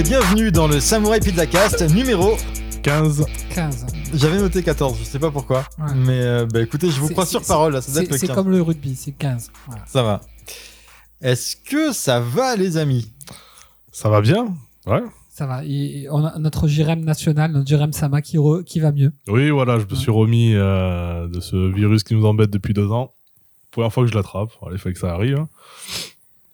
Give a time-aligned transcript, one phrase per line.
[0.00, 2.36] et bienvenue dans le Samurai Pizza Cast numéro
[2.82, 3.26] 15.
[3.54, 3.86] 15.
[4.14, 5.64] J'avais noté 14, je sais pas pourquoi.
[5.78, 5.94] Ouais.
[5.94, 8.18] Mais euh, bah écoutez, je vous crois sur parole, là, ça doit C'est être le
[8.18, 8.36] c'est 15.
[8.36, 9.50] comme le rugby, c'est 15.
[9.66, 9.82] Voilà.
[9.86, 10.20] Ça va.
[11.20, 13.12] Est-ce que ça va, les amis?
[13.92, 14.54] Ça va bien
[14.86, 15.02] Ouais.
[15.28, 15.64] Ça va.
[15.64, 19.12] Et, et on a notre Jérém national, notre Jérém Sama qui, re- qui va mieux.
[19.28, 22.90] Oui, voilà, je me suis remis euh, de ce virus qui nous embête depuis deux
[22.90, 23.12] ans.
[23.70, 24.50] Première fois que je l'attrape.
[24.72, 25.44] Il fallait que ça arrive.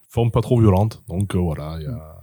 [0.09, 1.02] Forme pas trop violente.
[1.09, 2.16] Donc euh, voilà, il y a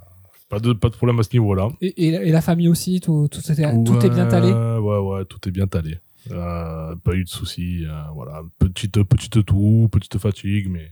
[0.53, 1.69] pas de, pas de problème à ce niveau-là.
[1.81, 4.51] Et, et, la- et la famille aussi, tout, tout, était- tout est bien talé.
[4.51, 5.97] Ouais, ouais, tout est bien talé.
[6.31, 7.85] Euh, pas eu de soucis.
[7.85, 10.91] euh, voilà, petite, petite toux, petite fatigue, mais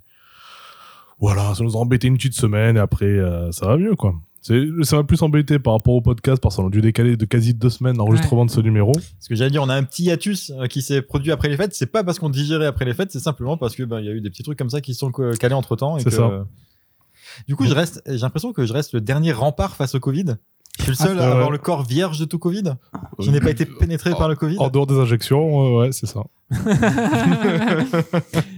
[1.19, 4.13] voilà, ça nous a embêté une petite semaine et après, euh, ça va mieux, quoi.
[4.43, 7.25] C'est, ça m'a plus embêté par rapport au podcast parce qu'on a dû décaler de
[7.25, 8.91] quasi deux semaines l'enregistrement de ce numéro.
[8.91, 11.75] Parce que j'allais dire, on a un petit hiatus qui s'est produit après les fêtes.
[11.75, 14.09] C'est pas parce qu'on digérait après les fêtes, c'est simplement parce que bah, il y
[14.09, 15.99] a eu des petits trucs comme ça qui se sont calés entre temps.
[15.99, 16.47] C'est ça.
[17.47, 18.01] Du coup, je reste.
[18.05, 20.35] J'ai l'impression que je reste le dernier rempart face au Covid.
[20.77, 21.51] Je suis le seul Ah, à avoir ouais.
[21.51, 22.63] le corps vierge de tout Covid.
[23.19, 24.57] Je n'ai pas été pénétré par le Covid.
[24.57, 26.21] En dehors des injections, ouais, ouais, c'est ça.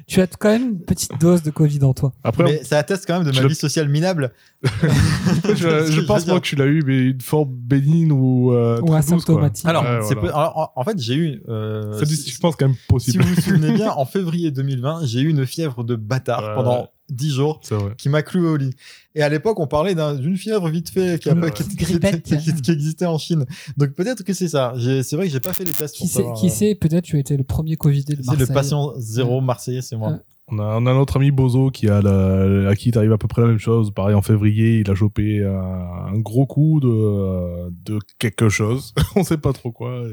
[0.07, 2.13] tu as quand même une petite dose de Covid en toi.
[2.23, 4.31] Après, Mais ça atteste quand même de ma vie sociale minable.
[4.63, 9.67] je, pense moi que tu l'as eu, mais une forme bénigne ou, euh, Ou asymptomatique.
[9.67, 10.21] Alors, Ouais, c'est voilà.
[10.31, 11.41] peu- alors, en, fait, j'ai eu.
[11.49, 13.23] euh, C'est, si- je pense quand même si possible.
[13.23, 16.55] vous vous souvenez bien, en février 2020, j'ai eu une fièvre de bâtard Ouais.
[16.55, 17.59] pendant 10 jours
[17.97, 18.73] qui m'a cloué au lit.
[19.15, 21.75] Et à l'époque, on parlait d'un- d'une fièvre vite fait qui, a qui- qui-
[22.61, 23.45] qui- existait en Chine.
[23.77, 24.73] Donc peut-être que c'est ça.
[24.77, 25.95] J'ai- C'est vrai que j'ai pas fait les tests.
[25.95, 28.53] Qui sait, euh, sait peut-être tu as été le premier Covidé de C'est le Marseille.
[28.55, 30.11] patient zéro marseillais, c'est moi.
[30.11, 30.17] Ouais.
[30.49, 33.17] On a, on a notre ami Bozo qui a la, à qui il arrive à
[33.17, 33.91] peu près la même chose.
[33.91, 38.93] Pareil, en février, il a chopé un, un gros coup de, de quelque chose.
[39.15, 40.03] on sait pas trop quoi.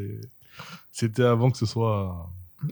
[0.93, 2.31] C'était avant que ce soit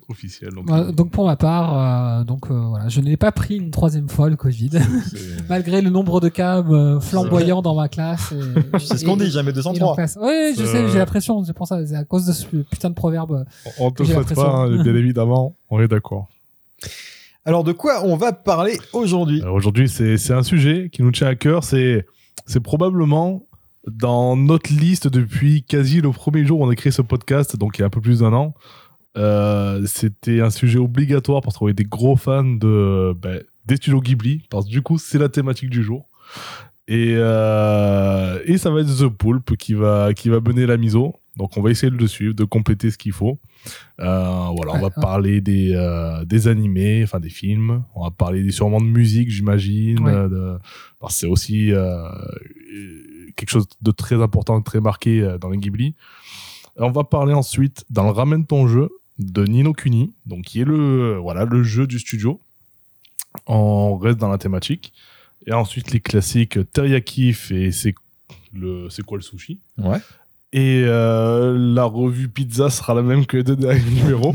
[0.09, 0.51] officiel.
[0.53, 3.71] Donc, Ouais, donc pour ma part, euh, donc euh, voilà, je n'ai pas pris une
[3.71, 4.71] troisième fois le Covid,
[5.49, 8.33] malgré le nombre de cas euh, flamboyants dans ma classe.
[8.79, 9.95] C'est ce qu'on dit, jamais et leur 203.
[9.97, 10.19] classe.
[10.21, 12.45] Oui, je Euh, sais, j'ai la pression, c'est pour ça, c'est à cause de ce
[12.47, 13.45] putain de proverbe.
[13.79, 14.43] on te souhaite pas, l'impression.
[14.57, 15.57] hein, bien évidemment.
[15.71, 16.29] On est d'accord.
[17.45, 21.35] Alors de quoi on va parler aujourd'hui Aujourd'hui, c'est un sujet qui nous tient à
[21.35, 21.65] cœur.
[21.65, 22.05] C'est
[22.47, 23.45] c'est probablement
[23.87, 27.79] dans notre liste depuis quasi le premier jour où on a créé ce podcast, donc
[27.79, 28.55] il y a un peu plus d'un an.
[29.17, 34.01] Euh, C'était un sujet obligatoire parce qu'on est des gros fans de, ben, des studios
[34.01, 36.09] Ghibli, parce que du coup, c'est la thématique du jour.
[36.87, 41.15] Et, euh, et ça va être The Pulp qui va, qui va mener la miso.
[41.37, 43.39] Donc on va essayer de le suivre, de compléter ce qu'il faut.
[44.01, 47.85] Euh, voilà, on va parler des, euh, des animés, enfin des films.
[47.95, 50.05] On va parler des- sûrement de musique, j'imagine.
[50.09, 50.59] Euh,
[51.11, 51.71] c'est aussi
[53.37, 55.95] quelque chose de très important, de très marqué dans les Ghibli.
[56.77, 60.65] On va parler ensuite dans le Ramène ton jeu de Nino Kuni, donc qui est
[60.65, 62.41] le voilà le jeu du studio.
[63.47, 64.93] On reste dans la thématique.
[65.47, 67.95] Et ensuite les classiques Teriyaki et c'est
[68.53, 69.61] le c'est quoi le sushi?
[69.79, 69.99] Ouais.
[70.53, 74.33] Et euh, la revue pizza sera la même que les deux derniers numéros.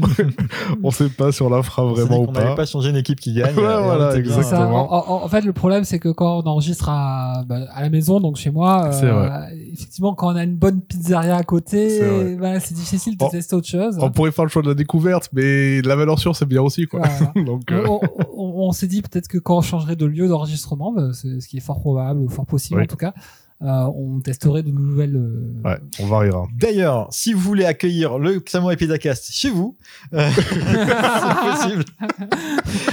[0.84, 2.56] on sait pas si on la fera On vraiment ou qu'on n'allait pas.
[2.58, 3.56] pas changer une équipe qui gagne.
[3.56, 4.12] Ouais, on voilà.
[4.12, 4.38] C'est ça.
[4.38, 4.94] Exactement.
[4.94, 7.90] En, en- en fait, le problème, c'est que quand on enregistre à, bah, à la
[7.90, 9.28] maison, donc chez moi, C'est euh,
[9.74, 12.36] effectivement, quand on a une bonne pizzeria à C'est côté, vrai.
[12.36, 13.98] bah, c'est difficile de tester autre chose.
[14.00, 16.86] On pourrait faire le choix de la découverte, mais la valeur sûre, c'est bien aussi.
[16.86, 17.02] Quoi.
[17.34, 17.34] Voilà.
[17.46, 18.00] Donc, euh, on,
[18.38, 21.48] on- on s'est dit peut-être que quand on changerait de lieu d'enregistrement, bah, c'est ce
[21.48, 22.84] qui est fort probable ou fort possible Oui.
[22.84, 23.14] en tout cas,
[23.62, 23.66] euh,
[23.96, 25.16] on testerait de nouvelles.
[25.16, 26.46] euh, ouais, on variera.
[26.60, 29.78] D'ailleurs, si vous voulez accueillir le Samurai Pizza Cast chez vous,
[30.14, 31.86] euh, c'est possible.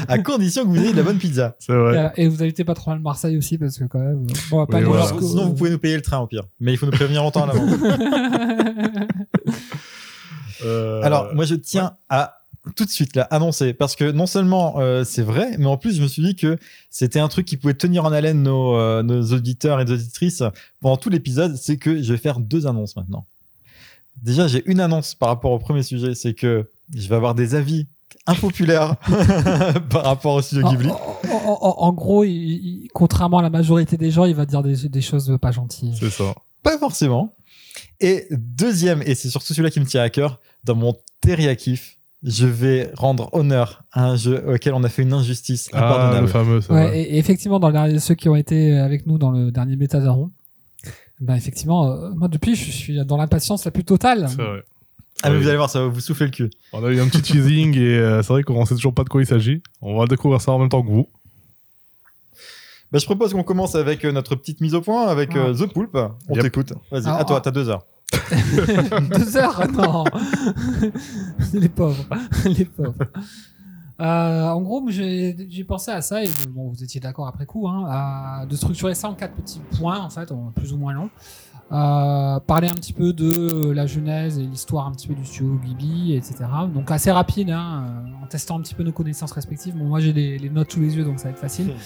[0.09, 1.57] à condition que vous ayez de la bonne pizza.
[1.59, 1.97] C'est vrai.
[1.99, 4.27] euh, Et vous habitez pas trop loin de Marseille aussi parce que quand même.
[4.31, 5.03] euh, Bon, on va pas Oui, aller voilà.
[5.03, 6.45] Jusqu'au- sinon, vous pouvez nous payer le train au pire.
[6.61, 7.71] Mais il faut nous prévenir longtemps à l'avance.
[10.63, 12.35] Euh, Alors, moi, je tiens à
[12.77, 15.97] tout de suite là annoncer parce que non seulement euh, c'est vrai, mais en plus,
[15.97, 16.59] je me suis dit que
[16.91, 20.43] c'était un truc qui pouvait tenir en haleine nos, euh, nos auditeurs et nos auditrices
[20.81, 21.57] pendant tout l'épisode.
[21.57, 23.27] C'est que je vais faire deux annonces maintenant.
[24.23, 27.55] Déjà, j'ai une annonce par rapport au premier sujet, c'est que je vais avoir des
[27.55, 27.87] avis
[28.27, 28.97] impopulaires
[29.91, 30.91] par rapport au studio En, Ghibli.
[30.91, 30.97] en-
[31.31, 34.63] en- en- en gros, il- il- contrairement à la majorité des gens, il va dire
[34.63, 35.95] des, des choses pas gentilles.
[35.99, 36.35] c'est ça.
[36.63, 37.35] Pas forcément.
[38.01, 41.81] Et deuxième, et c'est surtout celui-là qui me tient à cœur, dans mon teriyaki,
[42.23, 45.85] je vais rendre honneur à un jeu auquel on a fait une injustice Ah, le
[45.87, 46.29] impardonnable.
[46.29, 46.75] fameux, ça.
[46.75, 49.77] Ouais, et, et effectivement, dans le ceux qui ont été avec nous dans le dernier
[49.77, 50.31] Métasaron,
[51.21, 54.27] ben effectivement, euh, moi depuis, je suis dans l'impatience la plus totale.
[54.29, 54.63] C'est vrai.
[55.23, 55.43] Ah, mais Oui.
[55.43, 56.51] vous allez voir, ça va vous souffler le cul.
[56.73, 59.09] On a eu un petit teasing et euh, c'est vrai qu'on sait toujours pas de
[59.11, 59.63] quoi il s'agit.
[59.83, 61.09] On va découvrir ça en même temps que vous.
[62.93, 65.55] Bah, je propose qu'on commence avec euh, notre petite mise au point avec euh.
[65.55, 65.97] The Poulpe.
[66.29, 66.43] On Yep.
[66.43, 66.73] t'écoute.
[66.91, 67.41] Vas-y, à toi, ah.
[67.41, 67.85] t'as deux heures.
[69.17, 70.05] Deux heures Non
[71.55, 72.05] Les pauvres.
[72.45, 72.95] Les pauvres.
[74.01, 77.85] Euh, en gros, j'ai pensé à ça, et bon, vous étiez d'accord après coup, hein,
[77.89, 81.11] à- de structurer ça en quatre petits points, en fait, en plus ou moins longs.
[81.73, 85.57] Euh, parler un petit peu de la genèse et l'histoire un petit peu du studio
[85.65, 86.39] Ghibli, etc.
[86.75, 89.77] Donc assez rapide, hein, euh, en testant un petit peu nos connaissances respectives.
[89.77, 91.73] Bon, moi j'ai les, les notes sous les yeux, donc ça va être facile.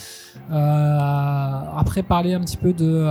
[0.50, 3.06] Euh, après parler un petit peu de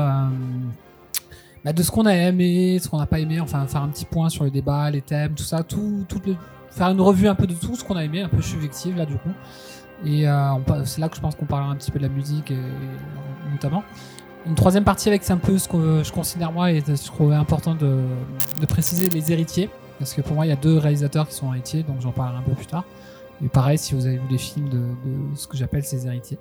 [1.63, 4.05] bah, de ce qu'on a aimé, ce qu'on n'a pas aimé, enfin faire un petit
[4.05, 6.35] point sur le débat, les thèmes, tout ça, tout, tout le-
[6.71, 9.05] faire une revue un peu de tout ce qu'on a aimé, un peu subjective là
[9.05, 9.29] du coup.
[10.05, 10.55] Et euh,
[10.85, 12.57] c'est là que je pense qu'on parlera un petit peu de la musique, et,
[13.51, 13.83] notamment.
[14.45, 17.35] Une troisième partie avec c'est un peu ce que je considère moi et je trouvais
[17.35, 17.99] important de,
[18.59, 19.69] de préciser les héritiers,
[19.99, 22.39] parce que pour moi il y a deux réalisateurs qui sont héritiers, donc j'en parlerai
[22.39, 22.83] un peu plus tard.
[23.43, 26.37] Et pareil si vous avez vu les films de, de ce que j'appelle ces héritiers.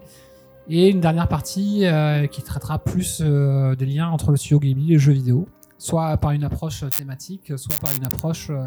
[0.69, 4.91] Et une dernière partie euh, qui traitera plus euh, des liens entre le studio Ghibli
[4.91, 5.49] et les jeux vidéo,
[5.79, 8.65] soit par une approche thématique, soit par une approche euh,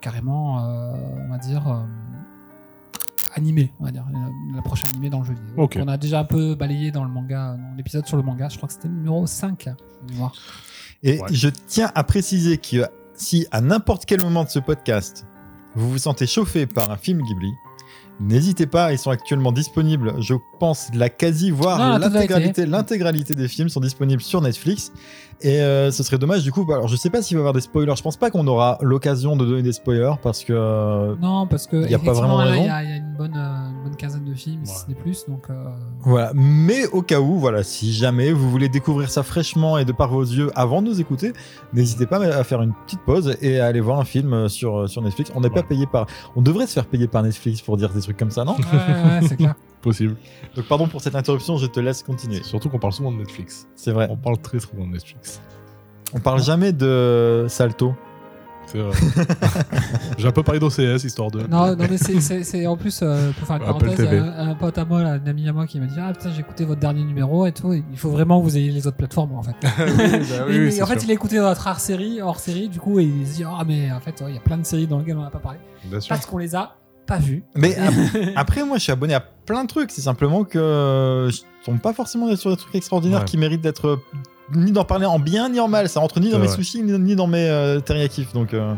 [0.00, 0.92] carrément, euh,
[1.26, 1.80] on va dire, euh,
[3.34, 4.04] animée, on va dire,
[4.50, 5.68] une approche animée dans le jeu vidéo.
[5.76, 8.56] On a déjà un peu balayé dans le manga, dans l'épisode sur le manga, je
[8.56, 9.64] crois que c'était le numéro 5,
[10.06, 10.34] de mémoire.
[11.02, 11.28] Et Ouais.
[11.32, 15.26] je tiens à préciser que si à n'importe quel moment de ce podcast,
[15.74, 17.52] vous vous sentez chauffé par un film Ghibli,
[18.20, 22.20] n'hésitez pas, ils sont actuellement disponibles, je pense, la quasi, voire totalité.
[22.20, 24.92] l'intégralité l'intégralité des films sont disponibles sur Netflix.
[25.42, 27.54] Et euh, ce serait dommage du coup, alors je sais pas s'il va y avoir
[27.54, 30.52] des spoilers, je pense pas qu'on aura l'occasion de donner des spoilers parce que...
[30.52, 32.60] euh, Non, parce que Y a pas vraiment raison.
[32.60, 34.74] Il y, a- il y a une bonne, euh, une bonne quinzaine de films, si
[34.80, 35.44] ce n'est plus, donc...
[35.48, 35.64] euh,
[36.00, 39.92] Voilà, mais au cas où, voilà, si jamais vous voulez découvrir ça fraîchement et de
[39.92, 41.32] par vos yeux avant de nous écouter,
[41.72, 45.00] n'hésitez pas à faire une petite pause et à aller voir un film sur, sur
[45.00, 45.32] Netflix.
[45.34, 46.04] On n'est pas payé par,
[46.36, 48.64] on devrait se faire payer par Netflix pour dire des trucs comme ça, non Ouais,
[49.20, 49.54] ouais, c'est clair.
[49.82, 50.16] Possible.
[50.56, 52.42] Donc pardon pour cette interruption, je te laisse continuer.
[52.42, 53.66] Surtout qu'on parle souvent de Netflix.
[53.76, 54.08] C'est vrai.
[54.10, 55.40] On parle très souvent de Netflix.
[56.12, 57.94] On parle jamais de Salto.
[58.66, 58.92] C'est vrai.
[60.18, 61.40] J'ai un peu parlé d'OCS, histoire de.
[61.46, 64.76] Non, non mais c'est- en plus, euh, pour faire une Apple parenthèse, un, un pote
[64.78, 66.80] à moi, là, un ami à moi qui m'a dit Ah putain, j'ai écouté votre
[66.80, 67.72] dernier numéro et tout.
[67.72, 69.54] Il faut vraiment que vous ayez les autres plateformes en fait.
[70.46, 71.08] oui, Et oui, c'est en fait, sûr.
[71.08, 73.64] il a écouté notre hors série, hors série, du coup, et il se dit Ah,
[73.66, 75.38] mais en fait, ouais, il y a plein de séries dans lesquelles on n'a pas
[75.40, 75.58] parlé.
[75.86, 76.14] Bien sûr.
[76.14, 76.76] Parce qu'on les a
[77.10, 77.42] pas vues.
[77.54, 77.92] Mais ap-
[78.36, 79.90] après, moi, je suis abonné à plein de trucs.
[79.90, 83.24] C'est simplement que je tombe pas forcément sur des trucs extraordinaires Ouais.
[83.26, 84.00] qui méritent d'être
[84.54, 85.88] ni d'en parler en bien ni en mal.
[85.88, 86.56] Ça rentre ni dans mes vrai.
[86.56, 88.28] sushis ni, dans mes euh, teriyakis.
[88.34, 88.74] Donc euh,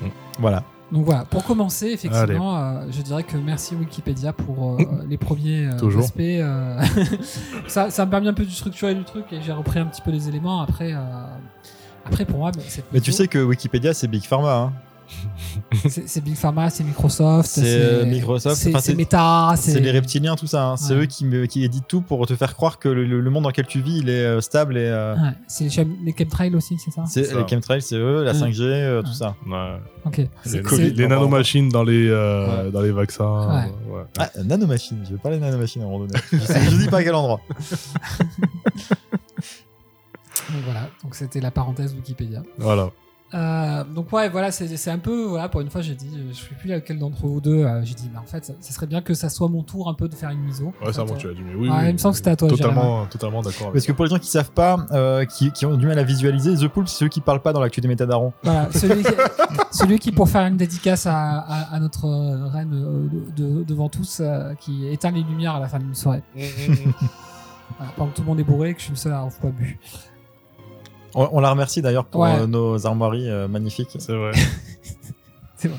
[0.00, 0.06] Mm.
[0.40, 0.64] voilà.
[0.90, 5.66] Donc voilà, pour commencer, effectivement, euh, je dirais que merci Wikipédia pour euh, les premiers
[5.66, 6.20] euh, aspects.
[6.20, 6.82] euh,
[7.66, 10.02] ça, ça me permet un peu de structurer le truc et j'ai repris un petit
[10.02, 10.60] peu les éléments.
[10.60, 10.98] Après, euh,
[12.04, 12.52] après pour moi,
[12.92, 14.54] Mais tu sais que Wikipédia, c'est Big Pharma.
[14.54, 14.72] hein.
[15.88, 20.34] C'est Big Pharma, c'est Microsoft, C'est Microsoft, c'est enfin, c'est c'est- Meta, C'est les reptiliens,
[20.36, 20.64] tout ça.
[20.68, 20.76] hein.
[20.76, 21.02] C'est Ouais.
[21.02, 23.42] eux qui, me, qui éditent tout pour te faire croire que le, le- le monde
[23.44, 24.76] dans lequel tu vis, il est euh, stable.
[24.76, 27.32] et euh, Ouais, c'est les, les chemtrails aussi, c'est ça c'est.
[27.34, 28.38] Les chemtrails, c'est eux, la Ouais.
[28.38, 29.14] 5G, euh, tout Ouais.
[29.14, 29.34] ça.
[29.46, 29.78] Ouais.
[30.04, 30.20] Ok.
[30.46, 32.70] Les, Covid, les nanomachines dans les, euh, Ouais.
[32.70, 33.48] dans les vaccins.
[33.48, 33.94] Ouais.
[33.96, 34.02] ouais.
[34.18, 34.98] Ah, nanomachine.
[35.04, 36.18] Je vais parler de nanomachine à un moment donné.
[36.32, 37.40] je, sais- je dis pas à quel endroit.
[40.52, 42.42] Donc voilà, donc c'était la parenthèse Wikipédia.
[42.58, 42.90] Voilà.
[43.34, 46.34] Euh, donc ouais, voilà, c'est c'est un peu, voilà, pour une fois, j'ai dit, je
[46.34, 48.86] sais plus lequel d'entre vous deux, euh, j'ai dit, mais en fait, ça, ça serait
[48.86, 50.66] bien que ça soit mon tour un peu de faire une mise au.
[50.84, 51.40] Ouais, c'est à En moi tu as dit.
[51.42, 53.62] Mais oui, Ouais, oui, il me semble que c'était à toi, Totalement, totalement d'accord.
[53.68, 53.96] avec Parce que toi.
[53.96, 56.68] pour les gens qui savent pas, euh, qui, qui ont du mal à visualiser, The
[56.68, 58.32] Pool, c'est ceux qui parlent pas dans l'actu des métadaron.
[58.42, 59.12] Voilà, celui qui,
[59.70, 63.62] celui qui, pour faire une dédicace à, à, à notre euh, reine euh, de- de-
[63.64, 66.22] devant tous, euh, qui éteint les lumières à la fin d'une soirée.
[67.78, 69.18] Voilà, pendant que tout le monde est bourré et que je suis le seul à
[69.20, 69.78] avoir pas bu.
[71.14, 72.40] On, on la remercie d'ailleurs pour Ouais.
[72.40, 73.96] euh, nos armoiries euh, magnifiques.
[73.98, 74.32] C'est vrai.
[75.56, 75.78] C'est vrai.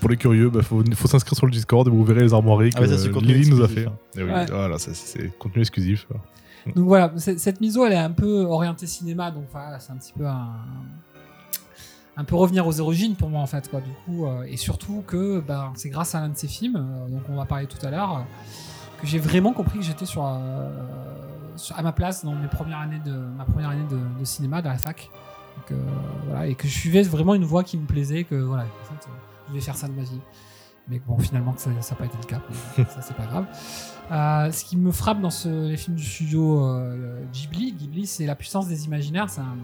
[0.00, 2.70] Pour les curieux, il faut, faut s'inscrire sur le Discord et vous verrez les armoiries
[2.70, 3.90] que Ah ouais, ça, c'est euh, contenu Lily nous a exclusif, fait.
[3.90, 4.20] hein.
[4.20, 4.46] Et oui, Ouais.
[4.48, 6.06] Voilà, ça, c'est c'est contenu exclusif.
[6.76, 9.96] Donc voilà, cette mise au, elle est un peu orientée cinéma, donc voilà, c'est un
[9.96, 10.50] petit peu un,
[12.16, 13.80] un peu revenir aux origines pour moi en fait, quoi.
[13.80, 17.08] Du coup, euh, et surtout que ben, c'est grâce à l'un de ces films, euh,
[17.08, 20.24] donc on va parler tout à l'heure, euh, que j'ai vraiment compris que j'étais sur,
[20.24, 21.41] euh, sur-
[21.74, 24.70] à ma place dans mes premières années de ma première année de, de cinéma dans
[24.70, 25.10] la fac.
[25.56, 25.84] Donc, euh,
[26.26, 29.06] voilà, et que je suivais vraiment une voie qui me plaisait, que voilà, en fait,
[29.08, 29.12] euh,
[29.48, 30.20] je vais faire ça de ma vie.
[30.88, 32.40] Mais bon, finalement, que ça n'a pas été le cas.
[32.88, 33.46] Ça, c'est pas grave.
[34.10, 38.26] Euh, ce qui me frappe dans ce- les films du studio euh, Ghibli, Ghibli, c'est
[38.26, 39.26] la puissance des imaginaires.
[39.38, 39.56] Un-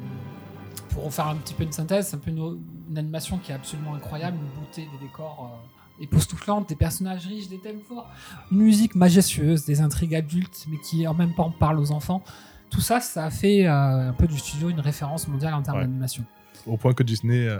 [0.94, 3.54] pour faire un petit peu une synthèse, c'est un peu une, une animation qui est
[3.54, 8.08] absolument incroyable, une beauté des décors euh, époustouflantes, des personnages riches, des thèmes forts,
[8.52, 12.22] une musique majestueuse, des intrigues adultes, mais qui en même temps parlent aux enfants.
[12.70, 15.78] Tout ça, ça a fait euh, un peu du studio une référence mondiale en termes
[15.78, 15.84] Ouais.
[15.84, 16.24] d'animation.
[16.66, 17.58] Au point que Disney euh,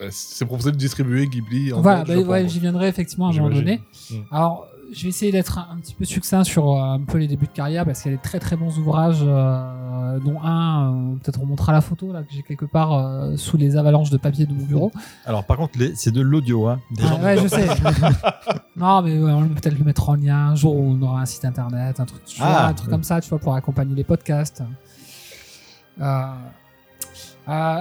[0.00, 3.34] euh, s'est proposé de distribuer Ghibli en Voilà, bah, ouais, j'y viendrai effectivement à un
[3.34, 3.82] moment donné.
[4.10, 4.14] Mm.
[4.30, 7.26] Alors, je vais essayer d'être un, un petit peu succinct sur euh, un peu les
[7.28, 10.92] débuts de carrière parce qu'il y a des très très bons ouvrages euh, dont un,
[10.92, 14.16] euh, peut-être on montrera la photo là que j'ai quelque part sous les avalanches de
[14.16, 14.90] papier de mon bureau.
[15.26, 16.66] Alors, par contre, c'est de l'audio.
[16.68, 16.80] Hein.
[16.90, 17.66] Des Ah, gens- ouais, je sais.
[18.76, 21.20] non, mais ouais, on va peut-être le mettre en lien un jour où on aura
[21.20, 22.92] un site internet, un truc, tu vois, Ah, un truc ouais.
[22.94, 24.62] comme ça, tu vois, pour accompagner les podcasts.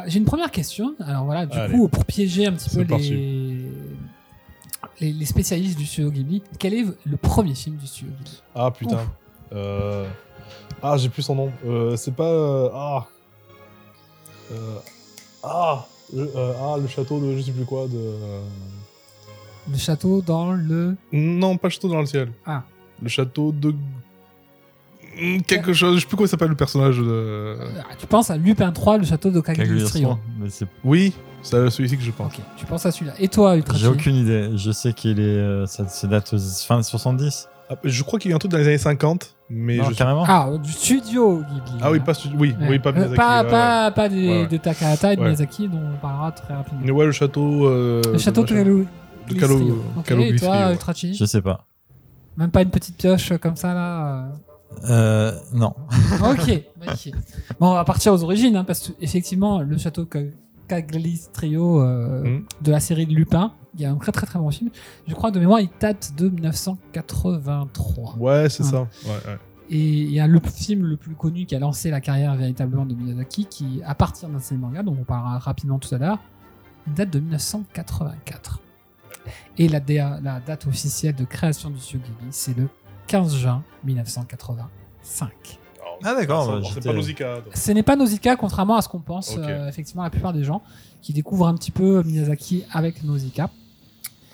[0.07, 0.93] J'ai une première question.
[0.99, 1.73] Alors voilà, du Allez.
[1.73, 3.65] coup, pour piéger un petit peu les...
[4.99, 8.71] les les spécialistes du studio Ghibli, quel est le premier film du studio Ghibli Ah
[8.71, 8.99] putain.
[9.53, 10.07] Euh,
[10.81, 11.51] Ah, j'ai plus son nom.
[11.65, 12.23] Euh, c'est pas.
[12.29, 13.07] euh, Ah.
[15.43, 15.85] Ah.
[16.13, 17.87] Le, ah, le château de je sais plus quoi.
[17.87, 18.13] De...
[19.69, 20.95] Le château dans le.
[21.11, 22.31] Non, pas le château dans le ciel.
[22.45, 22.63] Ah.
[23.01, 23.75] Le château de.
[25.19, 27.57] Hmm, Quelque chose, je sais plus comment il s'appelle le personnage de.
[27.79, 30.17] Ah, Tu penses à Lupin 3, le château de Cagliostro.
[30.83, 32.33] Oui, c'est celui-ci que je pense.
[32.33, 33.13] Ok, tu penses à celui-là.
[33.19, 34.49] Et toi, Ultra J'ai aucune idée.
[34.55, 35.23] Je sais qu'il est.
[35.23, 37.47] euh, ça, ça date aux fin des 70.
[37.69, 39.95] Ah, je crois qu'il y a un truc dans les années 50, mais Non, je
[39.95, 40.23] carrément.
[40.25, 41.79] Ah, du studio Ghibli.
[41.81, 42.03] Ah oui, hein.
[42.05, 42.67] pas celui- oui, Ouais.
[42.69, 43.15] oui, pas Euh, Miyazaki.
[43.17, 44.47] pas, ouais, pas, pas des- Ouais, ouais.
[44.47, 45.27] de Takahata et de Ouais.
[45.27, 46.79] Miyazaki, dont on parlera très rapidement.
[46.83, 47.65] Mais ouais, le château.
[47.67, 48.47] euh, le château de.
[48.53, 48.85] Calo-
[49.29, 49.33] de.
[49.35, 50.71] Calo- Ok, Calo et toi, ouais.
[50.73, 51.65] Ultrachi Je sais pas.
[52.37, 54.29] Même pas une petite pioche comme ça, là
[54.89, 55.73] Euh, non.
[56.21, 57.15] Ok, magnifique.
[57.59, 60.21] Bon, on va partir aux origines, hein, parce que effectivement, le château Ca-
[60.67, 62.45] Cagliostro euh, Mhm.
[62.61, 64.69] de la série de Lupin, il y a un très très très bon film.
[65.07, 68.15] Je crois que de mémoire, il date de 1983.
[68.17, 68.71] Ouais, c'est Ah.
[68.71, 68.81] ça.
[68.81, 68.87] Ouais,
[69.27, 69.37] ouais.
[69.69, 72.85] Et il y a le film le plus connu qui a lancé la carrière véritablement
[72.85, 75.97] de Miyazaki, qui, à partir d'un de ses mangas, dont on parlera rapidement tout à
[75.97, 76.19] l'heure,
[76.87, 78.61] date de 1984.
[79.57, 82.69] Et la, DA la date officielle de création du studio Ghibli, c'est le
[83.07, 85.59] 15 juin 1985.
[86.03, 87.35] Ah, d'accord, C'est- bah, C'est pas Nausicaa.
[87.41, 87.55] donc.
[87.55, 90.61] Ce n'est pas Nausicaa, contrairement à ce qu'on pense, euh, effectivement, la plupart des gens
[91.01, 93.49] qui découvrent un petit peu Miyazaki avec Nausicaa.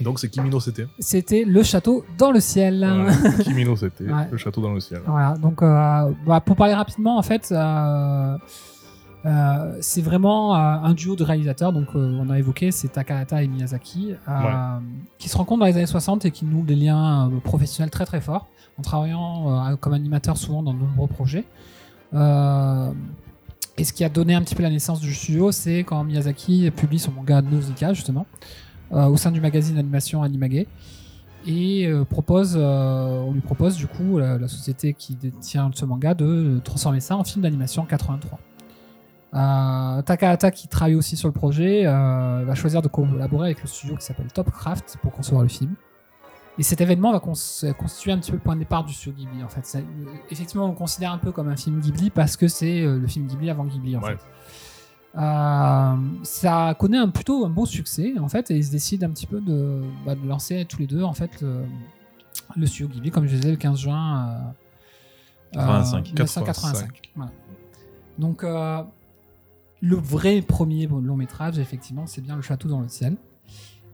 [0.01, 0.87] Donc c'est Kimino c'était.
[0.99, 2.79] C'était le château dans le ciel.
[2.79, 3.13] Voilà.
[3.43, 4.05] Kimino c'était.
[4.05, 4.27] Ouais.
[4.31, 5.01] Le château dans le ciel.
[5.05, 8.37] Voilà, donc euh, bah, pour parler rapidement, en fait, euh,
[9.25, 11.71] euh, c'est vraiment euh, un duo de réalisateurs.
[11.71, 14.15] Donc, euh, on a évoqué, c'est Takahata et Miyazaki,
[15.17, 18.21] qui se rencontrent dans les années 60 et qui nouent des liens professionnels très très
[18.21, 21.45] forts, en travaillant comme animateur souvent dans de nombreux projets.
[23.77, 26.69] Et ce qui a donné un petit peu la naissance du studio, c'est quand Miyazaki
[26.71, 28.25] publie son manga Nausicaa, justement,
[28.91, 30.65] au sein du magazine d'animation Animage
[31.45, 36.59] et propose, on lui propose du coup la, la société qui détient ce manga de
[36.63, 38.39] transformer ça en film d'animation en 83.
[39.35, 43.67] Euh, Takahata qui travaille aussi sur le projet euh, va choisir de collaborer avec le
[43.67, 45.73] studio qui s'appelle Topcraft pour concevoir le film.
[46.59, 47.33] Et cet événement va cons-
[47.79, 49.83] constituer un petit peu le point de départ du studio Ghibli en fait.
[50.29, 53.07] Effectivement, on le considère un peu comme un film Ghibli parce que c'est euh, le
[53.07, 54.11] film Ghibli avant Ghibli en Ouais.
[54.17, 54.19] fait.
[55.15, 59.11] Euh, ça connaît un, plutôt un beau succès en fait et ils se décident un
[59.11, 61.65] petit peu de, bah, de lancer tous les deux en fait le,
[62.55, 64.27] le studio Ghibli comme je disais le 15 juin
[65.55, 66.05] euh, 85.
[66.07, 67.11] 1985.
[67.15, 67.31] Voilà.
[68.17, 68.43] Donc
[69.85, 73.17] le vrai premier long métrage effectivement c'est bien le château dans le ciel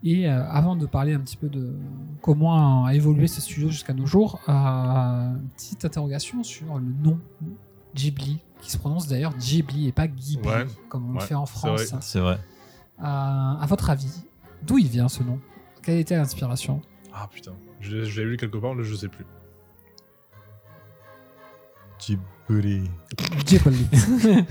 [0.03, 1.73] et euh, avant de parler un petit peu de
[2.21, 7.19] comment a évolué ce studio jusqu'à nos jours euh, une petite interrogation sur le nom
[7.95, 10.67] Ghibli qui se prononce d'ailleurs Ghibli et pas Ghibli Ouais.
[10.89, 11.99] comme on le fait en c'est France vrai.
[12.01, 12.39] C'est vrai.
[12.99, 14.23] euh, à votre avis,
[14.67, 15.39] d'où il vient ce nom?
[15.81, 16.81] Quelle était l'inspiration?
[17.13, 17.53] Ah putain.
[17.79, 19.25] Je, je l'ai lu quelque part, là je sais plus.
[21.99, 22.89] Ghibli.
[23.45, 23.87] Ghibli.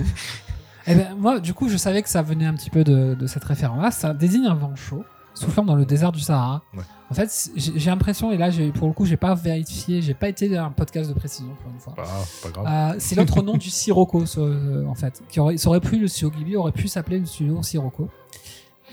[0.88, 3.26] Eh ben, moi, du coup, je savais que ça venait un petit peu de, de
[3.26, 3.90] cette référence-là.
[3.90, 5.04] Ça désigne un vent chaud
[5.35, 6.62] soufflant dans le désert du Sahara.
[6.75, 6.83] Ouais.
[7.11, 10.28] En fait, j'ai l'impression, et là, j'ai- pour le coup, j'ai pas vérifié, j'ai pas
[10.28, 11.95] été dans un podcast de précision pour une fois.
[12.66, 15.23] Euh, c'est l'autre nom du Sirocco, ce- euh, en fait.
[15.28, 17.26] Qui aurait, ça aurait pu, le aurait pu s'appeler le
[17.62, 18.09] Sirocco.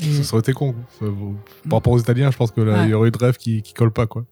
[0.01, 0.75] Et- Ça aurait été con.
[0.99, 1.35] Ça, bon,
[1.69, 2.89] Par rapport aux Italiens, je pense qu'il Ouais.
[2.89, 4.23] y aurait eu de rêve qui, qui colle pas quoi.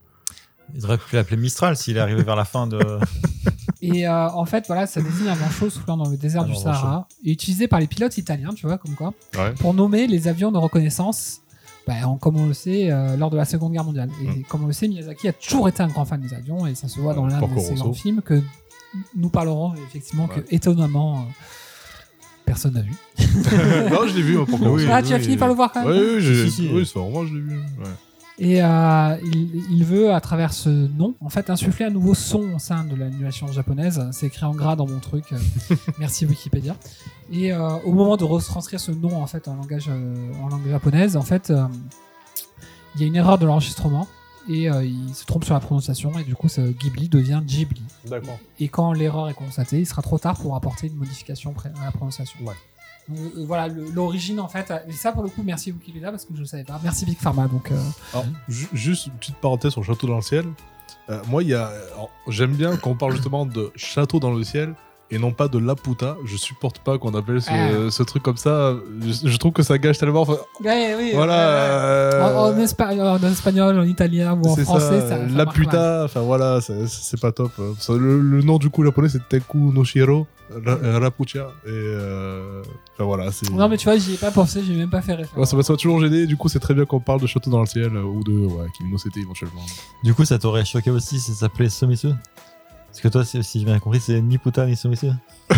[0.76, 2.78] Il aurait pu l'appeler Mistral s'il est arrivé vers la fin de.
[3.86, 6.56] Et euh, en fait, voilà, ça désigne un chaud soufflant dans le désert Un du
[6.56, 9.54] Sahara, et utilisé par les pilotes italiens, tu vois, comme quoi, Ouais.
[9.60, 11.42] pour nommer les avions de reconnaissance,
[11.86, 14.10] bah, en- comme on le sait, euh, lors de la Seconde Guerre mondiale.
[14.24, 14.44] Et Mm.
[14.48, 16.88] comme on le sait, Miyazaki a toujours été un grand fan des avions, et ça
[16.88, 18.42] se voit dans l'un de ses grands films que
[19.16, 20.42] nous parlerons effectivement Ouais.
[20.44, 21.24] que, étonnamment, euh,
[22.46, 22.94] personne n'a vu.
[23.92, 25.92] non, je l'ai vu, moi, Oui, ah, tu as fini par le voir quand même
[25.92, 27.58] Oui, oui, j'ai- Si, si, oui, c'est vraiment, je l'ai vu.
[27.58, 27.86] Ouais.
[28.44, 32.42] Et euh, il, il veut, à travers ce nom, en fait, insuffler un nouveau son
[32.54, 34.06] au sein de l'animation japonaise.
[34.12, 35.34] C'est écrit en gras dans mon truc.
[35.98, 36.76] Merci Wikipédia.
[37.32, 40.68] Et euh, au moment de retranscrire ce nom en fait en langage euh, en langue
[40.68, 41.54] japonaise, en fait,
[42.96, 44.10] il y a une erreur de l'enregistrement
[44.50, 47.82] et euh, il se trompe sur la prononciation et du coup, ce Ghibli devient Ghibli.
[48.06, 48.38] D'accord.
[48.60, 51.92] Et quand l'erreur est constatée, il sera trop tard pour apporter une modification à la
[51.92, 52.38] prononciation.
[52.44, 52.56] Ouais.
[53.12, 54.72] Euh, voilà l'origine en fait.
[54.88, 56.80] Et ça pour le coup, merci Wikipédia parce que je ne savais pas.
[56.84, 57.48] Merci Big Pharma.
[57.48, 57.78] Donc euh,
[58.14, 60.46] Alors, ju- juste une petite parenthèse sur château dans le ciel.
[61.10, 61.70] Euh, moi, il y a.
[62.30, 64.74] J'aime bien qu'on parle justement de château dans le ciel
[65.14, 66.18] et non pas de la puta.
[66.26, 67.92] Je supporte pas qu'on appelle ce, Ah.
[67.92, 68.74] ce truc comme ça.
[69.02, 70.22] Je, je trouve que ça gâche tellement.
[70.22, 71.34] Enfin, Ouais, oui, voilà.
[71.34, 75.26] euh, euh, en, en espa- en espagnol, en italien ou en français, ça, ça, ça
[75.28, 77.52] la puta, enfin voilà, c'est- pas top.
[77.90, 80.28] Le, le nom du coup japonais c'est Teku no Shiro
[80.68, 81.52] euh, Rapucha.
[81.66, 82.62] Et euh,
[82.94, 83.50] enfin voilà, c'est.
[83.52, 85.38] Non, mais tu vois, j'y ai pas pensé, j'ai même pas fait référence.
[85.54, 87.60] Ouais, ça m'a toujours gêné, du coup c'est très bien qu'on parle de Château dans
[87.62, 89.62] le ciel ou de ouais, Kimi no Sete éventuellement.
[90.04, 92.18] Du coup, ça t'aurait choqué aussi si ça s'appelait Somisu Parce
[93.04, 95.08] que toi, si si j'ai bien compris, c'est ni puta ni Somisu.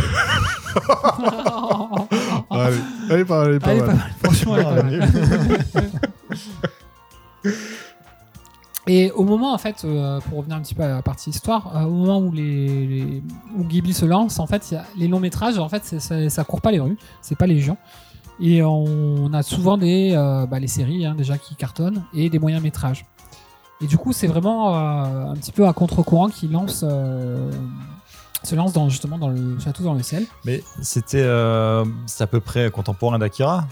[2.50, 2.78] allez,
[3.10, 3.90] allez, pas, allez, pas Allez, mal.
[3.90, 4.14] pas mal.
[4.24, 5.60] Franchement, elle est pas mal.
[8.88, 11.76] Et au moment, en fait, euh, pour revenir un petit peu à la partie histoire,
[11.76, 13.24] euh, au moment où, les, les-
[13.58, 16.44] où Ghibli se lance, en fait, il y a les longs métrages, en fait, ça
[16.44, 17.78] court pas les rues, c'est pas légion.
[18.40, 22.38] Et on a souvent des, euh, bah, les séries hein, déjà qui cartonnent et des
[22.38, 23.06] moyens métrages.
[23.82, 27.52] Et du coup, c'est vraiment euh, un petit peu à contre-courant qui lance, euh,
[28.44, 30.26] se lance dans, justement dans le château dans le ciel.
[30.46, 33.66] Mais c'était euh, c'est à peu près contemporain d'Akira.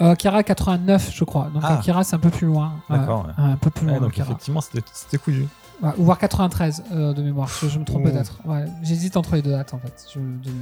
[0.00, 1.50] Euh, Akira 89, je crois.
[1.52, 1.78] Donc Ah.
[1.78, 2.74] Akira, c'est un peu plus loin.
[2.88, 3.26] D'accord.
[3.26, 3.32] ouais.
[3.44, 3.94] Un peu plus loin.
[3.94, 4.26] Ouais, donc Akira.
[4.28, 5.46] effectivement, c'était c'était couillu.
[5.82, 8.38] Ouais, ou voire 93 euh, de mémoire, je, je me trompe peut-être.
[8.44, 9.94] Ouais, J'hésite entre les deux dates en fait.
[10.14, 10.54] Je, de-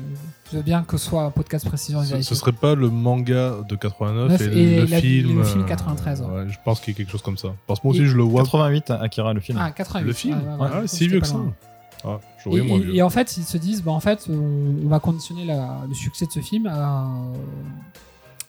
[0.53, 2.05] je veux bien que ce soit un podcast précision.
[2.05, 4.45] Ce, ce serait pas le manga de 89 Neuf et,
[4.75, 5.39] et le, la- film.
[5.39, 6.27] le film euh, 93, ouais.
[6.29, 7.49] ouais, je pense qu'il y a quelque chose comme ça.
[7.67, 8.45] Parce que moi aussi Et- je le vois.
[8.45, 9.59] 88, Akira, le film.
[9.61, 10.07] Ah, 88.
[10.07, 11.37] le film Ouais, ouais, ouais, Ah, si j'étais vieux que ça.
[12.05, 12.19] Ah,
[12.53, 12.95] Et, moins vieux.
[12.95, 14.35] et en fait, ils se disent, bah, en fait, on,
[14.85, 17.09] on va conditionner la- le succès de ce film à,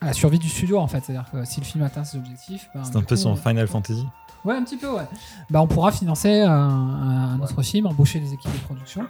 [0.02, 1.04] à la survie du studio, en fait.
[1.04, 3.36] C'est-à-dire que si le film atteint ses objectifs, ben, C'est un peu coup, son on-
[3.36, 4.06] Final Fantasy.
[4.46, 5.08] Ouais, un petit peu, ouais.
[5.50, 9.06] Bah, on pourra financer un, un autre film, embaucher des équipes de production.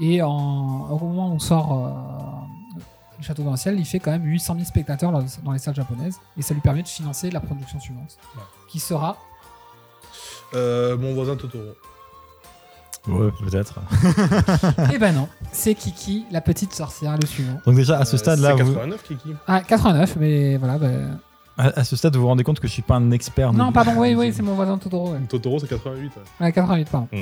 [0.00, 2.80] Et en, au moment où on sort euh,
[3.18, 5.58] Le Château dans le ciel, il fait quand même 800 000 spectateurs dans, dans les
[5.58, 6.20] salles japonaises.
[6.38, 8.42] Et ça lui permet de financer la production suivante, Ouais.
[8.68, 9.16] qui sera.
[10.54, 11.64] Euh, mon voisin Totoro.
[13.08, 13.78] Ouais, peut-être.
[14.92, 17.60] eh ben non, c'est Kiki, la petite sorcière, le suivant.
[17.64, 19.30] Donc déjà, à ce Euh, stade-là, c'est vous, 89 Kiki.
[19.46, 20.76] Ah, 89, mais voilà.
[20.78, 20.88] bah-
[21.58, 23.52] à, à ce stade, vous vous rendez compte que je suis pas un expert.
[23.52, 25.12] Non, pardon, oui, oui, c'est mon voisin Totoro.
[25.12, 26.12] Ouais, Totoro c'est 88.
[26.16, 26.46] ouais.
[26.46, 27.08] Ouais, 88, pardon.
[27.12, 27.20] Mm.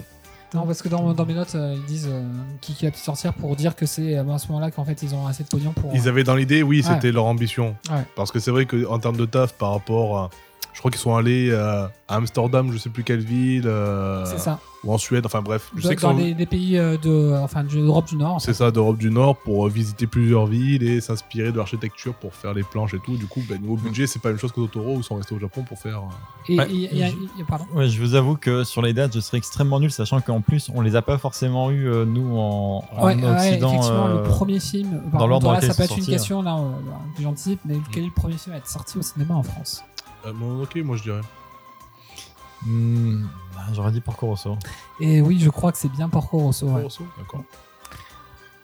[0.55, 2.23] Non, parce que dans, dans mes notes, euh, ils disent euh,
[2.61, 5.13] Kiki, la petite sorcière, pour dire que c'est euh, à ce moment-là qu'en fait, ils
[5.15, 5.91] ont assez de pognon pour.
[5.95, 6.95] Ils avaient dans l'idée, oui, Ouais.
[6.95, 7.75] c'était leur ambition.
[7.91, 8.05] Ouais.
[8.15, 10.31] Parce que c'est vrai qu'en termes de taf, par rapport à.
[10.75, 14.39] Je crois qu'ils sont allés euh, à Amsterdam, je sais plus quelle ville, euh, C'est
[14.41, 14.59] ça.
[14.83, 15.71] ou en Suède, enfin bref.
[15.77, 18.41] Je Dans, sais que dans des, des pays euh, de, enfin, de l'Europe du Nord.
[18.41, 22.55] c'est ça, d'Europe du Nord, pour visiter plusieurs villes et s'inspirer de l'architecture pour faire
[22.55, 23.17] les planches et tout.
[23.17, 25.15] Du coup, ben, niveau budget, c'est pas la même chose que Totoro, où ils sont
[25.15, 26.03] restés au Japon pour faire.
[26.49, 27.03] Et Ouais.
[27.05, 27.67] a- pardon.
[27.73, 30.71] Ouais, je vous avoue que sur les dates, je serais extrêmement nul, sachant qu'en plus,
[30.75, 33.69] on les a pas forcément eu euh, nous en, en Ouais, Occident.
[33.69, 35.01] effectivement, euh, le premier film.
[35.13, 37.77] par dans l'ordre dans ça peut être une sortis, question là, euh, du gentil, mais
[37.93, 39.85] quel est le premier film à être sorti au cinéma en France?
[40.27, 41.21] Euh, Mononoke, moi je dirais.
[42.67, 43.23] hmm,
[43.55, 44.57] bah, J'aurais dit Porco Rosso.
[45.01, 46.67] Et oui, je crois que c'est bien Porco Rosso.
[46.69, 46.83] ouais.
[46.83, 47.43] Rosso, D'accord.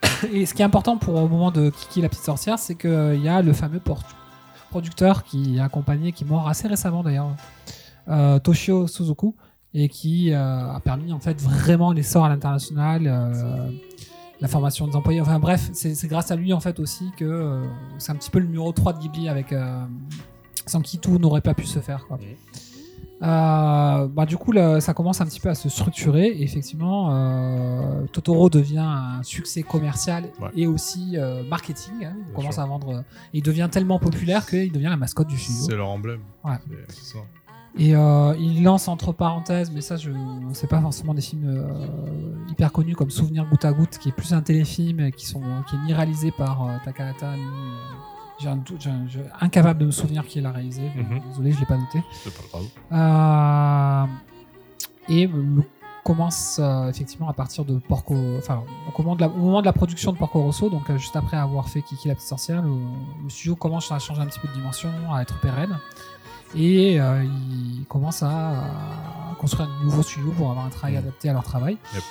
[0.32, 3.20] Et ce qui est important pour au moment de Kiki la petite sorcière, c'est qu'il
[3.22, 3.80] y a le fameux
[4.70, 7.30] producteur qui est accompagné, qui est mort assez récemment d'ailleurs,
[8.08, 9.34] euh, Toshio Suzuku,
[9.74, 13.70] et qui euh, a permis en fait vraiment l'essor à l'international, euh,
[14.40, 15.20] la formation des employés.
[15.20, 17.64] Enfin bref, c'est c'est grâce à lui en fait aussi que euh,
[17.98, 19.84] c'est un petit peu le numéro 3 de Ghibli avec euh,
[20.66, 22.06] sans qui tout n'aurait pas pu se faire.
[22.06, 22.18] Quoi.
[23.22, 26.26] Euh, bah, du coup, là, ça commence un petit peu à se structurer.
[26.28, 30.48] Et effectivement, euh, Totoro devient un succès commercial Ouais.
[30.56, 31.92] et aussi euh, marketing.
[32.04, 32.12] hein.
[32.16, 32.62] On Bien commence sûr.
[32.62, 33.04] à vendre.
[33.34, 35.76] il devient tellement populaire qu'il devient la mascotte du C'est studio.
[35.76, 36.20] leur emblème.
[36.44, 36.54] Ouais.
[36.88, 37.18] C'est- C'est ça.
[37.78, 40.10] Et euh, il lance entre parenthèses, mais ça, je
[40.54, 44.12] c'est pas forcément des films euh, hyper connus comme Souvenir goutte à goutte, qui est
[44.12, 47.42] plus un téléfilm, qui sont qui est ni réalisé par euh, Takahata ni
[48.40, 50.90] j'ai un doute, j'ai un- j'ai- incapable de me souvenir qui l'a réalisé.
[50.96, 51.20] Mhm.
[51.28, 52.02] Désolé, je l'ai pas noté.
[52.12, 52.64] C'est pas grave.
[52.92, 54.06] Euh,
[55.08, 55.62] et le-
[56.02, 58.16] commence euh, effectivement à partir de Porco.
[58.38, 58.62] Enfin,
[58.96, 61.14] au moment de la, au moment de la production de Porco Rosso, donc euh, juste
[61.14, 62.70] après avoir fait Kiki la petite sorcière, le,
[63.22, 65.78] le studio commence à changer un petit peu de dimension, à être pérenne.
[66.56, 70.98] Et euh, il commence à, à construire un nouveau studio pour avoir un travail Mhm.
[71.00, 71.76] adapté à leur travail.
[71.94, 72.02] Yep.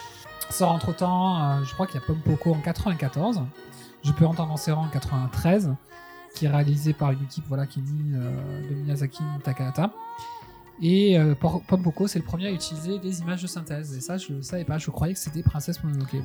[0.51, 3.41] Sort entre temps, je crois qu'il y a Pom Poco en 94.
[4.03, 5.73] Je peux entendre en serrant en 93
[6.35, 9.91] qui est réalisé par une équipe voilà, qui est née euh, de Miyazaki Takahata.
[10.81, 13.95] Et euh, Por- Pom Poco, c'est le premier à utiliser des images de synthèse.
[13.97, 14.77] Et ça, je ne savais pas.
[14.77, 16.13] Je croyais que c'était Princesse Mononoke.
[16.13, 16.23] Moi.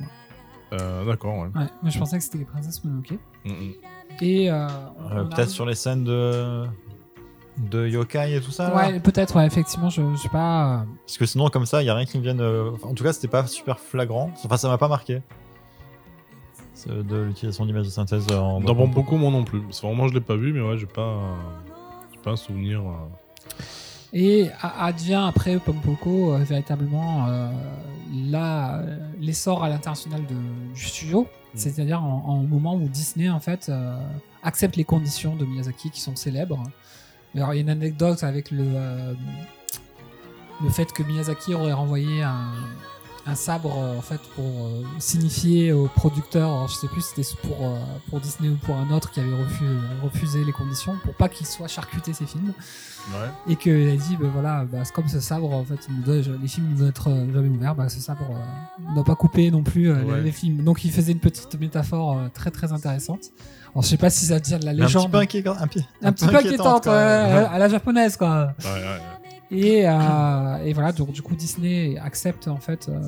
[0.73, 1.47] Euh, D'accord, ouais.
[1.55, 3.11] Ouais, moi, je pensais que c'était Princesse Mononoke.
[3.43, 3.73] Mm, mm.
[4.21, 6.65] Et euh, Euh, Peut-être arrive- sur les scènes de
[7.57, 8.75] de yokai et tout ça.
[8.75, 10.85] Ouais, peut-être, ouais, effectivement, je, je sais pas.
[11.05, 12.41] Parce que sinon, comme ça, il y a rien qui me vienne.
[12.73, 14.29] enfin, en tout cas, c'était pas super flagrant.
[14.43, 15.21] Enfin, ça m'a pas marqué.
[16.87, 18.59] De l'utilisation d'images de synthèse en.
[18.59, 19.61] Dans Bon moi non plus.
[19.71, 21.33] C'est vraiment, je l'ai pas vu, mais ouais, j'ai pas, euh,
[22.13, 22.81] j'ai pas un souvenir.
[22.81, 23.53] euh.
[24.13, 27.49] Et advient après Pom Poco euh, véritablement euh,
[28.13, 28.81] la-
[29.19, 31.27] l'essor à l'international du studio.
[31.53, 33.97] C'est-à-dire en, moment où Disney en fait euh,
[34.43, 36.61] accepte les conditions de Miyazaki qui sont célèbres.
[37.35, 39.13] Alors il y a une anecdote avec le euh,
[40.63, 42.51] le fait que Miyazaki aurait renvoyé un,
[43.27, 47.09] un sabre euh, en fait pour euh, signifier au producteur, alors, je sais plus si
[47.15, 49.65] c'était pour euh, pour Disney ou pour un autre qui avait refusé,
[50.03, 52.53] refusé les conditions pour pas qu'il soit charcuté ses films
[53.13, 53.53] Ouais.
[53.53, 56.01] et qu'il a dit ben voilà bah, c'est comme ce sabre en fait il nous
[56.01, 59.13] doit- les films ne doivent être jamais ouverts bah, ce sabre euh, ne doit pas
[59.15, 60.21] couper non plus euh, les- Ouais.
[60.21, 63.25] les, films donc il faisait une petite métaphore euh, très très intéressante
[63.73, 65.55] alors je sais pas si ça tient de la Mais un petit légende peu inquiétant.
[65.59, 68.99] Un, pi- un petit peu inquiétante à la japonaise quoi Ouais, ouais,
[69.55, 72.99] et, euh, et voilà, donc du coup Disney accepte en fait euh,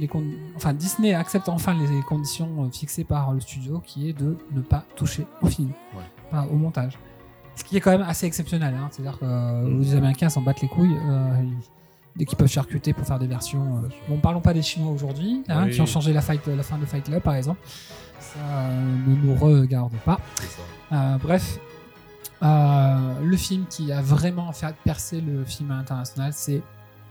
[0.00, 0.08] les
[0.56, 4.60] enfin Disney accepte enfin les conditions euh, fixées par le studio qui est de ne
[4.60, 6.02] pas toucher au film, Ouais.
[6.30, 6.98] pas au montage.
[7.56, 8.88] Ce qui est quand même assez exceptionnel, hein.
[8.90, 10.96] c'est-à-dire que euh, les Américains s'en battent les couilles.
[11.42, 11.52] ils-
[12.16, 13.82] Dès qu'ils peuvent charcuter pour faire des versions.
[14.08, 15.72] Bon, parlons pas des Chinois aujourd'hui, hein, Oui.
[15.72, 17.58] qui ont changé la, fight, la fin de Fight Club par exemple.
[18.20, 18.38] Ça
[19.04, 20.20] ne nous regarde pas.
[21.20, 21.58] bref,
[22.44, 26.62] euh, le film qui a vraiment fait percer le film international, c'est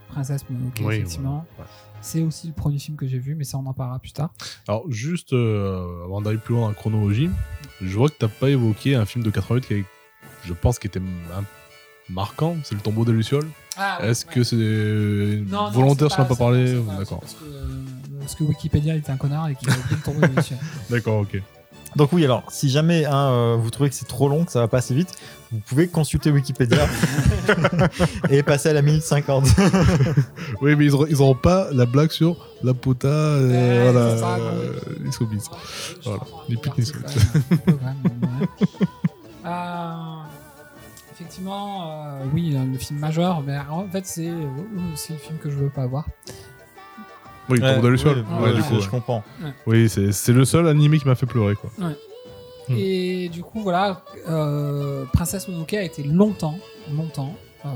[0.08, 1.46] Princesse Mononoke, Oui, effectivement.
[1.58, 1.64] Ouais.
[2.00, 4.30] C'est aussi le premier film que j'ai vu, mais ça on en parlera plus tard.
[4.68, 7.30] Alors, juste euh, avant d'aller plus loin dans la chronologie,
[7.80, 9.84] je vois que t'as pas évoqué un film de 88 qui,
[10.44, 11.00] je pense, qui était
[12.08, 13.48] marquant, c'est Le tombeau de Luciole.
[14.00, 15.42] Est-ce que c'est
[15.72, 17.20] volontaire si on n'a pas parlé D'accord.
[17.20, 17.84] Parce que, euh,
[18.20, 20.58] parce que Wikipédia était un connard et qu'il a oublié le tombeau de Luciole.
[20.90, 21.42] D'accord, ok.
[21.96, 24.60] Donc oui, alors si jamais hein, euh, vous trouvez que c'est trop long, que ça
[24.60, 25.12] va pas assez vite,
[25.52, 26.86] vous pouvez consulter Wikipédia
[28.30, 29.46] et passer à la minute 50.
[30.60, 33.06] Oui, mais ils auront, ils auront pas la blague sur la pota.
[33.08, 34.72] euh, Ouais, voilà, ça, euh,
[35.04, 35.44] les soubis.
[36.04, 37.02] Voilà, ni pute ni C'est soupe.
[37.04, 38.48] quand même un peu, quand même, ouais.
[39.46, 39.92] Euh,
[41.12, 44.30] Effectivement, euh, oui, euh, le film majeur, mais en fait, c'est
[44.96, 46.06] c'est le film que je veux pas voir.
[47.48, 48.18] Oui, le tombeau de Luciole.
[48.18, 48.74] Ouais, Ouais, ouais, du je- coup.
[48.76, 48.88] je ouais.
[48.90, 49.22] comprends.
[49.66, 51.70] Oui, c'est c'est le seul animé qui m'a fait pleurer, quoi.
[51.78, 51.92] Hmm.
[52.70, 56.56] Et du coup, voilà, euh, Princesse Mononoke a été longtemps,
[56.90, 57.34] longtemps,
[57.66, 57.68] euh,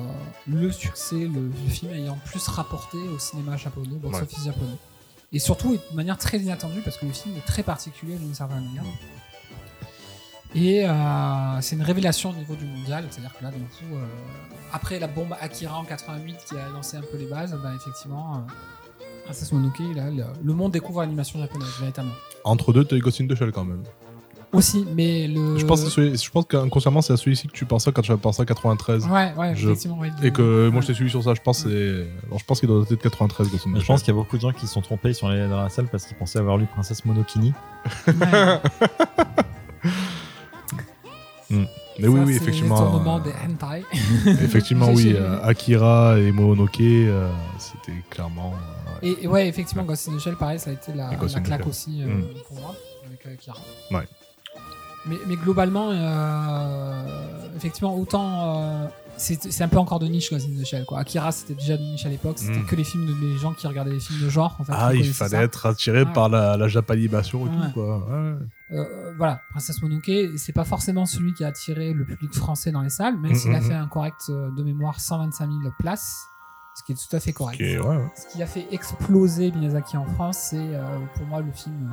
[0.47, 1.29] le succès, le,
[1.65, 4.77] le film ayant plus rapporté au cinéma japonais, au box-office japonais.
[5.31, 8.65] Et surtout, de manière très inattendue, parce que le film est très particulier d'une certaine
[8.65, 8.85] manière.
[10.55, 14.07] Et euh, c'est une révélation au niveau du mondial, c'est-à-dire que là, d'un coup, euh,
[14.73, 18.37] après la bombe Akira en 88 qui a lancé un peu les bases, bah, effectivement,
[18.37, 18.39] euh,
[19.53, 22.15] Mononoke, là, le, le monde découvre l'animation japonaise, véritablement.
[22.45, 23.83] Entre deux, t'as eu Ghost in the Shell quand même.
[24.51, 25.59] Aussi, mais le.
[25.59, 28.13] Je pense, que celui- je pense qu'inconsciemment, c'est à celui-ci que tu pensais quand tu
[28.13, 29.07] as pensé à 93.
[29.07, 30.09] Ouais, ouais, Je- effectivement, oui.
[30.23, 30.83] Et que moi, Ouais.
[30.83, 31.35] je t'ai suivi sur ça.
[31.35, 33.81] Je pense, que c'est- alors, je pense qu'il doit dater de 93, Ghost in the
[33.81, 35.47] Je pense qu'il y a beaucoup de gens qui se sont trompés, ils sont allés
[35.49, 37.53] dans la salle parce qu'ils pensaient avoir lu Princesse Monokini.
[38.07, 38.61] Ouais.
[41.99, 42.85] Mais oui, Ça, oui, c'est effectivement.
[42.85, 43.85] l'étonnement euh, des hentai.
[44.45, 45.15] Effectivement, oui.
[45.17, 48.55] euh, Akira et Mononoke, euh, c'était clairement.
[49.03, 52.03] Et, et ouais, effectivement, Ghost in the Shell, pareil, ça a été la, claque aussi
[52.03, 52.23] Mm.
[52.47, 52.75] pour moi,
[53.07, 53.57] avec euh, Kira.
[53.91, 54.07] Ouais.
[55.07, 55.91] Mais, mais globalement,
[57.57, 58.91] effectivement, autant.
[59.19, 60.85] C'est un peu encore de niche, Ghost in the Shell.
[60.87, 61.01] Quoi.
[61.01, 62.39] Akira, c'était déjà de niche à l'époque.
[62.39, 62.67] C'était Mm.
[62.67, 64.57] que les films, de, les gens qui regardaient les films de genre.
[64.59, 65.43] En fait, Ah, il fallait ça.
[65.43, 67.99] être attiré par la, la japanimation et tout, quoi.
[68.09, 68.35] Ouais.
[68.71, 72.83] Euh, voilà, Princesse Mononoke, c'est pas forcément celui qui a attiré le public français dans
[72.83, 73.67] les salles, même s'il a Mhm.
[73.67, 76.15] fait un correct euh, de mémoire 125 000 places,
[76.77, 77.59] ce qui est tout à fait correct.
[77.59, 80.83] Ce qui a fait exploser Miyazaki en France, c'est euh,
[81.15, 81.91] pour moi le film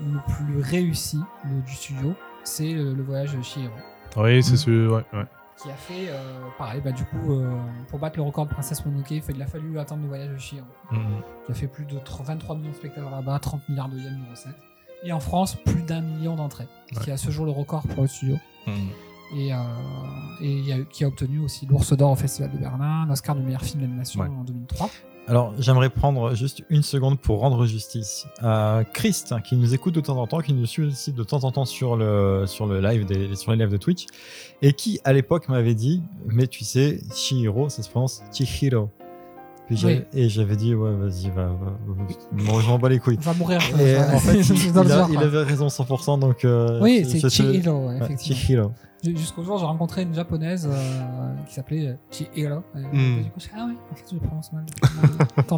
[0.00, 3.72] euh, le plus réussi du studio, c'est Le Voyage de Chihiro.
[4.16, 4.56] Oui, c'est Mm.
[4.56, 4.88] ce.
[4.88, 5.26] Ouais, ouais.
[5.62, 7.56] Qui a fait, euh, pareil, bah, du coup, euh,
[7.88, 10.66] pour battre le record de Princesse Mononoke, il a fallu attendre Le Voyage de Chihiro
[10.90, 11.22] Mhm.
[11.46, 14.10] qui a fait plus de 30 23 millions de spectateurs là-bas, 30 milliards de yens
[14.24, 14.56] de recettes.
[15.04, 16.66] Et en France, plus d'un million d'entrées,
[17.02, 18.36] qui à ce jour le record pour le studio.
[18.66, 18.74] Mhm.
[19.36, 19.56] Et, euh,
[20.40, 23.34] et il y a- qui a obtenu aussi l'Ours d'Or au Festival de Berlin, l'Oscar
[23.36, 24.28] du meilleur film d'animation Ouais.
[24.28, 24.90] en 2003.
[25.28, 30.00] Alors, j'aimerais prendre juste une seconde pour rendre justice à Christ, qui nous écoute de
[30.00, 32.80] temps en temps, qui nous suit aussi de temps en temps sur le, sur le
[32.80, 34.06] live des, sur les lives de Twitch,
[34.62, 38.90] et qui, à l'époque, m'avait dit, mais tu sais, Chihiro, ça se prononce Chihiro.
[40.12, 43.18] Et j'avais dit, ouais, vas-y, va, va, va- je m'en bats les couilles.
[43.20, 43.60] Va mourir.
[43.78, 43.98] Et Ouais.
[44.14, 46.44] en fait, il, le il a- avait raison 100%, donc...
[46.44, 48.36] euh, Oui, c'est Chihiro, ouais, effectivement.
[48.38, 48.72] Chihiro.
[49.04, 52.60] Jusqu'au jour, j'ai rencontré une japonaise euh, qui s'appelait euh, Chihiro.
[52.76, 53.22] Et, Mm.
[53.24, 54.64] du coup, je ah ouais, en fait, je le prononce mal.
[55.48, 55.56] Tant.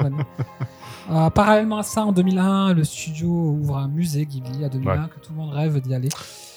[1.10, 5.20] Euh, parallèlement à ça, en 2001, le studio ouvre un musée Ghibli à 2001 que
[5.20, 6.08] tout le monde rêve d'y aller.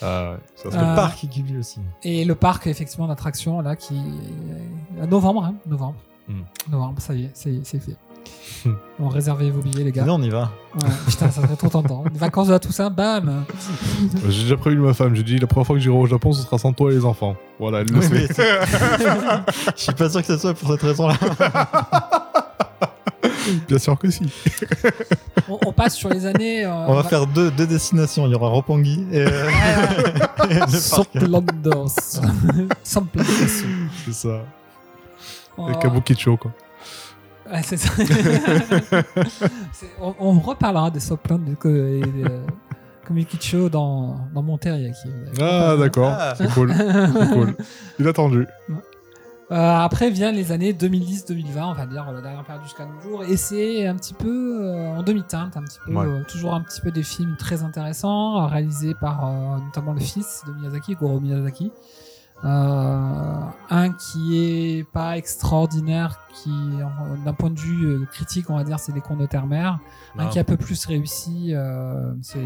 [0.01, 0.37] Ah.
[0.55, 1.81] Ça, Euh, Le parc Ghibli aussi.
[2.03, 3.95] Et le parc, effectivement, d'attractions, là, qui.
[3.95, 5.95] est- à novembre, hein, novembre.
[6.27, 6.41] Hmm.
[6.71, 7.95] Novembre, ça y est, c'est c'est fait.
[8.65, 8.73] Hmm.
[8.99, 10.03] Bon, réservez vos billets, les gars.
[10.03, 10.51] Venez, on y va.
[10.75, 12.03] Ouais, putain, ça serait trop tentant.
[12.11, 13.45] Les vacances de la Toussaint, bam
[14.27, 15.15] J'ai déjà prévenu ma femme.
[15.15, 17.05] J'ai dit la première fois que j'irai au Japon, ce sera sans toi et les
[17.05, 17.35] enfants.
[17.59, 18.27] Voilà, elle le Oui, sait.
[19.77, 21.15] Je suis pas sûr que ce soit pour cette raison-là.
[23.69, 24.23] Bien sûr que si.
[25.47, 26.65] on, on passe sur les années.
[26.65, 28.25] euh, On va faire deux, deux destinations.
[28.27, 29.49] Il y aura Roppongi et, euh,
[30.49, 30.69] et parc.
[30.71, 32.19] Soplandos.
[32.83, 33.63] Soplandos.
[34.05, 34.41] C'est ça.
[35.57, 35.69] Oh.
[35.69, 36.51] Et Kabukicho, quoi.
[37.51, 37.91] Ouais, c'est ça.
[40.01, 42.45] On, on reparlera des Soplan et de euh,
[43.05, 45.09] Komikicho dans, dans mon teriyaki.
[45.39, 46.11] Ah, d'accord.
[46.17, 46.33] Ah.
[46.37, 46.73] C'est cool.
[46.75, 47.55] C'est cool.
[47.99, 48.45] Il a attendu.
[49.49, 53.23] Euh, après viennent les années 2010-2020, on va dire la dernière période jusqu'à nos jours,
[53.23, 56.05] et c'est un petit peu euh, en demi-teinte, un petit peu, Ouais.
[56.05, 60.43] euh, toujours un petit peu des films très intéressants, réalisés par euh, notamment le fils
[60.47, 61.71] de Miyazaki, Goro Miyazaki.
[62.45, 66.51] Euh, un qui est pas extraordinaire, qui
[67.25, 69.79] d'un point de vue euh, critique, on va dire, c'est Les Contes de Terre-Mère.
[70.17, 70.27] Un Ah.
[70.27, 72.45] qui est un peu plus réussi, euh, c'est,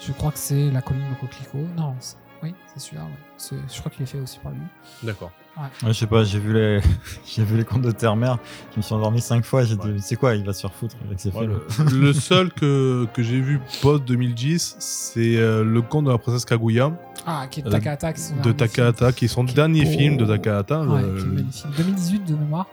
[0.00, 1.66] je crois que c'est La Colline au Coquelicot.
[1.76, 1.94] Non,
[2.42, 3.04] oui, c'est celui-là.
[3.04, 3.58] ouais.
[3.72, 4.60] Je crois qu'il est fait aussi par lui.
[5.02, 5.32] D'accord.
[5.56, 6.80] Ouais, je sais pas, j'ai vu les,
[7.26, 8.38] j'ai vu les contes de terre-mère.
[8.72, 9.64] Je me suis endormi cinq fois.
[9.64, 9.96] J'ai dit, Ouais.
[10.00, 11.60] c'est quoi Il va se faire foutre avec ses Ouais, films.
[11.90, 16.18] le, le seul que, que j'ai vu post 2010, c'est euh, le conte de la
[16.18, 16.90] princesse Kaguya
[17.26, 18.12] Ah, qui est Euh, Takahata.
[18.12, 20.82] qui sont de derniers Takahata, qui est son Qui dernier film de Takahata.
[20.82, 21.66] Ouais, Le- qui est magnifique.
[21.76, 22.66] 2018 de mémoire.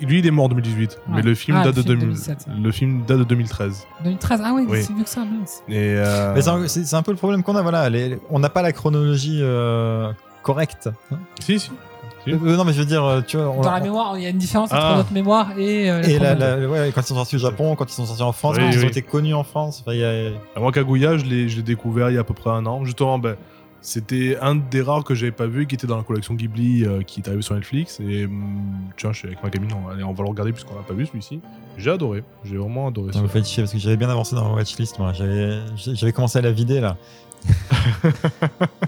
[0.00, 1.22] lui, il est mort en 2018, mais Ouais.
[1.22, 2.54] le film Ah, date le de film 2000 2007, ouais.
[2.62, 3.86] le film date de 2013.
[4.04, 4.40] 2013.
[4.44, 4.82] Ah oui, Oui.
[4.84, 5.62] c'est mieux que ça, mince.
[5.68, 7.60] Et euh, Mais c'est un, peu le problème qu'on a.
[7.62, 10.10] Voilà, les- on n'a pas la chronologie euh,
[10.44, 10.88] correcte.
[11.12, 11.18] hein.
[11.40, 11.70] si si.
[12.24, 12.32] Si.
[12.32, 14.26] Euh, non, mais je veux dire, euh, tu vois, on- Dans la mémoire, il y
[14.26, 14.94] a une différence entre Ah.
[14.98, 15.90] notre mémoire et.
[15.90, 16.62] euh, Et la, chronologie.
[16.62, 18.64] la- ouais, quand ils sont sortis au Japon, quand ils sont sortis en France, Oui,
[18.64, 22.10] quand ils ont été connus en France, enfin, y a- Moi, Kaguya, je l'ai découvert
[22.10, 22.84] il y a à peu près un an.
[22.84, 23.36] Justement, ben,
[23.82, 27.00] c'était un des rares que j'avais pas vu qui était dans la collection Ghibli euh,
[27.00, 27.98] qui est arrivé sur Netflix.
[28.06, 28.64] Et hum,
[28.98, 30.92] tiens, je suis avec ma gamine, on, allez, on va le regarder puisqu'on l'a pas
[30.92, 31.40] vu celui-ci.
[31.78, 33.12] J'ai adoré, j'ai vraiment adoré.
[33.14, 34.98] Ça me fait chier parce que j'avais bien avancé dans ma watchlist.
[34.98, 36.98] Moi, j'avais commencé à la vider là.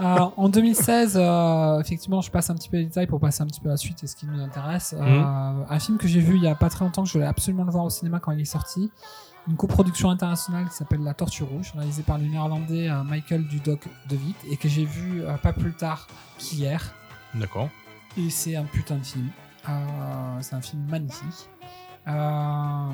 [0.00, 3.46] Euh, en 2016, euh, effectivement, je passe un petit peu les détails pour passer un
[3.46, 4.94] petit peu à la suite et ce qui nous intéresse.
[4.98, 5.66] Euh, Mhm.
[5.68, 7.64] un film que j'ai vu il y a pas très longtemps, que je voulais absolument
[7.64, 8.90] le voir au cinéma quand il est sorti.
[9.48, 14.16] Une coproduction internationale qui s'appelle La Tortue Rouge, réalisée par le néerlandais Michael Dudok de
[14.16, 16.06] Witt et que j'ai vu pas plus tard
[16.38, 16.92] qu'hier.
[17.34, 17.68] D'accord.
[18.16, 19.28] Et c'est un putain de film.
[19.68, 19.72] Euh,
[20.40, 21.48] c'est un film magnifique.
[22.08, 22.90] Euh,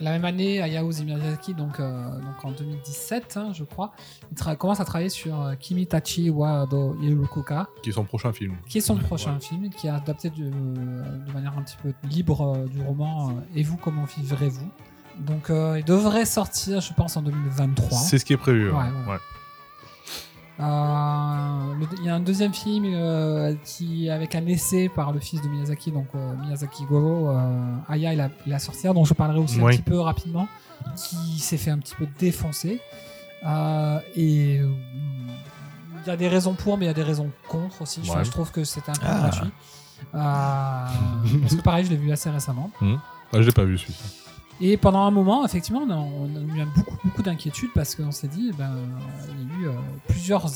[0.00, 3.92] la même année, Hayao Miyazaki, donc, euh, donc en 2017, hein, je crois,
[4.30, 8.54] il commence à travailler sur euh, Kimitachi wa do Irukuka, Qui est son prochain film.
[8.68, 9.40] qui est son Ouais, prochain ouais.
[9.40, 13.62] film, qui est adapté de, de manière un petit peu libre euh, du roman Et
[13.62, 14.68] vous, comment vivrez-vous?
[15.20, 17.98] Donc euh, il devrait sortir, je pense, en 2023.
[17.98, 18.68] C'est ce qui est prévu.
[18.70, 18.76] ouais.
[18.76, 19.18] Ouais, ouais.
[20.58, 25.48] Il y a un deuxième film euh, qui avec un essai par le fils de
[25.48, 29.38] Miyazaki, donc euh, Miyazaki Goro, euh, Aya il a, il a sorti, dont je parlerai
[29.40, 30.48] aussi un petit peu rapidement,
[30.96, 32.80] qui s'est fait un petit peu défoncer.
[34.16, 38.00] Et il y a des raisons pour, mais il y a des raisons contre aussi.
[38.04, 38.24] Je- Ouais.
[38.24, 39.18] Je trouve que c'était un peu Ah.
[39.28, 39.50] gratuit.
[40.14, 42.70] Euh, parce que pareil, je l'ai vu assez récemment.
[42.80, 42.86] Ah,
[43.34, 44.22] je l'ai pas vu celui-ci.
[44.60, 48.10] Et pendant un moment, effectivement, on a, on a eu beaucoup, beaucoup d'inquiétudes parce qu'on
[48.10, 48.72] s'est dit, ben,
[49.30, 49.72] il y a eu euh,
[50.08, 50.46] plusieurs,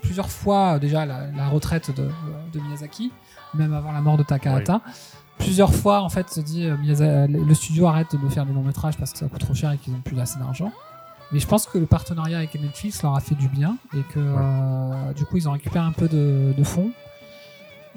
[0.00, 2.08] plusieurs fois euh, déjà la, la retraite de,
[2.52, 3.12] de Miyazaki,
[3.54, 4.80] même avant la mort de Takahata.
[5.38, 8.96] Plusieurs fois, en fait, se dit, euh, le studio arrête de faire des longs métrages
[8.96, 10.72] parce que ça coûte trop cher et qu'ils n'ont plus assez d'argent.
[11.32, 14.18] Mais je pense que le partenariat avec Netflix leur a fait du bien et que
[14.18, 16.90] euh, du coup, ils ont récupéré un peu de, de fonds.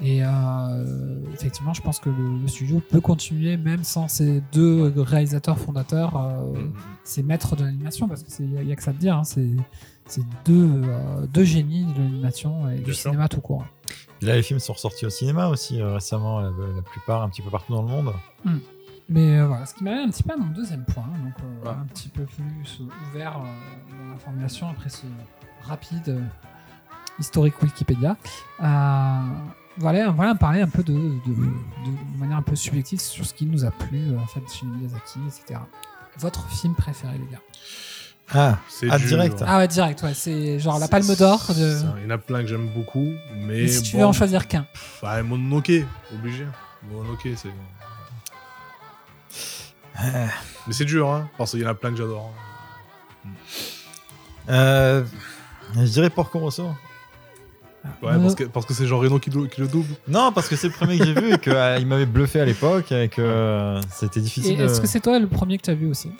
[0.02, 4.92] Et euh, effectivement, je pense que le, le studio peut continuer même sans ces deux
[4.96, 6.72] réalisateurs fondateurs, euh, Mm.
[7.04, 9.46] ces maîtres de l'animation, parce qu'il n'y a, que ça à dire, hein, c'est
[10.44, 13.10] deux, euh, deux génies de l'animation et Bien du sûr.
[13.10, 13.64] cinéma tout court.
[14.20, 17.28] Et là, les films sont ressortis au cinéma aussi euh, récemment, la, la plupart, un
[17.28, 18.12] petit peu partout dans le monde.
[19.08, 21.34] Mais euh, voilà, ce qui m'amène un petit peu à mon deuxième point, hein, donc
[21.64, 21.70] Ouais.
[21.70, 22.80] un petit peu plus
[23.10, 25.04] ouvert dans la formulation après ce
[25.62, 26.20] rapide
[27.18, 28.16] historique Wikipédia.
[28.62, 29.20] Euh,
[29.78, 33.34] voilà, voilà, parler un peu de, de, de- de manière un peu subjective sur ce
[33.34, 35.60] qui nous a plu euh, en fait chez Miyazaki, etc.
[36.18, 37.40] Votre film préféré, les gars
[38.32, 39.08] Ah, C'est Ah, dur.
[39.08, 39.42] direct.
[39.46, 41.78] Ah ouais, direct, ouais, c'est genre la palme d'or de.
[41.98, 43.62] Il y en a plein que j'aime beaucoup, mais.
[43.62, 44.66] Mais si tu veux en choisir qu'un.
[45.02, 45.72] Ouais, Mononoke,
[46.14, 46.46] obligé.
[46.90, 47.48] Mononoke, c'est.
[50.66, 52.32] Mais c'est dur, hein, parce qu'il y en a plein que j'adore.
[54.48, 55.04] euh,
[55.76, 56.68] je dirais Porco Rosso.
[58.02, 59.94] Ouais, Euh, parce que parce que c'est Jean Reno qui, le- qui le double.
[60.08, 62.90] Non, parce que c'est le premier que j'ai vu et qu'il m'avait bluffé à l'époque
[62.92, 64.58] et que euh, c'était difficile.
[64.60, 66.10] est-ce de- que c'est toi le premier que tu as vu aussi?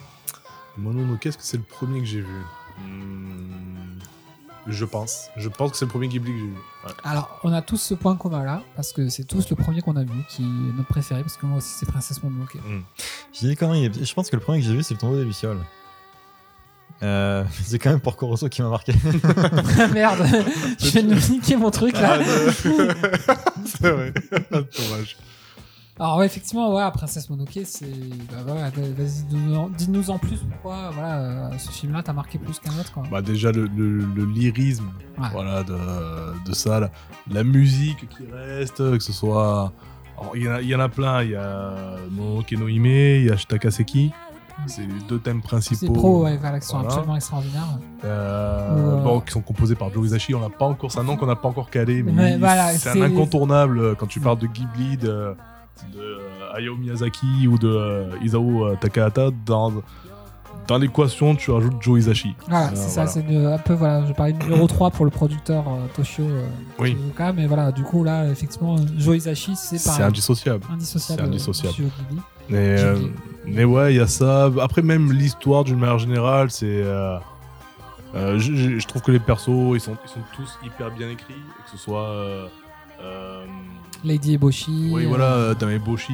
[0.76, 2.42] Mononoke, est-ce que c'est le premier que j'ai vu?
[2.78, 3.98] Hmm,
[4.66, 5.28] Je pense.
[5.36, 6.52] Je pense que c'est le premier Ghibli que j'ai vu.
[6.86, 6.92] Ouais.
[7.04, 9.96] Alors, on a tous ce point commun là, parce que c'est tous le premier qu'on
[9.96, 12.56] a vu, qui est notre préféré, parce que moi aussi c'est Princesse Mononoke.
[13.32, 13.90] J'ai dit des conneries.
[14.02, 15.58] Je pense que le premier que j'ai vu, c'est le tombeau des Lucioles.
[17.02, 18.92] Euh, c'est quand même Porco Rosso qui m'a marqué.
[19.92, 20.26] Merde,
[20.78, 22.18] je viens de niquer mon truc là.
[22.18, 23.34] Ah,
[23.66, 24.12] c'est vrai.
[24.50, 25.16] Dommage.
[25.98, 27.86] Alors ouais, effectivement, ouais, Princesse Mononoke, c'est.
[28.32, 29.22] Bah, voilà, vas-y,
[29.76, 32.92] dis-nous- en plus pourquoi voilà, euh, ce film-là t'a marqué plus qu'un autre.
[32.92, 33.04] Quoi.
[33.10, 35.28] Bah déjà le, le- le lyrisme Ouais.
[35.30, 35.76] voilà, de,
[36.44, 36.90] de ça, la,
[37.30, 39.72] la musique qui reste, que ce soit...
[40.34, 41.74] Il y, en a- il y en a plein, il y a
[42.10, 44.10] no Hime, il y a Shitaka Seki,
[44.66, 45.92] c'est les deux thèmes C'est principaux.
[45.92, 46.88] pro, ouais, voilà, qui sont Voilà.
[46.90, 47.78] absolument extraordinaires.
[48.04, 51.16] Euh, bon, qui sont composés par Joe Hisaishi, on n'a pas encore, c'est un nom
[51.16, 54.38] qu'on n'a pas encore calé, mais voilà, c'est c'est- un incontournable euh, quand tu parles
[54.38, 55.34] de Ghibli, de,
[55.92, 59.72] de euh, Hayao Miyazaki ou de euh, Isao Takahata, dans,
[60.66, 62.34] dans l'équation tu rajoutes Joe Hisaishi.
[62.48, 63.10] Voilà, Euh, c'est ça, voilà.
[63.10, 66.46] c'est un peu, voilà, je parlais de numéro 3 pour le producteur euh, Toshio euh,
[66.78, 66.94] Oui.
[66.94, 70.64] Tezuka, mais voilà, du coup, là, effectivement, Joe Hisaishi, c'est C'est indissociable.
[70.70, 71.20] indissociable.
[71.22, 71.74] c'est indissociable.
[72.48, 72.98] Mais, euh,
[73.46, 74.50] mais ouais, il y a ça.
[74.60, 76.66] Après, même l'histoire d'une manière générale, c'est.
[76.66, 77.16] euh,
[78.14, 81.34] euh, je, trouve que les persos, ils sont, ils sont tous hyper bien écrits.
[81.64, 82.10] Que ce soit.
[84.04, 84.90] Lady Eboshi.
[84.92, 86.12] oui, voilà, Tameboshi.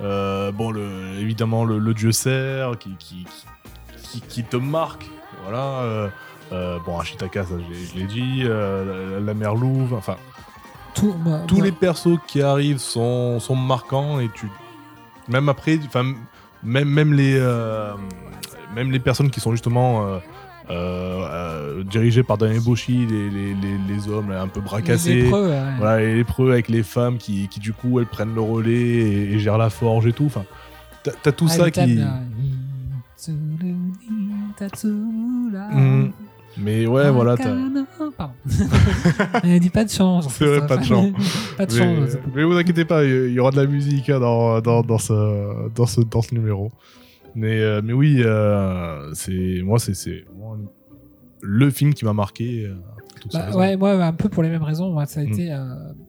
[0.00, 5.06] Euh, bon, le, évidemment, le, le dieu cerf qui, qui, qui, qui- qui te marque.
[5.44, 6.10] Voilà.
[6.84, 8.42] bon, Ashitaka, ça, je l'ai- dit.
[8.44, 9.94] la, la mère louve.
[9.94, 10.16] Enfin,
[10.94, 14.48] tout, moi, tous moi, les persos qui arrivent sont, sont marquants et tu
[15.28, 16.14] même après enfin
[16.62, 17.92] même même les euh,
[18.74, 20.18] même les personnes qui sont justement euh,
[20.70, 24.96] euh, dirigées par Dan Eboshi les, les, les, les hommes là, un peu bras les
[25.22, 25.62] lépreux, ouais.
[25.78, 29.32] voilà les lépreux avec les femmes qui, qui du coup elles prennent le relais et,
[29.34, 30.44] et gèrent la forge et tout enfin
[31.22, 32.20] t'as tout Ah, ça qui là.
[36.58, 37.86] Mais ouais voilà t'as Akana.
[38.16, 38.34] Pardon.
[39.44, 40.20] Elle dit pas de chant.
[40.22, 41.12] j'en C'est vrai, pas de chant.
[41.56, 42.20] pas de mais, cool.
[42.34, 45.68] mais vous inquiétez pas, il y aura de la musique hein, dans, dans, dans, ce,
[45.74, 46.70] dans, ce, dans ce numéro.
[47.34, 50.24] Mais, euh, mais oui, euh, c'est moi, c'est
[51.42, 52.64] le film qui m'a marqué.
[52.66, 52.74] euh,
[53.32, 54.90] Bah, ouais, moi, un peu pour les mêmes raisons.
[54.92, 55.32] Moi, ça a Mm.
[55.32, 55.58] été euh,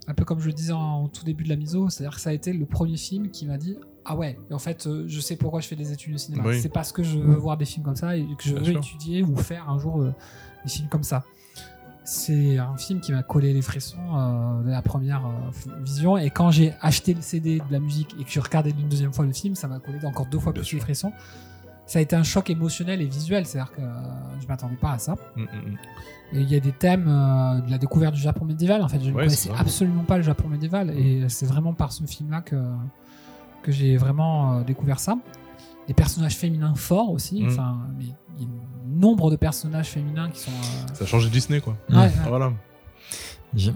[0.08, 2.22] un peu comme je le disais en, en tout début de la miso, c'est-à-dire que
[2.22, 3.76] ça a été le premier film qui m'a dit
[4.10, 6.44] Ah ouais, en fait, euh, je sais pourquoi je fais des études de cinéma.
[6.48, 6.62] Oui.
[6.62, 8.66] C'est parce que je veux voir des films comme ça et que je Bien veux
[8.72, 8.78] sûr.
[8.78, 10.14] étudier ou faire un jour euh,
[10.64, 11.24] des films comme ça.
[12.06, 16.18] C'est un film qui m'a collé les frissons euh, de la première euh, vision.
[16.18, 19.12] Et quand j'ai acheté le CD de la musique et que j'ai regardé une deuxième
[19.12, 20.78] fois le film, ça m'a collé encore deux fois Bien plus sûr.
[20.78, 21.12] les frissons.
[21.86, 25.00] Ça a été un choc émotionnel et visuel, c'est-à-dire que euh, je m'attendais pas à
[25.00, 25.16] ça.
[25.36, 25.78] Mm, mm, mm.
[26.34, 28.82] Et il y a des thèmes de la découverte du Japon médiéval.
[28.82, 30.92] En fait, je ne connaissais absolument pas le Japon médiéval.
[30.92, 32.56] Et c'est vraiment par ce film-là que,
[33.68, 35.18] que j'ai vraiment euh, découvert ça.
[35.88, 37.44] Les personnages féminins forts aussi.
[37.44, 37.48] Mm.
[37.50, 38.06] Enfin, mais
[38.40, 40.52] il y a un nombre de personnages féminins qui sont.
[40.52, 41.76] euh, Ça a changé Disney, quoi.
[41.90, 42.12] Ouais, ouais.
[42.28, 42.52] Voilà.
[43.56, 43.72] J'ai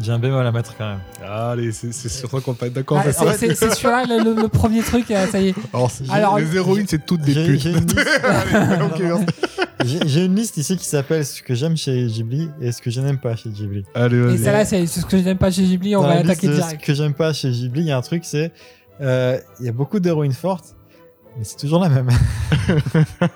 [0.00, 1.00] j'ai un bémol à mettre quand même.
[1.28, 2.98] Allez, c'est c'est sur ça qu'on pas être d'accord.
[3.00, 5.54] Ah, c'est- ça- c'est c'est celui-là le, le- le premier truc, euh, ça y est.
[5.74, 7.60] Alors, c'est- Alors, les héroïnes, c'est toutes des J'ai putes.
[7.62, 9.18] j'ai une, liste- Allez, ok, Non, non.
[9.18, 9.34] merci.
[9.84, 12.90] j'ai- j'ai une liste ici qui s'appelle ce que j'aime chez Ghibli et ce que
[12.90, 13.82] je n'aime pas chez Ghibli.
[13.94, 14.38] Allez, Et vas-y.
[14.38, 15.96] celle-là, c'est ce que je n'aime pas chez Ghibli.
[15.96, 16.84] On Dans va attaquer de ce direct.
[16.84, 18.52] que j'aime pas chez Ghibli, il y a un truc, c'est
[19.00, 20.76] euh, il y a beaucoup d'héroïnes fortes,
[21.36, 22.08] mais c'est toujours la même.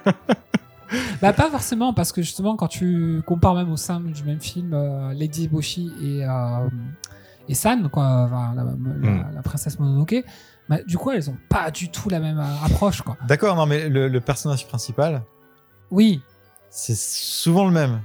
[1.23, 4.75] Bah pas forcément parce que justement quand tu compares même au sein du même film
[4.75, 6.69] euh, Lady Eboshi et euh,
[7.49, 9.31] et San quoi enfin, la, la- Mm.
[9.35, 10.23] la princesse Mononoke
[10.69, 13.89] bah, du coup elles ont pas du tout la même approche quoi D'accord, non, mais
[13.89, 15.23] le, le personnage principal,
[15.91, 16.21] oui
[16.69, 18.01] c'est souvent le même.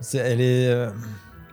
[0.00, 0.90] C'est- elle est, euh,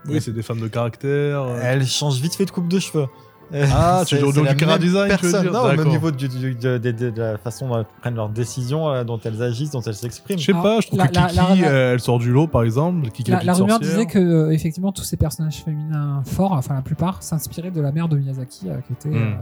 [0.08, 1.46] Oui, c'est des femmes de caractère.
[1.62, 3.08] elle change vite fait de coupe de cheveux.
[3.54, 5.42] Ah, tu C'est- veux dire du cara design, tu veux personne.
[5.44, 8.16] dire Non, au niveau du, du- de, de- de- de la façon dont elles prennent
[8.16, 10.40] leurs décisions, euh, dont elles agissent, dont elles s'expriment.
[10.40, 12.48] Je sais pas, je trouve la- que la- Kiki, la- euh, elle sort du lot,
[12.48, 13.10] par exemple.
[13.12, 13.98] Kiki la, la, la petite rumeur sorcière.
[13.98, 17.92] disait que euh, effectivement tous ces personnages féminins forts enfin la plupart s'inspiraient de la
[17.92, 19.22] mère de Miyazaki euh, qui était Mm.
[19.24, 19.36] euh,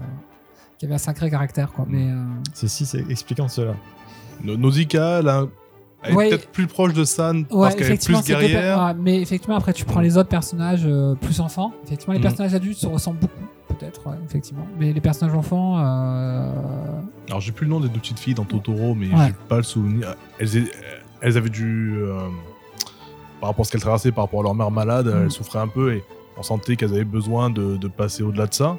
[0.78, 1.90] qui avait un sacré caractère quoi Mm.
[1.92, 2.16] mais euh,
[2.54, 3.74] Ceci, c'est expliquant cela.
[4.44, 5.46] No- Nausicaa, elle, a-
[6.04, 6.30] elle est Ouais.
[6.30, 8.78] peut-être plus proche de San Ouais, parce qu'elle est plus guerrière.
[8.80, 11.72] ouais, mais effectivement, après, tu prends les autres personnages euh, plus enfants.
[11.86, 12.24] Effectivement, les Mhm.
[12.24, 13.34] personnages adultes se ressemblent beaucoup,
[13.74, 14.68] peut-être, ouais, effectivement.
[14.80, 16.52] Mais les personnages enfants, euh,
[17.30, 19.28] Alors, j'ai plus le nom des deux petites filles dans Totoro, mais Ouais.
[19.28, 20.16] j'ai pas le souvenir.
[20.40, 21.94] Elles, avaient dû.
[21.98, 22.28] euh,
[23.40, 25.24] par rapport à ce qu'elles traversaient, par rapport à leur mère malade, Mhm.
[25.24, 26.04] elles souffraient un peu et
[26.38, 28.78] on sentait qu'elles avaient besoin de, de passer au-delà de ça.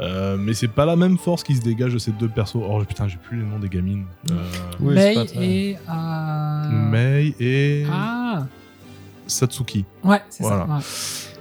[0.00, 2.56] Euh, mais c'est pas la même force qui se dégage de ces deux persos.
[2.56, 4.04] Oh putain, j'ai plus les noms des gamines.
[4.30, 4.34] Euh,
[4.80, 5.76] Oui, Mei pas et.
[5.88, 8.46] euh, Mei et Ah
[9.26, 9.84] Satsuki.
[10.02, 10.66] Ouais, c'est Voilà.
[10.66, 10.74] ça.
[10.74, 10.82] ouais.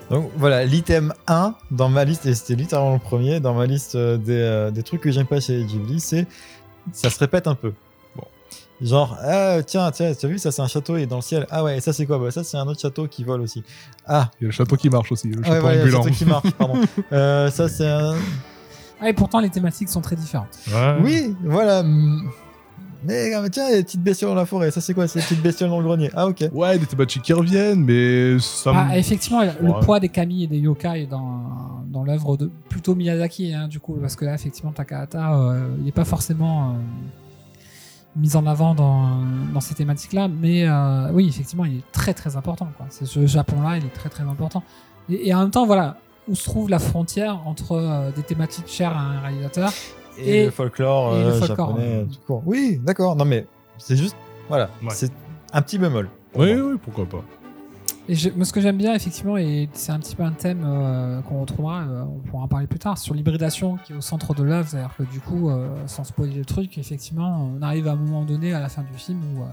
[0.10, 3.96] Donc voilà, l'item 1 dans ma liste, et c'était littéralement le premier, dans ma liste
[3.96, 6.28] euh, des, euh, des trucs que j'aime pas chez Ghibli, c'est
[6.92, 7.74] ça se répète un peu.
[8.16, 8.24] Bon.
[8.82, 11.22] Genre, ah, tiens, tiens, tu as vu, ça c'est un château, il est dans le
[11.22, 11.48] ciel.
[11.50, 12.20] Ah ouais, et ça c'est quoi?
[12.20, 13.64] Bah, Ça c'est un autre château qui vole aussi.
[14.06, 15.82] Ah, Il y a le château qui marche aussi, le ouais, château voilà, il y
[15.82, 16.04] a le ambulant.
[16.04, 16.82] château qui marche, pardon.
[17.12, 18.16] Euh, ça c'est un.
[19.02, 20.58] Ah, et pourtant, les thématiques sont très différentes.
[20.68, 20.96] Ouais.
[21.02, 21.84] Oui, voilà.
[23.04, 23.08] Mm.
[23.08, 24.72] Mais tiens, il y a des petites bestioles dans la forêt.
[24.72, 25.08] Ça c'est quoi?
[25.08, 26.10] C'est des petites bestioles dans le grenier.
[26.16, 26.46] Ah ok.
[26.54, 30.60] Ouais, des thématiques qui reviennent, mais ça Ah, effectivement, le poids des kami et des
[30.60, 35.36] yokai dans, dans l'œuvre de plutôt Miyazaki, hein, du coup, parce que là, effectivement, Takahata,
[35.36, 36.74] euh, il n'est pas forcément euh,
[38.16, 39.20] mis en avant dans,
[39.54, 42.68] dans ces thématiques-là, mais euh, oui, effectivement, il est très très important.
[42.78, 42.88] Quoi.
[42.90, 44.64] C'est ce Japon-là, il est très très important.
[45.10, 45.98] Et, et en même temps, voilà,
[46.28, 49.72] où se trouve la frontière entre euh, des thématiques chères à un réalisateur
[50.18, 52.06] Et, Et- le folklore, et le euh, folklore, japonais, ouais.
[52.06, 52.44] tout court.
[52.46, 53.16] Oui, d'accord.
[53.16, 53.48] Non, mais
[53.78, 54.16] c'est juste.
[54.50, 54.70] Voilà.
[54.82, 54.90] Ouais.
[54.92, 55.12] C'est
[55.52, 56.10] un petit bémol.
[56.36, 57.24] Oui, oui, pourquoi pas.
[58.10, 60.64] Et je- moi, ce que j'aime bien, effectivement, et c'est un petit peu un thème
[60.66, 64.02] euh, qu'on retrouvera, euh, on pourra en parler plus tard, sur l'hybridation qui est au
[64.02, 64.68] centre de l'œuvre.
[64.68, 68.24] C'est-à-dire que du coup, euh, sans spoiler le truc, effectivement, on arrive à un moment
[68.26, 69.46] donné, à la fin du film, où euh,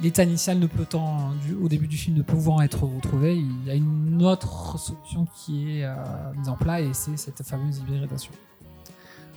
[0.00, 3.64] l'état initial ne peut en, du- au début du film ne pouvant être retrouvé, il
[3.66, 5.94] y a une autre solution qui est euh,
[6.36, 8.32] mise en place, et c'est cette fameuse hybridation.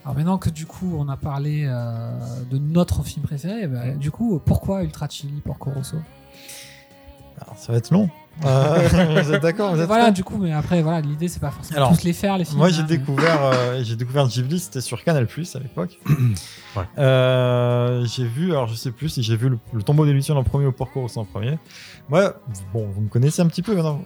[0.07, 2.17] Alors maintenant que du coup on a parlé euh,
[2.49, 5.97] de notre film préféré, bah, du coup pourquoi Ultra Chili Porco Rosso
[7.41, 8.09] Alors, ça va être long.
[8.45, 8.87] Euh,
[9.21, 12.05] vous êtes d'accord Voilà, du coup, mais après, voilà, l'idée, c'est pas forcément Alors, tous
[12.05, 12.57] les faire, les films.
[12.57, 15.99] Moi, j'ai hein, découvert, euh, j'ai découvert Ghibli, c'était sur Canal Plus à l'époque.
[16.75, 16.83] Ouais.
[16.99, 20.37] Euh, j'ai vu, alors je sais plus si j'ai vu le, le tombeau des Lucioles
[20.37, 21.57] en premier ou Porco Rosso en premier.
[22.07, 22.35] Moi,
[22.71, 24.03] bon, vous me connaissez un petit peu maintenant.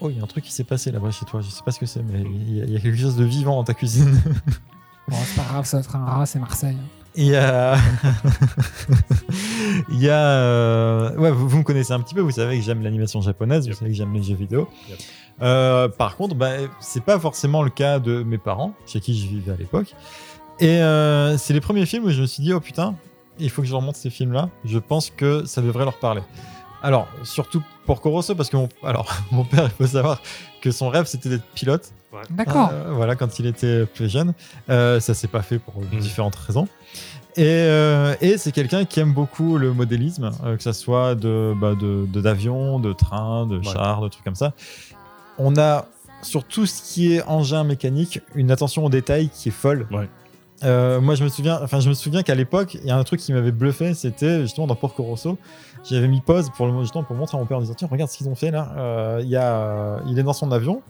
[0.00, 1.72] Oh, il y a un truc qui s'est passé là-bas chez toi, je sais pas
[1.72, 4.20] ce que c'est, mais il y, y a quelque chose de vivant dans ta cuisine.
[5.08, 6.76] Bon, c'est pas grave, ça va être un rat, c'est Marseille.
[7.14, 7.76] Il y a.
[9.90, 10.18] Il y a.
[10.18, 13.68] euh, Ouais, vous, vous me connaissez un petit peu, vous savez que j'aime l'animation japonaise,
[13.68, 14.68] vous savez que j'aime les jeux vidéo.
[14.88, 14.98] Yep.
[15.42, 16.50] Euh, par contre, bah,
[16.80, 19.94] c'est pas forcément le cas de mes parents, chez qui je vivais à l'époque.
[20.60, 22.94] Et euh, c'est les premiers films où je me suis dit, oh putain,
[23.38, 24.48] il faut que je leur montre ces films-là.
[24.64, 26.22] Je pense que ça devrait leur parler.
[26.82, 30.20] Alors, surtout pour Corosso, parce que mon, alors, mon père, il faut savoir
[30.60, 31.92] que son rêve, c'était d'être pilote.
[32.30, 32.70] D'accord.
[32.72, 34.32] Euh, voilà, quand il était plus jeune.
[34.70, 35.98] Euh, ça s'est pas fait pour Mhm.
[36.00, 36.68] différentes raisons.
[37.36, 41.54] Et, euh, et c'est quelqu'un qui aime beaucoup le modélisme, euh, que ça soit de
[41.58, 43.64] bah, de- de- d'avions, de, trains, de Ouais.
[43.64, 44.52] chars, de trucs comme ça.
[45.38, 45.86] On a
[46.22, 49.86] sur tout ce qui est engin mécanique une attention au détail qui est folle.
[49.90, 50.08] Ouais.
[50.64, 53.02] Euh, moi, je me souviens, enfin, je me souviens qu'à l'époque, il y a un
[53.02, 55.36] truc qui m'avait bluffé, c'était justement dans Porco Rosso.
[55.88, 58.10] J'avais mis pause pour le justement pour montrer à mon père en disant tiens, regarde
[58.10, 58.72] ce qu'ils ont fait là.
[58.76, 60.82] Euh, Il y a, il est dans son avion,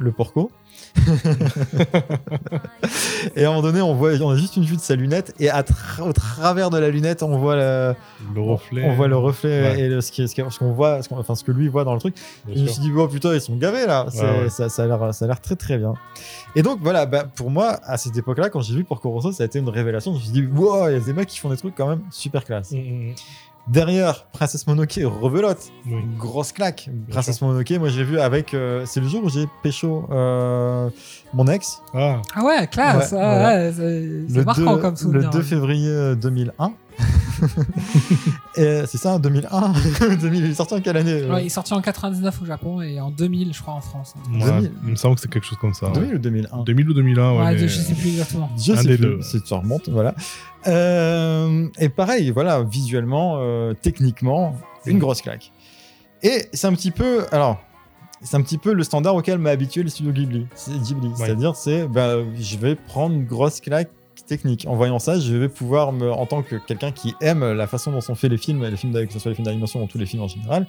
[0.00, 0.50] le Porco.
[3.36, 5.34] et à un moment donné, on voit, on a juste une vue de sa lunette,
[5.38, 7.94] et à tra- au travers de la lunette, on voit le,
[8.34, 8.84] Le reflet.
[8.84, 9.80] on voit le reflet Ouais.
[9.80, 12.14] et le- ce qu'on voit, ce qu'on- enfin ce que lui voit dans le truc.
[12.46, 14.06] bien Et je me suis dit, oh putain, ils sont gavés là.
[14.14, 14.48] Ouais, ouais.
[14.50, 15.94] Ça, ça a l'air, ça a l'air très très bien.
[16.56, 19.42] Et donc voilà, bah, pour moi, à cette époque-là, quand j'ai vu Porco Rosso, ça
[19.44, 20.12] a été une révélation.
[20.12, 21.88] Je me suis dit, wow, il y a des mecs qui font des trucs quand
[21.88, 22.72] même super classe.
[22.72, 23.14] Mm, mm,
[23.68, 25.58] Derrière, Princesse Mononoke, rebelote.
[25.86, 25.92] mm.
[25.94, 26.00] Oui.
[26.02, 26.90] Une grosse claque.
[27.08, 28.54] Princesse Mononoke, moi j'ai vu avec.
[28.54, 30.90] euh, c'est le jour où j'ai pécho euh,
[31.32, 31.80] mon ex.
[31.94, 33.12] Ah, Ah ouais, classe.
[33.12, 33.66] Ouais, ah voilà.
[33.68, 33.72] ouais,
[34.28, 35.30] c'est marquant 2, comme souvenir.
[35.30, 36.72] Le 2 février euh, 2001.
[38.56, 39.72] Et c'est ça, 2001
[40.20, 42.46] 2000, Il est sorti en quelle année euh Ouais, il est sorti en 99 au
[42.46, 44.14] Japon et en 2000, je crois, en France.
[44.30, 44.72] ouais, 2000.
[44.84, 45.88] il me semble que c'est quelque chose comme ça.
[45.94, 47.38] 2000 ou 2001 2000 ou 2001, ouais.
[47.38, 48.50] Ouais, mais- je sais plus exactement.
[48.58, 49.22] Je Un sais des plus, deux.
[49.22, 50.14] c'est- ça remonte, voilà.
[50.68, 55.52] Euh, et pareil, voilà, visuellement, euh, techniquement, une grosse claque.
[56.22, 57.58] Et c'est un petit peu, alors,
[58.22, 60.46] c'est un petit peu le standard auquel m'a habitué les studios Ghibli.
[60.54, 63.90] C'est Ghibli, c'est-à-dire, c'est, bah, je vais prendre une grosse claque
[64.26, 64.66] technique.
[64.68, 67.90] En voyant ça, je vais pouvoir me, en tant que quelqu'un qui aime la façon
[67.92, 69.98] dont sont faits les films, les films, que ce soit les films d'animation ou tous
[69.98, 70.66] les films en général,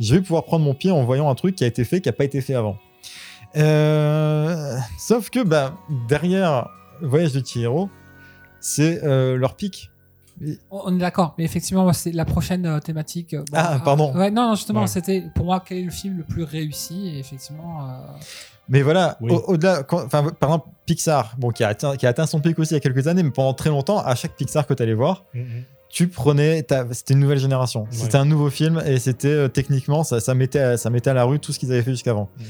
[0.00, 2.08] je vais pouvoir prendre mon pied en voyant un truc qui a été fait, qui
[2.08, 2.76] n'a pas été fait avant.
[3.56, 5.76] Euh, sauf que bah,
[6.08, 6.68] derrière
[7.02, 7.90] Voyage de Chihiro,
[8.60, 9.90] c'est euh, leur pic.
[10.70, 13.34] On est d'accord, mais effectivement, c'est la prochaine euh, thématique.
[13.36, 14.12] bon, Ah, euh, pardon.
[14.16, 14.86] Ouais, non, non, justement, Ouais.
[14.86, 17.88] c'était pour moi quel est le film le plus réussi et effectivement.
[18.72, 19.32] Mais voilà, Oui.
[19.46, 20.02] au-delà, par
[20.42, 22.80] exemple, Pixar, bon, qui, a atteint, qui a atteint son pic aussi il y a
[22.80, 25.44] quelques années, mais pendant très longtemps, à chaque Pixar que tu allais voir, Mm, mm.
[25.90, 30.02] tu prenais, ta- c'était une nouvelle génération, c'était un nouveau film et c'était euh, techniquement,
[30.04, 32.30] ça, ça, mettait à, ça mettait à la rue tout ce qu'ils avaient fait jusqu'avant.
[32.38, 32.46] Mm, mm.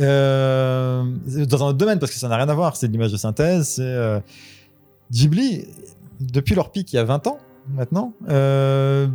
[0.00, 1.04] Euh,
[1.46, 3.16] dans un autre domaine, parce que ça n'a rien à voir, c'est de l'image de
[3.16, 4.18] synthèse, c'est euh,
[5.12, 5.66] Ghibli,
[6.20, 7.38] depuis leur pic il y a 20 ans
[7.74, 9.08] maintenant, euh,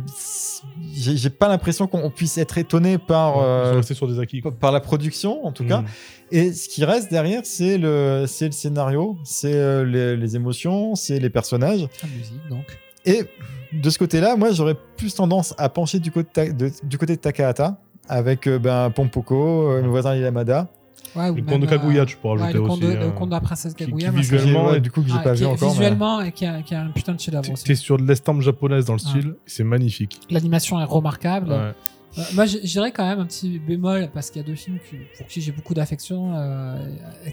[0.94, 4.40] j'ai pas l'impression qu'on puisse être étonné par, euh, restés sur des acquis.
[4.40, 4.52] quoi.
[4.52, 5.82] par la production, en tout cas.
[5.82, 5.86] Mm.
[6.32, 10.94] Et ce qui reste derrière, c'est le, c'est le scénario, c'est euh, les, les émotions,
[10.94, 11.88] c'est les personnages.
[12.02, 12.78] la musique, donc.
[13.04, 13.24] Et
[13.72, 17.20] de ce côté-là, moi, j'aurais plus tendance à pencher du côté, de du côté de
[17.20, 17.78] Takahata,
[18.08, 20.68] avec euh, ben, Pompoko, le voisin Ilamada.
[21.14, 22.80] Ouais, ou Le conte de Kaguya, tu euh, rajouter ouais, le conte aussi.
[22.80, 24.10] de, le euh, conte de la princesse Kaguya.
[24.10, 25.58] qui visuellement, est- du coup, que j'ai Ah, pas vu encore.
[25.62, 27.64] mais- Visuellement, et qui a, qui a un putain de chef-d'œuvre T'es aussi.
[27.64, 30.20] t'es sur de l'estampe japonaise dans le style, c'est magnifique.
[30.30, 31.50] L'animation est remarquable.
[31.50, 31.72] Ouais.
[32.18, 34.96] Euh, moi, j'irais quand même un petit bémol parce qu'il y a deux films qui-
[35.18, 36.76] pour qui j'ai beaucoup d'affection, euh,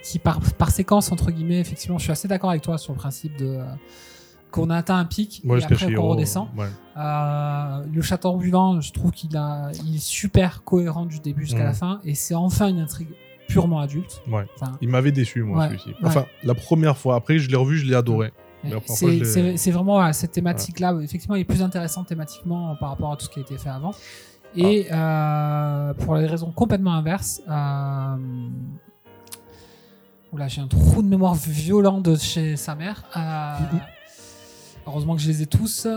[0.04, 3.00] qui par, par séquence, entre guillemets, effectivement, je suis assez d'accord avec toi sur le
[3.00, 3.64] principe de euh,
[4.52, 6.48] qu'on a atteint un pic et après qu'on redescend.
[6.58, 6.68] ouais.
[6.98, 11.62] Euh, le château ambulant, je trouve qu'il a, il est super cohérent du début jusqu'à
[11.64, 11.66] Mm.
[11.66, 13.08] la fin et c'est enfin une intrigue
[13.54, 14.22] purement adulte.
[14.30, 14.46] Ouais.
[14.56, 15.90] Enfin, Il m'avait déçu, moi, Ouais, celui-ci.
[15.90, 15.96] ouais.
[16.04, 17.16] Enfin, la première fois.
[17.16, 18.32] Après, je l'ai revu, je l'ai adoré.
[18.86, 23.26] C'est vraiment voilà, cette thématique-là, effectivement, il est plus intéressant thématiquement par rapport à tout
[23.26, 23.92] ce qui a été fait avant.
[24.56, 25.90] Et Ah.
[25.90, 28.16] euh, pour les raisons complètement inverses, euh...
[30.32, 33.04] Oula, j'ai un trou de mémoire violent de chez sa mère.
[33.16, 33.78] Euh,
[34.88, 35.88] Heureusement que je les ai tous.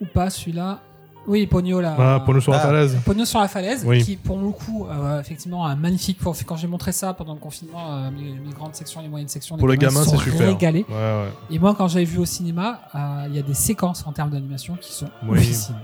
[0.00, 0.80] Ou pas, celui-là.
[1.26, 1.94] Oui, Pogno, là.
[1.98, 2.62] Ah, pour nous sur la Ah.
[2.62, 2.98] falaise.
[3.04, 4.02] Pogno sur la falaise, Oui.
[4.04, 6.18] qui pour le coup, euh, effectivement, un magnifique.
[6.46, 9.56] Quand j'ai montré ça pendant le confinement, euh, mes, mes grandes sections, les moyennes sections,
[9.56, 10.48] Pour les gamins, se sont c'est super.
[10.48, 10.84] régalés.
[10.88, 11.28] Ouais, ouais.
[11.50, 14.30] Et moi, quand j'avais vu au cinéma, euh, il y a des séquences en termes
[14.30, 15.38] d'animation qui sont Oui.
[15.38, 15.76] oufissimes.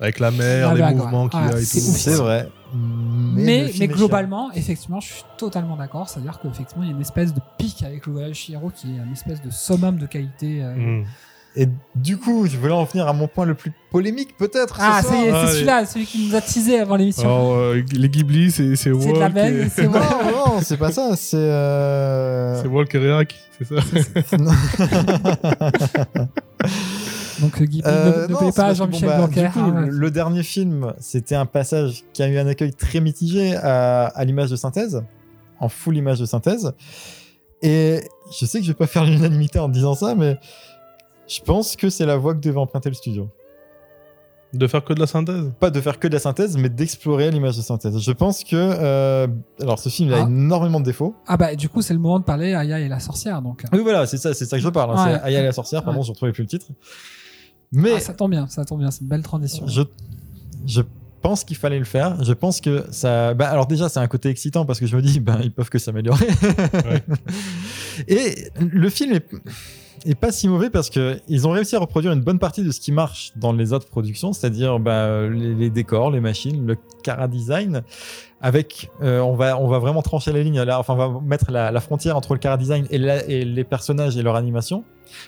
[0.00, 1.28] Avec la mer, Ah, les mouvements ouais.
[1.30, 1.96] qu'il y a Ah, et c'est tout.
[1.98, 2.48] C'est vrai.
[2.74, 6.08] Mais, le mais, globalement, effectivement, je suis totalement d'accord.
[6.08, 8.96] C'est-à-dire qu'effectivement, il y a une espèce de pic avec le voyage Chihiro qui est
[8.96, 10.60] une espèce de summum de qualité.
[10.62, 10.74] euh.
[11.02, 11.04] Mm.
[11.56, 14.74] Et du coup, je voulais en venir à mon point le plus polémique, peut-être.
[14.76, 15.14] ce Ah, soir.
[15.14, 17.56] ça y est, Ah, c'est celui-là, celui qui nous a teasé avant l'émission.
[17.56, 19.84] Euh, les Ghibli, c'est c'est c'est de la et- c'est.
[19.86, 21.14] Non, non, c'est pas ça.
[21.16, 21.36] C'est.
[21.36, 23.76] euh, C'est Walk et Réac, c'est ça
[27.40, 29.42] Donc, euh, Ghibli, Euh, ne, ne non, c'est pas Jean-Michel bon, bah, Blanquer.
[29.42, 29.88] du coup, hein, ouais.
[29.90, 34.24] le dernier film, c'était un passage qui a eu un accueil très mitigé à, à
[34.24, 35.02] l'image de synthèse,
[35.60, 36.72] en full image de synthèse.
[37.62, 38.00] Et
[38.38, 40.38] je sais que je vais pas faire l'unanimité en disant ça, mais
[41.28, 43.28] je pense que c'est la voie que devait emprunter le studio.
[44.52, 45.52] De faire que de la synthèse?
[45.58, 47.98] Pas de faire que de la synthèse, mais d'explorer l'image de synthèse.
[47.98, 48.54] Je pense que.
[48.54, 49.26] euh,
[49.60, 50.26] alors, ce film il a Ah.
[50.28, 51.16] énormément de défauts.
[51.26, 53.42] Ah, bah, du coup, c'est le moment de parler Aya et la sorcière.
[53.42, 54.96] Donc, Oui, voilà, c'est ça, c'est ça que je parle.
[54.96, 55.04] hein.
[55.06, 55.18] Ouais.
[55.18, 56.06] C'est Aya la sorcière, pardon, Ouais.
[56.06, 56.66] je retrouvais plus le titre.
[57.72, 59.66] Mais Ah, ça tombe bien, ça tombe bien, c'est une belle transition.
[59.66, 59.82] je,
[60.66, 60.82] je
[61.20, 62.22] pense qu'il fallait le faire.
[62.22, 63.34] Je pense que ça.
[63.34, 65.70] Bah, alors, déjà, c'est un côté excitant parce que je me dis, ben, ils peuvent
[65.70, 66.28] que s'améliorer.
[68.08, 69.26] Et le film est,
[70.04, 72.70] est pas si mauvais parce que ils ont réussi à reproduire une bonne partie de
[72.70, 76.76] ce qui marche dans les autres productions, c'est-à-dire bah, les, les décors, les machines, le
[77.02, 77.82] cara design.
[78.40, 80.78] Avec, euh, on va, on va vraiment trancher la ligne là.
[80.78, 83.64] Enfin, on va mettre la, la frontière entre le cara design et, la- et les
[83.64, 84.84] personnages et leur animation,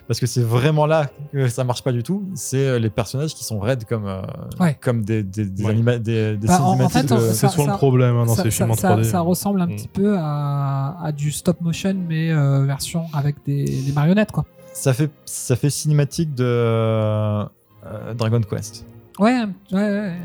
[0.06, 2.24] parce que c'est vraiment là que ça marche pas du tout.
[2.34, 4.20] C'est euh, les personnages qui sont raides comme, euh,
[4.60, 4.76] Ouais.
[4.78, 5.70] comme des, des, des, Ouais.
[5.70, 8.26] anima- des, des Bah, en- en cinématiques fait, de- C'est souvent ça- le problème hein,
[8.26, 9.04] dans ça, ces films en ça- 3D.
[9.04, 9.76] ça ressemble un Mm.
[9.76, 14.44] petit peu à, à du stop motion, mais euh, version avec des, des marionnettes, quoi.
[14.76, 17.44] Ça fait, ça fait cinématique de euh,
[18.14, 18.84] Dragon Quest.
[19.18, 20.16] Ouais, ouais, ouais.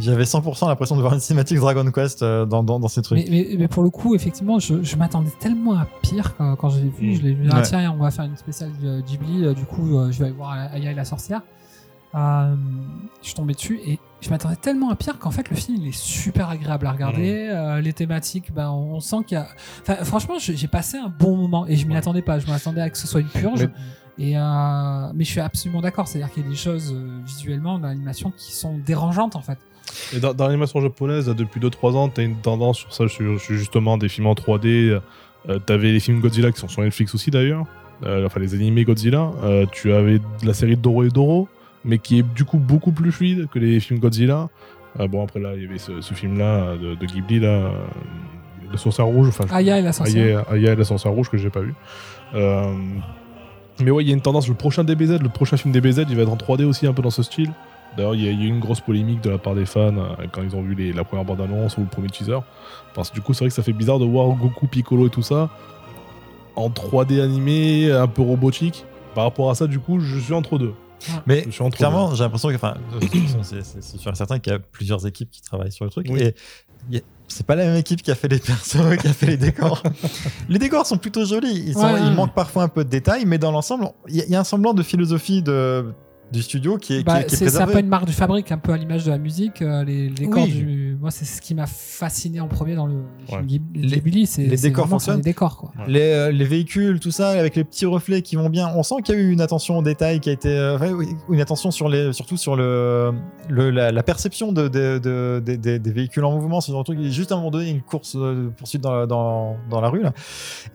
[0.00, 3.18] J'avais 100% l'impression de voir une cinématique Dragon Quest euh, dans, dans, dans ces trucs.
[3.18, 6.68] Mais, mais, mais pour le coup, effectivement, je, je m'attendais tellement à pire quand, quand
[6.70, 7.12] je l'ai vu.
[7.12, 7.14] Mm.
[7.14, 7.62] Je l'ai vu, ah Ouais.
[7.62, 10.90] tiens, on va faire une spéciale euh, Ghibli, du coup, je vais aller voir Aya
[10.90, 11.42] et la sorcière.
[12.14, 12.54] Euh,
[13.22, 15.88] je suis tombé dessus et je m'attendais tellement à pire qu'en fait, le film il
[15.88, 17.48] est super agréable à regarder.
[17.50, 19.46] Euh, les thématiques, ben, on sent qu'il y a.
[19.80, 21.98] Enfin, franchement, j'ai passé un bon moment et je m'y Ouais.
[21.98, 22.38] attendais pas.
[22.38, 23.62] Je m'attendais à que ce soit une purge.
[24.18, 26.06] Mais- Et euh, mais je suis absolument d'accord.
[26.06, 26.94] C'est-à-dire qu'il y a des choses
[27.24, 29.58] visuellement dans l'animation qui sont dérangeantes en fait.
[30.14, 33.96] Et dans, dans l'animation japonaise, depuis 2-3 ans, t'as une tendance sur ça, sur, justement
[33.96, 35.00] des films en 3D.
[35.48, 37.66] Euh, T'avais les films Godzilla qui sont sur Netflix aussi d'ailleurs,
[38.04, 39.30] enfin les animés Godzilla.
[39.72, 41.48] Tu avais la série Doro et Doro,
[41.84, 44.48] mais qui est du coup beaucoup plus fluide que les films Godzilla.
[45.00, 47.70] Euh, bon, après là, il y avait ce, ce film-là de, de Ghibli, là, euh,
[48.70, 49.28] Le Rouge.
[49.28, 50.40] Enfin, Aya et la sorcière.
[50.40, 51.74] Aya, Aya et la sorcière rouge que j'ai pas vu.
[52.34, 52.74] Euh,
[53.80, 54.48] mais ouais, il y a une tendance.
[54.48, 57.02] Le prochain DBZ, le prochain film DBZ, il va être en 3D aussi, un peu
[57.02, 57.50] dans ce style.
[57.96, 59.66] D'ailleurs, il y, a il y a eu une grosse polémique de la part des
[59.66, 62.38] fans euh, quand ils ont vu les- la première bande-annonce ou le premier teaser.
[62.94, 65.10] Parce que du coup, c'est vrai que ça fait bizarre de voir Goku, Piccolo et
[65.10, 65.50] tout ça
[66.54, 68.84] en 3D animé, un peu robotique.
[69.14, 70.72] Par rapport à ça, du coup, je suis entre deux.
[71.26, 72.74] Mais Je suis entre clairement, j'ai l'impression que, enfin,
[73.42, 75.90] c'est c'est- c'est sûr et certain qu'il y a plusieurs équipes qui travaillent sur le
[75.90, 76.06] truc.
[76.10, 76.22] Oui.
[76.22, 79.26] Et a- c'est pas la même équipe qui a fait les persos, qui a fait
[79.26, 79.82] les décors.
[80.48, 81.64] les décors sont plutôt jolis.
[81.68, 82.14] Ils, sont, Ouais, ils ouais.
[82.14, 84.74] manquent parfois un peu de détails, mais dans l'ensemble, il y, y a un semblant
[84.74, 85.92] de philosophie de,
[86.32, 87.72] du studio qui est, qui Bah, est- qui est c'est c'est un préservé.
[87.74, 89.62] peu une marque du fabrique, un peu à l'image de la musique.
[89.62, 90.52] euh, les, les décors Oui.
[90.52, 90.96] du...
[91.00, 93.60] Moi, c'est ce qui m'a fasciné en premier dans le film Ouais.
[93.74, 94.26] Les- Ghibli.
[94.26, 95.16] C'est les c'est décors fonctionnent.
[95.16, 95.72] les décors, quoi.
[95.88, 98.68] Les, euh, les véhicules, tout ça, avec les petits reflets qui vont bien.
[98.76, 100.48] On sent qu'il y a eu une attention au détail qui a été.
[100.48, 100.78] euh,
[101.28, 103.12] une attention sur les, surtout sur le,
[103.48, 106.60] le- la, la perception de, de- de- de- des- des véhicules en mouvement.
[106.60, 107.02] Ce genre de truc.
[107.10, 110.02] Juste à un moment donné, une course euh, poursuite dans, dans, dans la rue.
[110.02, 110.12] Là.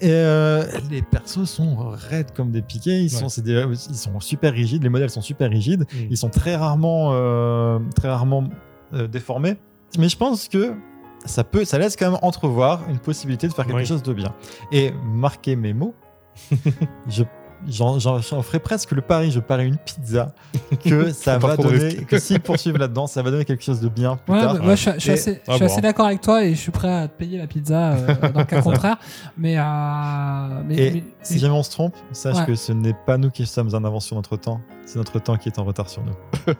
[0.02, 3.02] Et euh, les persos sont raides comme des piquets.
[3.04, 3.30] Ils, sont, Ouais.
[3.30, 4.84] c'est des- ils sont super rigides.
[4.84, 5.82] Les modèles sont super rigides.
[5.94, 5.98] Mm.
[6.12, 8.46] Ils sont très rarement, euh, très rarement
[8.94, 9.58] euh, déformés.
[9.98, 10.74] Mais je pense que
[11.26, 13.86] ça peut, ça laisse quand même entrevoir une possibilité de faire quelque Oui.
[13.86, 14.34] chose de bien.
[14.72, 15.94] Et marquer mes mots,
[17.08, 17.24] je
[17.68, 18.00] J'en,
[18.44, 20.36] ferai presque le pari, je parie une pizza,
[20.86, 24.16] que ça va donner, que s'ils poursuivent là-dedans, ça va donner quelque chose de bien
[24.16, 24.62] plus Ouais, tard.
[24.62, 25.66] moi, je, suis- je suis Et- assez, Ah bon.
[25.66, 28.42] assez d'accord avec toi et je suis prêt à te payer la pizza euh, dans
[28.42, 28.98] le cas contraire.
[29.40, 29.64] Mais, euh,
[30.68, 32.46] mais, Et mais- si jamais on se trompe, sache Ouais.
[32.46, 35.36] que ce n'est pas nous qui sommes en avance sur notre temps, C'est notre temps
[35.36, 36.14] qui est en retard sur nous.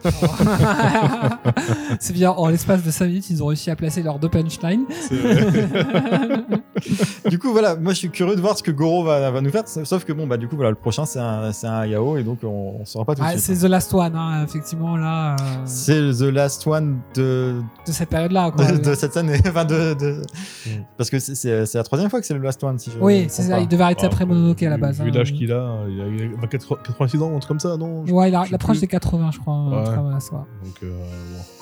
[1.98, 4.84] c'est bien, en l'espace de 5 minutes, ils ont réussi à placer leurs deux punchlines.
[7.30, 9.50] du coup, voilà, moi je suis curieux de voir ce que Goro va, va nous
[9.50, 9.62] faire.
[9.66, 12.22] Sauf que bon, bah du coup, voilà, le prochain c'est un, c'est un Yao et
[12.22, 13.40] donc on, on saura pas tout de Ah, suite.
[13.40, 15.34] c'est The Last One, hein, effectivement, là.
[15.40, 17.54] euh, C'est the last one de,
[17.86, 18.66] de cette période-là, quoi.
[18.72, 19.40] de, de cette année.
[19.46, 20.22] enfin, de, de-
[20.66, 20.70] Mm.
[20.96, 22.78] Parce que c'est- la troisième fois que c'est le last one.
[22.78, 25.00] Si je Oui, c'est ça, il devait arrêter après Ah, Mononoke à la base.
[25.00, 25.12] Vu hein.
[25.14, 28.12] l'âge qu'il a, il a, il a 86 ans, un truc comme ça, non Je-
[28.20, 28.80] Ouais, l'approche plus.
[28.82, 29.54] des 80, je crois.
[29.68, 29.84] Ouais.
[29.86, 29.92] ça,
[30.34, 30.38] ouais.
[30.64, 30.90] Donc, euh,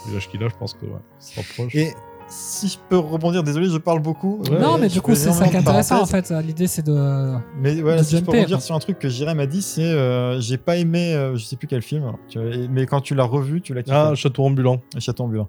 [0.06, 1.74] bon, l'âge qu'il a, je pense que ouais, c'est proche.
[1.74, 1.92] Et
[2.28, 4.42] si je peux rebondir, désolé, je parle beaucoup.
[4.50, 6.30] Ouais, non, mais du coup, c'est ça qui est intéressant, en fait.
[6.44, 7.34] L'idée, c'est de.
[7.60, 8.60] Mais voilà, de si je peux rebondir quoi.
[8.60, 11.54] sur un truc que Jérém m'a dit, c'est euh, j'ai pas aimé, euh, je sais
[11.56, 13.96] plus quel film, tu vois, et- mais quand tu l'as revu, tu l'as kiffé.
[13.96, 14.80] Ah, château ambulant.
[14.98, 15.48] Château ambulant.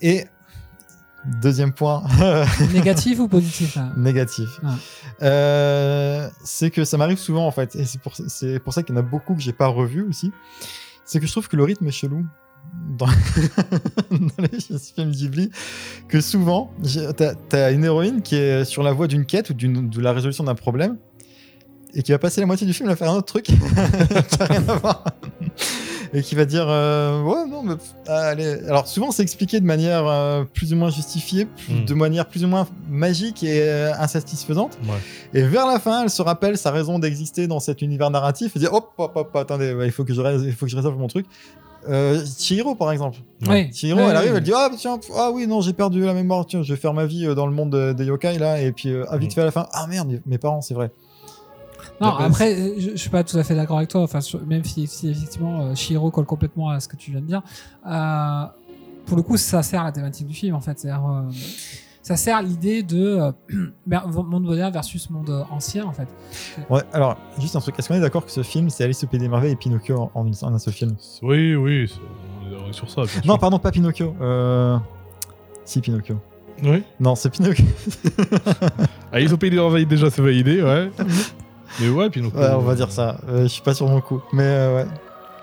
[0.00, 0.24] Et
[1.24, 2.02] deuxième point
[2.72, 4.74] Négatif ou positif négatif, Ah.
[5.22, 9.00] Euh, c'est que ça m'arrive souvent en fait, et c'est pour, ça qu'il y en
[9.00, 10.32] a beaucoup que j'ai pas revu aussi.
[11.04, 12.24] C'est que je trouve que le rythme est chelou
[12.96, 13.06] dans,
[14.10, 15.50] dans les films Ghibli,
[16.08, 16.72] que souvent
[17.16, 20.44] t'as as une héroïne qui est sur la voie d'une quête ou de la résolution
[20.44, 20.96] d'un problème
[21.94, 23.54] et qui va passer la moitié du film à faire un autre truc qui
[24.40, 25.04] a rien à voir.
[26.14, 29.64] Et qui va dire euh, ouais non mais pff, allez alors souvent c'est expliqué de
[29.64, 31.84] manière euh, plus ou moins justifiée plus- Mm.
[31.86, 34.98] de manière plus ou moins magique et euh, insatisfaisante Ouais.
[35.40, 38.58] et vers la fin elle se rappelle sa raison d'exister dans cet univers narratif et
[38.58, 40.98] dit hop hop hop attendez il faut que je rés- il faut que je résolve
[40.98, 41.24] mon truc
[41.88, 43.16] euh, Chihiro par exemple
[43.48, 43.70] Oui.
[43.72, 44.36] Chihiro Oui, elle arrive oui.
[44.36, 46.78] elle dit ah tiens pff, ah oui non j'ai perdu la mémoire tiens je vais
[46.80, 49.16] faire ma vie euh, dans le monde euh, des yokai là et puis euh, ah
[49.16, 49.34] vite Mm.
[49.34, 50.90] fait à la fin ah merde mes parents c'est vrai
[52.00, 54.02] Non, après, je, je suis pas tout à fait d'accord avec toi.
[54.02, 57.20] Enfin, sur- même si, si effectivement euh, Shihiro colle complètement à ce que tu viens
[57.20, 57.42] de dire,
[57.86, 58.44] euh,
[59.06, 60.84] pour le coup, ça sert à la thématique du film en fait.
[60.84, 60.92] Euh,
[62.02, 63.32] ça sert à l'idée de euh,
[63.86, 66.08] monde moderne versus monde ancien en fait.
[66.68, 69.06] ouais alors juste un truc est-ce qu'on est d'accord que ce film c'est Alice au
[69.06, 70.96] pays des merveilles et Pinocchio en, en, un seul film?
[71.22, 71.88] Oui, oui,
[72.60, 73.02] on est- est sur ça.
[73.02, 74.76] bien non pardon pas Pinocchio euh...
[75.64, 76.16] si Pinocchio
[76.64, 76.82] Oui.
[76.98, 77.64] non c'est Pinocchio
[79.20, 80.90] ils ont payé des merveilles déjà, c'est validé, ouais.
[81.80, 82.34] Mais ouais, puis donc.
[82.34, 84.86] ouais on va dire ça Euh, je suis pas sur mon coup mais euh, ouais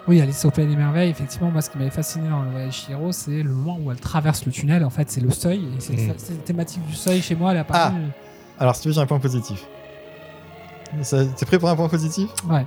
[0.07, 1.09] Oui, Alice au pays des merveilles.
[1.11, 3.99] Effectivement, moi, ce qui m'avait fasciné dans le voyage Shihiro, c'est le moment où elle
[3.99, 4.83] traverse le tunnel.
[4.83, 5.59] En fait, c'est le seuil.
[5.77, 6.13] Et c'est Mm.
[6.17, 7.51] c'est la thématique du seuil chez moi.
[7.51, 7.93] Elle est apparue.
[8.59, 9.65] Alors, si tu veux, j'ai un point positif.
[11.03, 12.27] Ça- T'es prêt pour un point positif?
[12.49, 12.65] Ouais.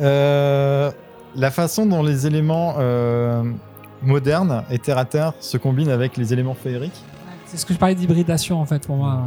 [0.00, 0.90] Euh,
[1.36, 3.42] La façon dont les éléments euh,
[4.02, 7.04] modernes et terre à terre se combinent avec les éléments féeriques?
[7.50, 9.24] C'est ce que je parlais d'hybridation en fait pour moi.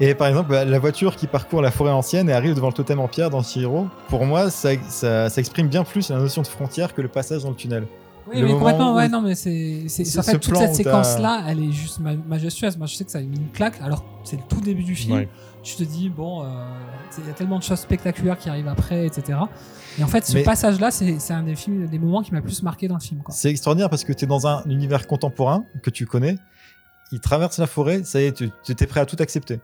[0.00, 3.00] Et par exemple, la voiture qui parcourt la forêt ancienne et arrive devant le totem
[3.00, 6.46] en pierre dans Chihiro, pour moi, ça, ça- ça exprime bien plus la notion de
[6.46, 7.86] frontière que le passage dans le tunnel.
[8.32, 9.80] Oui, Le mais complètement, ouais, non, mais c'est.
[9.86, 12.76] En fait, ce toute cette séquence-là, elle est juste ma- majestueuse.
[12.78, 13.80] Moi, je sais que ça a mis une claque.
[13.82, 15.16] Alors, c'est le tout début du film.
[15.16, 15.28] Ouais.
[15.62, 16.46] Tu te dis, bon, euh,
[17.18, 19.38] il y a tellement de choses spectaculaires qui arrivent après, etc.
[19.98, 22.62] Et en fait, ce passage-là, c'est un des, films, des moments qui m'a le plus
[22.62, 23.20] marqué dans le film.
[23.30, 26.36] C'est extraordinaire parce que tu es dans un univers contemporain que tu connais.
[27.12, 29.60] Il traverse la forêt, ça y est, tu étais prêt à tout accepter.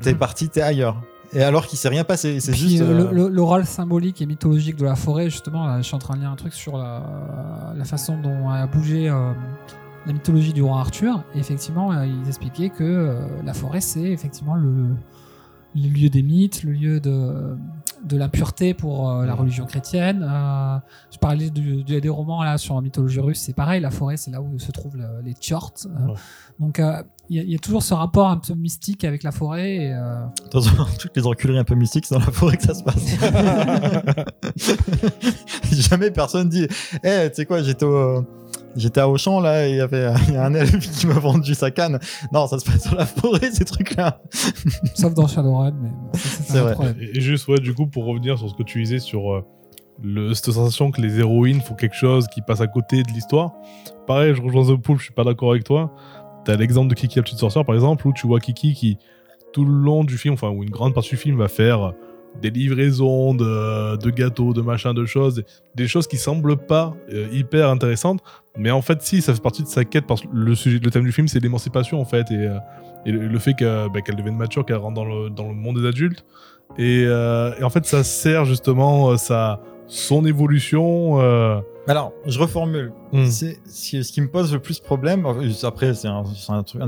[0.00, 0.18] T'es Mhm.
[0.18, 1.02] parti, t'es ailleurs.
[1.32, 2.80] Et alors qu'il s'est rien passé, c'est juste.
[2.82, 6.14] euh, euh, rôle symbolique et mythologique de la forêt, justement, là, je suis en train
[6.14, 7.02] de lire un truc sur la,
[7.76, 9.32] la façon dont a bougé euh,
[10.06, 11.22] la mythologie du roi Arthur.
[11.34, 14.88] Et effectivement, euh, ils expliquaient que euh, la forêt, c'est effectivement le,
[15.76, 17.56] le lieu des mythes, le lieu de,
[18.04, 20.22] de la pureté pour euh, la religion chrétienne.
[20.28, 20.76] Euh,
[21.12, 23.80] je parlais du- du- des romans là sur la mythologie russe, c'est pareil.
[23.80, 25.72] La forêt, c'est là où se trouvent le- les tchorts.
[25.86, 26.14] Euh, Ouais.
[26.58, 26.80] Donc,
[27.30, 29.76] il y, a- il y a toujours ce rapport un peu mystique avec la forêt.
[29.76, 29.94] Et,
[30.52, 30.60] Dans
[30.98, 33.16] toutes les enculeries un peu mystiques, c'est dans la forêt que ça se passe.
[35.72, 36.66] Jamais personne dit
[37.04, 38.24] Eh, tu sais quoi, j'étais au.
[38.76, 41.14] J'étais à Auchan là et il y avait il y a un elfe qui m'a
[41.14, 41.98] vendu sa canne.
[42.32, 44.20] Non, ça se passe dans la forêt ces trucs-là.
[44.94, 46.62] sauf dans Shadowrun, mais c'est vrai.
[46.62, 46.96] autre problème.
[47.00, 49.44] Et et juste, ouais, du coup, pour revenir sur ce que tu disais sur euh,
[50.02, 53.52] le, cette sensation que les héroïnes font quelque chose qui passe à côté de l'histoire.
[54.06, 55.94] Pareil, je rejoins The Pool, je suis pas d'accord avec toi.
[56.44, 58.98] T'as l'exemple de Kiki la petite sorcière, par exemple, où tu vois Kiki qui,
[59.52, 61.92] tout le long du film, enfin, ou une grande partie du film, va faire
[62.40, 67.68] des livraisons de, gâteaux, de machins, de choses, des choses qui semblent pas euh, hyper
[67.68, 68.20] intéressantes,
[68.56, 70.90] mais en fait, si, ça fait partie de sa quête, parce que le, sujet, le
[70.90, 72.58] thème du film, c'est l'émancipation, en fait, et, euh,
[73.06, 76.24] le, fait bah, qu'elle devienne mature, qu'elle rentre dans le, monde des adultes.
[76.78, 79.60] Et, euh, et en fait, ça sert justement sa,
[79.90, 81.20] son évolution.
[81.20, 82.92] euh, Alors, je reformule.
[83.12, 83.24] Hmm.
[83.26, 85.26] C'est ce qui me pose le plus problème.
[85.64, 86.22] Après, c'est un,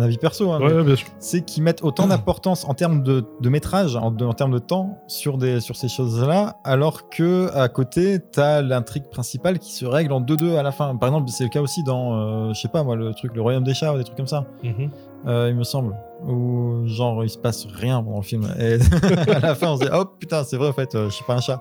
[0.01, 0.53] avis perso.
[0.53, 4.33] hein, Ouais, c'est qu'ils mettent autant d'importance en termes de, de métrage, en, de- en
[4.35, 9.59] termes de temps sur, des, sur ces choses-là, alors que à côté, t'as l'intrigue principale
[9.59, 10.95] qui se règle en 2-2 à la fin.
[10.97, 13.43] Par exemple, c'est le cas aussi dans, euh, je sais pas moi, le truc, le
[13.43, 14.91] Royaume des chats ou des trucs comme ça, Mhm.
[15.27, 15.97] Euh, il me semble.
[16.25, 18.47] Où genre il se passe rien pendant le film.
[18.59, 18.75] Et
[19.31, 21.25] à la fin, on se dit, oh putain, c'est vrai, en fait, euh, je suis
[21.25, 21.61] pas un chat.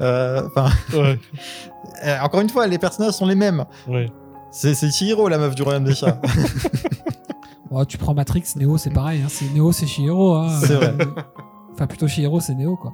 [0.00, 1.18] Euh, Enfin, Ouais.
[2.22, 3.64] encore une fois, les personnages sont les mêmes.
[3.88, 4.10] Ouais.
[4.50, 6.20] C'est Chihiro, la meuf du royaume des chats.
[7.70, 9.22] Bon, tu prends Matrix, Neo, c'est pareil.
[9.22, 9.28] Hein.
[9.30, 10.34] C'est Neo, c'est Shihiro.
[10.34, 10.50] Hein.
[10.60, 10.94] C'est vrai.
[11.72, 12.92] Enfin, plutôt Shihiro, c'est Neo, quoi.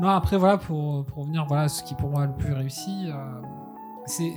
[0.00, 3.06] Non, après, voilà, pour, pour revenir, voilà, ce qui pour moi est le plus réussi,
[3.06, 3.14] euh,
[4.06, 4.32] c'est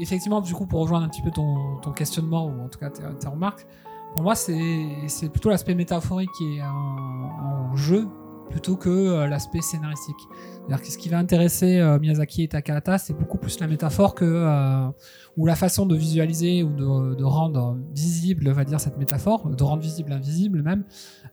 [0.00, 2.88] effectivement, du coup, pour rejoindre un petit peu ton, ton questionnement, ou en tout cas
[2.88, 3.66] tes, tes remarques,
[4.12, 8.08] pour moi, c'est plutôt l'aspect métaphorique qui est en, jeu
[8.50, 10.16] plutôt que euh, l'aspect scénaristique.
[10.30, 14.14] C'est-à-dire que ce qui va intéresser euh, Miyazaki et Takahata, c'est beaucoup plus la métaphore
[14.14, 14.88] que euh,
[15.36, 19.50] ou la façon de visualiser ou de, de rendre visible, on va dire, cette métaphore,
[19.50, 20.84] de rendre visible l'invisible même,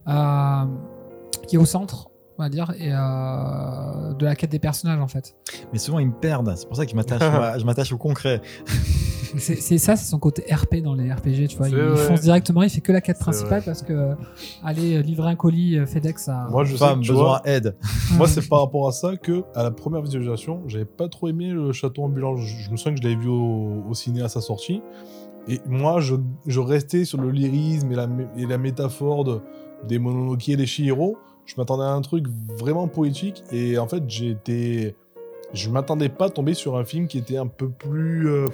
[0.07, 0.65] euh,
[1.47, 5.07] qui est au centre, on va dire, et euh, de la quête des personnages en
[5.07, 5.35] fait.
[5.71, 6.53] Mais souvent, ils me perdent.
[6.55, 8.41] C'est pour ça que je m'attache moi, je m'attache au concret.
[9.37, 11.69] C'est ça, c'est son côté RP dans les RPG, tu vois.
[11.69, 13.61] Il fonce directement, il fait que la quête principale vrai.
[13.65, 14.15] parce que euh,
[14.63, 16.47] aller euh, livrer un colis euh, FedEx à.
[16.49, 17.75] Moi, je sais, besoin vois, aide.
[18.17, 21.49] moi, c'est par rapport à ça que, à la première visualisation, j'avais pas trop aimé
[21.49, 22.35] le château ambulant.
[22.37, 24.81] Je, je me souviens que je l'avais vu au, au ciné à sa sortie.
[25.47, 26.15] Et moi, je,
[26.47, 28.07] je restais sur le lyrisme et la,
[28.37, 29.39] et la métaphore de,
[29.87, 31.17] des Mononoke et des Chihiro.
[31.45, 32.25] Je m'attendais à un truc
[32.57, 33.43] vraiment poétique.
[33.51, 34.95] Et en fait, été.
[35.53, 38.27] Je m'attendais pas à tomber sur un film qui était un peu plus.
[38.27, 38.47] euh,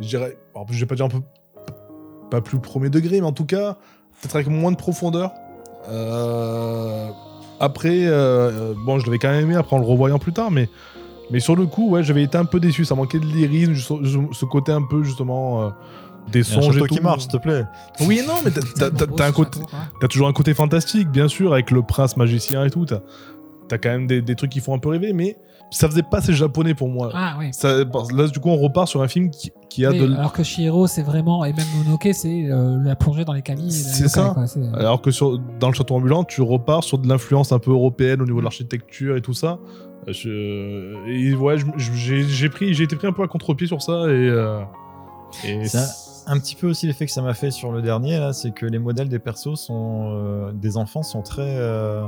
[0.00, 0.36] je dirais.
[0.54, 1.20] alors, je vais pas dire un peu.
[2.30, 3.76] Pas plus premier degré, mais en tout cas,
[4.20, 5.32] peut-être avec moins de profondeur.
[5.88, 7.08] Euh,
[7.60, 10.68] après, euh, bon, je l'avais quand même aimé après en le revoyant plus tard, mais,
[11.30, 12.84] mais sur le coup, ouais, j'avais été un peu déçu.
[12.84, 15.70] Ça manquait de lyrisme, ce, côté un peu justement euh,
[16.30, 16.86] des songes et tout.
[16.86, 17.64] qui marche, s'il te plaît.
[18.00, 22.70] Oui, non, mais t'as- toujours un côté fantastique, bien sûr, avec le prince magicien et
[22.70, 22.84] tout.
[22.84, 23.00] T'as
[23.70, 25.36] as quand même des, des trucs qui font un peu rêver, mais
[25.70, 27.10] ça faisait pas assez japonais pour moi.
[27.14, 27.48] Ah oui.
[27.52, 27.78] Ça-
[28.12, 30.14] là, du coup, on repart sur un film qui, qui a Oui, de.
[30.14, 33.70] Alors que Shihiro, c'est vraiment, et même Mononoke, c'est euh, la plongée dans les camis.
[33.72, 34.34] C'est ça.
[34.74, 38.22] Alors que sur, dans le château ambulant, tu repars sur de l'influence un peu européenne
[38.22, 39.58] au niveau de l'architecture et tout ça.
[40.06, 43.92] Je, et ouais, j'ai j'ai pris, j'ai été pris un peu à contre-pied sur ça
[44.06, 44.28] et.
[44.28, 44.60] euh,
[45.44, 45.86] et Ça-
[46.30, 48.64] Un petit peu aussi l'effet que ça m'a fait sur le dernier, là, c'est que
[48.66, 50.10] les modèles des persos sont.
[50.12, 51.42] euh, des enfants sont très.
[51.58, 52.04] euh,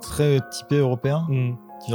[0.00, 1.26] très typés européens.
[1.28, 1.52] Hmm.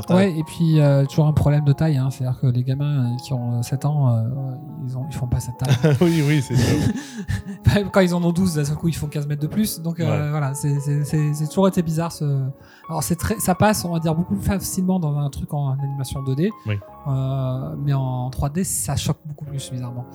[0.09, 3.17] Ouais, et puis euh, toujours un problème de taille, hein, c'est-à-dire que les gamins euh,
[3.23, 4.23] qui ont euh, 7 ans, euh,
[4.87, 5.95] ils, ont, ils font pas cette taille.
[6.01, 7.81] oui, oui, c'est ça.
[7.91, 9.79] Quand ils en ont 12, d'un seul coup, ils font 15 mètres de plus.
[9.81, 10.29] Donc Ouais.
[10.29, 12.11] voilà, c'est- toujours été bizarre.
[12.11, 12.23] Ce...
[12.89, 15.71] Alors c'est très, ça passe, on va dire, beaucoup plus facilement dans un truc en
[15.71, 16.49] animation 2D.
[16.67, 16.75] Oui.
[17.07, 20.05] Euh, mais en 3D, ça choque beaucoup plus, bizarrement.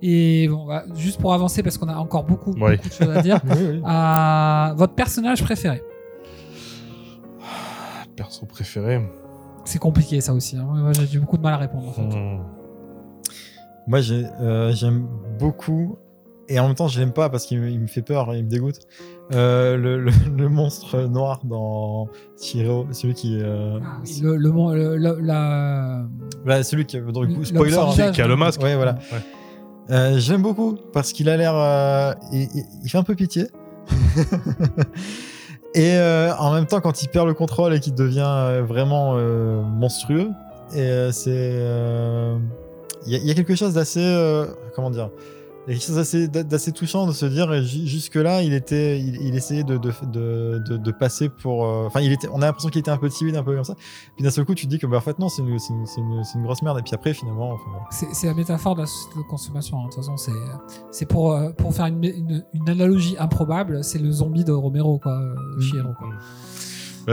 [0.00, 2.76] Et bon, voilà, juste pour avancer, parce qu'on a encore beaucoup, Ouais.
[2.76, 3.40] beaucoup de choses à dire.
[3.48, 3.80] Oui, oui.
[4.76, 5.82] Votre personnage préféré?
[8.18, 9.00] Perso préféré.
[9.64, 10.56] C'est compliqué ça aussi.
[10.56, 10.66] hein.
[10.68, 12.02] Moi j'ai eu beaucoup de mal à répondre en fait.
[12.02, 12.40] Hmm.
[13.86, 15.06] Moi, euh, j'aime
[15.38, 15.96] beaucoup,
[16.46, 18.80] et en même temps, je l'aime pas parce qu'il me, fait peur, il me dégoûte.
[19.32, 22.08] Euh, le, le- le monstre noir dans
[22.38, 23.38] Chihiro, celui qui.
[23.40, 26.04] euh, Ah oui, le, le, la...
[26.44, 27.00] bah, celui qui.
[27.00, 27.76] Donc, spoiler.
[27.78, 28.10] hein.
[28.12, 28.62] Qui a le masque.
[28.62, 28.94] Ouais, voilà.
[29.12, 29.20] Ouais.
[29.90, 31.54] Euh, J'aime beaucoup parce qu'il a l'air.
[31.54, 32.48] euh, il-
[32.84, 33.46] il fait un peu pitié.
[35.74, 39.14] et euh, en même temps, quand il perd le contrôle et qu'il devient euh, vraiment
[39.16, 40.30] euh, monstrueux,
[40.70, 41.62] c'est.
[43.06, 44.44] Il y, y a quelque chose d'assez.
[44.74, 45.10] comment dire
[45.70, 49.16] a quelque chose d'assez- touchant de se dire et ju- jusque là il était il,
[49.22, 52.46] il essayait de, de, de, de- de passer pour euh, enfin il était on a
[52.46, 53.74] l'impression qu'il était un peu timide un peu comme ça
[54.16, 55.72] puis d'un seul coup tu te dis que bah en fait non c'est une, c'est
[55.72, 57.84] une, c'est une, une grosse merde et puis après finalement enfin, voilà.
[57.90, 59.78] C'est c'est la métaphore de la société de consommation.
[59.78, 59.84] hein.
[59.88, 60.32] De toute façon, c'est
[60.90, 64.98] c'est pour, euh, pour faire une, une, une analogie improbable, c'est le zombie de Romero,
[64.98, 66.08] quoi, euh, Chihiro, quoi.
[66.10, 66.16] Bah,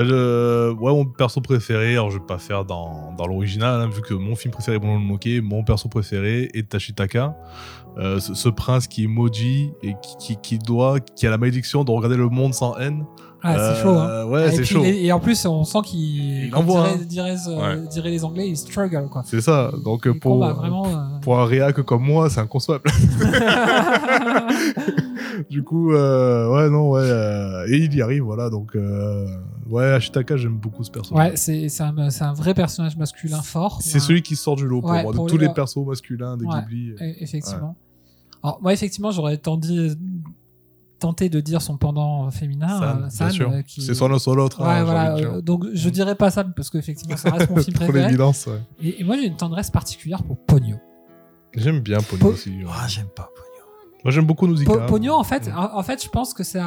[0.03, 4.01] le- Ouais, mon perso préféré, alors je vais pas faire dans, dans l'original, hein, vu
[4.01, 7.35] que mon film préféré est Mononoke, mon perso préféré est Tashitaka.
[7.97, 11.37] Euh, ce, ce prince qui est maudit et qui, qui, qui doit, qui a la
[11.37, 13.05] malédiction de regarder le monde sans haine.
[13.41, 14.25] Ah, Euh, c'est chaud, hein.
[14.25, 14.83] Ouais, et, c'est chaud.
[14.83, 17.35] les- et en plus, on sent qu'il envoie, dirait, hein.
[17.35, 17.87] dirait, euh, Ouais.
[17.89, 19.21] diraient les Anglais, il struggle, quoi.
[19.25, 19.71] C'est ça.
[19.85, 20.87] Donc Il pour, combat vraiment.
[20.87, 22.83] euh, pour un réac comme moi, c'est inconcevable.
[25.49, 27.01] du coup, euh, ouais, non, ouais.
[27.03, 28.49] euh, et il y arrive, voilà.
[28.49, 29.25] Donc, euh,
[29.70, 31.32] ouais, Ashitaka, j'aime beaucoup ce personnage.
[31.32, 33.80] ouais, c'est c'est un, c'est un vrai personnage masculin fort.
[33.82, 33.99] C'est Ouais.
[33.99, 36.38] celui qui sort du lot pour Ouais, moi, pour de tous le- les persos masculins
[36.38, 36.59] des Ouais.
[36.61, 36.91] Ghibli.
[36.91, 37.76] E- Effectivement.
[38.43, 39.95] Alors, moi, effectivement, j'aurais tendu-
[40.99, 43.51] tenté de dire son pendant féminin, San, euh, sûr.
[43.51, 44.61] euh, qui- C'est son ou l'autre.
[44.61, 45.16] Ouais, hein, j'ai voilà.
[45.18, 48.05] euh, donc, je dirais pas Sam parce qu'effectivement, ça reste mon film Trop préféré.
[48.05, 48.61] l'évidence, ouais.
[48.82, 50.78] Et, et moi, j'ai une tendresse particulière pour Pogno.
[51.53, 52.49] J'aime bien Pogno Po- aussi.
[52.51, 52.66] ouais.
[52.72, 53.44] ah j'aime pas Pogno.
[54.06, 54.72] Moi, j'aime beaucoup Nausicaa.
[54.72, 56.60] Po- Pogno, en fait, en, en fait, je pense que c'est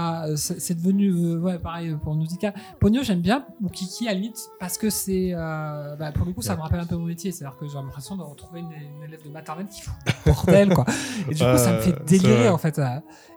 [0.74, 2.52] devenu, euh, ouais, pareil pour Nausicaa.
[2.80, 6.32] Pogno, j'aime bien, ou Kiki à la limite, parce que c'est, euh, bah, pour le
[6.32, 7.30] coup, ça me rappelle un peu mon métier.
[7.30, 9.94] C'est-à-dire que j'ai l'impression de retrouver une, une élève de maternelle qui fout
[10.26, 10.84] le bordel, quoi.
[11.30, 12.76] Et du coup, ça me fait délirer, en fait.
[12.80, 12.86] euh.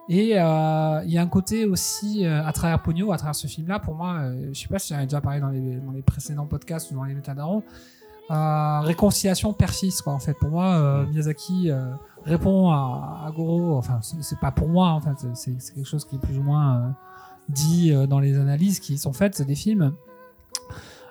[0.10, 3.46] Et euh, il y a un côté aussi, euh, à travers Pogno, à travers ce
[3.46, 5.92] film-là, pour moi, euh, je sais pas si j'en ai déjà parlé dans les, dans
[5.92, 7.62] les précédents podcasts ou dans les métadarons,
[8.84, 11.70] réconciliation persiste quoi en fait pour moi euh, Miyazaki
[12.26, 13.78] répond à, à Goro.
[13.78, 15.28] Enfin c'est pas pour moi en fait.
[15.34, 16.90] C'est quelque chose qui est plus ou moins euh,
[17.50, 19.94] dit euh, dans les analyses qui sont faites des films.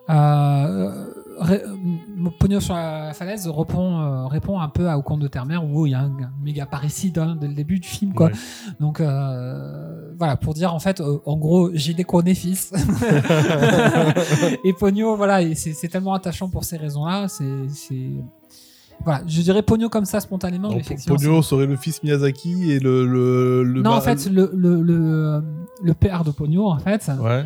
[0.08, 1.06] Euh,
[1.38, 5.28] ré- euh, Pogno sur la falaise répond, euh, répond un peu à Au conte de
[5.28, 8.12] Terre-Mère où il y a un, un méga parricide hein, dès le début du film
[8.12, 8.26] quoi.
[8.26, 8.32] Ouais.
[8.80, 12.72] donc euh, voilà pour dire en fait euh, en gros j'ai déconné fils
[14.64, 18.10] et Pogno voilà c'est tellement attachant pour ces raisons là c'est c'est
[19.04, 22.72] voilà je dirais Pogno comme ça spontanément mais Donc, effectivement Pogno serait le fils Miyazaki
[22.72, 23.06] et le.
[23.06, 25.42] le, le non en fait le, le,
[25.82, 27.44] le, père de Pogno en fait Ouais,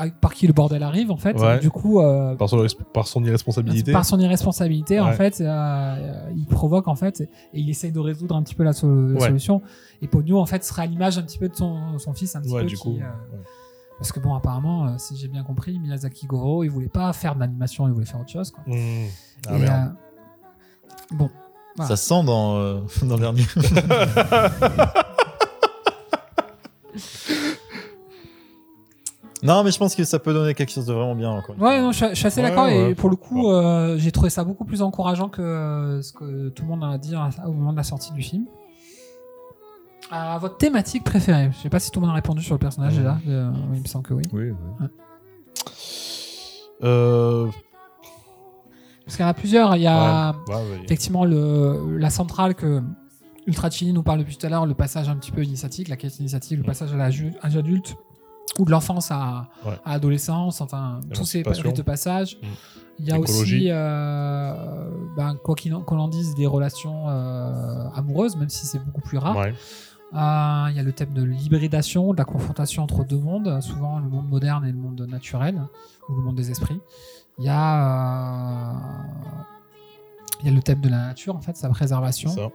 [0.00, 1.60] euh, par qui le bordel arrive en fait Ouais.
[1.60, 3.92] du coup euh, par son, par son irresponsabilité.
[3.92, 8.34] par son irresponsabilité en fait euh, il provoque en fait et il essaye de résoudre
[8.34, 9.62] un petit peu la, so- solution
[10.02, 12.40] et Pogno en fait sera à l'image un petit peu de son, son fils un
[12.40, 12.90] petit peu du qui, coup.
[12.96, 13.44] euh, ouais.
[13.98, 17.36] parce que bon apparemment euh, si j'ai bien compris Miyazaki Goro il voulait pas faire
[17.36, 18.64] d'animation il voulait faire autre chose quoi.
[18.66, 18.72] Mmh.
[19.48, 19.68] Ah, Et, euh,
[21.12, 21.30] bon
[21.76, 21.88] Voilà.
[21.88, 23.44] Ça se sent dans, euh, dans le dernier.
[29.42, 31.30] non, mais je pense que ça peut donner quelque chose de vraiment bien.
[31.30, 32.90] Encore Ouais, non, je, suis- je suis assez d'accord ouais.
[32.90, 36.48] et pour le coup, euh, j'ai trouvé ça beaucoup plus encourageant que euh, ce que
[36.48, 38.46] tout le monde a dit à- au moment de la sortie du film.
[40.10, 42.58] À votre thématique préférée, je sais pas si tout le monde a répondu sur le
[42.58, 44.22] personnage déjà, euh, il me semble que oui.
[44.32, 44.56] Oui, oui.
[44.80, 44.86] Ouais.
[46.82, 47.46] Euh,
[49.08, 50.80] Parce qu'il y en a plusieurs, il y a ouais, ouais, ouais.
[50.84, 52.82] effectivement le, la centrale que
[53.46, 55.96] Ultra Chili nous parle depuis tout à l'heure, le passage un petit peu initiatique, la
[55.96, 57.96] quête initiatique, le passage à l'âge âge adulte
[58.58, 59.72] ou de l'enfance à, Ouais.
[59.86, 62.36] à adolescence, enfin tous ces rites de passage.
[62.42, 62.46] Mm.
[63.00, 63.42] Il y a Écologie.
[63.42, 65.54] aussi, euh, ben, quoi
[65.86, 69.38] qu'on en dise, des relations euh, amoureuses, même si c'est beaucoup plus rare.
[69.38, 73.98] Euh, il y a le thème de l'hybridation, de la confrontation entre deux mondes, souvent
[74.00, 75.62] le monde moderne et le monde naturel,
[76.08, 76.80] ou le monde des esprits.
[77.38, 78.72] Il y a, euh,
[80.40, 82.30] il y a le thème de la nature, en fait, sa préservation.
[82.30, 82.48] Ça.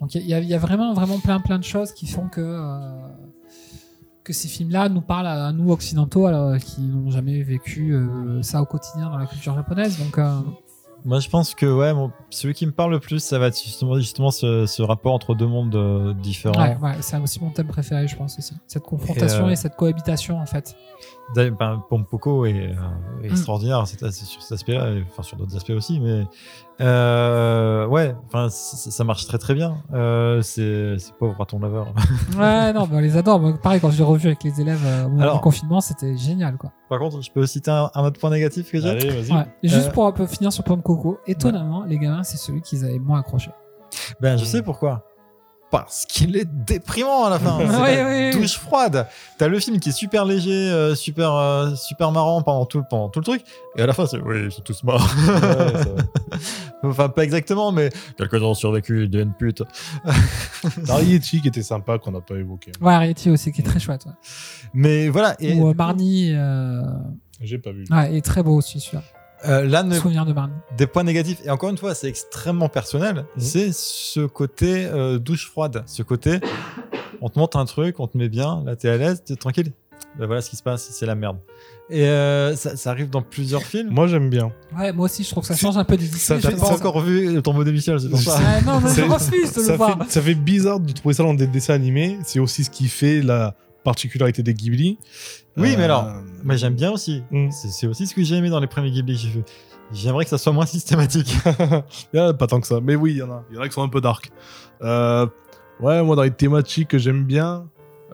[0.00, 2.28] Donc il y, a- il y a vraiment, vraiment plein, plein de choses qui font
[2.28, 2.90] que, euh,
[4.24, 8.60] que ces films-là nous parlent à, nous occidentaux, alors, qui n'ont jamais vécu euh, ça
[8.62, 9.98] au quotidien dans la culture japonaise.
[9.98, 10.40] Donc euh,
[11.04, 13.62] Moi, je pense que ouais, mon- celui qui me parle le plus, ça va être
[13.62, 16.60] justement, justement ce, ce rapport entre deux mondes euh, différents.
[16.60, 18.54] ouais, ouais, c'est aussi mon thème préféré, je pense aussi.
[18.66, 20.74] Cette confrontation Et, et, euh, cette cohabitation, en fait.
[21.34, 22.74] D'ailleurs, Ben, Pompoko est, euh,
[23.20, 23.24] Mm.
[23.24, 26.24] est extraordinaire c'est- c'est sur cet aspect-là, et, enfin sur d'autres aspects aussi, mais
[26.80, 29.76] euh, ouais, enfin ça marche très très bien.
[29.92, 31.86] Euh, c'est c'est pauvre raton laveur.
[32.38, 33.40] Ouais, non, mais on les adore.
[33.40, 35.80] Moi, pareil, quand je l'ai revu avec les élèves euh, au moment Alors- du confinement,
[35.80, 36.72] c'était génial, quoi.
[36.88, 38.88] Par contre, je peux citer un, un autre point négatif que j'ai?
[38.90, 39.32] Allez, vas-y.
[39.36, 39.46] Ouais.
[39.62, 42.84] Juste Euh, pour un peu finir sur Pomme Coco, étonnamment, les gamins, c'est celui qu'ils
[42.84, 43.50] avaient moins accroché.
[44.20, 44.46] Ben, je Mm.
[44.46, 45.04] sais pourquoi.
[45.74, 47.58] Parce qu'il est déprimant à la fin.
[47.58, 48.30] C'est ouais, la ouais.
[48.30, 49.08] douche froide.
[49.38, 53.08] T'as le film qui est super léger, euh, super, euh, super marrant pendant tout, pendant
[53.08, 53.42] tout le truc.
[53.76, 55.08] Et à la fin, c'est oui, ils sont tous morts.
[56.84, 59.62] Enfin, pas exactement, mais quelques-uns ont survécu, ils deviennent putes.
[60.88, 62.72] Arieti qui était sympa qu'on n'a pas évoqué.
[62.80, 64.04] Ouais, Ariety aussi, qui est très chouette.
[64.04, 64.12] ouais.
[64.74, 65.34] Mais voilà.
[65.40, 66.82] Et Ou euh, Marnie, euh...
[67.40, 67.84] J'ai pas vu.
[67.90, 69.02] ouais, est très beau aussi, celui-là.
[69.46, 70.54] Euh, là, ne- Souvenir de Marnie.
[70.76, 73.42] des points négatifs, et encore une fois, c'est extrêmement personnel, Mhm.
[73.42, 75.82] c'est ce côté euh, douche froide.
[75.86, 76.38] Ce côté,
[77.20, 79.72] on te montre un truc, on te met bien, là, t'es à l'aise, t'es tranquille.
[80.18, 81.38] Ben voilà ce qui se passe, c'est la merde.
[81.90, 83.90] Et euh, ça, ça arrive dans plusieurs films.
[83.90, 84.52] Moi, j'aime bien.
[84.76, 86.54] Ouais, moi aussi, je trouve que ça change un peu des ça- Disney.
[86.54, 88.38] Je pas encore vu le tombeau des Lucioles, c'est pour ça.
[88.38, 89.98] Ouais, non, mais je C'est- refuse de le ça, voir.
[90.08, 92.18] ça fait bizarre de trouver ça dans des dessins animés.
[92.24, 94.98] C'est aussi ce qui fait la particularité des Ghibli.
[95.56, 96.08] Oui, mais Euh, alors,
[96.42, 97.22] Mais j'aime bien aussi.
[97.30, 97.50] Mm.
[97.50, 99.44] C'est aussi ce que j'ai aimé dans les premiers Ghibli que j'ai fait.
[99.92, 101.36] J'aimerais que ça soit moins systématique.
[102.12, 102.80] Il y en a pas tant que ça.
[102.82, 103.44] Mais oui, il y en a.
[103.50, 104.32] Il y en a qui sont un peu dark.
[104.82, 105.26] Euh,
[105.80, 107.66] ouais, moi, dans les thématiques que j'aime bien,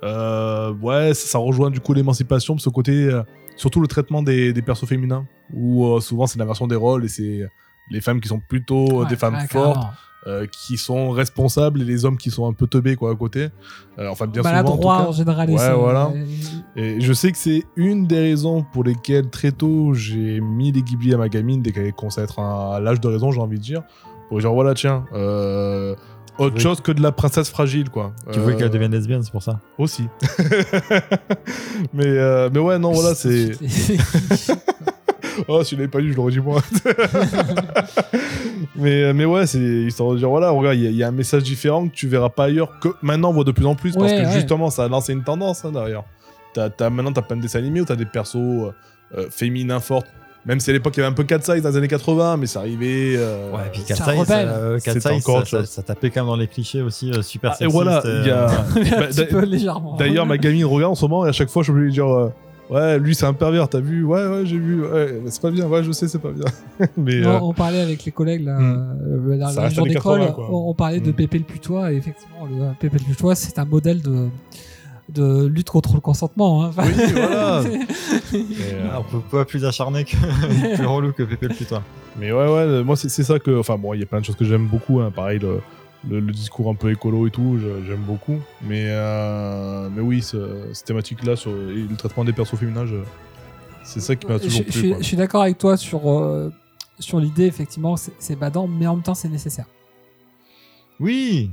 [0.02, 3.22] euh, ouais, ça, ça rejoint du coup l'émancipation, ce côté, euh,
[3.56, 7.08] surtout le traitement des, des persos féminins, où euh, souvent c'est l'inversion des rôles et
[7.08, 7.46] c'est
[7.90, 9.92] les femmes qui sont plutôt euh, des femmes ouais, fortes, carrément.
[10.26, 13.48] Euh, qui sont responsables et les hommes qui sont un peu teubés quoi à côté.
[13.98, 14.54] Euh, enfin, bien souvent.
[14.54, 15.08] en tout Maladroit cas.
[15.08, 15.50] en général.
[15.50, 16.12] Ouais, voilà.
[16.76, 20.82] Et je sais que c'est une des raisons pour lesquelles très tôt j'ai mis les
[20.82, 23.40] Ghibli à ma gamine dès qu'elle commençait à être à à l'âge de raison, j'ai
[23.40, 23.82] envie de dire.
[24.28, 25.94] Pour dire voilà, tiens, euh,
[26.38, 26.60] autre Oui.
[26.62, 28.12] chose que de la princesse fragile, quoi.
[28.32, 29.58] Tu Euh, veux qu'elle devienne lesbienne, c'est pour ça.
[29.78, 30.06] Aussi.
[31.92, 33.52] mais, euh, mais ouais, non, voilà, c'est.
[35.48, 36.60] Oh, si je l'avais pas lu, je l'aurais dit moi.
[38.76, 41.02] mais, euh, mais ouais, c'est histoire de dire voilà, regarde, il y, a- il y
[41.02, 43.66] a un message différent que tu verras pas ailleurs, que maintenant on voit de plus
[43.66, 44.32] en plus, parce que ouais.
[44.32, 46.02] justement, ça a lancé une tendance hein, derrière.
[46.54, 48.72] T'as, t'as- maintenant, t'as plein de dessins animés où t'as des persos euh,
[49.16, 50.06] euh, féminins fortes.
[50.46, 52.38] Même si à l'époque, il y avait un peu Cat Size dans les années 80,
[52.38, 53.12] mais ça arrivait.
[53.16, 55.82] euh, Ouais, et puis ça Cat Size, euh, Cat C'est Size, encore ça, ça, ça
[55.82, 58.30] tapait quand même dans les clichés aussi, euh, super Ah, et voilà, euh, il y
[58.32, 58.46] a.
[58.96, 59.96] un Bah, petit d'a- peu légèrement.
[59.96, 61.88] D'ailleurs, ma gamine regarde en ce moment et à chaque fois, je suis obligé de
[61.88, 62.32] lui dire euh,
[62.70, 64.04] Ouais, lui c'est un pervers, t'as vu?
[64.04, 64.82] Ouais, ouais, j'ai vu.
[64.86, 65.66] Ouais, c'est pas bien.
[65.66, 66.44] Ouais, je sais, c'est pas bien.
[66.96, 68.96] Mais Non, euh, on parlait avec les collègues là, Hmm.
[69.28, 70.48] euh, la jour années d'école, 80, quoi.
[70.50, 71.14] on, on parlait de Hmm.
[71.14, 74.28] Pépé le putois et effectivement le euh, Pépé le putois c'est un modèle de
[75.12, 76.62] de lutte contre le consentement.
[76.64, 76.68] hein.
[76.68, 77.58] Enfin, Oui, voilà.
[78.34, 80.14] euh, on peut pas plus acharné que
[80.76, 81.82] plus relou que Pépé le putain.
[82.20, 83.58] Mais ouais, ouais, moi c'est c'est ça que.
[83.58, 85.00] Enfin, bon, il y a plein de choses que j'aime beaucoup.
[85.00, 85.10] hein.
[85.14, 85.60] Pareil, le,
[86.08, 88.38] le, le discours un peu écolo et tout, j'aime beaucoup.
[88.62, 92.96] Mais, euh, mais oui, ce- cette thématique-là sur et le traitement des persos féminins, je-
[93.84, 94.94] c'est ça qui m'a toujours je plu.
[94.98, 96.52] je suis d'accord avec toi sur euh,
[96.98, 99.64] sur l'idée effectivement c'est c'est badant mais en même temps c'est nécessaire.
[100.98, 101.50] Oui,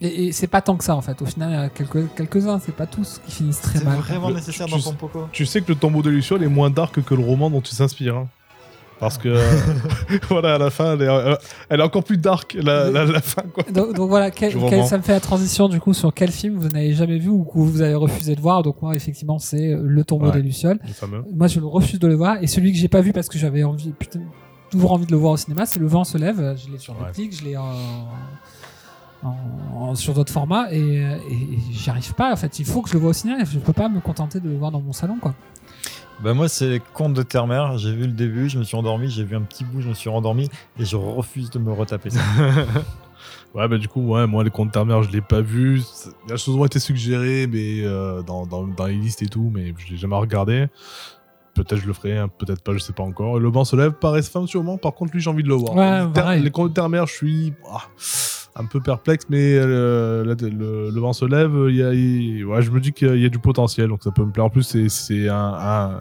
[0.00, 1.20] Et, et c'est pas tant que ça en fait.
[1.22, 3.98] Au final, il y a quelques quelques-uns, c'est pas tous qui finissent très c'est mal.
[3.98, 5.28] vraiment Le- nécessaire tu- dans tu- ton poco.
[5.32, 7.74] Tu sais que le tombeau de Luciole est moins dark que le roman dont tu
[7.74, 8.16] s'inspires.
[8.16, 8.28] hein.
[9.00, 9.36] Parce que,
[10.28, 11.34] voilà, à la fin, elle est, euh,
[11.68, 13.62] elle est encore plus dark, la, la, la fin, quoi.
[13.72, 16.58] Donc, donc voilà, quel- quel- ça me fait la transition du coup sur quel film
[16.58, 18.62] vous n'avez jamais vu ou que vous avez refusé de voir.
[18.62, 20.32] Donc moi, effectivement, c'est Le tombeau Ouais.
[20.32, 20.80] des Lucioles.
[21.32, 22.38] Moi, je le refuse de le voir.
[22.42, 24.20] Et celui que j'ai pas vu parce que j'avais envie, putain,
[24.70, 26.56] toujours envie de le voir au cinéma, c'est Le vent se lève.
[26.56, 27.06] Je l'ai sur Ouais.
[27.06, 27.64] Netflix, je l'ai en,
[29.22, 29.36] en-
[29.76, 32.32] en- sur d'autres formats et, et, et j'y arrive pas.
[32.32, 33.44] En fait, il faut que je le vois au cinéma.
[33.44, 35.34] Je peux pas me contenter de le voir dans mon salon, quoi.
[36.22, 39.22] Bah moi c'est Conte de Terre-Mère, j'ai vu le début, je me suis endormi, j'ai
[39.22, 42.20] vu un petit bout, je me suis rendormi et je refuse de me retaper ça.
[43.54, 45.82] Ouais, bah du coup, ouais, moi, les comptes ternaires, je l'ai pas vu.
[46.28, 49.74] Les choses ont été suggérées, mais euh, dans, dans, dans les listes et tout, mais
[49.78, 50.66] je l'ai jamais regardé.
[51.54, 53.38] Peut-être je le ferai, hein, peut-être pas, je sais pas encore.
[53.38, 54.76] Et le vent se lève par femme sûrement.
[54.76, 55.74] Par contre, lui, j'ai envie de le voir.
[55.74, 57.82] Ouais, les, les comptes ternaires, je suis ah,
[58.58, 61.52] un peu perplexe, mais euh, là, le, le vent se lève.
[61.68, 61.88] Il y a,
[62.46, 64.46] ouais, je me dis qu'il y a du potentiel, donc ça peut me plaire.
[64.46, 66.00] En plus, c'est c'est un, un-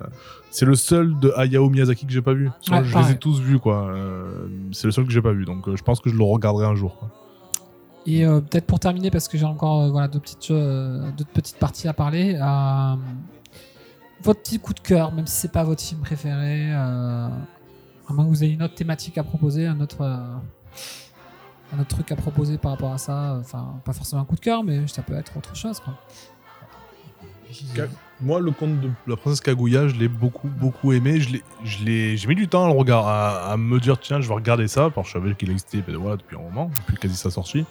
[0.50, 2.50] c'est le seul de Hayao Miyazaki que j'ai pas vu.
[2.66, 3.90] Je les ai tous vus, quoi.
[3.90, 6.24] Euh, c'est le seul que j'ai pas vu, donc euh, je pense que je le
[6.24, 6.98] regarderai un jour.
[6.98, 7.10] Quoi.
[8.08, 11.88] Et euh, peut-être pour terminer, parce que j'ai encore voilà, deux, petites, deux petites parties
[11.88, 12.38] à parler,
[14.24, 17.30] votre petit coup de cœur, même si c'est pas votre film préféré, à
[18.10, 19.98] moins que vous ayez une autre thématique à proposer, un autre,
[21.74, 24.42] un autre truc à proposer par rapport à ça, enfin pas forcément un coup de
[24.42, 25.80] cœur, mais ça peut être autre chose.
[25.80, 25.94] Quoi.
[28.20, 31.20] Moi, le conte de la princesse Kaguya, je l'ai beaucoup, beaucoup aimé.
[31.20, 34.00] Je l'ai, je l'ai, j'ai mis du temps à, le regard, à, à me dire,
[34.00, 36.42] tiens, je vais regarder ça, parce que je savais qu'il existait ben, voilà, depuis un
[36.42, 37.66] moment, depuis quasi sa sortie.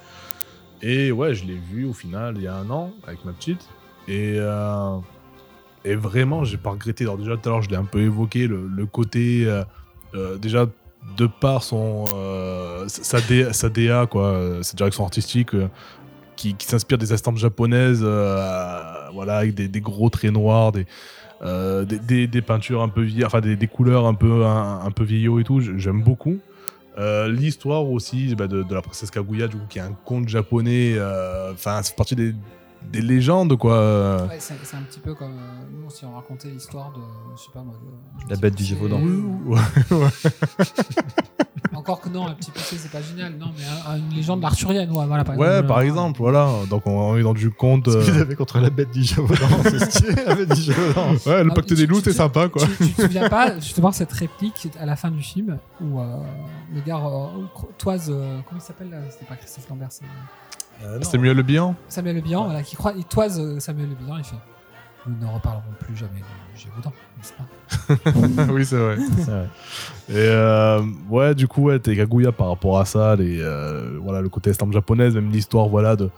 [0.83, 3.69] Et ouais, je l'ai vu au final il y a un an avec ma petite.
[4.09, 4.99] Et, euh,
[5.85, 7.05] et vraiment, j'ai pas regretté.
[7.05, 9.65] Alors, déjà, tout à l'heure, je l'ai un peu évoqué, le, le côté, euh,
[10.15, 10.67] euh, déjà,
[11.17, 15.55] de par son, euh, sa, DA, sa DA, quoi, euh, sa direction artistique.
[15.55, 15.69] euh,
[16.37, 22.91] qui, s'inspire des estampes japonaises, voilà, avec des, gros traits noirs, des, des, peintures un
[22.91, 25.63] peu vieilles, enfin des, couleurs un peu, un, peu vieillot et tout.
[25.79, 26.39] J'aime beaucoup.
[26.99, 30.99] L'histoire aussi bah, de, la princesse Kaguya, du coup, qui est un conte japonais.
[31.55, 32.35] Enfin, c'est partie des,
[32.83, 34.27] des légendes, quoi.
[34.27, 37.01] Ouais, c'est, un petit peu comme euh, nous, si on racontait l'histoire de,
[37.37, 39.01] je sais pas moi, de, La bête du Gévaudan.
[39.01, 39.59] Ouais,
[39.91, 40.09] ouais.
[41.75, 44.91] Encore que non, un petit peu, c'est pas génial, non, mais un- une légende arthurienne,
[44.91, 45.69] ouais, voilà, par Ouais, exemple.
[45.69, 46.49] par Euh, exemple, voilà.
[46.71, 47.91] Donc, on est dans du conte.
[47.91, 49.47] Ce euh, qu'ils avaient contre la bête du Gévaudan,
[49.91, 51.11] c'est bête du Gévaudan.
[51.27, 52.63] Ouais, le Ah, pacte tu- des loups, c'est sympa, quoi.
[52.65, 56.17] Tu, tu te souviens pas justement cette réplique à la fin du film où euh,
[56.75, 57.27] le gars euh,
[57.79, 58.99] toise euh, comment il s'appelle là?
[59.11, 60.05] C'était pas Christophe Lambert, c'est
[60.85, 63.95] Euh, mieux le bilan Samuel Le Bihan, voilà, qui croit, il toise euh, Samuel Le
[63.95, 64.37] Bihan, il fait
[65.09, 68.97] nous ne reparlerons plus jamais de Gévaudan, n'est-ce pas Oui, c'est vrai.
[69.19, 69.49] C'est vrai.
[70.09, 74.21] Et euh, ouais, du coup, ouais, t'es Kaguya par rapport à ça, les, euh, voilà,
[74.21, 76.11] le côté estampe japonaise, même l'histoire voilà, de,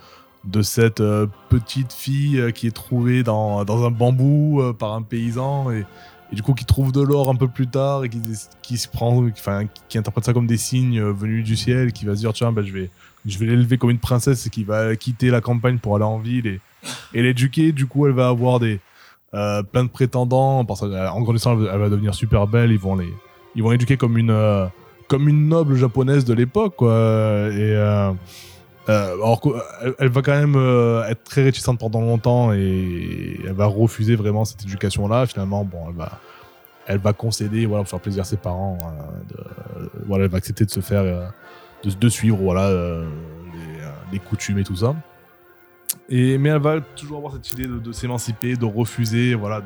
[0.45, 5.03] de cette euh, petite fille qui est trouvée dans, dans un bambou euh, par un
[5.03, 5.85] paysan et,
[6.33, 8.21] et du coup qui trouve de l'or un peu plus tard et qui,
[8.63, 12.07] qui se prend, enfin, qui, qui interprète ça comme des signes venus du ciel, qui
[12.07, 12.91] va se dire tiens, ben, je vais,
[13.29, 16.47] je vais l'élever comme une princesse qui va quitter la campagne pour aller en ville
[17.13, 17.73] et, l'éduquer.
[17.73, 18.81] Du coup, elle va avoir des
[19.35, 20.65] euh, plein de prétendants.
[20.65, 22.71] Parce qu'en grandissant, elle va- devenir super belle.
[22.73, 23.13] Ils vont les,
[23.55, 24.67] ils vont l'éduquer comme une, euh,
[25.09, 26.77] comme une noble japonaise de l'époque.
[26.81, 28.13] Et euh,
[28.89, 33.53] euh, alors qu'elle elle va quand même euh, être très réticente pendant longtemps et elle
[33.53, 35.27] va refuser vraiment cette éducation-là.
[35.27, 36.13] Finalement, bon, elle va,
[36.87, 38.79] elle va concéder, voilà, pour faire plaisir à ses parents.
[38.83, 41.27] euh, de- voilà, elle va accepter de se faire, euh,
[41.85, 43.05] de, de suivre, voilà, euh,
[43.53, 44.95] les, euh, les coutumes et tout ça.
[46.09, 49.63] Et, mais elle va toujours avoir cette idée de, de s'émanciper, de refuser, voilà,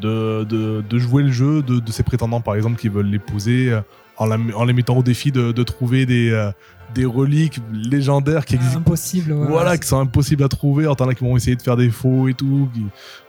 [0.00, 3.80] de, de, jouer le jeu de, ses prétendants, par exemple, qui veulent l'épouser, euh,
[4.18, 6.50] en, en les mettant au défi de, trouver des,
[6.94, 8.78] des reliques légendaires qui existent.
[8.78, 9.32] Impossible.
[9.32, 10.84] ouais, Voilà, qui sont impossibles à trouver.
[10.84, 12.84] Alors, t'en as qui vont essayer de faire des faux et tout, qui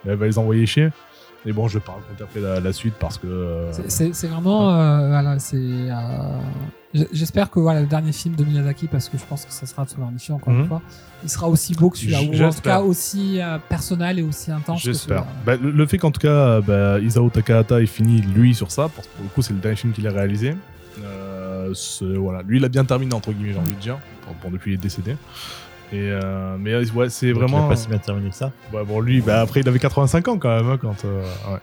[0.05, 0.89] elle va les envoyer chier.
[1.48, 3.26] Et bon, je vais pas raconter après la, la suite parce que.
[3.28, 4.70] euh, C'est- vraiment.
[4.76, 5.56] euh, voilà, c'est.
[5.58, 6.38] euh,
[7.12, 9.86] J'espère que voilà, le dernier film de Miyazaki, parce que je pense que ça sera
[9.88, 10.62] son dernier film encore Mhm.
[10.62, 10.82] une fois,
[11.24, 14.52] il sera aussi beau que celui-là, ou en tout cas aussi euh, personnel et aussi
[14.52, 15.20] intense que J'espère.
[15.26, 15.41] celui-là.
[15.45, 18.89] Bah, le, le fait qu'en tout cas, bah, Isao Takahata ait fini lui sur ça,
[18.93, 20.56] parce que pour le coup, c'est le dernier film qu'il a réalisé.
[21.04, 24.34] Euh, ce- voilà, lui, il a bien terminé entre guillemets, j'ai envie de dire, bon,
[24.43, 25.16] bon, depuis il est décédé.
[25.94, 27.68] Et euh, mais euh, ouais, c'est Donc, il vraiment.
[27.70, 28.52] pas si bien terminé que ça.
[28.74, 31.22] Ouais, bon, lui, bah, après, il avait 85 ans quand même, hein, quand, euh,
[31.52, 31.60] ouais.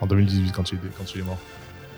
[0.00, 1.38] en 2018, quand il, est- quand il est mort.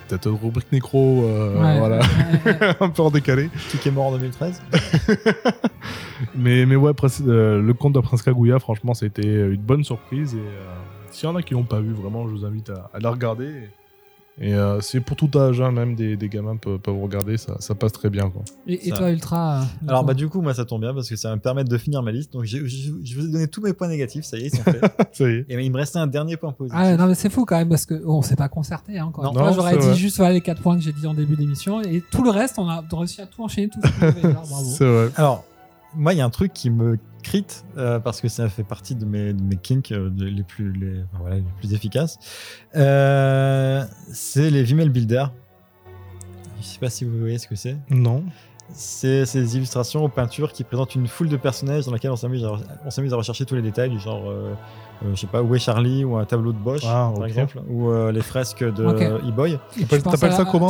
[0.09, 2.01] Peut-être une rubrique nécro, euh, Ouais, voilà,
[2.81, 3.49] un peu en décalé.
[3.81, 4.61] Qui est mort en 2013
[6.35, 6.93] Mais, mais ouais,
[7.27, 9.23] euh, le conte de Prince Kaguya, franchement, c'était
[9.53, 10.35] une bonne surprise.
[10.35, 10.75] Et euh,
[11.11, 13.11] s'il y en a qui l'ont pas vu, vraiment, je vous invite à, à la
[13.11, 13.47] regarder.
[13.47, 13.69] Et
[14.41, 17.75] euh, c'est pour tout âge, hein, même des, des gamins peuvent, peuvent regarder, ça, ça
[17.75, 18.31] passe très bien.
[18.31, 18.43] Quoi.
[18.67, 20.95] Et, et toi, Ultra euh, Alors du bah coup du coup moi ça tombe bien
[20.95, 22.33] parce que ça va me permettre de finir ma liste.
[22.33, 24.63] Donc je, je vous ai donné tous mes points négatifs, ça y est, ils sont
[24.63, 24.83] faits.
[25.13, 25.47] ça y est.
[25.49, 26.79] Et il me restait un dernier point positif.
[26.81, 29.25] Ah non mais c'est fou quand même parce que on s'est pas concerté hein, encore.
[29.25, 29.33] Non.
[29.33, 29.95] Non, j'aurais dit vrai.
[29.95, 32.59] juste voilà, les quatre points que j'ai dit en début d'émission et tout le reste
[32.59, 34.65] on a réussi à tout enchaîner tout ce qu'on bravo.
[34.65, 35.11] C'est vrai.
[35.17, 35.45] Alors
[35.95, 37.45] moi il y a un truc qui me crit
[37.77, 40.73] euh, parce que ça fait partie de mes, de mes kinks euh, de- les plus
[40.73, 42.19] les, enfin, voilà, les plus efficaces.
[42.77, 45.27] Euh, c'est les Vimel Builder.
[46.61, 47.77] Je sais pas si vous voyez ce que c'est.
[47.91, 48.23] Non.
[48.73, 52.45] C'est ces illustrations aux peintures qui présentent une foule de personnages dans laquelle on s'amuse
[52.45, 52.53] à,
[52.87, 54.53] on s'amuse à rechercher tous les détails, du genre, euh,
[55.03, 57.61] euh, je sais pas, où est Charlie ou un tableau de Bosch, Ah, par exemple,
[57.69, 59.03] ou euh, les fresques de Ok.
[59.29, 59.59] E-Boy.
[59.89, 60.69] T'appelles- ça comment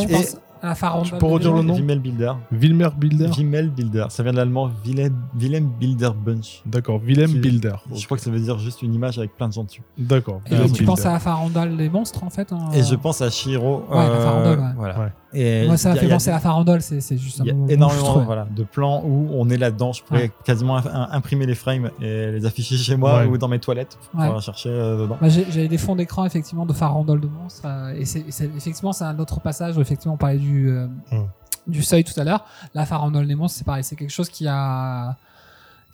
[0.62, 2.32] la farandole Tu peux redire le nom Vimel Builder.
[2.52, 4.06] Wilmer Builder Vimel Builder.
[4.10, 6.62] Ça vient de l'allemand Willem, Willem Builder Bunch.
[6.66, 7.74] D'accord, Willem Qui- Builder.
[7.94, 9.82] Je crois que ça veut dire juste une image avec plein de gens dessus.
[9.98, 10.40] D'accord.
[10.50, 13.30] Et tu penses à la farandole des monstres en fait hein, Et je pense à
[13.30, 13.84] Shiro.
[13.90, 14.64] Ouais, la farandole, ouais.
[14.76, 14.98] Voilà.
[14.98, 15.12] Ouais.
[15.32, 17.44] Et Moi ça m'a a- fait y a- penser à la farandole, c'est juste un
[17.44, 19.92] Il y a énormément voilà, de plans où on est là-dedans.
[19.92, 20.30] Je pourrais Ouais.
[20.44, 23.26] quasiment im- imprimer les frames et les afficher chez moi Ouais.
[23.26, 24.26] ou dans mes toilettes pour Ouais.
[24.26, 25.16] pouvoir chercher euh, dedans.
[25.20, 28.50] Bah, j'ai- J'avais des fonds d'écran effectivement de farandole de monstres euh, et c'est c'est-
[28.56, 31.26] effectivement c'est un autre passage où effectivement on parlait du euh, Mm.
[31.66, 32.44] du seuil tout à l'heure.
[32.74, 35.16] La farandole des monstres c'est pareil, c'est quelque chose qui a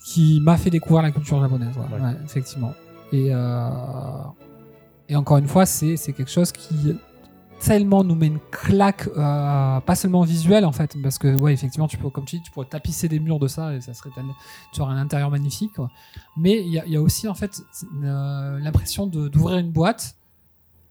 [0.05, 1.77] qui m'a fait découvrir la culture japonaise.
[1.77, 1.97] ouais.
[1.97, 2.03] Ouais.
[2.03, 2.73] Ouais, effectivement.
[3.13, 3.69] Et euh,
[5.09, 6.97] et encore une fois c'est quelque chose qui
[7.59, 11.89] tellement nous met une claque euh, pas seulement visuelle en fait parce que ouais effectivement
[11.89, 14.11] tu peux comme tu dis tu pourrais tapisser des murs de ça et ça serait
[14.75, 15.89] tu aurais un intérieur magnifique quoi.
[16.37, 17.63] mais il y, a- il y a aussi en fait
[18.05, 20.17] euh, l'impression d'ouvrir une boîte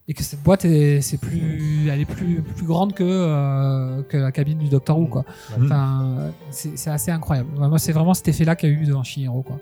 [0.07, 4.17] et que cette boîte est c'est plus elle est plus plus grande que euh, que
[4.17, 5.25] la cabine du Docteur Who quoi.
[5.57, 5.65] Mhm.
[5.65, 7.49] enfin c'est c'est assez incroyable.
[7.57, 9.59] Moi c'est vraiment cet effet là qu'il y a eu dans Shihiro quoi.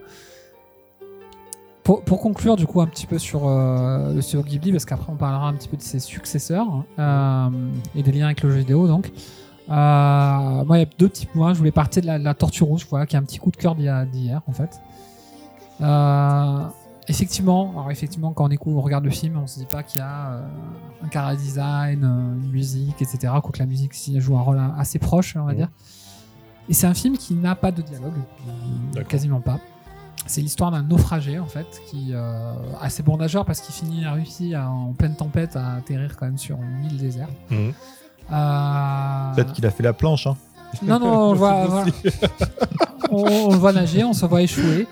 [1.83, 5.11] Pour, pour conclure du coup un petit peu sur euh, le studio Ghibli parce qu'après
[5.11, 7.49] on parlera un petit peu de ses successeurs euh,
[7.93, 9.11] et des liens avec le jeu vidéo donc.
[9.69, 11.53] Euh, moi il y a deux petits points.
[11.53, 13.49] Je voulais partir de la, de la Tortue Rouge voilà qui est un petit coup
[13.49, 14.81] de cœur d'hier d'hier, en fait.
[15.81, 16.65] Euh,
[17.07, 19.99] effectivement alors effectivement quand on écoute on regarde le film on se dit pas qu'il
[19.99, 20.41] y a euh,
[21.03, 25.35] un cara design euh, une musique etc quoique la musique joue un rôle assez proche
[25.35, 25.57] on va Mhm.
[25.57, 25.69] dire
[26.69, 28.13] et c'est un film qui n'a pas de dialogue
[29.09, 29.59] quasiment pas
[30.25, 34.13] c'est l'histoire d'un naufragé en fait qui euh, assez bon nageur parce qu'il finit a
[34.13, 37.31] réussi à- en pleine tempête à atterrir quand même sur une île déserte.
[37.51, 37.73] Mhm.
[38.31, 40.27] Euh, Peut-être qu'il a fait la planche.
[40.27, 40.37] Hein.
[40.81, 41.91] non non voit, voilà.
[43.15, 44.87] on, on le voit nager, on se voit échouer.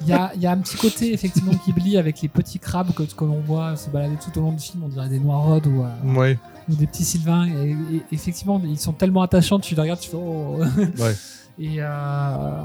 [0.00, 2.92] Il y a, il y a un petit côté effectivement Ghibli avec les petits crabes
[2.94, 5.66] que, que l'on voit se balader tout au long du film, on dirait des noirodes
[5.66, 6.38] ou, euh, Ouais.
[6.68, 7.46] ou des petits sylvains.
[7.46, 10.58] Et, et effectivement ils sont tellement attachants, tu les regardes, tu fais oh.
[10.98, 11.14] Ouais.
[11.58, 12.62] Et, euh,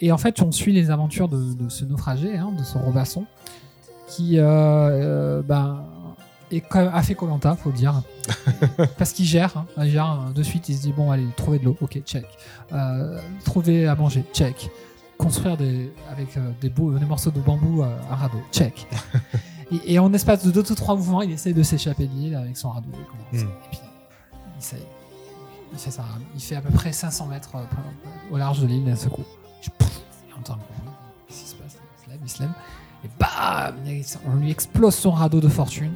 [0.00, 3.24] et en fait, on suit les aventures de, de ce naufragé, hein, de ce robasson,
[4.06, 5.82] qui euh, ben,
[6.50, 8.02] est quand même, a fait Colanta, faut le dire,
[8.98, 10.68] parce qu'il gère, hein, il gère hein, de suite.
[10.68, 12.26] Il se dit bon, allez, trouver de l'eau, ok, check.
[12.72, 14.70] Euh, trouver à manger, check.
[15.16, 18.86] Construire des, avec euh, des, beaux, des morceaux de bambou euh, un radeau, check.
[19.72, 22.34] et, et en espace de deux ou trois mouvements, il essaie de s'échapper de l'île
[22.36, 22.88] avec son radeau.
[23.32, 24.86] Et puis, il, essaye.
[25.72, 26.04] il fait ça,
[26.34, 27.64] il fait à peu près 500 mètres euh,
[28.30, 29.24] au large de l'île d'un seul coup.
[29.60, 29.70] Je-
[30.36, 30.56] on entend.
[31.26, 31.76] Qu'est-ce qui se passe?
[31.98, 32.50] Il se lève, il se lève.
[33.04, 33.74] Et bam
[34.26, 35.92] On lui explose son radeau de fortune.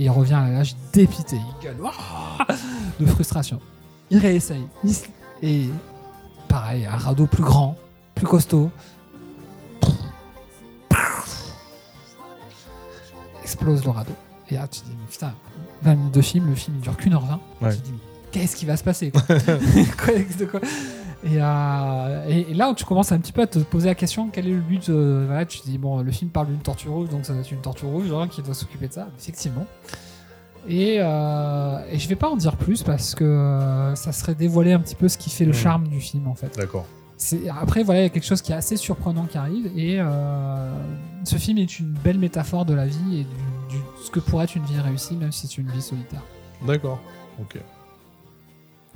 [0.00, 1.36] Et il revient à la nage dépité.
[1.60, 1.76] Il gueule
[3.00, 3.60] de frustration.
[4.10, 4.66] Il réessaye.
[4.82, 5.04] Il se-
[5.42, 5.68] Et
[6.48, 7.76] pareil, un radeau plus grand,
[8.14, 8.70] plus costaud.
[13.42, 14.12] Explose le radeau.
[14.50, 15.32] Et là, tu te dis, mais putain,
[15.82, 17.40] 20 minutes de film, le film il dure qu'une heure 20.
[17.60, 17.74] Ouais.
[17.74, 17.94] Tu te dis,
[18.32, 20.60] qu'est-ce qui va se passer Quoi, de quoi
[21.24, 23.94] et, euh, et, et là où tu commences un petit peu à te poser la
[23.94, 26.58] question quel est le but euh, voilà, tu te dis bon le film parle d'une
[26.60, 29.08] tortue rouge donc ça doit être une tortue rouge hein, qui doit s'occuper de ça
[29.18, 29.66] effectivement
[30.68, 34.72] et, euh, et je vais pas en dire plus parce que euh, ça serait dévoiler
[34.72, 35.56] un petit peu ce qui fait le Mhm.
[35.56, 36.86] charme du film en fait D'accord.
[37.60, 40.70] après voilà il y a quelque chose qui est assez surprenant qui arrive et euh,
[41.24, 44.44] ce film est une belle métaphore de la vie et du, du- ce que pourrait
[44.44, 46.22] être une vie réussie, même si c'est une vie solitaire.
[46.66, 46.98] D'accord.
[47.40, 47.58] Ok.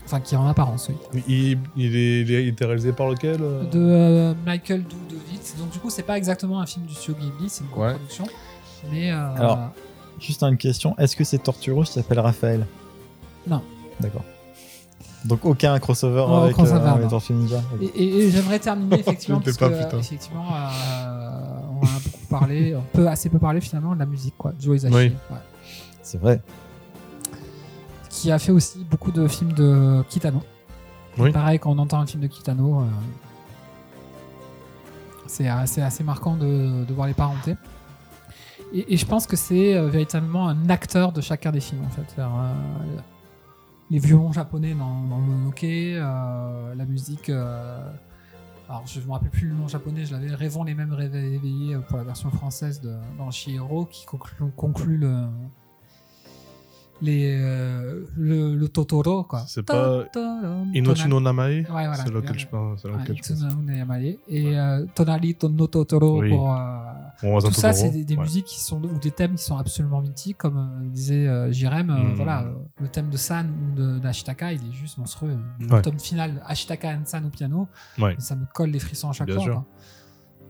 [0.07, 1.09] Enfin, qui est en apparence solitaire.
[1.27, 5.55] Il, il est, il est- il était réalisé par lequel euh De euh, Michael Dudovitz.
[5.59, 7.89] Donc, du coup, c'est pas exactement un film du studio Ghibli, c'est une Ouais.
[7.93, 8.25] coproduction.
[8.93, 9.11] Mais.
[9.13, 9.59] euh, Alors,
[10.21, 12.67] Juste une question, est-ce que c'est Tortue Rouge qui s'appelle Raphaël?
[13.47, 13.63] Non.
[14.01, 14.23] D'accord.
[15.25, 17.63] Donc aucun crossover Non, avec, crossover, euh, avec Ninja.
[17.81, 22.77] Et, et- et j'aimerais terminer effectivement parce pas, que effectivement euh, on a beaucoup parlé,
[22.77, 25.13] on peut assez peu parler finalement de la musique quoi, Joe Hisaishi, Oui.
[25.31, 25.39] ouais.
[26.03, 26.41] C'est vrai.
[28.15, 30.41] Qui a fait aussi beaucoup de films de Kitano.
[31.19, 31.33] Oui.
[31.33, 32.85] Pareil quand on entend un film de Kitano, euh,
[35.27, 37.57] c'est assez, assez marquant de, de voir les parentés.
[38.73, 41.91] Et, et je pense que c'est euh, véritablement un acteur de chacun des films en
[41.91, 42.05] fait.
[42.09, 43.01] C'est-à-dire, euh,
[43.91, 47.29] les violons japonais dans, dans Mononoke, la musique.
[47.29, 51.77] alors je me rappelle plus le nom japonais, je l'avais Rêvons les mêmes réveillés éveillés
[51.89, 55.27] pour la version française de, dans Chihiro qui conclut, conclut le
[57.03, 59.45] les euh, le, le Totoro quoi.
[59.47, 60.05] C'est pas
[60.73, 61.97] Inochi no Namae Ouais, voilà.
[61.97, 62.83] C'est lequel je pense.
[62.83, 64.19] C'est Ouais, lequel je pense.
[64.29, 66.31] Et euh, Tonari to no Totoro Oui.
[66.31, 68.23] pour euh, tout ça, c'est des, des Ouais.
[68.23, 71.91] musiques qui sont ou des thèmes qui sont absolument mythiques, comme euh, disait Jirem.
[71.91, 72.15] euh, Mm.
[72.15, 72.45] voilà,
[72.81, 73.49] le thème de San
[73.79, 75.39] ou d'Ashitaka, il est juste monstrueux.
[75.61, 77.69] Le tome final, Ashitaka and San au piano,
[78.19, 79.65] ça me colle les frissons à chaque Bien fois.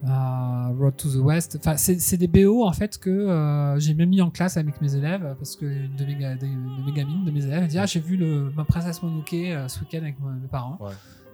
[0.05, 1.57] Euh, Road to the West.
[1.59, 4.95] Enfin, c'est des BO en fait que euh, j'ai même mis en classe avec mes
[4.97, 7.79] élèves parce que une de mes, des- de mes gamines, de mes élèves, elle dit
[7.79, 10.77] ah j'ai vu le, ma princesse Mononoke euh, ce week-end avec mes parents.
[10.81, 10.93] Ouais.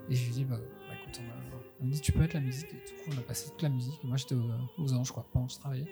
[0.08, 1.20] Et je lui dis bah, bah, écoute,
[1.80, 2.68] on, me dit tu peux mettre la musique.
[2.70, 3.98] Et du coup on a passé toute la musique.
[4.04, 5.86] Et moi j'étais aux, aux anges quoi pendant que je travaillais.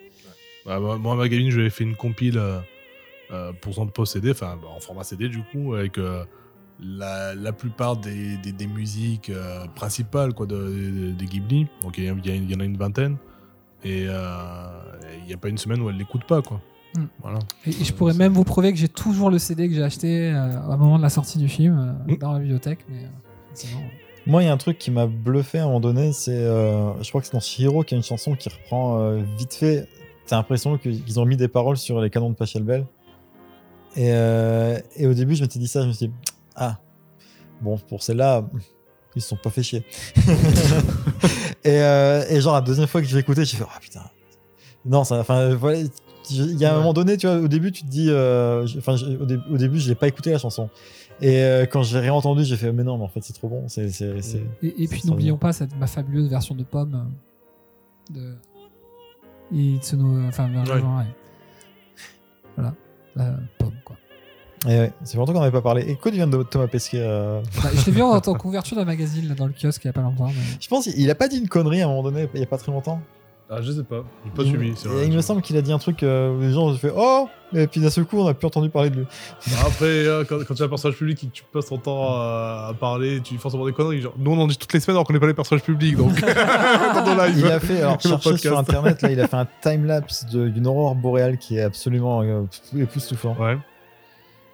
[0.65, 2.59] Bah, moi, ma gamine, je lui ai fait une compile euh,
[3.31, 6.23] euh, pour son post CD, enfin bah, en format CD du coup, avec euh,
[6.81, 11.67] la, la plupart des, des, des musiques euh, principales quoi, de, de- des Ghibli.
[11.83, 13.17] Donc il y, en a une vingtaine.
[13.83, 14.67] Et euh,
[15.21, 16.41] il n'y a pas une semaine où elle l'écoute pas.
[16.41, 16.61] Quoi.
[16.97, 17.03] Mm.
[17.21, 17.39] Voilà.
[17.65, 20.31] Et, et je pourrais même vous prouver que j'ai toujours le CD que j'ai acheté
[20.31, 21.77] euh, au moment de la sortie du film
[22.07, 22.17] euh, Mm.
[22.17, 22.79] dans la bibliothèque.
[22.89, 23.07] Mais euh,
[23.53, 23.79] sinon,
[24.27, 26.91] Moi, il y a un truc qui m'a bluffé à un moment donné, c'est, euh,
[27.01, 29.53] je crois que c'est dans Shihiro qu'il y a une chanson qui reprend euh, vite
[29.53, 29.87] fait.
[30.27, 32.85] T'as l'impression que- qu'ils ont mis des paroles sur les canons de Pachelbel.
[33.95, 36.13] Et, euh, et au début, je m'étais dit ça, je me suis dit,
[36.59, 36.79] ah,
[37.61, 38.45] bon, pour celle-là,
[39.15, 39.83] ils se sont pas fait chier.
[41.63, 44.01] et, euh, et genre, la deuxième fois que j'ai écouté, j'ai fait, oh putain.
[44.85, 45.79] Non, ça, enfin, voilà,
[46.29, 46.79] il y a un Ouais.
[46.79, 49.79] moment donné, tu vois, au début, tu te dis, euh, enfin, au, dé- au début,
[49.79, 50.69] je l'ai pas écouté la chanson.
[51.21, 53.67] Et euh, quand j'ai réentendu, j'ai fait, mais non, mais en fait, c'est trop bon.
[53.67, 57.11] C'est, c'est, c'est- Et, et puis n'oublions pas cette, ma fabuleuse version de pomme
[58.11, 58.35] de
[59.51, 60.71] Itsuno, enfin Ouais.
[60.71, 61.05] ouais.
[62.55, 62.73] voilà,
[63.15, 63.73] la pomme
[64.65, 65.83] ouais, c'est longtemps qu'on n'avait pas parlé.
[65.89, 68.85] Et quoi devient de Thomas Pesquet euh Bah, je l'ai vu en, en couverture d'un
[68.85, 70.27] magazine là, dans le kiosque il y a pas longtemps.
[70.27, 72.43] mais- Je pense qu'il a pas dit une connerie à un moment donné, il y
[72.43, 73.01] a pas très longtemps.
[73.51, 74.03] Ah, je sais pas.
[74.25, 74.71] J'ai pas il, suivi.
[74.87, 75.07] vrai.
[75.07, 77.27] il me semble qu'il a dit un truc euh, où les gens ont fait Oh
[77.51, 79.05] Et puis d'un seul coup, on a plus entendu parler de lui.
[79.65, 82.13] Après, euh, quand, quand tu es un personnage public et que tu passes ton temps
[82.13, 84.01] à, à parler, tu dis forcément des conneries.
[84.01, 85.95] Genre, nous, on en dit toutes les semaines alors qu'on n'est pas les personnages publics.
[85.97, 87.25] Donc, dans.
[87.35, 87.97] Il a fait, alors
[88.37, 92.43] sur internet, là, il a fait un timelapse d'une aurore boréale qui est absolument euh,
[92.77, 93.35] époustouflant.
[93.39, 93.57] Ouais.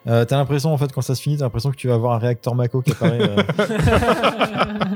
[0.07, 2.14] Euh, t'as l'impression, en fait, quand ça se finit, t'as l'impression que tu vas avoir
[2.14, 3.19] un réacteur Mako qui apparaît.
[3.22, 3.44] euh.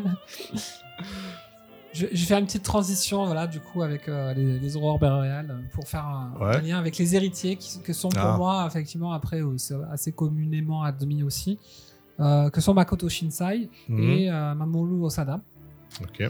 [1.93, 4.99] je, je vais faire une petite transition voilà du coup avec euh, les, les aurores
[4.99, 6.55] boréales pour faire un, Ouais.
[6.57, 8.37] un lien avec les héritiers qui, que sont pour Ah.
[8.37, 11.57] moi effectivement après euh, c'est assez communément admis aussi
[12.19, 14.03] euh, que sont Makoto Shinsai Mhm.
[14.11, 15.39] et euh, Mamoru Osada.
[16.01, 16.21] Ok.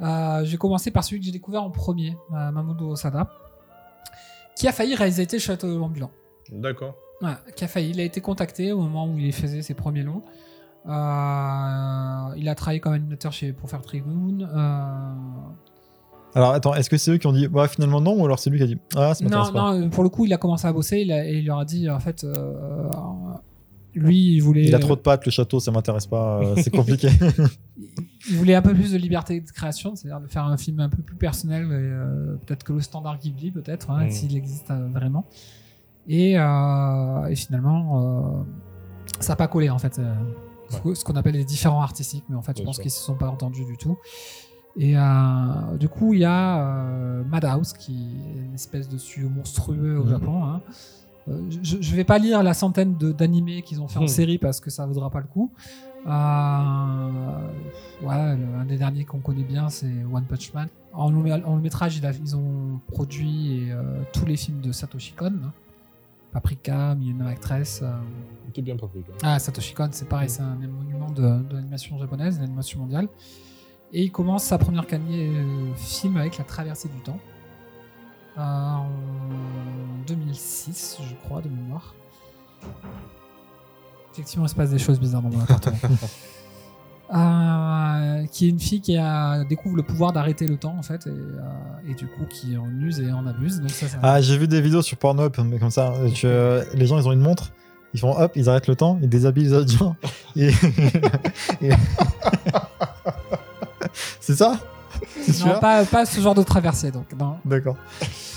[0.00, 3.28] Euh, j'ai commencé par celui que j'ai découvert en premier, euh, Mamoru Osada,
[4.56, 6.10] qui a failli réaliser le château ambulant.
[6.50, 6.94] D'accord.
[7.22, 7.90] Ouais, qui a failli.
[7.90, 10.22] Il a été contacté au moment où il faisait ses premiers longs.
[10.86, 14.40] Euh, il a travaillé comme animateur chez, pour faire Trigoon.
[14.40, 15.12] Euh,
[16.34, 18.50] Alors, attends, est-ce que c'est eux qui ont dit Bah, finalement, non Ou alors c'est
[18.50, 20.38] lui qui a dit Ah, ça non, m'intéresse pas non, pour le coup, il a
[20.38, 22.88] commencé à bosser il a- et il leur a dit en fait, euh,
[23.94, 24.64] lui, il voulait.
[24.64, 27.08] Il a trop de pattes, le château, ça m'intéresse pas, c'est compliqué.
[28.28, 30.88] il voulait un peu plus de liberté de création, c'est-à-dire de faire un film un
[30.88, 31.68] peu plus personnel,
[32.46, 34.10] peut-être que le standard Ghibli, peut-être, hein, Mm.
[34.10, 35.26] s'il existe vraiment.
[36.08, 38.00] Et, euh, et finalement,
[38.40, 38.42] euh,
[39.20, 39.98] ça n'a pas collé en fait.
[39.98, 40.14] euh,
[40.94, 43.14] ce qu'on appelle les différents artistiques, mais en fait, je Bien pense qu'ils se sont
[43.14, 43.98] pas entendus du tout.
[44.76, 47.92] Et euh, du coup, il y a euh, Madhouse, qui
[48.36, 50.10] est une espèce de studio monstrueux au Mhm.
[50.10, 50.44] Japon.
[50.44, 50.60] hein.
[51.28, 54.08] Euh, je, je vais pas lire la centaine d'animés qu'ils ont fait en Mhm.
[54.08, 55.52] série parce que ça vaudra pas le coup.
[58.02, 60.68] Voilà, le- un des derniers qu'on connaît bien, c'est One Punch Man.
[60.92, 63.68] En long, en long métrage, a- ils ont produit
[64.12, 65.26] tous les films de Satoshi Kon.
[65.44, 65.52] hein.
[66.32, 67.80] Paprika, Millionaire Actress.
[67.82, 67.92] euh,
[68.54, 69.02] T'es bien parfait.
[69.22, 73.08] ah, Satoshi Kon, c'est pareil, c'est un monument de, de l'animation japonaise, de l'animation mondiale.
[73.92, 77.18] Et il commence sa première carrière euh, film avec La Traversée du Temps.
[78.38, 78.88] Euh, en
[80.06, 81.94] 2006, je crois, de mémoire.
[84.12, 85.76] Effectivement, il se passe des choses bizarres dans mon appartement.
[87.14, 91.06] Euh, qui est une fille qui a, découvre le pouvoir d'arrêter le temps en fait
[91.06, 94.20] et, euh, et du coup qui en use et en abuse donc ça, ça- Ah,
[94.22, 95.92] j'ai vu des vidéos sur Pornhub mais comme ça.
[96.24, 97.52] euh, les gens, ils ont une montre.
[97.94, 99.94] Ils font hop, ils arrêtent le temps, ils déshabillent les autres gens.
[100.36, 100.48] Et...
[101.60, 101.70] et-
[104.20, 104.58] C'est ça?
[105.44, 107.06] Non, pas, pas ce genre de traversée donc.
[107.44, 107.76] D'accord.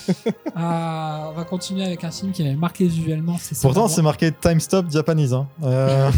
[0.08, 0.12] Euh,
[0.56, 4.86] on va continuer avec un film qui m'avait marqué visuellement Pourtant, c'est marqué Time Stop
[4.92, 5.34] Japanese.
[5.34, 5.48] Hein.
[5.64, 6.12] Euh,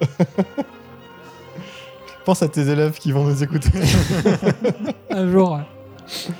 [2.24, 3.70] Pense à tes élèves qui vont nous écouter.
[5.10, 5.64] un jour ouais.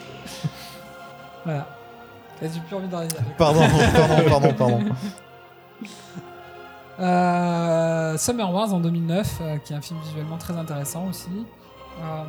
[1.44, 1.66] voilà
[2.42, 3.60] j'ai plus envie d'en dire pardon,
[3.92, 4.84] pardon, pardon, pardon.
[7.00, 11.30] Euh, Summer Wars en 2009, euh, qui est un film visuellement très intéressant aussi.
[12.02, 12.24] Euh,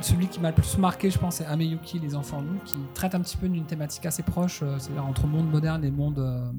[0.00, 3.14] celui qui m'a le plus marqué, je pense, c'est Ameyuki, les enfants nus, qui traite
[3.14, 6.52] un petit peu d'une thématique assez proche, c'est-à-dire entre monde moderne et monde,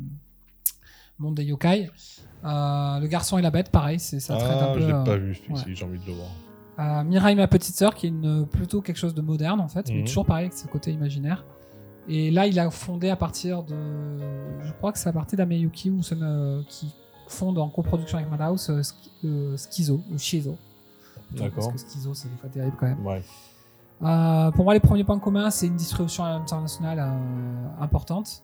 [1.19, 1.89] monde des yokai.
[2.43, 4.81] Euh, le garçon et la bête, pareil, c'est ça traite Ah, un peu.
[4.81, 5.61] je l'ai euh, pas vu ouais.
[5.67, 6.29] j'ai envie de le voir.
[6.79, 9.87] euh, Mirai, ma petite sœur, qui est une, plutôt quelque chose de moderne en fait,
[9.89, 10.05] mais Mhm.
[10.05, 11.45] toujours pareil avec ce côté imaginaire.
[12.07, 13.75] Et là, il a fondé à partir de.
[14.63, 16.91] Je crois que c'est à partir d'Ameyuki ou euh, qui
[17.27, 18.71] fonde en coproduction avec Madhouse
[19.71, 20.57] Schizo ou Shizo.
[21.31, 21.69] D'accord.
[21.69, 23.05] Parce que Schizo, c'est des fois terrible quand même.
[23.05, 23.21] Ouais.
[24.55, 26.99] Pour moi, les premiers points communs, c'est une distribution internationale
[27.79, 28.43] importante.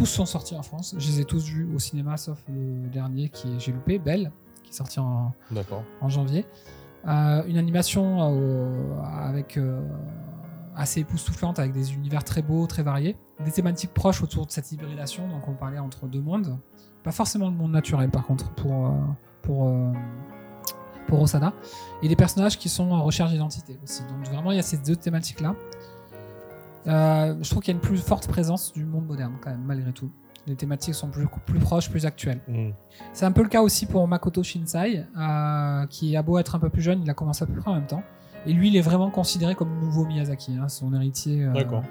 [0.00, 0.94] Tous sont sortis en France.
[0.96, 4.32] Je les ai tous vus au cinéma, sauf le dernier qui est- j'ai loupé, Belle,
[4.62, 5.34] qui est sorti en,
[6.08, 6.46] janvier.
[7.06, 9.78] Euh, une animation euh, avec euh,
[10.74, 13.14] assez époustouflante, avec des univers très beaux, très variés,
[13.44, 15.28] des thématiques proches autour de cette hybridation.
[15.28, 16.56] Donc on parlait entre deux mondes,
[17.04, 18.90] pas forcément le monde naturel par contre pour
[19.42, 19.70] pour
[21.08, 21.52] pour Osada,
[22.02, 24.02] et des personnages qui sont en recherche d'identité aussi.
[24.04, 25.54] Donc vraiment il y a ces deux thématiques là.
[26.86, 29.92] Je trouve qu'il y a une plus forte présence du monde moderne quand même malgré
[29.92, 30.10] tout.
[30.46, 32.40] Les thématiques sont plus, plus proches, plus actuelles.
[32.48, 32.70] Mm.
[33.12, 36.58] C'est un peu le cas aussi pour Makoto Shinsai, euh, qui a beau être un
[36.58, 38.02] peu plus jeune, il a commencé à peu près en même temps.
[38.46, 41.44] Et lui, il est vraiment considéré comme le nouveau Miyazaki, hein, son héritier.
[41.44, 41.82] euh, D'accord.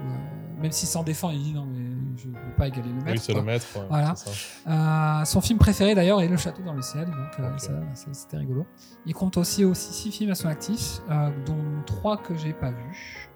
[0.00, 2.94] euh, même s'il s'en défend, il dit non, mais je ne veux pas égaler le
[2.96, 3.10] maître.
[3.12, 3.66] Oui, c'est le maître.
[3.76, 4.14] ouais, Voilà.
[4.16, 4.30] ça.
[4.68, 7.60] Euh, son film préféré d'ailleurs est Le Château dans le ciel, donc euh, Ok.
[7.60, 8.66] ça, c'est- c'était rigolo.
[9.06, 11.56] Il compte aussi, aussi six films à son actif, euh, dont
[11.86, 13.30] trois que j'ai pas vus,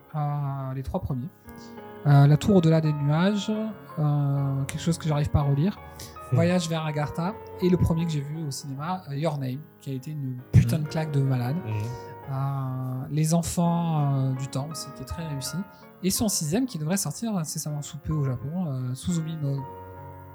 [0.75, 1.29] Les trois premiers.
[2.07, 3.51] Euh, La Tour au-delà des nuages,
[3.99, 5.77] euh, quelque chose que j'arrive pas à relire.
[6.31, 6.37] Hmm.
[6.37, 9.91] Voyage vers Agartha et le premier que j'ai vu au cinéma, euh, Your Name, qui
[9.91, 11.57] a été une putain de claque de malade.
[11.57, 11.71] Mm.
[12.31, 15.57] Euh, les enfants du temps aussi, qui est très réussi.
[16.03, 19.61] Et son sixième qui devrait sortir incessamment sous peu au Japon, Suzumi no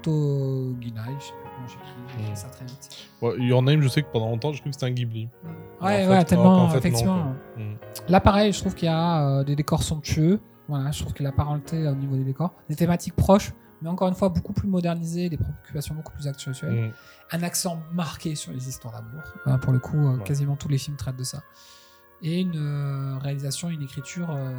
[0.01, 1.33] Toginai, je sais
[1.71, 2.35] j'écris, j'ai écrit Mm.
[2.35, 2.89] ça très vite.
[3.21, 5.29] Ouais, Your Name, je sais que pendant longtemps, j'ai cru que c'était un Ghibli.
[5.43, 5.49] Ouais,
[5.79, 7.33] En fait- ouais, tellement, fait, effectivement.
[7.57, 7.73] Mm.
[8.09, 10.39] Là, pareil, je trouve qu'il y a euh, des décors somptueux.
[10.67, 14.07] Voilà, je trouve que la parenté au niveau des décors, des thématiques proches, mais encore
[14.07, 16.55] une fois beaucoup plus modernisées, des préoccupations beaucoup plus actuelles.
[16.71, 16.91] Mm.
[17.33, 19.21] un accent marqué sur les histoires d'amour.
[19.47, 20.23] Euh, pour le coup, euh, Ouais.
[20.23, 21.41] quasiment tous les films traitent de ça.
[22.23, 24.51] Et une euh, réalisation, une écriture euh,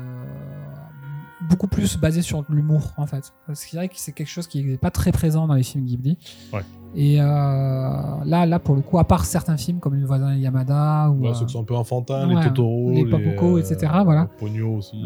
[1.49, 3.33] beaucoup plus basée sur l'humour, en fait.
[3.47, 5.85] Parce qu'il dirait que c'est quelque chose qui n'est pas très présent dans les films
[5.85, 6.19] Ghibli.
[6.53, 6.63] Ouais.
[6.95, 11.11] Et euh, là, là, pour le coup, à part certains films comme Le voisin Yamada,
[11.11, 13.93] ou, Ouais, euh, ceux qui sont un peu enfantins, ouais, les Totoro, les Papuko, etc.,
[14.05, 14.27] voilà.
[14.39, 15.03] Pogno aussi.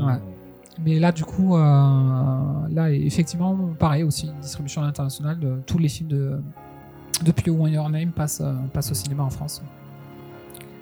[0.84, 6.08] Mais là, du coup, là, effectivement, pareil aussi, une distribution internationale de tous les films
[6.08, 6.40] de
[7.24, 8.42] depuis One Your Name passent,
[8.74, 9.62] passent au cinéma en France.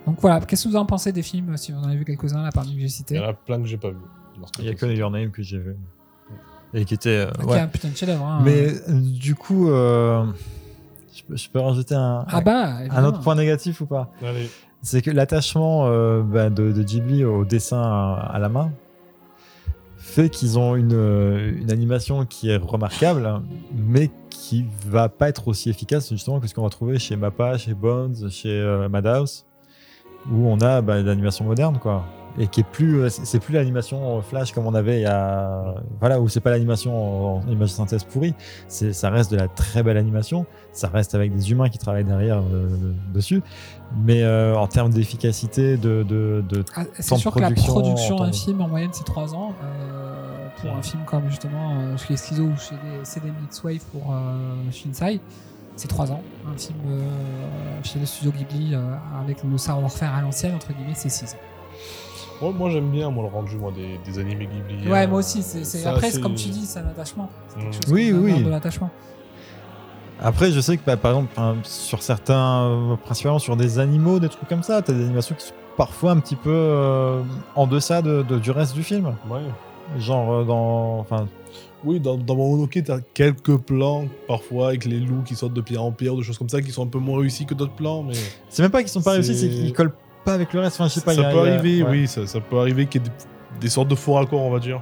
[0.06, 2.42] Donc voilà, qu'est-ce que vous en pensez des films, si vous en avez vu quelques-uns
[2.42, 3.96] là parmi que j'ai Il y cités en a plein que j'ai pas vu.
[4.58, 5.76] Il y a que Your Name que j'ai vu.
[6.74, 7.08] Et qui était.
[7.10, 7.56] euh, Qui ouais.
[7.56, 8.24] est un putain de chef-d'œuvre.
[8.26, 8.40] hein.
[8.44, 10.24] Mais euh, du coup, euh,
[11.14, 14.10] je, peux, je peux rajouter un, ah bah, un autre point négatif ou pas?
[14.22, 14.50] Allez.
[14.82, 18.72] C'est que l'attachement euh, bah, de, de Ghibli au dessin à, à la main
[19.96, 23.40] fait qu'ils ont une, euh, une animation qui est remarquable,
[23.74, 27.56] mais qui va pas être aussi efficace justement que ce qu'on va trouver chez Mappa,
[27.56, 29.46] chez Bones, chez euh, Madhouse,
[30.30, 32.04] où on a bah, l'animation moderne, quoi.
[32.36, 35.76] Et qui est plus, euh, c'est plus l'animation flash comme on avait il y a,
[36.00, 38.34] voilà, où c'est pas l'animation en image synthèse pourrie,
[38.66, 42.02] c'est, ça reste de la très belle animation, ça reste avec des humains qui travaillent
[42.02, 43.40] derrière euh, dessus,
[44.04, 48.16] mais euh, en termes d'efficacité, de, de, de Ah, c'est de sûr que la production,
[48.16, 49.52] d'un film en moyenne c'est 3 ans.
[49.62, 54.12] euh, pour un film comme justement euh, chez Schizo ou chez les CD Mixwave pour
[54.12, 55.20] euh, Shinsai,
[55.76, 56.22] c'est 3 ans.
[56.52, 57.08] Un film euh,
[57.82, 61.36] chez le studio Ghibli euh, avec le savoir-faire à l'ancienne, entre guillemets, c'est 6 ans.
[62.46, 64.88] Ouais, moi, j'aime bien moi, le rendu moi, des, des animés Ghibli.
[64.90, 65.42] Ouais, euh, moi aussi.
[65.42, 67.30] c'est Après, comme tu dis, c'est un attachement.
[67.48, 67.72] C'est quelque Mm.
[67.84, 68.42] chose Oui, oui.
[68.42, 68.90] de l'attachement.
[70.22, 71.32] Après, je sais que bah, par exemple,
[71.64, 75.46] sur certains, euh, principalement sur des animaux, des trucs comme ça, t'as des animations qui
[75.46, 77.22] sont parfois un petit peu euh,
[77.56, 79.14] en deçà de, de- du reste du film.
[79.28, 79.40] Ouais.
[79.98, 80.98] Genre euh, dans.
[81.00, 81.26] Enfin,
[81.84, 85.82] Oui, dans, dans Mononoke, t'as quelques plans, parfois, avec les loups qui sautent de pierre
[85.82, 88.02] en pierre, des choses comme ça, qui sont un peu moins réussis que d'autres plans,
[88.02, 88.14] mais
[88.48, 89.92] c'est même pas qu'ils sont pas réussis, C'est- qu'ils collent
[90.24, 90.76] pas avec le reste.
[90.80, 93.04] Enfin, je sais ça y peut y arriver, oui, ça, ça peut arriver qu'il y
[93.04, 94.80] ait des, des sortes de faux raccords, on va dire.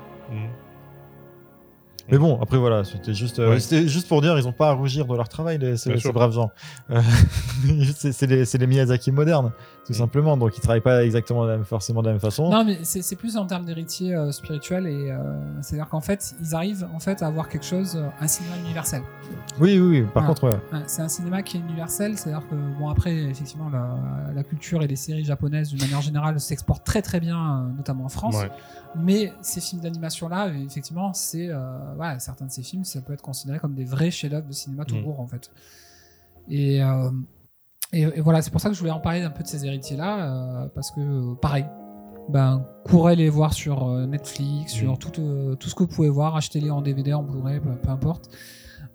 [2.10, 3.60] Mais bon, après voilà, c'était juste, euh, Ouais.
[3.60, 6.12] c'était juste pour dire, ils ont pas à rougir de leur travail, les, ces, ces
[6.12, 6.50] braves gens.
[6.90, 7.00] Euh,
[7.96, 9.52] c'est c'est les, c'est les Miyazaki modernes,
[9.86, 9.96] tout Mm.
[9.96, 10.36] simplement.
[10.36, 12.50] Donc ils travaillent pas exactement de la même, forcément de la même façon.
[12.50, 15.18] Non, mais c'est c'est plus en termes d'héritier euh, spirituel et euh,
[15.60, 19.02] c'est-à-dire qu'en fait, ils arrivent en fait à avoir quelque chose, un cinéma universel.
[19.60, 20.06] Oui, oui, oui.
[20.12, 20.28] Par Ouais.
[20.28, 23.96] contre, c'est un cinéma qui est universel, c'est-à-dire que bon après effectivement la,
[24.34, 28.08] la culture et les séries japonaises d'une manière générale s'exportent très très bien, notamment en
[28.08, 28.36] France.
[28.36, 28.50] Ouais.
[28.96, 31.48] Mais ces films d'animation là, effectivement, c'est
[32.04, 34.84] euh, certains de ces films, ça peut être considéré comme des vrais chefs-d'œuvre de cinéma
[34.84, 35.04] tout Mm.
[35.04, 35.50] court en fait.
[36.48, 37.10] Et, euh,
[37.92, 39.64] et, et voilà, c'est pour ça que je voulais en parler un peu de ces
[39.66, 41.66] héritiers là, parce que euh, pareil,
[42.28, 44.98] ben courez les voir sur euh, Netflix, sur Mm.
[44.98, 47.88] tout, euh, tout ce que vous pouvez voir, achetez-les en DVD, en Blu-ray, peu, peu
[47.90, 48.28] importe.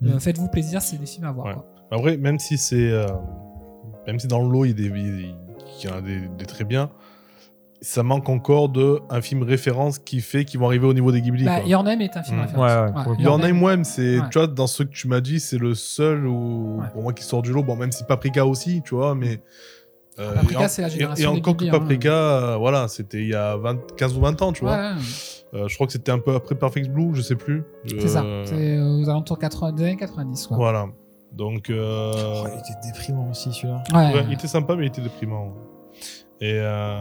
[0.02, 0.08] Mm.
[0.08, 1.48] Euh, Faites-vous plaisir, c'est des films à voir.
[1.48, 1.54] Ouais.
[1.54, 1.66] quoi.
[1.92, 2.92] Après, même si c'est.
[2.92, 3.06] euh,
[4.06, 5.36] même si dans le lot, il y a des,
[5.84, 6.90] il y en a des, des très bien,
[7.82, 11.22] ça manque encore de un film référence qui fait qu'ils vont arriver au niveau des
[11.22, 11.46] Ghibli.
[11.46, 11.70] Bah, quoi.
[11.70, 12.42] Your Name est un film Mm.
[12.42, 12.72] référence.
[13.06, 13.24] Ouais, ouais.
[13.24, 14.26] Your Name, c'est, Ouais.
[14.32, 16.88] tu vois, dans ce que tu m'as dit, c'est le seul où, Ouais.
[16.94, 17.64] pour moi qui sort du lot.
[17.64, 19.40] Bon, même si Paprika aussi, tu vois, mais.
[20.20, 21.80] euh, Paprika, en- c'est la génération Et, encore Ghibli, que hein.
[21.80, 24.72] Paprika, euh, voilà, c'était il y a 20 15 ou 20 ans, tu vois.
[24.76, 24.96] Ouais, ouais,
[25.54, 27.64] Euh, je crois que c'était un peu après Perfect Blue, je sais plus.
[27.86, 28.26] c'est ça.
[28.46, 30.48] C'est aux alentours 80, des années 90.
[30.48, 30.58] Quoi.
[30.58, 30.88] Voilà.
[31.32, 31.70] Donc.
[31.70, 33.84] euh, Oh, il était déprimant aussi celui-là.
[33.94, 34.14] Ouais.
[34.16, 35.54] Ouais, il était sympa, mais il était déprimant.
[36.42, 37.00] Et euh,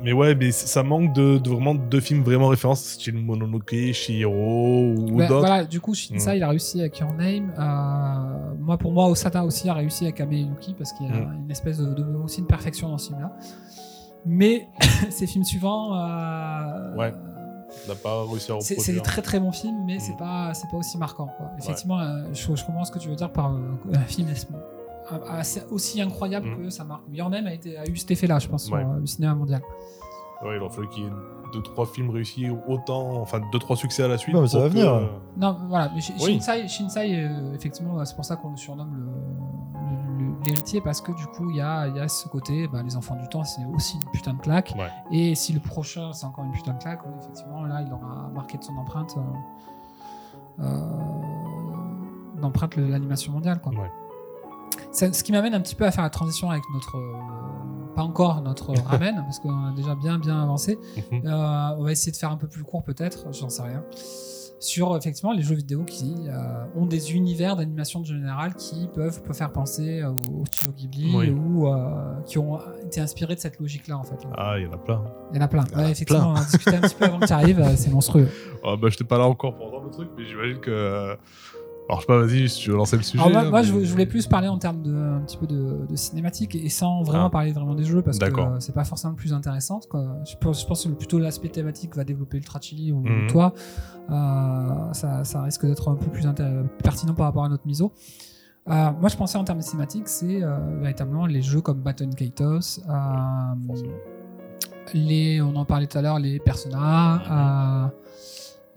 [0.00, 4.94] Mais ouais, mais ça manque de, de vraiment deux films vraiment références, style Mononoke, Shihiro
[4.96, 5.40] ou Bah, d'autres.
[5.40, 6.36] voilà, du coup, Shinsa, Mm.
[6.36, 7.52] il a réussi avec Your Name.
[7.58, 11.14] Euh, moi, pour moi, Osata aussi a réussi avec Ame Yuki parce qu'il y a
[11.14, 11.42] Mm.
[11.44, 13.32] une espèce de, de- aussi une perfection dans ce film-là.
[14.24, 14.68] Mais
[15.10, 17.12] ces films suivants, euh, Ouais.
[17.84, 18.80] On n'a pas réussi à reproduire.
[18.80, 20.18] c'est des très très bons films, mais c'est Mm.
[20.18, 21.28] pas c'est pas aussi marquant.
[21.36, 21.50] Quoi.
[21.58, 23.58] Effectivement, euh, je, je comprends ce que tu veux dire par euh,
[23.94, 24.28] un film
[25.28, 26.56] assez- aussi incroyable Mm.
[26.58, 27.02] que ça marque.
[27.08, 28.80] Name a, été, a eu cet effet-là, je pense, Ouais.
[28.82, 29.62] sur euh, le cinéma mondial.
[30.44, 31.10] Ouais, il a fallu qu'il y ait
[31.52, 34.34] deux, trois films réussis autant, enfin deux, trois succès à la suite.
[34.34, 35.10] Ouais, mais ça va que- venir.
[35.36, 36.34] Non, voilà, mais Oui.
[36.40, 41.26] Shinsai, Shinsai, euh, effectivement, c'est pour ça qu'on le surnomme le- l'héritier, parce que du
[41.26, 43.64] coup, il y a, il y a ce côté, bah, les enfants du temps, c'est
[43.74, 44.72] aussi une putain de claque.
[44.78, 44.88] Ouais.
[45.10, 48.56] Et si le prochain, c'est encore une putain de claque, effectivement, là, il aura marqué
[48.58, 49.16] de son empreinte,
[50.60, 53.72] euh, euh, d'empreinte l'animation mondiale, quoi.
[53.72, 53.90] Ouais.
[54.92, 56.96] Ça- ce qui m'amène un petit peu à faire la transition avec notre.
[56.96, 57.12] euh,
[57.94, 60.78] pas encore notre ramen, parce qu'on a déjà bien bien avancé.
[61.10, 61.22] Mhm.
[61.26, 63.82] Euh, on va essayer de faire un peu plus court peut-être, j'en sais rien.
[64.60, 69.22] Sur effectivement les jeux vidéo qui euh, ont des univers d'animation de général qui peuvent,
[69.22, 71.30] peuvent faire penser au, au studio Ghibli Oui.
[71.30, 74.18] ou euh, qui ont été inspirés de cette logique-là en fait.
[74.36, 75.00] Ah, il y en a plein.
[75.32, 75.64] Il y en a plein.
[75.76, 76.32] Ouais, effectivement, plein.
[76.32, 78.28] on a discuté un petit peu avant que tu arrives, c'est monstrueux.
[78.64, 81.16] Oh, bah, j'étais pas là encore pour entendre le truc, mais j'imagine que.
[81.88, 83.22] Alors, je sais pas, vas-y, si tu veux lancer le sujet.
[83.24, 85.86] Alors moi, mais- je, je voulais plus parler en termes de un petit peu de,
[85.88, 87.30] de cinématique et sans vraiment Ah.
[87.30, 89.80] parler vraiment des jeux parce que euh, c'est pas forcément le plus intéressant.
[89.88, 90.04] Quoi.
[90.30, 93.28] Je, pense, je pense que plutôt l'aspect thématique va développer Ultra Chili ou Mhm.
[93.28, 93.54] toi.
[94.10, 96.24] Euh, ça, ça risque d'être un peu plus
[96.82, 97.92] pertinent par rapport à notre miso.
[98.68, 102.10] Euh, moi, je pensais en termes de cinématique, c'est euh, véritablement les jeux comme Baton
[102.10, 102.80] Kaitos,
[104.94, 107.22] les, on en parlait tout à l'heure, les Persona,
[107.86, 107.90] Mhm.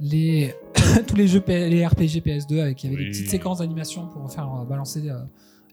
[0.02, 0.54] Les
[1.08, 4.08] tous les jeux, P- les RPG PS2 avec il y avait des petites séquences d'animation
[4.08, 5.20] pour faire euh, balancer euh,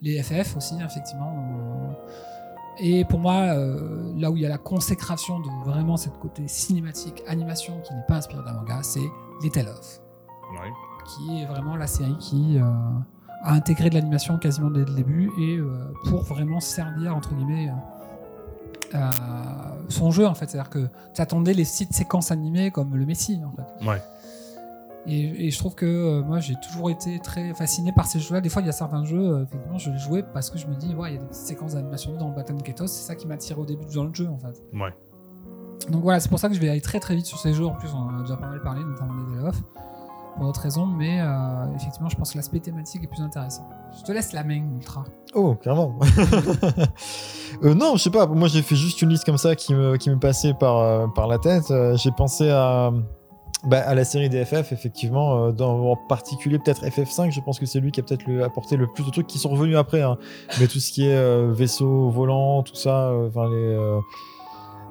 [0.02, 1.34] les FF aussi, effectivement.
[1.34, 1.92] euh.
[2.80, 6.46] et pour moi, euh, là où il y a la consécration de vraiment cette côté
[6.46, 9.00] cinématique, animation qui n'est pas inspiré d'un manga, c'est
[9.42, 10.00] les Tale of
[10.52, 10.70] Ouais.
[11.06, 12.62] qui est vraiment la série qui euh,
[13.42, 17.70] a intégré de l'animation quasiment dès le début et euh, pour vraiment servir entre guillemets
[19.90, 22.96] son jeu en fait c'est à dire que tu attendais les petites séquences animées comme
[22.96, 24.00] le Messi en fait Ouais.
[25.09, 28.35] Et, et je trouve que euh, moi j'ai toujours été très fasciné par ces jeux
[28.35, 30.59] là des fois il y a certains jeux euh, effectivement je les jouais parce que
[30.59, 32.86] je me dis ouais il y a des petites séquences d'animation dans le Baton Ketos
[32.89, 34.94] c'est ça qui m'a tiré au début dans le jeu en fait Ouais.
[35.90, 37.64] donc voilà, c'est pour ça que je vais aller très très vite sur ces jeux.
[37.66, 39.62] En plus, on en a déjà pas mal parlé, notamment des Day Off,
[40.36, 40.85] pour d'autres raisons.
[40.86, 43.66] Mais euh, effectivement, je pense que l'aspect thématique est plus intéressant.
[43.98, 45.05] Je te laisse la main, Ultra.
[45.35, 45.98] Oh, clairement.
[47.64, 48.26] Euh, non, je sais pas.
[48.26, 51.06] Moi, j'ai fait juste une liste comme ça qui me, qui me passait par, euh,
[51.09, 51.72] par la tête.
[51.94, 52.93] J'ai pensé à,
[53.64, 55.47] bah, à la série des FF, effectivement.
[55.47, 57.32] euh, dans, en particulier, peut-être FF5.
[57.32, 59.48] Je pense que c'est lui qui a peut-être apporté le plus de trucs qui sont
[59.51, 60.02] revenus après.
[60.02, 60.16] hein.
[60.60, 63.09] Mais tout ce qui est euh, vaisseau volant, tout ça.
[63.09, 63.56] euh, Enfin, les.
[63.56, 63.98] euh,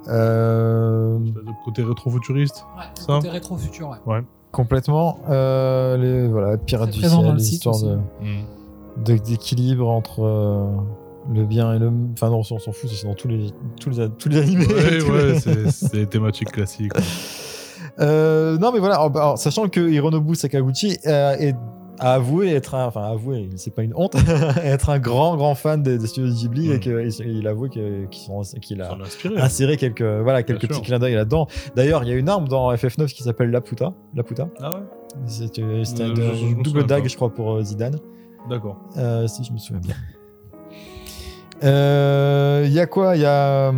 [0.09, 2.65] euh, Le côté rétro-futuriste.
[2.77, 4.21] Ouais, Ça côté rétro-futur, ouais.
[4.51, 5.19] complètement.
[5.29, 7.95] Euh, les voilà, Pirates du ciel, l'histoire de.
[7.95, 9.03] Mm.
[9.05, 10.67] de- d'équilibre entre euh,
[11.33, 11.91] le bien et le.
[12.13, 14.65] Enfin, non, on s'en fout, c'est dans tous les, tous les, tous les animés.
[14.65, 16.93] Ouais, tous ouais, les- c'est c'est des thématiques classiques.
[17.99, 21.55] Euh, non, mais voilà, alors, sachant que Hironobu Sakaguchi euh, est-
[21.99, 24.15] a avoué être un, enfin avoué, c'est pas une honte,
[24.63, 26.79] être un grand grand fan des, des studios Ghibli et Mm.
[26.79, 29.39] qu'il il avoue qu'il a inspiré.
[29.41, 30.83] inséré quelques voilà quelques Bien petits sûr.
[30.85, 31.47] clins d'œil là-dedans.
[31.75, 34.47] D'ailleurs, il y a une arme dans FF9 qui s'appelle la puta, la puta.
[34.61, 34.81] Ah ouais
[35.25, 37.09] C'était c'était Euh, une, double dague, pas.
[37.09, 37.97] je crois, pour euh, Zidane,
[38.47, 38.77] D'accord.
[38.97, 39.95] euh, si je me souviens bien.
[41.63, 43.15] Euh, Il y a quoi?
[43.15, 43.73] Il y a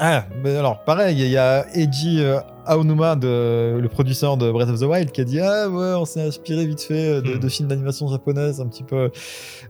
[0.00, 4.68] ah, mais alors pareil, il y a Eiji euh, Aonuma, de, le producteur de Breath
[4.68, 7.34] of the Wild, qui a dit ah ouais, on s'est inspiré vite fait euh, de,
[7.34, 7.38] Hmm.
[7.40, 9.10] de films d'animation japonaise, un petit peu.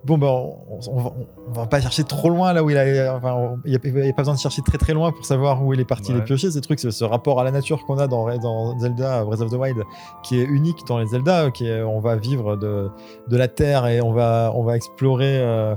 [0.05, 1.13] Bon ben, on, on va,
[1.49, 3.15] on va pas chercher trop loin là où il a.
[3.17, 5.81] Enfin, il y a, pas besoin de chercher très très loin pour savoir où il
[5.81, 6.19] est parti Ouais.
[6.19, 6.51] les piocher.
[6.51, 9.55] Ces trucs, ce rapport à la nature qu'on a dans, dans Zelda Breath of the
[9.57, 9.79] Wild,
[10.23, 12.89] qui est unique dans les Zelda, qui est, on va vivre de,
[13.29, 15.39] de la terre et on va, on va explorer.
[15.41, 15.75] euh,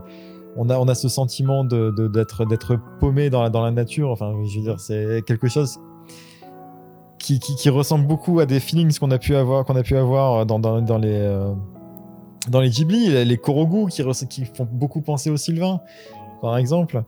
[0.57, 3.71] on a, on a ce sentiment de, de- d'être, d'être paumé dans la, dans la
[3.71, 4.09] nature.
[4.11, 5.77] Enfin, je veux dire, c'est quelque chose
[7.21, 9.95] qui, qui, qui ressemble beaucoup à des feelings qu'on a pu avoir, qu'on a pu
[9.95, 11.53] avoir dans, dans, dans les, euh,
[12.49, 15.79] dans les Ghibli, les, Korogu qui, font beaucoup penser au Sylvain,
[16.41, 17.03] par exemple.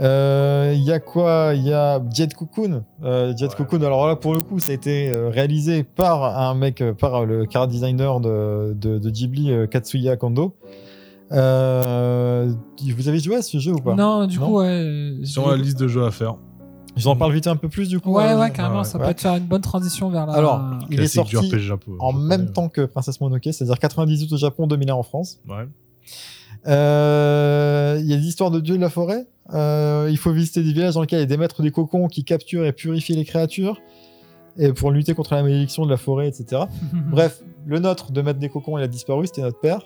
[0.00, 1.52] Euh, Il y a quoi?
[1.54, 2.82] Il y a Jet Cocoon.
[3.04, 3.54] Euh, Jet Ouais.
[3.56, 6.94] Cocoon, alors là, pour le coup, ça a été euh, réalisé par un mec, euh,
[6.94, 10.56] par le car designer de, de, de Ghibli, euh, Katsuya Kondo.
[11.30, 12.52] Euh,
[12.96, 13.94] vous avez joué à ce jeu ou pas?
[13.94, 14.46] Non, du Non?
[14.46, 15.14] coup, ouais.
[15.24, 16.36] Sur la liste de jeux à faire.
[16.96, 18.12] Je vous en parle vite un peu plus du coup.
[18.12, 19.06] Ouais, euh, ouais, carrément, ouais, ça ouais.
[19.08, 20.34] peut te faire une bonne transition vers la.
[20.34, 21.98] Alors, il est sorti du en japonais.
[22.28, 25.40] même temps que Princesse Mononoke, c'est-à-dire 98 au Japon, 2001 en France.
[25.48, 25.66] Ouais.
[26.66, 29.26] Euh, Il y a des histoires de dieux de la forêt.
[29.54, 32.08] Euh, il faut visiter des villages dans lesquels il y a des maîtres des cocons
[32.08, 33.80] qui capturent et purifient les créatures
[34.58, 36.62] et pour lutter contre la malédiction de la forêt, etc.
[37.10, 39.82] Bref, le nôtre de maître des cocons, il a disparu, c'était notre père.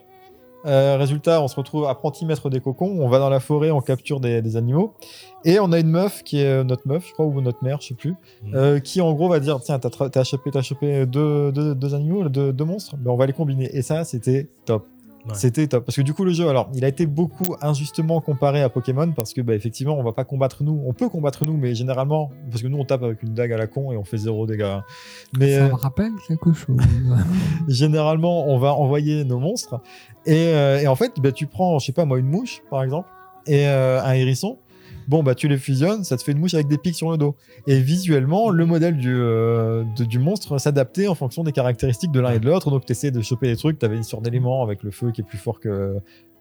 [0.66, 3.80] Euh, résultat, on se retrouve apprenti maître des cocons, on va dans la forêt, on
[3.80, 4.94] capture des, des animaux,
[5.44, 7.78] et on a une meuf qui est euh, notre meuf, je crois, ou notre mère,
[7.80, 8.54] je sais plus, Mhm.
[8.54, 12.28] euh, qui en gros va dire tiens, t'as chopé, t'as chopé deux, deux, deux animaux,
[12.28, 13.68] deux, deux monstres, ben, on va les combiner.
[13.76, 14.86] Et ça, c'était top.
[15.26, 15.34] Ouais.
[15.34, 15.84] C'était top.
[15.84, 19.10] Parce que du coup le jeu alors il a été beaucoup injustement comparé à Pokémon
[19.12, 20.80] parce que bah, effectivement on va pas combattre nous.
[20.86, 23.56] On peut combattre nous mais généralement parce que nous on tape avec une dague à
[23.56, 24.78] la con et on fait zéro dégâts.
[25.36, 26.76] Mais Ça euh, me rappelle quelque chose.
[27.68, 29.80] généralement on va envoyer nos monstres.
[30.26, 32.84] Et, euh, et en fait bah, tu prends je sais pas moi une mouche par
[32.84, 33.08] exemple
[33.46, 34.58] et euh, un hérisson
[35.08, 37.16] bon bah tu les fusionnes ça te fait une mouche avec des pics sur le
[37.18, 42.12] dos et visuellement le modèle du, euh, de- du monstre s'adaptait en fonction des caractéristiques
[42.12, 44.02] de l'un et de l'autre donc tu essaies de choper des trucs tu avais une
[44.02, 45.96] sorte d'élément avec le feu qui est plus fort que,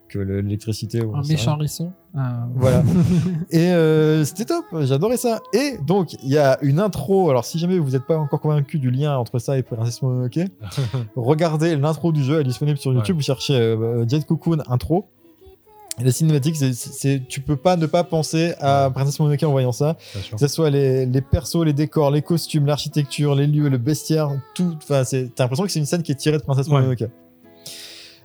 [0.08, 1.92] que le- l'électricité Un méchant hérisson.
[2.16, 2.20] Euh,
[2.56, 2.84] Voilà.
[3.52, 5.40] Et euh, c'était top, j'adorais ça.
[5.52, 7.32] Et donc, il y a une intro.
[7.32, 10.40] Alors, si jamais vous n'êtes pas encore convaincu du lien entre ça et Princess Mononoke,
[11.16, 13.16] regardez l'intro du jeu, elle est disponible sur YouTube.
[13.16, 15.08] Vous cherchez euh, Jet Cocoon intro.
[16.02, 19.96] La cinématique, c'est, tu peux pas ne pas penser à Princess Mononoke en voyant ça.
[20.32, 24.30] Que ce soit les, les persos, les décors, les costumes, l'architecture, les lieux, le bestiaire,
[24.54, 24.76] tout.
[24.84, 26.74] Enfin, c'est, t'as l'impression que c'est une scène qui est tirée de Princess Ouais.
[26.82, 27.10] Mononoke.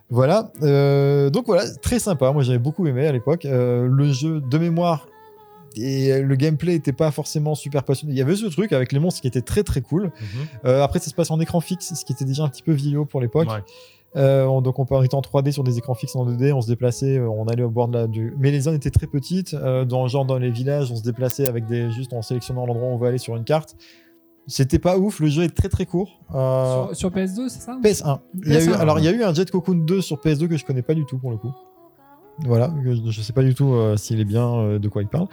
[0.08, 0.50] Voilà.
[0.62, 2.32] Euh, donc voilà, très sympa.
[2.32, 3.44] Moi, j'avais beaucoup aimé à l'époque.
[3.44, 5.06] Euh, le jeu de mémoire
[5.76, 8.14] et le gameplay était pas forcément super passionné.
[8.14, 10.06] Il y avait ce truc avec les monstres qui était très très cool.
[10.06, 10.10] Mhm.
[10.64, 12.72] Euh, après, ça se passe en écran fixe, ce qui était déjà un petit peu
[12.72, 13.48] vieillot pour l'époque.
[13.48, 13.62] Ouais.
[14.16, 16.66] Euh, on- donc on peut en 3D sur des écrans fixes en 2D, on se
[16.66, 18.34] déplaçait, euh, on allait au bord de la du.
[18.38, 21.46] Mais les zones étaient très petites, euh, dans genre dans les villages, on se déplaçait
[21.46, 23.76] avec des juste en sélectionnant l'endroit où on veut aller sur une carte.
[24.48, 26.20] C'était pas ouf, le jeu est très très court.
[26.34, 28.20] Euh, Sur, sur PS2, c'est ça PS1.
[28.44, 28.72] Il y a eu, PS1.
[28.80, 30.94] alors il y a eu un Jet Cocoon 2 sur PS2 que je connais pas
[30.94, 31.52] du tout pour le coup.
[32.46, 35.28] Voilà, je, je sais pas du tout s'il est bien, de quoi il parle.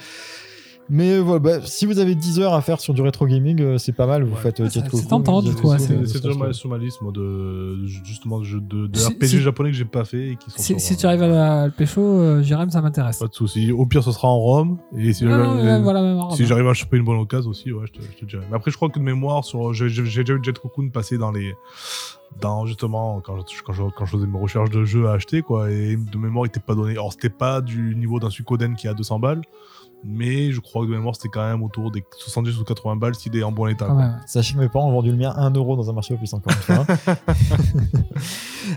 [0.90, 3.62] Mais euh, voilà, bah, si vous avez 10 heures à faire sur du rétro gaming,
[3.62, 4.24] euh, c'est pas mal.
[4.24, 4.42] Vous Ouais.
[4.42, 6.54] faites euh, Ah, Jet c'est tentant, c'est- euh, C'est ça, déjà je ma- trouve.
[6.54, 9.76] sur ma liste, moi, de, justement, de jeux de, de Si- RPG si- japonais que
[9.78, 12.02] j'ai pas fait et qui sont Si, sur, si euh, tu arrives à, le pécho,
[12.02, 13.20] euh, Jérém, ça m'intéresse.
[13.20, 13.72] Pas de soucis.
[13.74, 14.78] Au pire, ce sera en Rome.
[14.98, 16.50] Et si Non, j'arrive- non, même, voilà, même en si Rome.
[16.50, 18.44] j'arrive à choper une bonne occasion aussi, ouais, je te, je te dirai.
[18.50, 20.04] Mais après, je crois que de mémoire, sur, j'ai déjà
[20.34, 21.54] vu Jet Cocoon passer dans les.
[22.42, 25.42] Dans justement, quand je, quand, je, quand je faisais mes recherches de jeux à acheter,
[25.42, 25.72] quoi.
[25.72, 26.92] Et de mémoire, il était pas donné.
[26.92, 29.42] Alors, c'était pas du niveau d'un Suikoden qui a 200 balles.
[30.04, 33.16] Mais je crois que de mémoire, c'était quand même autour des 70 ou 80 balles
[33.16, 33.88] s'il est en bon état.
[33.94, 34.20] Même.
[34.26, 36.34] Sachez que mes parents ont vendu le mien 1 euro dans un marché aux puces
[36.34, 36.86] encore une fois.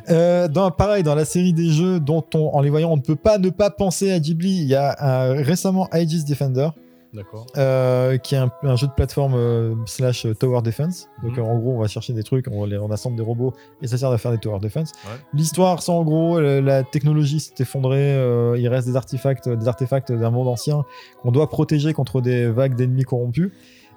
[0.09, 3.03] Euh, dans, pareil, dans la série des jeux dont on, en les voyant, on ne
[3.03, 4.63] peut pas ne pas penser à Ghibli.
[4.63, 6.69] Il y a euh, récemment Aegis Defender,
[7.13, 7.47] D'accord.
[7.57, 11.09] euh, qui est un, un jeu de plateforme euh, slash tower defense.
[11.23, 11.45] Donc Mhm.
[11.45, 13.87] euh, en gros, on va chercher des trucs, on, les, on assemble des robots et
[13.89, 14.93] ça sert à faire des tower defense.
[15.05, 15.19] Ouais.
[15.35, 19.67] L'histoire, c'est en gros, euh, la technologie s'est effondrée, euh, il reste des artefacts, des
[19.69, 20.85] artefacts d'un monde ancien
[21.23, 23.51] qu'on doit protéger contre des vagues d'ennemis corrompus.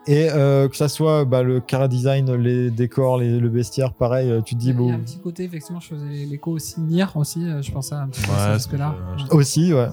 [0.05, 4.29] Et euh, que ça soit bah, le cara design, les décors, les- le bestiaire, pareil,
[4.29, 4.91] euh, tu te dis Il y bon.
[4.91, 8.09] a un petit côté, effectivement, je faisais l'écho aussi Nier aussi, euh, je pensais un
[8.09, 8.95] petit peu à Ouais, c'est- aspect-là.
[9.15, 9.87] je- Aussi, ouais.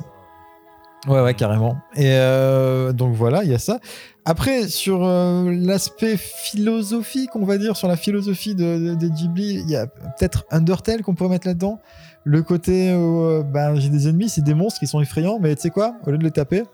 [1.09, 1.77] Ouais, ouais, carrément.
[1.97, 3.79] Et euh, donc voilà, il y a ça.
[4.27, 9.61] Après, sur euh, l'aspect philosophique, on va dire, sur la philosophie de, de- des Ghibli,
[9.61, 11.81] il y a peut-être Undertale qu'on pourrait mettre là-dedans.
[12.25, 15.55] Le côté, où, euh, ben, j'ai des ennemis, c'est des monstres qui sont effrayants, mais
[15.57, 15.95] tu sais quoi?
[16.07, 16.65] Au lieu de les taper,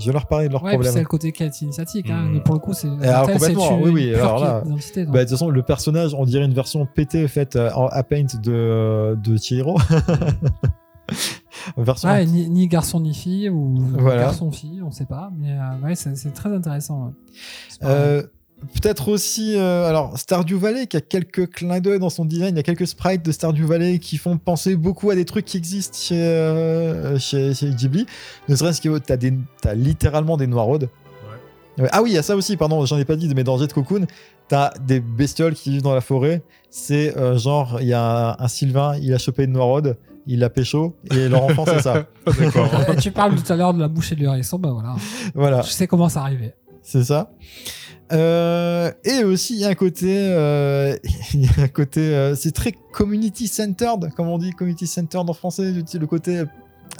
[0.00, 1.04] je vais leur parler de leurs Ouais, puis c'est problèmes.
[1.04, 2.10] le côté initiatique.
[2.10, 2.22] Hein.
[2.26, 2.30] Mm.
[2.34, 2.88] Mais pour le coup, c'est.
[3.02, 4.62] alors, complètement, oui, oui, alors là-.
[4.64, 8.26] Bah, de toute façon, le personnage, on dirait une version pétée faite en à paint
[8.42, 9.78] de, de Chihiro.
[11.76, 14.22] version Ouais, ni, ni garçon ni fille, ou Voilà.
[14.22, 15.30] garçon-fille, on sait pas.
[15.38, 17.12] Mais euh, ouais, c'est très intéressant.
[17.82, 18.22] Euh,
[18.72, 22.56] Peut-être aussi, euh, alors Stardew Valley qui a quelques clins d'œil dans son design, il
[22.56, 25.58] y a quelques sprites de Stardew Valley qui font penser beaucoup à des trucs qui
[25.58, 28.06] existent chez, euh, chez, chez Ghibli.
[28.48, 29.18] Ne serait-ce que t'as
[29.60, 30.88] t'as littéralement des noiraudes.
[31.78, 31.88] Ouais.
[31.92, 33.70] Ah oui, il y a ça aussi, pardon, j'en ai pas dit, mais dans Jet
[33.74, 34.06] Cocoon,
[34.48, 36.42] t'as des bestioles qui vivent dans la forêt.
[36.70, 40.40] C'est euh, genre, il y a un, un Sylvain, il a chopé une noiraude, il
[40.40, 42.06] l'a pécho, et leur enfant, c'est ça.
[42.38, 42.70] D'accord.
[42.88, 44.94] Euh, tu parles tout à l'heure de la bouche et de l'hérisson, bah voilà.
[45.34, 45.62] Voilà.
[45.62, 46.54] Je sais comment ça arrivait.
[46.82, 47.30] C'est ça.
[48.12, 50.96] Euh, et aussi, il y a un côté, euh,
[51.34, 55.28] il y a un côté, euh, c'est très community centered, comme on dit, community centered
[55.28, 56.44] en français, le côté,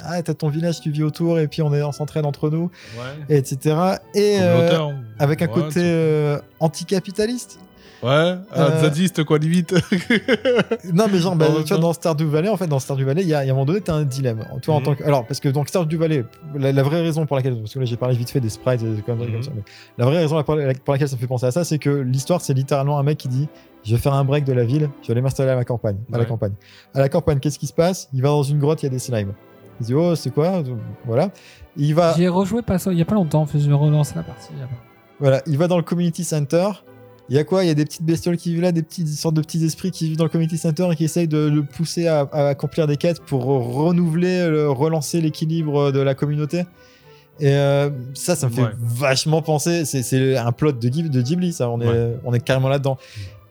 [0.03, 2.69] ah, t'as ton village, tu vis autour, et puis on est, on s'entraide entre nous,
[2.97, 3.37] Ouais.
[3.37, 3.75] etc.
[4.13, 7.59] Et euh, avec un Ouais, côté euh, anticapitaliste.
[8.03, 9.73] Ouais, Euh, un zadiste quoi, limite.
[10.93, 13.27] Non, mais genre, bah, tu vois, dans Stardew Valley, en fait, dans Stardew Valley, il
[13.27, 14.45] y a, il y a un moment donné, t'as un dilemme.
[14.61, 14.85] Toi, en Mhm.
[14.85, 16.23] tant que, alors, parce que donc Stardew Valley,
[16.55, 18.81] la, la vraie raison pour laquelle, parce que là, j'ai parlé vite fait des sprites,
[18.83, 19.33] et des conneries Mhm.
[19.33, 19.63] comme ça, mais
[19.97, 21.89] la vraie raison pour la- pour laquelle ça me fait penser à ça, c'est que
[21.89, 23.47] l'histoire, c'est littéralement un mec qui dit,
[23.83, 25.97] je vais faire un break de la ville, je vais aller m'installer à ma campagne,
[26.13, 26.53] à la campagne.
[26.93, 28.09] À la campagne, qu'est-ce qui se passe?
[28.13, 29.33] Il va dans une grotte, il y a des slimes.
[29.79, 30.63] Il dit, oh, c'est quoi?
[31.05, 31.29] Voilà.
[31.77, 33.75] Il va, J'y ai rejoué pas, il y a pas longtemps, en fait, je vais
[33.75, 34.49] relancer la partie.
[35.19, 36.69] voilà, il va dans le community center.
[37.29, 37.63] Il y a quoi?
[37.63, 39.91] Il y a des petites bestioles qui vivent là, des petites sortes de petits esprits
[39.91, 42.87] qui vivent dans le community center et qui essayent de le pousser à, à accomplir
[42.87, 46.59] des quêtes pour renouveler, le- relancer l'équilibre de la communauté.
[47.39, 48.69] Et euh, ça, ça me fait Ouais.
[48.79, 49.83] vachement penser.
[49.85, 51.69] C'est- un plot de, de Ghibli, ça.
[51.69, 52.15] On est, Ouais.
[52.23, 52.97] on est carrément là-dedans.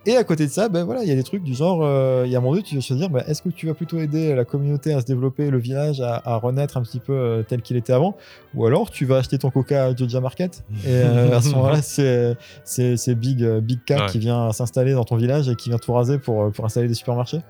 [0.07, 2.23] Et à côté de ça, ben voilà, il y a des trucs du genre, euh,
[2.25, 3.75] il y a un moment donné, tu vas te dire, ben, est-ce que tu vas
[3.75, 7.13] plutôt aider la communauté à se développer, le village à, à renaître un petit peu
[7.13, 8.17] euh, tel qu'il était avant,
[8.55, 10.63] ou alors tu vas acheter ton coca à Joja Market?
[10.85, 14.07] Et euh, à ce moment-là, c'est c'est Big Big Cat Ouais.
[14.07, 16.95] qui vient s'installer dans ton village et qui vient tout raser pour pour installer des
[16.95, 17.41] supermarchés.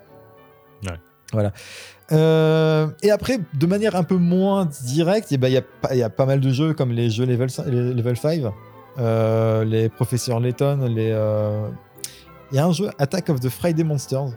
[0.84, 0.96] Ouais.
[1.32, 1.52] Voilà.
[2.12, 5.92] Euh, et après, de manière un peu moins directe, eh ben, il y, a pas-
[5.92, 8.42] il y a pas mal de jeux comme les jeux Level, cin- les level 5,
[8.98, 11.10] euh, les Professeurs Layton, les.
[11.12, 11.66] euh,
[12.56, 14.28] y a un jeu Attack of the Friday Monsters.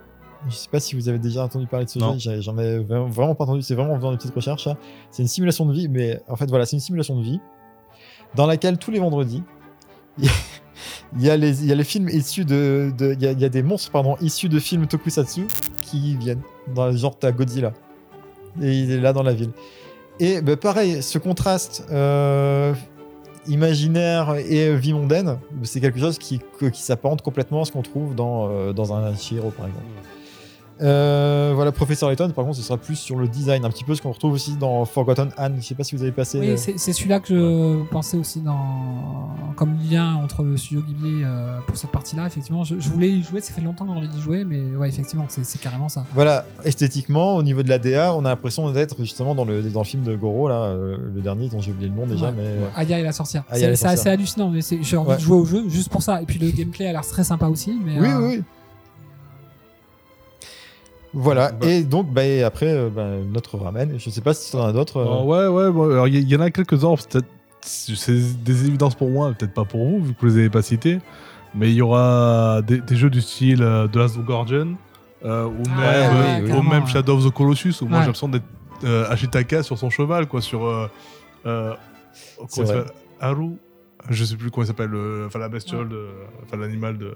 [0.47, 2.17] Je sais pas si vous avez déjà entendu parler de ce Non.
[2.17, 2.39] jeu.
[2.41, 3.61] J'en ai vraiment pas entendu.
[3.61, 4.67] C'est vraiment en faisant des petites recherches.
[4.67, 4.77] hein.
[5.11, 7.39] C'est une simulation de vie, mais en fait voilà, c'est une simulation de vie
[8.35, 9.43] dans laquelle tous les vendredis,
[10.17, 13.31] il y a les, il y a les films issus de, de- il y, a,
[13.31, 15.47] il y a des monstres pardon issus de films tokusatsu
[15.81, 16.41] qui viennent
[16.73, 17.73] dans genre t'as Godzilla
[18.61, 19.51] et il est là dans la ville.
[20.19, 22.73] Et ben, pareil, ce contraste euh,
[23.49, 26.39] imaginaire et vie mondaine, c'est quelque chose qui,
[26.71, 29.85] qui s'apparente complètement à ce qu'on trouve dans, euh, un Shiro par exemple.
[30.81, 33.95] Euh, voilà, Professeur Layton, par contre, ce sera plus sur le design, un petit peu
[33.95, 35.57] ce qu'on retrouve aussi dans Forgotten Anne.
[35.59, 36.39] Je sais pas si vous avez passé.
[36.39, 41.21] Oui, euh, c'est celui-là que je pensais aussi dans comme lien entre le studio Ghibli
[41.23, 42.27] euh, pour cette partie-là.
[42.27, 43.41] Effectivement, je, je voulais y jouer.
[43.41, 46.05] Ça fait longtemps que j'ai envie d'y jouer, mais ouais, effectivement, c'est c'est carrément ça.
[46.13, 49.81] Voilà, esthétiquement, au niveau de la DA, on a l'impression d'être justement dans le, dans
[49.81, 52.33] le film de Goro, là, euh, le dernier dont j'ai oublié le nom déjà, Ouais.
[52.37, 52.55] mais.
[52.75, 53.43] Aya et la sorcière.
[53.51, 55.15] C'est assez hallucinant, mais j'ai envie Ouais.
[55.17, 56.21] de jouer au jeu juste pour ça.
[56.21, 57.77] Et puis le gameplay a l'air très sympa aussi.
[57.83, 58.43] Mais Oui, euh, oui, oui.
[61.13, 61.67] Voilà, Bah.
[61.67, 64.65] et donc bah, et après, euh, bah, notre ramen, je sais pas si tu en
[64.67, 64.97] as d'autres.
[64.97, 66.93] euh, Ah ouais, ouais, bon, alors il y, en a quelques-uns,
[67.61, 70.61] c'est des évidences pour moi, peut-être pas pour vous, vu que vous les avez pas
[70.61, 70.99] cités.
[71.55, 74.75] Mais il y aura des, des jeux du style euh, The Last Guardian,
[75.25, 76.89] euh, ou, Ah, même, ouais, euh, ou carrément, même ouais.
[76.89, 78.03] Shadow of the Colossus, où moi Ouais.
[78.03, 78.45] j'ai l'impression d'être
[78.83, 80.63] euh, Ashitaka sur son cheval, quoi, sur.
[80.65, 80.87] Euh,
[81.47, 81.73] euh,
[83.19, 83.51] Haru
[84.09, 86.07] Je sais plus comment il s'appelle, le- enfin la bestiole, de-
[86.43, 87.13] enfin l'animal de,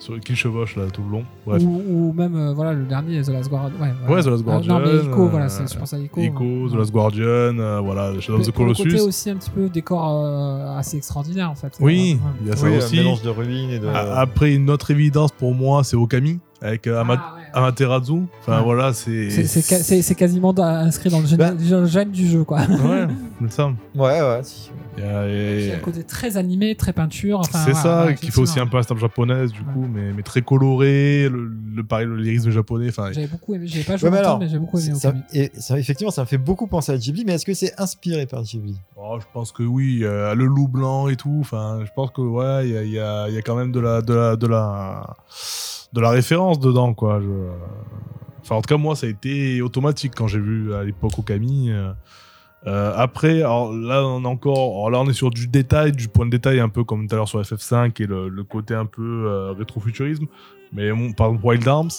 [0.00, 1.24] sur qui chevauche là tout le long.
[1.46, 1.62] Bref.
[1.64, 3.78] Ou, ou même euh, voilà le dernier The Last Guardian.
[3.80, 4.14] Ouais, voilà.
[4.16, 6.20] Ouais, The Last Ah, non, mais Guardian, Ico, voilà, euh, c'est- je pense à Ico.
[6.20, 6.74] Ico, The.
[6.74, 9.00] Last Guardian, euh, voilà, Shadow of the le côté Colossus.
[9.06, 11.72] aussi un petit peu décor euh, assez extraordinaire en fait.
[11.80, 12.96] Oui, il y a ça oui, un aussi.
[12.96, 13.86] mélange de ruines et de.
[13.86, 17.42] Après, une autre évidence pour moi, c'est Okami, avec euh, Ama- Ah, ouais.
[17.56, 18.22] Amaterasu.
[18.40, 18.64] Enfin Ouais.
[18.64, 19.30] voilà, c'est.
[19.30, 21.52] C'est- quasiment inscrit dans le gène, Bah.
[21.58, 22.60] le gène du jeu quoi.
[22.60, 23.06] Ouais,
[23.40, 23.66] c'est ça.
[23.94, 24.40] Ouais, ouais.
[24.42, 24.70] si.
[24.98, 27.40] Il y a- et- un côté très animé, très peinture.
[27.40, 29.66] Enfin, c'est ça, ouais, qui fait aussi un peu la stampe japonaise, du Ouais.
[29.74, 32.88] coup, mais, mais très coloré, le, le, pareil, le lyrisme japonais.
[32.96, 35.08] J'avais beaucoup aimé, j'avais pas joué Ouais, mais longtemps, alors, mais j'ai beaucoup aimé ça,
[35.08, 35.22] Okami.
[35.34, 38.24] et ça, effectivement, ça me fait beaucoup penser à Ghibli, mais est-ce que c'est inspiré
[38.24, 38.74] par Ghibli?
[38.96, 41.36] Oh, je pense que oui, euh, le loup blanc et tout.
[41.40, 43.54] Enfin, je pense que ouais, il y a, il y a- il y a quand
[43.54, 45.14] même de la, de la, de la,
[45.92, 47.20] de la référence dedans, quoi.
[48.40, 51.70] Enfin, en tout cas, moi, ça a été automatique quand j'ai vu à l'époque Okami.
[51.70, 51.92] Euh,
[52.66, 56.26] euh, après, alors là, on est encore, là, on est sur du détail, du point
[56.26, 59.26] de détail, un peu comme tout à l'heure sur FF5 et le, côté un peu
[59.26, 60.26] euh, rétrofuturisme.
[60.72, 61.90] Mais bon, par exemple, Wild Arms,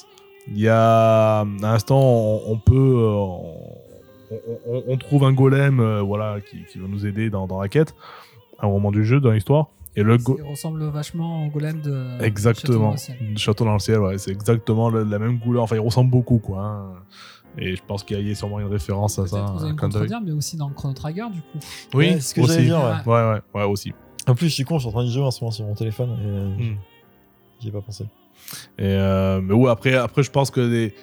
[0.50, 4.38] il y a à l'instant, on, on peut, euh,
[4.88, 7.96] on, trouve un golem, voilà, qui, qui va nous aider dans, dans la quête,
[8.60, 9.70] à un moment du jeu, dans l'histoire.
[9.98, 12.22] Et le go- Il ressemble vachement au golem de.
[12.24, 12.96] Exactement.
[13.36, 15.64] Château dans le ciel, ouais, c'est exactement la, la même couleur.
[15.64, 16.60] Enfin, il ressemble beaucoup, quoi.
[16.62, 16.94] hein.
[17.58, 19.46] Et je pense qu'il y a sûrement une référence à ça.
[19.58, 21.58] Vous allez me mais aussi dans Chrono Trigger, du coup.
[21.96, 22.54] Oui, Ouais, c'est ce que aussi.
[22.54, 23.12] j'allais dire, ouais.
[23.12, 23.94] Ouais, ouais, ouais, aussi.
[24.28, 25.66] En plus, je suis con, je suis en train de jouer en ce moment sur
[25.66, 26.78] mon téléphone et euh, Hmm.
[27.60, 28.04] j'y ai pas pensé.
[28.78, 30.94] Et euh, mais ouais, après, après, je pense que des,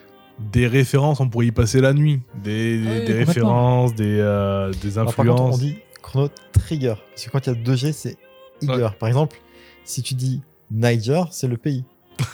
[0.53, 2.21] des références, on pourrait y passer la nuit.
[2.45, 3.27] Des, des- Ah oui, des complètement.
[3.27, 5.59] références, des, euh, des Alors, par contre, on influences.
[5.61, 6.95] dit Chrono Trigger.
[7.11, 8.17] Parce que quand il y a 2G, c'est
[8.63, 8.89] Iger.
[8.99, 9.37] Par exemple,
[9.85, 11.85] si tu dis Niger, c'est le pays.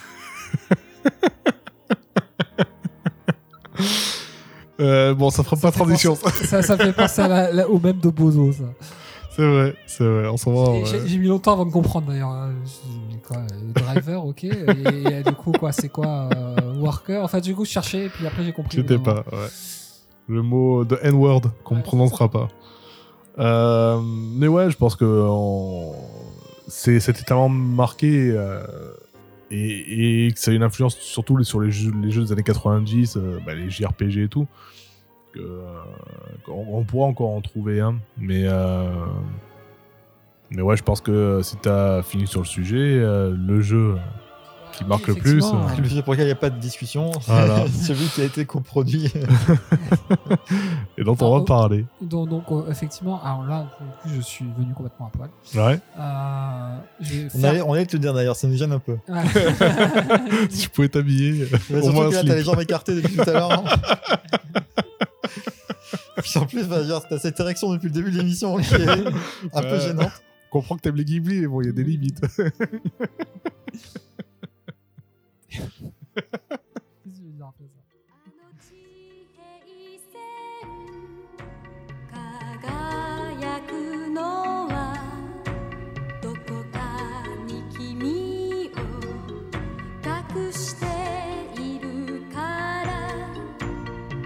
[4.80, 6.14] Euh, bon, ça fera pas transition.
[6.14, 8.64] penser- ça, ça fait penser à la- la- au même de Bozo, ça.
[9.36, 10.26] C'est vrai, c'est vrai.
[10.26, 11.02] En ce moment, Et ouais.
[11.06, 12.32] J'ai mis longtemps avant de comprendre d'ailleurs.
[12.32, 12.50] Euh,
[13.32, 13.36] euh,
[13.74, 14.44] driver, ok.
[14.44, 17.22] Et, du coup, quoi, c'est quoi euh, worker?
[17.22, 18.76] Enfin, du coup, je cherchais, et puis après, j'ai compris.
[18.78, 19.48] C'était pas, ouais.
[20.28, 22.48] Le mot de N-word qu'on ne Ouais, prononcera pas.
[23.40, 25.94] Euh, mais ouais, je pense que on-
[26.68, 28.62] c'est c'était tellement marqué euh,
[29.50, 33.38] et, et que ça a une influence surtout sur les jeux, des années 90, euh,
[33.44, 34.46] bah, les JRPG et tout.
[35.32, 35.80] Que, euh,
[36.48, 38.46] on, pourra encore en trouver un, mais
[40.50, 43.94] mais ouais, je pense que si t'as fini sur le sujet, le jeu
[44.80, 45.44] qui marque le plus.
[45.44, 45.76] Ouais.
[45.78, 47.64] Le jeu pour lequel il n'y a pas de discussion, Voilà.
[47.82, 49.12] celui qui a été coproduit.
[50.98, 51.84] et dont on va parler.
[52.00, 55.30] Donc, donc, euh, effectivement, alors là, pour le coup, je suis venu complètement à poil.
[55.54, 55.80] Ouais.
[55.98, 58.78] Euh, je On faire- allait, on allait te le dire d'ailleurs, ça nous gêne un
[58.78, 58.96] peu.
[59.08, 59.22] Ouais.
[60.50, 61.46] si tu pouvais t'habiller.
[61.70, 63.64] Mais Au surtout que là, t'as les jambes écartées depuis tout à l'heure.
[66.22, 68.88] Puis en plus, bah, genre, t'as cette érection depuis le début de l'émission qui est
[68.88, 69.80] un peu Ouais.
[69.80, 70.10] gênante.
[70.46, 72.20] Je comprends que t'aimes les Ghibli, mais bon, il y a des limites.
[76.20, 77.80] Qu'est-ce que je veux dire après ça
[82.12, 84.20] 輝くの
[84.68, 84.94] は
[86.20, 86.38] どこ
[86.72, 86.78] か
[87.46, 88.78] に君を
[90.04, 90.86] 隠して
[91.60, 92.90] いるから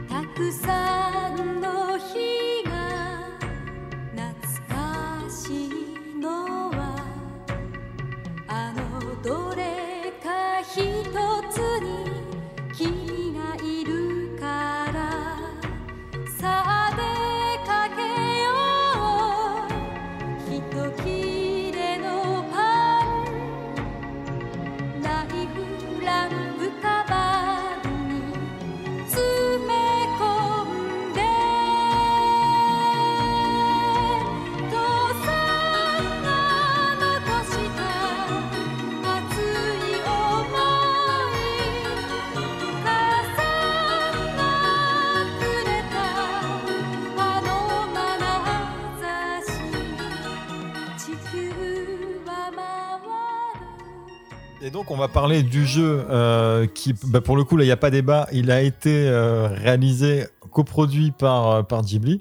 [0.09, 2.73] たくさんの日が
[4.17, 4.35] 懐
[4.69, 6.97] かしいのは
[8.49, 9.94] あのどれ
[10.73, 10.81] ひ
[11.11, 12.11] とつに
[12.75, 15.39] 君がいるから
[16.39, 18.34] さあ出かけ
[54.65, 57.67] Et donc, on va parler du jeu euh, qui, bah, pour le coup, là, il
[57.67, 58.27] n'y a pas débat.
[58.33, 62.19] Il a été euh, réalisé, coproduit par, euh, par Ghibli.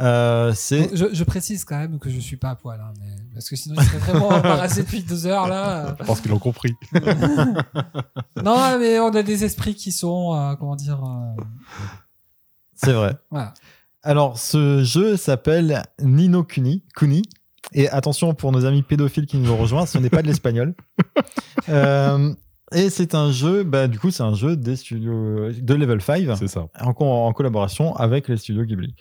[0.00, 3.14] Euh, c'est je, je précise quand même que je suis pas à poil, hein, mais-
[3.32, 5.94] parce que sinon je serais vraiment embarrassé depuis deux heures là.
[6.00, 6.74] Je pense qu'ils l'ont compris.
[8.42, 11.42] Non, mais on a des esprits qui sont, euh, comment dire, euh,
[12.74, 13.14] c'est vrai.
[13.30, 13.54] voilà.
[14.02, 16.82] Alors, ce jeu s'appelle Nino Kuni.
[16.96, 17.22] Kuni.
[17.72, 20.74] Et attention pour nos amis pédophiles qui nous ont rejoints, ce n'est pas de l'espagnol.
[21.68, 22.34] Euh,
[22.72, 26.28] et c'est un jeu, bah, du coup, c'est un jeu des studios de Level 5
[26.36, 26.66] C'est ça.
[26.80, 28.94] en, co- en collaboration avec les studios Ghibli.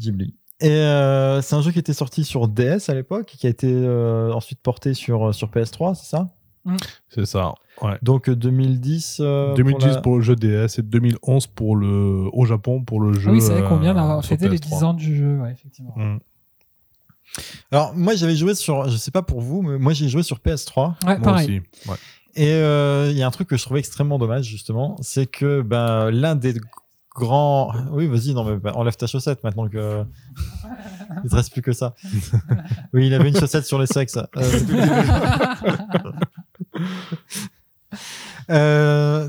[0.00, 0.34] Ghibli.
[0.60, 3.68] Et euh, c'est un jeu qui était sorti sur DS à l'époque, qui a été
[3.70, 6.28] euh, ensuite porté sur, sur PS3, c'est ça?
[7.08, 7.54] C'est ça.
[7.82, 7.96] Ouais.
[8.02, 9.18] Donc euh, 2010.
[9.20, 13.28] euh, 2010 pour le jeu DS et 2011 pour le, au Japon pour le jeu.
[13.30, 14.68] Ah oui, c'est vrai qu'on vient euh, d'avoir fêté les PS3.
[14.78, 15.94] 10 ans du jeu, ouais, effectivement.
[15.96, 16.18] Mm.
[17.70, 20.38] Alors moi j'avais joué sur, je sais pas pour vous, mais moi j'ai joué sur
[20.38, 20.88] PS3.
[20.88, 21.62] Ouais, Moi pareil.
[21.84, 21.88] aussi.
[21.90, 21.96] Ouais.
[22.34, 25.60] Et euh, il y a un truc que je trouvais extrêmement dommage justement, c'est que
[25.62, 26.54] ben l'un des
[27.14, 30.04] grands, oui vas-y non mais enlève ta chaussette maintenant que
[31.24, 31.94] il te reste plus que ça.
[32.92, 34.18] oui il avait une chaussette sur les sexes.
[34.36, 34.60] euh.
[38.50, 39.28] Euh,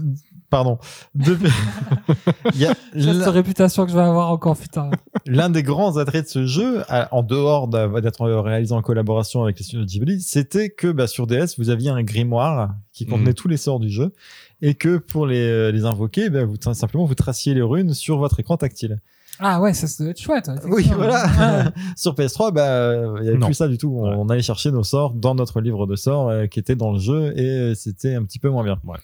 [0.50, 0.78] pardon.
[1.16, 1.50] Depuis-
[2.54, 4.90] il y a cette l'un- réputation que je vais avoir encore, putain.
[5.26, 9.64] l'un des grands attraits de ce jeu, en dehors d'être réalisé en collaboration avec les
[9.64, 13.34] studios de Ghibli, c'était que bah, sur DS, vous aviez un grimoire qui contenait Mhm.
[13.36, 14.14] tous les sorts du jeu
[14.62, 18.40] et que pour les, les invoquer, bah, vous, simplement vous traciez les runes sur votre
[18.40, 19.00] écran tactile.
[19.42, 20.52] Ah ouais, ça, ça doit être chouette.
[20.66, 21.26] Oui, voilà.
[21.26, 21.72] Ouais.
[21.96, 23.46] sur PS3, bah, il n'y avait Non.
[23.46, 23.96] plus ça du tout.
[23.98, 24.16] On, Ouais.
[24.18, 27.00] on allait chercher nos sorts dans notre livre de sorts euh, qui était dans le
[27.00, 28.80] jeu et c'était un petit peu moins bien.
[28.86, 28.98] Ouais.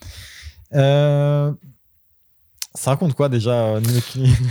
[0.74, 1.52] Euh,
[2.74, 3.82] ça raconte quoi déjà, euh,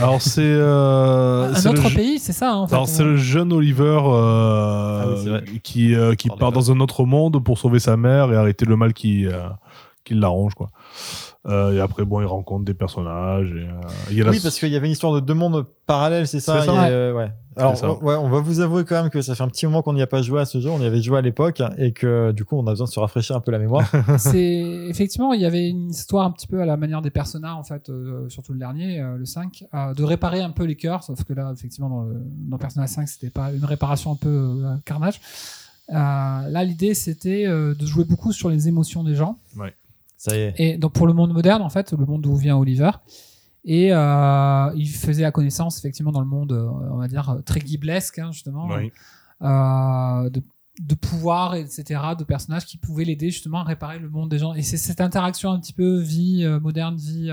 [0.00, 2.74] Alors c'est euh, Un le autre pays, c'est ça hein, en fait.
[2.74, 7.04] Alors c'est le jeune Oliver euh, Ah oui, qui euh, qui part dans un autre
[7.04, 9.48] monde pour sauver sa mère et arrêter le mal qui euh,
[10.04, 10.70] qui l'arrange quoi.
[11.46, 13.48] Euh, et après bon il rencontre des personnages.
[13.50, 13.80] Et, euh,
[14.10, 16.26] il y a la- Oui, parce qu'il y avait une histoire de deux mondes parallèles,
[16.26, 16.72] c'est ça, ça.
[16.72, 16.88] Ouais.
[16.90, 17.30] euh, ouais.
[17.56, 17.92] Alors, ça.
[18.02, 20.02] ouais, on va vous avouer quand même que ça fait un petit moment qu'on n'y
[20.02, 20.70] a pas joué à ce jeu.
[20.70, 22.98] On y avait joué à l'époque et que du coup, on a besoin de se
[22.98, 23.84] rafraîchir un peu la mémoire.
[24.18, 24.42] c'est
[24.88, 27.62] effectivement il y avait une histoire un petit peu à la manière des personnages en
[27.62, 31.04] fait euh, surtout le dernier euh, le 5 euh, de réparer un peu les cœurs
[31.04, 32.16] sauf que là effectivement dans, le,
[32.48, 34.28] dans Persona 5 c'était pas une réparation un peu
[34.64, 35.20] euh, carnage
[35.90, 39.38] Euh, là l'idée c'était euh, de jouer beaucoup sur les émotions des gens
[40.28, 40.54] ça y est.
[40.56, 42.90] et donc pour le monde moderne en fait le monde d'où vient Oliver
[43.64, 47.60] et euh, il faisait la connaissance effectivement dans le monde euh, on va dire très
[47.60, 48.92] ghiblesque hein, justement Oui.
[49.42, 50.42] euh, de,
[50.82, 54.54] de pouvoir, etc., de personnages qui pouvaient l'aider justement à réparer le monde des gens.
[54.54, 57.30] Et c'est cette interaction un petit peu vie euh, moderne, vie.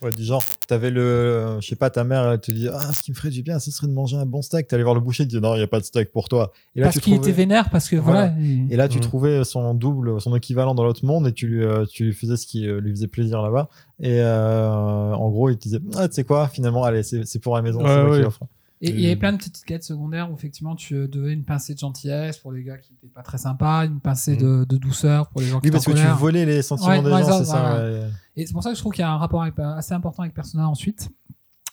[0.00, 3.02] Ouais, du genre, t'avais le, je sais pas, ta mère, elle te dit, ah, ce
[3.02, 4.68] qui me ferait du bien, ce serait de manger un bon steak.
[4.68, 6.28] T'allais voir le boucher, il te dit, non, il n'y a pas de steak pour
[6.28, 6.52] toi.
[6.76, 8.28] Et là, parce qu'il trouvais- était vénère, parce que voilà.
[8.28, 8.34] Voilà.
[8.40, 9.02] il- Et là, tu Mhm.
[9.02, 12.36] trouvais son double, son équivalent dans l'autre monde et tu lui, euh, tu lui faisais
[12.36, 13.68] ce qui euh, lui faisait plaisir là-bas.
[14.00, 14.70] Et euh,
[15.14, 17.62] en gros, il te disait, ah, tu sais quoi, finalement, allez, c'est c'est pour la
[17.62, 18.16] maison, Ouais, c'est moi ouais.
[18.18, 18.40] qui l'offre.
[18.80, 21.44] Et il y avait plein de petites quêtes secondaires où effectivement tu euh, devais une
[21.44, 24.76] pincée de gentillesse pour les gars qui n'étaient pas très sympas, une pincée de, de
[24.76, 27.02] douceur pour les gens qui Oui, étaient en parce que tu volais les sentiments Ouais,
[27.02, 27.60] des gens, c'est ça.
[27.60, 27.90] voilà.
[28.02, 28.10] ouais.
[28.36, 30.22] Et c'est pour ça que je trouve qu'il y a un rapport avec- assez important
[30.22, 31.08] avec Persona ensuite,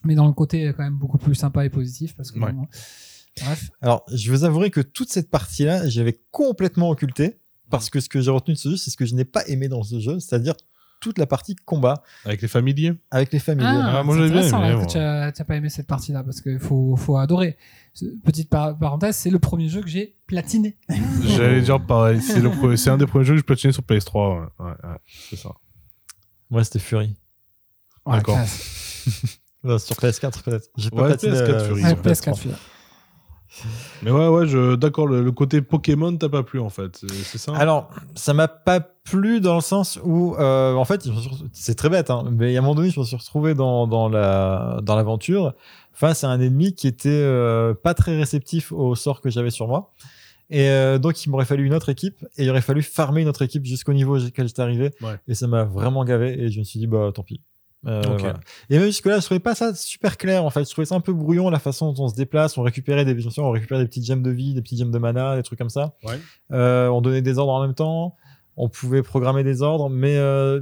[0.04, 2.52] mais dans le côté quand même beaucoup plus sympa et positif parce que Ouais.
[2.52, 2.66] bon,
[3.44, 3.70] bref.
[3.82, 8.20] Alors, je vous avouerai que toute cette partie-là, j'avais complètement occulté parce que ce que
[8.20, 10.20] j'ai retenu de ce jeu, c'est ce que je n'ai pas aimé dans ce jeu,
[10.20, 10.56] c'est-à-dire
[11.02, 12.94] toute la partie combat Avec les familiers.
[13.12, 13.66] avec les familles.
[13.68, 16.24] Ah, Ah, moi, c'est j'avais bien aimé, là, que tu as pas aimé cette partie-là
[16.24, 17.58] parce qu'il faut, faut adorer.
[18.24, 20.78] Petite par- parenthèse, c'est le premier jeu que j'ai platiné.
[21.24, 22.22] J'allais dire pareil.
[22.22, 24.40] C'est un des premiers jeux que je platinais sur PS3.
[24.40, 24.98] Ouais, ouais, ouais,
[25.30, 25.50] c'est ça.
[26.50, 27.16] Moi, c'était Fury.
[28.06, 28.38] D'accord.
[28.46, 30.70] sur PS4 peut-être.
[30.78, 31.82] J'ai pas Ouais, platiné, PS4 euh, Fury.
[31.82, 32.50] sur Ouais, sur PS4, PS3.
[34.04, 37.02] Mais ouais, ouais, je, d'accord, le, le côté Pokémon t'a pas plu en fait.
[37.24, 41.08] C'est ça Alors, ça m'a pas plu dans le sens où, euh, en fait,
[41.54, 44.10] c'est très bête, hein, mais à un moment donné, je me suis retrouvé dans, dans
[44.10, 45.54] la dans l'aventure
[45.94, 49.68] face à un ennemi qui était euh, pas très réceptif au sort que j'avais sur
[49.68, 49.94] moi.
[50.50, 53.28] Et euh, donc, il m'aurait fallu une autre équipe et il aurait fallu farmer une
[53.28, 54.92] autre équipe jusqu'au niveau auquel j'étais arrivé.
[55.02, 55.16] Ouais.
[55.28, 57.42] Et ça m'a vraiment gavé et je me suis dit, bah tant pis.
[57.86, 58.40] Euh, voilà.
[58.70, 60.66] Et même jusque-là, je trouvais pas ça super clair en fait.
[60.66, 62.58] Je trouvais ça un peu brouillon la façon dont on se déplace.
[62.58, 64.92] On récupérait des, bien sûr, on récupérait des petites gemmes de vie, des petites gemmes
[64.92, 65.94] de mana, des trucs comme ça.
[66.04, 66.20] Ouais.
[66.52, 68.16] Euh, on donnait des ordres en même temps.
[68.58, 70.62] On pouvait programmer des ordres, mais euh,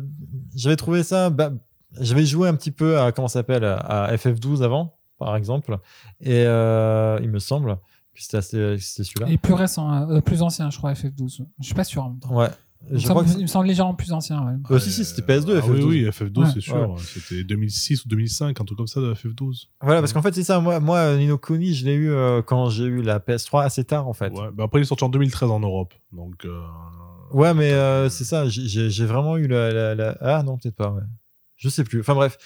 [0.56, 1.30] j'avais trouvé ça.
[1.30, 1.52] Bah,
[2.00, 5.78] j'avais joué un petit peu à comment s'appelle à FF12 avant, par exemple,
[6.20, 7.78] et euh, il me semble
[8.16, 9.28] que c'était celui-là.
[9.30, 11.46] Et plus récent, hein, euh, plus ancien, je crois, FF12.
[11.60, 12.36] Je suis pas sûr en même temps.
[12.36, 12.50] Ouais.
[12.90, 14.46] Il me, Je semble, crois que il me semble légèrement plus ancien.
[14.46, 14.54] Ouais.
[14.72, 15.84] Euh, si, si, c'était PS2, Ah FF12.
[15.84, 16.50] Oui, oui, FF12, Ouais.
[16.54, 16.96] c'est sûr.
[17.00, 19.68] C'était 2006 ou 2005, un truc comme ça de FF12.
[19.82, 20.60] Voilà, parce qu'en fait, c'est ça.
[20.60, 24.08] Moi, moi Nino Kuni, je l'ai eu euh, quand j'ai eu la PS3 assez tard,
[24.08, 24.32] en fait.
[24.34, 25.94] Ouais, bah après, il est sorti en 2013 en Europe.
[26.12, 26.60] Donc, euh,
[27.32, 28.48] Ouais, mais euh, c'est ça.
[28.50, 30.92] j'ai- vraiment eu la, la- la- Ah non, peut-être pas.
[30.92, 31.02] Ouais.
[31.56, 32.02] Je sais plus.
[32.02, 32.38] Enfin bref.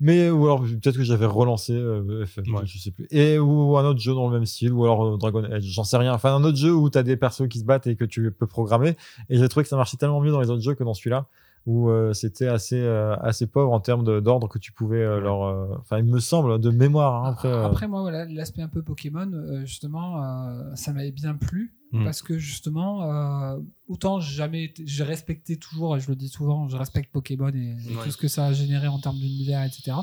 [0.00, 1.74] Mais ou alors peut-être que j'avais relancé.
[1.74, 2.62] euh, FF, Ouais.
[2.64, 3.06] Je sais plus.
[3.10, 5.62] Et ou un autre jeu dans le même style, ou alors euh, Dragon Age.
[5.64, 6.14] J'en sais rien.
[6.14, 8.46] Enfin un autre jeu où t'as des persos qui se battent et que tu peux
[8.46, 8.96] programmer.
[9.28, 11.26] Et j'ai trouvé que ça marchait tellement mieux dans les autres jeux que dans celui-là,
[11.66, 15.20] où euh, c'était assez euh, assez pauvre en termes de- d'ordre que tu pouvais euh,
[15.20, 15.42] leur.
[15.44, 17.24] euh, Enfin il me semble de mémoire.
[17.26, 17.48] hein, après.
[17.48, 21.74] euh, Après, moi, voilà, l'aspect un peu Pokémon, euh, justement, euh, ça m'avait bien plu.
[21.92, 22.04] Mm.
[22.04, 23.58] Parce que justement, euh,
[23.88, 27.76] autant j'ai jamais j'ai respecté toujours, et je le dis souvent, je respecte Pokémon et,
[27.88, 28.04] et Ouais.
[28.04, 29.96] tout ce que ça a généré en termes d'univers, etc.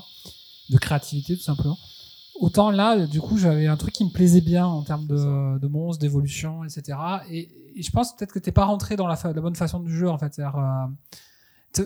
[0.70, 1.78] De créativité, tout simplement.
[2.40, 5.68] Autant là, du coup, j'avais un truc qui me plaisait bien en termes de, de
[5.68, 6.98] monstres, d'évolution, etc.
[7.32, 10.10] Et, et je pense peut-être que t'es pas rentré dans la, bonne façon du jeu,
[10.10, 10.38] en fait.
[10.40, 11.84] Euh,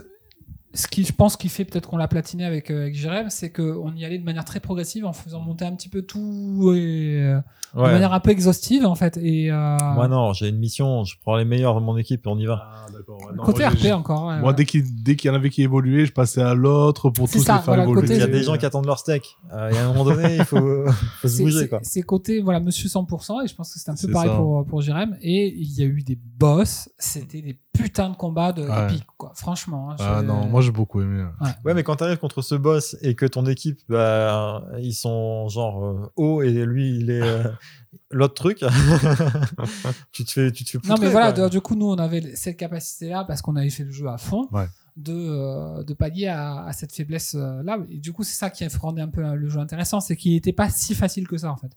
[0.74, 3.52] ce qui, je pense, qui fait peut-être qu'on l'a platiné avec, euh, avec Jérém, c'est
[3.52, 7.20] qu'on y allait de manière très progressive en faisant monter un petit peu tout et,
[7.22, 7.40] euh,
[7.76, 9.18] de manière un peu exhaustive, en fait.
[9.18, 11.04] Et, euh, Moi non, j'ai une mission.
[11.04, 12.62] Je prends les meilleurs de mon équipe et on y va.
[12.64, 13.18] Ah, d'accord.
[13.22, 13.36] ouais.
[13.36, 14.28] Non, côté moi, RP encore.
[14.28, 14.56] ouais, Moi, ouais.
[14.56, 17.58] dès qu'il y en avait qui évoluaient, je passais à l'autre pour tous ça, les
[17.60, 18.02] faire voilà, évoluer.
[18.02, 19.38] côté- Il y a des gens qui attendent leur steak.
[19.54, 20.86] Euh, Il y a un moment donné, il faut,
[21.22, 24.12] faut se bouger c'est- côté, voilà, monsieur 100%, et je pense que c'est un peu
[24.12, 24.36] pareil ça.
[24.38, 25.18] pour, pour Jérém.
[25.22, 28.84] Et il y a eu des boss, c'était des putains de combats de, Ouais.
[28.86, 29.32] épiques, quoi.
[29.36, 29.92] Franchement.
[29.92, 31.24] hein, Ah non, moi j'ai beaucoup aimé.
[31.42, 31.48] ouais.
[31.66, 35.84] Ouais, mais quand t'arrives contre ce boss et que ton équipe, bah, ils sont genre
[35.86, 37.44] euh, haut et lui, il est euh,
[38.12, 38.60] l'autre truc,
[40.12, 41.50] tu te fais, tu te fais Non, mais voilà, quoi.
[41.50, 44.48] du- coup, nous, on avait cette capacité-là parce qu'on avait fait le jeu à fond
[44.52, 44.68] Ouais.
[44.98, 47.78] de, euh, de pallier à, à cette faiblesse-là.
[47.90, 50.16] Et du coup, c'est ça qui a rendu un peu euh, le jeu intéressant, c'est
[50.16, 51.72] qu'il n'était pas si facile que ça, en fait.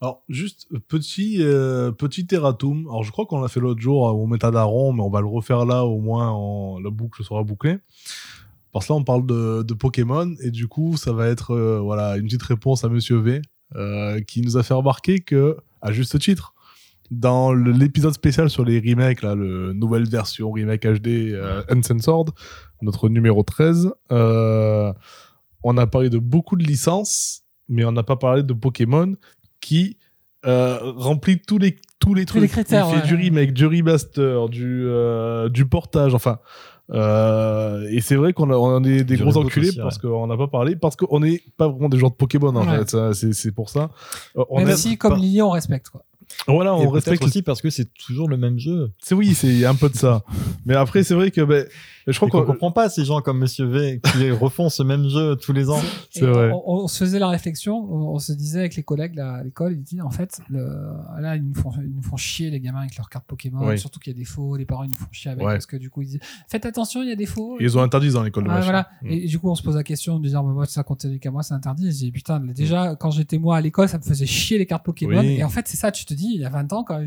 [0.00, 2.86] Alors, juste euh, petit, euh, petit erratum.
[2.88, 5.26] Alors, je crois qu'on l'a fait l'autre jour euh, au Métadaron, mais on va le
[5.26, 7.78] refaire là, au moins, la boucle sera bouclée.
[8.72, 12.16] Parce que là, on parle de, de Pokémon, et du coup, ça va être voilà,
[12.16, 13.42] une petite réponse à Monsieur V,
[14.26, 16.54] qui nous a fait remarquer que, à juste titre,
[17.10, 21.34] dans l'épisode spécial sur les remakes, là, le nouvelle version remake HD
[21.70, 22.30] Uncensored,
[22.82, 24.92] notre numéro 13, euh,
[25.62, 29.14] on a parlé de beaucoup de licences, mais on n'a pas parlé de Pokémon
[29.60, 29.96] qui
[30.46, 32.42] euh, remplit tous les tous les trucs.
[32.42, 33.06] les critères, Il fait ouais.
[33.08, 36.38] du remake, du remaster, du euh, du portage, enfin.
[36.92, 40.26] euh, et c'est vrai qu'on a, on est des Du gros enculés aussi, parce qu'on
[40.26, 42.84] n'a pas parlé, parce qu'on n'est pas vraiment des joueurs de Pokémon en Ouais.
[42.84, 43.14] fait.
[43.14, 43.90] C'est c'est pour ça.
[44.36, 46.02] Euh, on Même si, comme pas- Lily, on respecte, quoi.
[46.46, 48.90] Voilà, on respecte aussi parce que c'est toujours le même jeu.
[49.02, 50.22] C'est oui, c'est il y a un peu de ça.
[50.66, 51.66] Mais après, c'est vrai que ben,
[52.06, 55.08] je crois qu'on qu'on comprend pas ces gens comme Monsieur V qui refont ce même
[55.08, 55.80] jeu tous les ans.
[56.10, 56.50] C'est Et vrai.
[56.52, 59.42] On, on se faisait la réflexion, on, on se disait avec les collègues là, à
[59.42, 60.66] l'école, ils disaient en fait, le,
[61.20, 63.78] là ils nous, font, ils nous font chier les gamins avec leurs cartes Pokémon, Oui.
[63.78, 65.54] surtout qu'il y a des faux, les parents ils nous font chier avec Ouais.
[65.54, 67.56] parce que du coup ils disent faites attention, il y a des faux.
[67.60, 68.88] ils ont interdit dans l'école de Ah, voilà.
[69.04, 71.30] Et du coup, on se pose la question de dire, bah, moi, ça continue qu'à
[71.30, 71.88] moi, c'est interdit.
[71.88, 74.66] Et j'ai dit, putain, déjà, quand j'étais moi à l'école, ça me faisait chier les
[74.66, 75.20] cartes Pokémon.
[75.20, 75.36] Oui.
[75.38, 77.00] Et en fait, c'est ça, tu te dis, il y a 20 ans, quand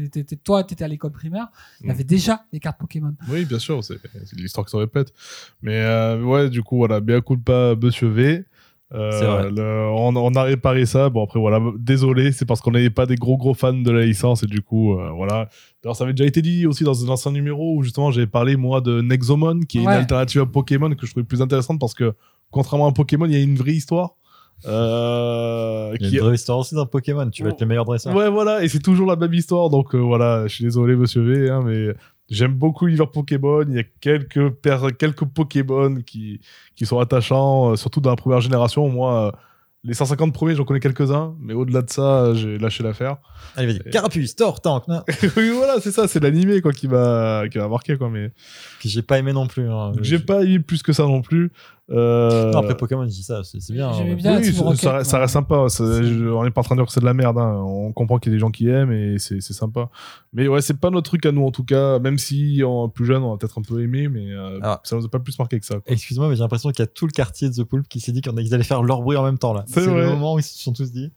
[0.44, 1.48] toi, t'étais à l'école primaire,
[1.80, 1.92] il y Mm.
[1.92, 3.14] avait déjà les cartes Pokémon.
[3.30, 4.00] Oui, bien sûr, c'est
[4.36, 5.14] l'histoire qui se répète.
[5.62, 8.46] Mais euh, ouais, du coup, voilà, bien coup de pas Monsieur V.
[8.94, 9.50] Euh, C'est vrai.
[9.52, 11.10] le- on, on a réparé ça.
[11.10, 14.06] Bon, après, voilà, désolé, c'est parce qu'on n'avait pas des gros gros fans de la
[14.06, 15.48] licence et du coup, euh, voilà.
[15.82, 18.58] D'ailleurs, ça avait déjà été dit aussi dans un ancien numéro où justement j'avais parlé,
[18.58, 19.94] moi, de Nexomon, qui est Ouais.
[19.94, 22.14] une alternative à Pokémon que je trouvais plus intéressante parce que,
[22.52, 24.16] contrairement à Pokémon, il y a une vraie histoire.
[24.68, 27.30] Euh, Il y a qui une vraie histoire aussi dans Pokémon.
[27.30, 28.16] Tu vas être le meilleur dresseur.
[28.16, 29.70] Ouais, voilà, et c'est toujours la même histoire.
[29.70, 31.90] Donc euh, voilà, je suis désolé, monsieur V, hein, mais
[32.30, 33.64] j'aime beaucoup l'univers Pokémon.
[33.68, 36.40] Il y a quelques, per- quelques Pokémon qui,
[36.76, 38.88] qui sont attachants, euh, surtout dans la première génération.
[38.90, 39.34] Moi,
[39.84, 43.18] les 150 premiers, j'en connais quelques-uns, mais au-delà de ça, j'ai lâché l'affaire.
[43.56, 43.90] Allez, vas-y.
[43.90, 44.88] Carapuce, Thor, Tank.
[44.88, 45.02] non.
[45.38, 47.98] oui, voilà, c'est ça, c'est l'animé quoi, qui m'a marqué.
[47.98, 48.32] Quoi, mais
[48.80, 49.68] Puis j'ai pas aimé non plus.
[49.68, 49.94] hein.
[50.04, 51.52] j'ai pas eu plus que ça non plus.
[51.90, 53.90] Euh, Non, après Pokémon, je dis ça, c'est bien.
[53.90, 54.14] Hein.
[54.16, 54.38] bien.
[54.40, 55.22] oui, ça, Rocket, ça reste- ça ouais.
[55.24, 55.68] reste sympa.
[55.68, 57.38] ça- C'est- je- on n'est pas en train de dire que c'est de la merde.
[57.38, 57.62] hein.
[57.66, 59.90] On comprend qu'il y a des gens qui aiment et c'est sympa.
[60.32, 62.00] Mais ouais, c'est pas notre truc à nous en tout cas.
[62.00, 64.80] Même si en plus jeune, on a peut-être un peu aimé, mais euh, Ah.
[64.84, 65.76] ça nous a pas plus marqué que ça.
[65.88, 68.12] Excuse-moi, mais j'ai l'impression qu'il y a tout le quartier de The Poulpe qui s'est
[68.14, 69.66] dit qu'ils allaient faire leur bruit en même temps là.
[69.68, 71.12] C'est le moment où ils se sont tous dit.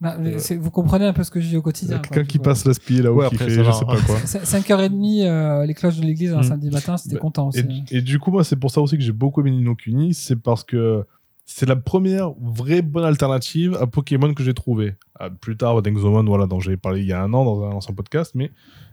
[0.00, 1.98] Bah, c'est- vous comprenez un peu ce que je vis au quotidien.
[1.98, 3.84] quoi, quelqu'un qui passe l'aspi là-haut Ouais, qui fait je sais hein.
[3.86, 4.16] pas quoi.
[4.24, 6.42] C'est 5h30, euh, les cloches de l'église un Mm.
[6.44, 7.64] samedi matin, c'était Bah, content aussi.
[7.90, 10.14] Et, et du coup, moi, c'est pour ça aussi que j'ai beaucoup aimé Nino Kuni.
[10.14, 11.04] C'est parce que
[11.46, 14.94] c'est la première vraie bonne alternative à Pokémon que j'ai trouvé.
[15.18, 17.72] Ah, plus tard, Dengzomon, voilà, dont j'avais parlé il y a un an dans un
[17.72, 18.32] ancien podcast.
[18.36, 18.52] Mais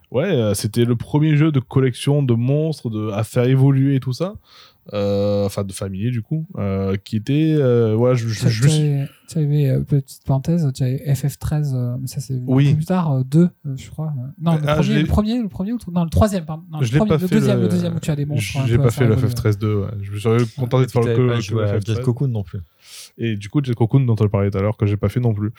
[0.10, 3.99] ouais, euh, c'était le premier jeu de collection de monstres de, à faire évoluer et
[3.99, 4.36] tout ça.
[4.94, 6.45] Euh, enfin, de familier, du coup.
[6.57, 7.56] euh, qui était.
[7.57, 11.98] Euh, ouais, je, je, Tu je- avais, tu avais, petite parenthèse, tu avais FF13, euh,
[11.99, 12.68] mais ça c'est Oui.
[12.68, 14.14] un peu plus tard, 2, je crois.
[14.40, 16.64] Non, le, Ah, premier, le premier, le premier non, le troisième, pardon.
[16.72, 17.36] Non, je le, l'ai premier, pas le fait.
[17.36, 18.60] deuxième, le, le deuxième où tu as des monstres.
[18.60, 19.28] un J'ai pas fait le évoluer.
[19.34, 19.66] FF13-2.
[19.74, 19.88] Ouais.
[20.03, 21.86] Je me serais contenté de faire le, que, que à FF13.
[21.95, 22.60] Jet Cocoon non plus.
[23.18, 25.20] Et du coup, Jet Cocoon, dont on parlait tout à l'heure, que j'ai pas fait
[25.20, 25.49] non plus.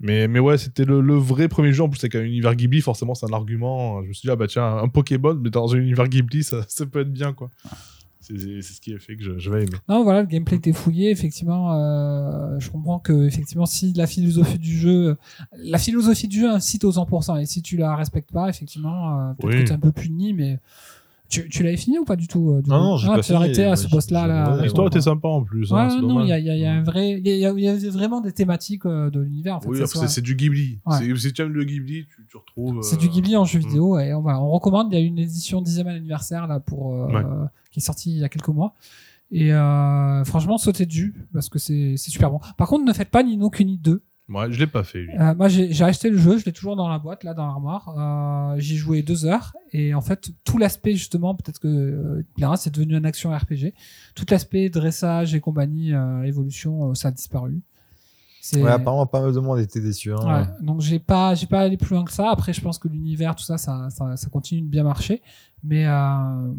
[0.00, 1.82] Mais, mais ouais, c'était le, le vrai premier jeu.
[1.84, 4.02] En plus, c'est qu'un univers Ghibli, forcément, c'est un argument.
[4.02, 6.58] Je me suis dit, ah bah tiens, un Pokémon, mais dans un univers Ghibli, ça,
[6.68, 7.48] ça peut être bien, quoi.
[8.26, 9.76] C'est- ce qui a fait que je, je vais aimer.
[9.88, 11.10] Non, voilà, le gameplay était fouillé.
[11.10, 15.16] Effectivement, euh, je comprends que effectivement, si la philosophie du jeu,
[15.58, 19.32] la philosophie du jeu incite aux 100%, et si tu la respectes pas, effectivement, euh,
[19.34, 19.62] peut-être Oui.
[19.64, 20.58] que t'es un peu puni, mais
[21.42, 23.14] tu, tu l'avais fini ou pas du tout euh, du Non, coup non, j'ai ah,
[23.16, 24.22] pas tu t'es arrêté fini, à euh, ce j'ai- boss-là.
[24.22, 25.70] j'ai- là, ouais, L'histoire était sympa en plus.
[25.72, 27.12] Ouais, hein, c'est non, il y a, il y a- il y a un vrai,
[27.12, 29.56] il y a, il y a vraiment des thématiques euh, de l'univers.
[29.56, 30.78] En fait, Oui, soit- c'est- c'est du Ghibli.
[30.86, 30.96] Ouais.
[30.98, 32.82] C'est- Si tu aimes le Ghibli, tu, tu retrouves.
[32.82, 33.62] C'est euh, du Ghibli en jeu mm.
[33.62, 34.88] vidéo et on, voilà, on recommande.
[34.92, 37.22] Il y a une édition 10e anniversaire là pour euh, Ouais.
[37.70, 38.74] qui est sortie il y a quelques mois.
[39.30, 42.40] Et euh, franchement, sautez dessus parce que c'est c'est super bon.
[42.56, 44.02] Par contre, ne faites pas Nino Kuni 2.
[44.30, 45.10] Ouais, je l'ai pas fait, lui.
[45.18, 47.94] Euh, moi, j'ai acheté le jeu, je l'ai toujours dans la boîte, là, dans l'armoire.
[48.54, 52.56] Euh, J'y ai joué deux heures et en fait, tout l'aspect justement, peut-être que euh,
[52.56, 53.74] c'est devenu un action RPG.
[54.14, 57.60] Tout l'aspect dressage et compagnie, euh, évolution, euh, ça a disparu.
[58.54, 60.12] Ouais, apparemment, pas mal de monde était déçu.
[60.12, 60.16] hein.
[60.22, 62.30] Ouais, donc j'ai pas j'ai pas allé plus loin que ça.
[62.30, 65.22] Après, je pense que l'univers, tout ça, ça, ça, ça continue de bien marcher.
[65.62, 66.52] Mais euh,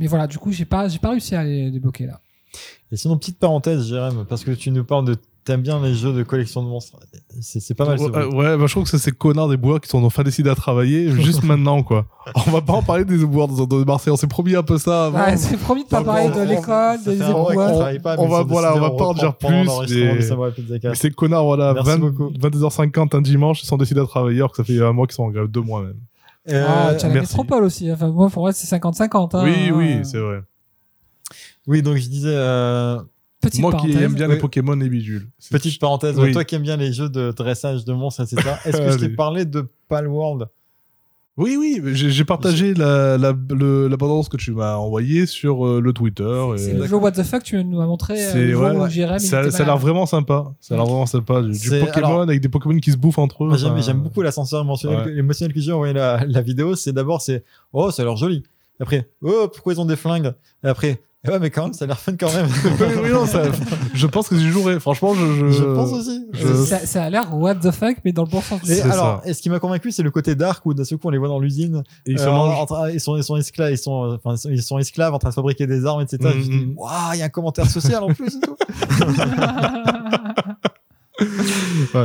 [0.00, 2.20] mais voilà, du coup, j'ai pas j'ai pas réussi à les débloquer là.
[2.90, 5.16] Et sinon, petite parenthèse, Jérém, parce que tu nous parles de
[5.48, 6.96] t'aimes bien les jeux de collection de monstres.
[7.40, 7.98] C'est c'est pas mal.
[7.98, 10.50] ce Ouais, bah, je trouve que c'est ces connards des boueurs qui sont enfin décidés
[10.50, 12.06] à travailler juste maintenant, quoi.
[12.46, 14.78] On va pas en parler des boueurs de, de Marseille, on s'est promis un peu
[14.78, 15.18] ça avant.
[15.18, 18.00] Ouais, c'est promis de pas parler on- de l'école, des éboueurs.
[18.02, 21.90] pas, on va- voilà, on va pas en dire plus, mais- ces connards, voilà, Merci
[21.90, 22.30] 20 beaucoup.
[22.38, 25.14] 22h50 un dimanche, ils sont décidés à travailler alors que ça fait un mois qu'ils
[25.16, 25.96] sont en grève, deux mois même.
[26.50, 27.90] Euh, Ah, tu as la métropole aussi.
[27.92, 29.34] Enfin, moi, pour moi, c'est 50-50.
[29.34, 29.42] hein.
[29.44, 30.40] oui, oui, c'est vrai.
[31.66, 32.98] Oui, donc je disais, euh,
[33.48, 33.96] Petite Moi parenthèse.
[33.96, 34.34] qui aime bien Oui.
[34.34, 35.26] les Pokémon et bidules.
[35.38, 36.32] C'est- petite parenthèse, Oui.
[36.32, 38.36] toi qui aimes bien les jeux de dressage de monstres, etc.
[38.64, 40.48] Est-ce que je t'ai parlé de Palworld?
[41.36, 45.80] Oui, oui, j'ai partagé la, la, le- la bande-annonce que tu m'as envoyée sur euh,
[45.80, 46.24] le Twitter.
[46.56, 48.90] C'est le jeu What the fuck, tu nous as montré euh, ouais.
[48.90, 50.52] Jérém, ça, a l'air vraiment sympa.
[50.60, 51.40] Ça a l'air vraiment sympa.
[51.42, 53.48] Du, Pokémon alors- avec des Pokémon qui se bouffent entre eux.
[53.48, 55.04] Moi, j'aime, enfin, beaucoup l'ascenseur émotionnel, Ouais.
[55.04, 56.74] que- émotionnel que j'ai envoyé la, la vidéo.
[56.74, 58.42] C'est d'abord, c'est oh, ça a l'air joli.
[58.80, 60.32] Après, oh, pourquoi ils ont des flingues?
[60.64, 62.46] Et après, ouais, mais quand même, ça a l'air fun quand même.
[62.80, 63.42] Oui, oui, non, ça-
[63.94, 64.80] je pense que j'y jouerai.
[64.80, 65.48] Franchement, je.
[65.48, 66.26] Je, Je pense aussi.
[66.32, 68.62] je- Ça, ça a l'air what the fuck, mais dans le bon sens.
[68.68, 70.98] Et C'est alors, et ce qui m'a convaincu, c'est le côté dark où d'un seul
[70.98, 71.82] coup on les voit dans l'usine.
[72.06, 72.58] Et ils se Euh, mangent.
[72.58, 74.78] en train- ils sont, ils sont esclaves, ils sont, euh, enfin, ils sont- ils sont
[74.78, 76.18] esclaves en train de fabriquer des armes, etc.
[76.32, 76.74] Je me dis, Mhm.
[76.76, 78.56] waouh, il y a un commentaire social en plus et tout.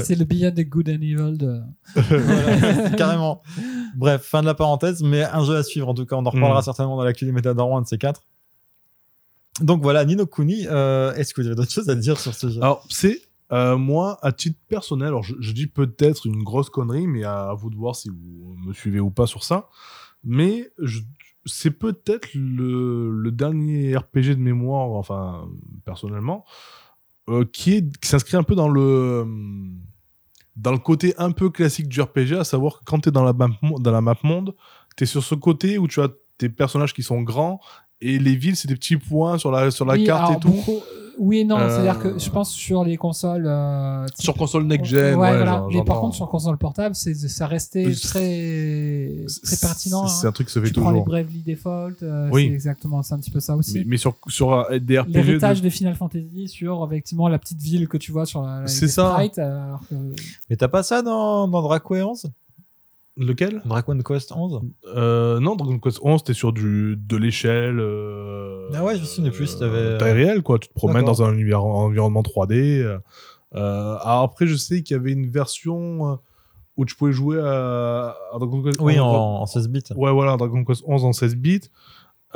[0.02, 1.62] C'est le Beyond the Good and Evil de.
[1.96, 3.44] Voilà, carrément.
[3.96, 6.16] Bref, fin de la parenthèse, mais un jeu à suivre en tout cas.
[6.16, 6.64] On en reparlera Mm.
[6.64, 8.22] certainement dans l'actu des métadors 1 de ces quatre.
[9.62, 12.50] Donc voilà, Nino Kuni, euh, est-ce que vous avez d'autres choses à dire sur ce
[12.50, 12.62] jeu?
[12.62, 13.22] Alors, c'est.
[13.52, 17.70] euh, moi, à titre personnel, alors je, dis peut-être une grosse connerie, mais à, vous
[17.70, 19.70] de voir si vous me suivez ou pas sur ça.
[20.24, 20.72] Mais
[21.46, 25.48] c'est peut-être le, dernier RPG de mémoire, enfin,
[25.86, 26.46] personnellement,
[27.30, 29.26] euh, qui est qui s'inscrit un peu dans le
[30.56, 33.24] dans le côté un peu classique du RPG, à savoir que quand tu es dans
[33.24, 33.50] la map,
[33.80, 34.56] dans la map monde,
[34.96, 37.60] tu es sur ce côté où tu as tes personnages qui sont grands
[38.04, 40.50] et les villes, c'est des petits points sur la, sur la Oui, carte et tout.
[40.50, 40.80] beaucoup-
[41.20, 43.46] Oui et non, Euh, c'est-à-dire que je pense sur les consoles.
[43.48, 45.64] euh, type- Sur console next-gen, Ouais, ouais, voilà.
[45.72, 50.08] Mais par contre, sur console portable, c'est, ça restait Euh, très, très pertinent.
[50.08, 50.30] C'est hein.
[50.30, 51.06] un truc qui se fait Tu prends les toujours.
[51.06, 52.48] Bravely Default, euh, Oui.
[52.48, 53.78] c'est exactement, c'est un petit peu ça aussi.
[53.80, 55.14] Mais, mais sur, sur des RPG.
[55.14, 58.66] L'héritage de- de Final Fantasy sur effectivement la petite ville que tu vois sur la.
[58.66, 59.12] C'est ça.
[59.14, 59.94] sprites, alors que-
[60.50, 62.26] Mais t'as pas ça dans, dans Draco 11
[63.16, 63.62] Lequel?
[63.66, 64.62] Dragon Quest 11
[64.96, 67.80] euh, Non, Dragon Quest 11, t'es sur du, de l'échelle.
[67.80, 70.58] euh, Ah ouais, je me souvenais plus, euh, t'avais- taille réelle, quoi.
[70.58, 72.82] Tu te promènes dans un univers- environnement 3D.
[72.82, 72.98] euh.
[73.56, 76.18] Euh, alors après, je sais qu'il y avait une version
[76.76, 79.02] où tu pouvais jouer à, à Dragon Quest Oui, 11.
[79.02, 79.84] en, en 16 bits.
[79.96, 81.62] Ouais, voilà, Dragon Quest 11 en 16 bits.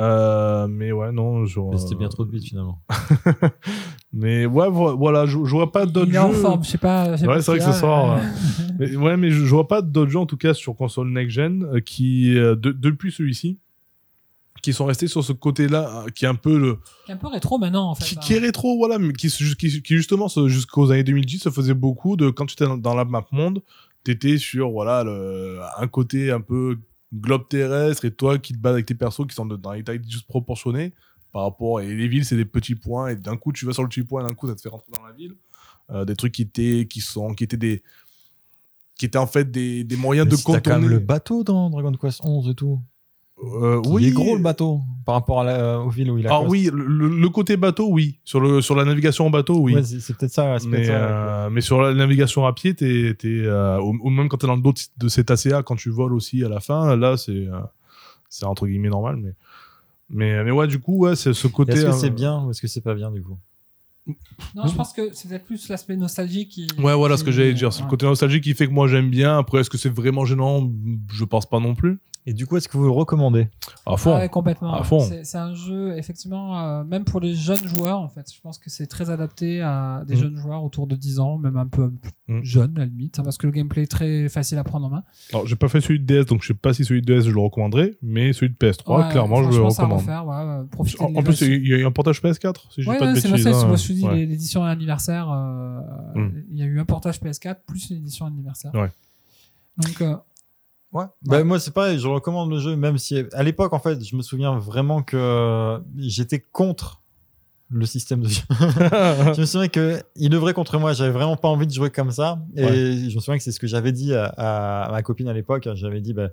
[0.00, 1.40] Euh, mais ouais, non.
[1.70, 2.80] Mais c'était bien trop de bits finalement.
[4.12, 6.20] Mais ouais, vo- voilà, je, je vois pas d'autres Il jeux.
[6.20, 7.12] en forme, je sais pas.
[7.16, 8.18] je sais Ouais, c'est vrai que ce soir,
[8.78, 11.64] Mais, ouais, mais je, je vois pas d'autres jeux, en tout cas, sur console next-gen,
[11.64, 13.58] euh, qui, euh, de- depuis celui-ci,
[14.62, 16.78] qui sont restés sur ce côté-là, qui est un peu le.
[17.04, 18.04] qui est un peu rétro maintenant en fait.
[18.04, 18.20] Qui, hein.
[18.22, 21.74] qui est rétro, voilà, mais qui, se- qui, qui justement, jusqu'aux années 2010, se faisait
[21.74, 22.30] beaucoup de.
[22.30, 23.62] Quand tu étais dans, dans la map monde,
[24.04, 26.78] t'étais sur, voilà, le, un côté un peu
[27.14, 30.02] globe terrestre et toi qui te bats avec tes persos qui sont dans les tailles
[30.06, 30.92] juste proportionnées
[31.32, 31.80] par rapport.
[31.80, 34.02] Et les villes, c'est des petits points, et d'un coup, tu vas sur le petit
[34.02, 35.34] point, et d'un coup, ça te fait rentrer dans la ville.
[35.90, 37.82] Euh, des trucs qui étaient, qui sont, qui étaient des.
[38.96, 41.70] qui étaient en fait des, des moyens Mais de si quand même le bateau dans
[41.70, 42.80] Dragon Quest 11 et tout.
[43.44, 46.26] Euh, Il oui, est gros le bateau par rapport à la, aux villes où il
[46.26, 46.30] a.
[46.34, 48.18] Ah oui, le, le côté bateau, oui.
[48.24, 49.74] Sur, le, sur la navigation en bateau, oui.
[49.74, 50.56] Ouais, c'est peut-être ça.
[50.66, 50.98] mais, ça, ouais.
[51.00, 54.46] euh, mais sur la navigation à pied, t'es, t'es, euh, ou, ou même quand t'es
[54.48, 57.30] dans le dos de cet ACA, quand tu voles aussi à la fin, là, c'est,
[57.32, 57.60] euh,
[58.28, 59.16] c'est entre guillemets normal.
[59.16, 59.34] Mais,
[60.10, 61.72] mais, mais ouais, du coup, ouais, c'est ce côté.
[61.72, 63.38] Est-ce que euh, c'est bien ou est-ce que c'est pas bien du coup?
[64.54, 66.66] Non, je pense que c'est peut-être plus l'aspect nostalgique qui.
[66.78, 67.72] Ouais, voilà qui- ce que j'allais dire.
[67.74, 69.36] C'est le côté nostalgique qui fait que moi j'aime bien.
[69.38, 70.70] Après, est-ce que c'est vraiment gênant?
[71.12, 71.98] Je pense pas non plus.
[72.30, 73.48] Et du coup, est-ce que vous le recommandez?
[73.86, 74.14] À fond.
[74.14, 74.74] Ouais, complètement.
[74.74, 75.00] À fond.
[75.00, 78.30] C'est c'est un jeu, effectivement, euh, même pour les jeunes joueurs, en fait.
[78.30, 80.18] Je pense que c'est très adapté à des Mm.
[80.18, 81.90] jeunes joueurs autour de 10 ans, même un peu
[82.28, 82.42] Mm.
[82.42, 84.90] jeunes, à la limite, hein, parce que le gameplay est très facile à prendre en
[84.90, 85.04] main.
[85.32, 87.24] Alors, j'ai pas fait celui de DS, donc je sais pas si celui de DS
[87.24, 90.00] je le recommanderais, mais celui de PS3, Ouais, clairement, je le franchement, ça à recommande.
[90.00, 90.34] refaire, ouais,
[91.00, 93.20] En, en plus, il y a eu un portage PS4, si Ouais, pas de ouais,
[93.20, 93.44] c'est bêtises.
[93.50, 93.74] ça, hein.
[93.76, 94.16] je dis, Ouais.
[94.16, 95.80] les- l'édition anniversaire, euh,
[96.14, 96.42] Mm.
[96.50, 98.74] il y a eu un portage PS4 plus l'édition anniversaire.
[98.74, 98.90] Ouais.
[99.78, 100.16] Donc, euh,
[100.92, 101.04] Ouais.
[101.26, 104.16] Bah, moi, c'est pareil, je recommande le jeu, même si à l'époque, en fait, je
[104.16, 107.02] me souviens vraiment que j'étais contre
[107.70, 108.40] le système de jeu.
[108.50, 110.94] je me souviens que il œuvrait contre moi.
[110.94, 112.38] J'avais vraiment pas envie de jouer comme ça.
[112.56, 115.34] Et je me souviens que c'est ce que j'avais dit à, à ma copine à
[115.34, 115.68] l'époque.
[115.74, 116.28] J'avais dit, bah,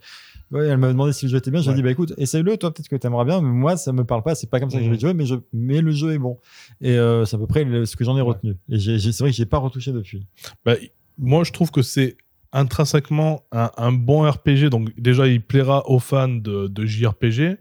[0.52, 1.60] ouais, elle m'a demandé si le jeu était bien.
[1.62, 1.76] J'ai Ouais.
[1.76, 4.34] dit, bah écoute, essaye-le, toi, peut-être que t'aimeras bien, mais moi, ça me parle pas.
[4.34, 5.02] C'est pas comme ça que je vais Mhm.
[5.02, 6.38] jouer, mais, je, mais le jeu est bon.
[6.80, 8.56] Et euh, c'est à peu près le- ce que j'en ai retenu.
[8.70, 10.26] Et c'est vrai que j'ai pas retouché depuis.
[10.64, 10.76] Bah,
[11.18, 12.16] moi, je trouve que c'est
[12.56, 14.70] intrinsèquement un, un bon RPG.
[14.70, 17.58] Donc, déjà, il plaira aux fans de, de JRPG.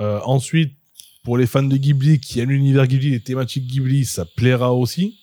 [0.00, 0.72] Euh, ensuite,
[1.24, 5.18] pour les fans de Ghibli qui aiment l'univers Ghibli, les thématiques Ghibli, ça plaira aussi.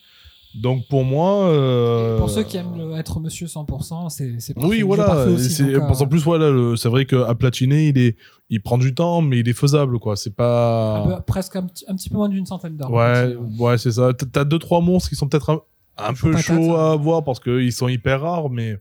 [0.59, 1.45] Donc pour moi.
[1.49, 4.67] euh, Pour ceux qui aiment le- être monsieur 100%, c'est c'est parfait.
[4.67, 5.26] Oui, voilà.
[5.27, 8.15] aussi, donc, euh, plus, voilà, c'est vrai qu'à platiner, il, est,
[8.49, 10.15] il prend du temps, mais il est faisable, quoi.
[10.15, 11.01] C'est pas.
[11.03, 12.91] un peu- presque un, petit- un petit peu moins d'une centaine d'heures.
[12.91, 14.11] Ouais, ouais, c'est ça.
[14.13, 15.61] T'as- T'as deux, trois monstres qui sont peut-être un,
[16.07, 16.76] un peu patate, hein.
[16.76, 18.77] à avoir parce qu'ils sont hyper rares, mais,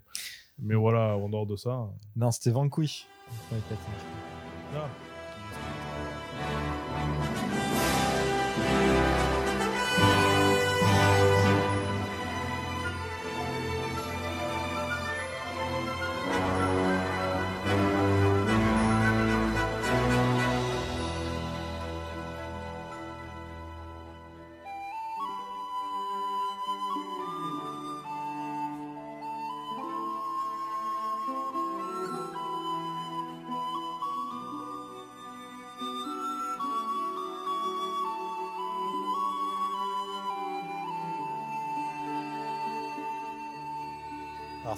[0.58, 1.88] mais voilà, en dehors de ça.
[2.16, 3.06] Non, c'était Vanquish.
[3.52, 3.58] Ouais,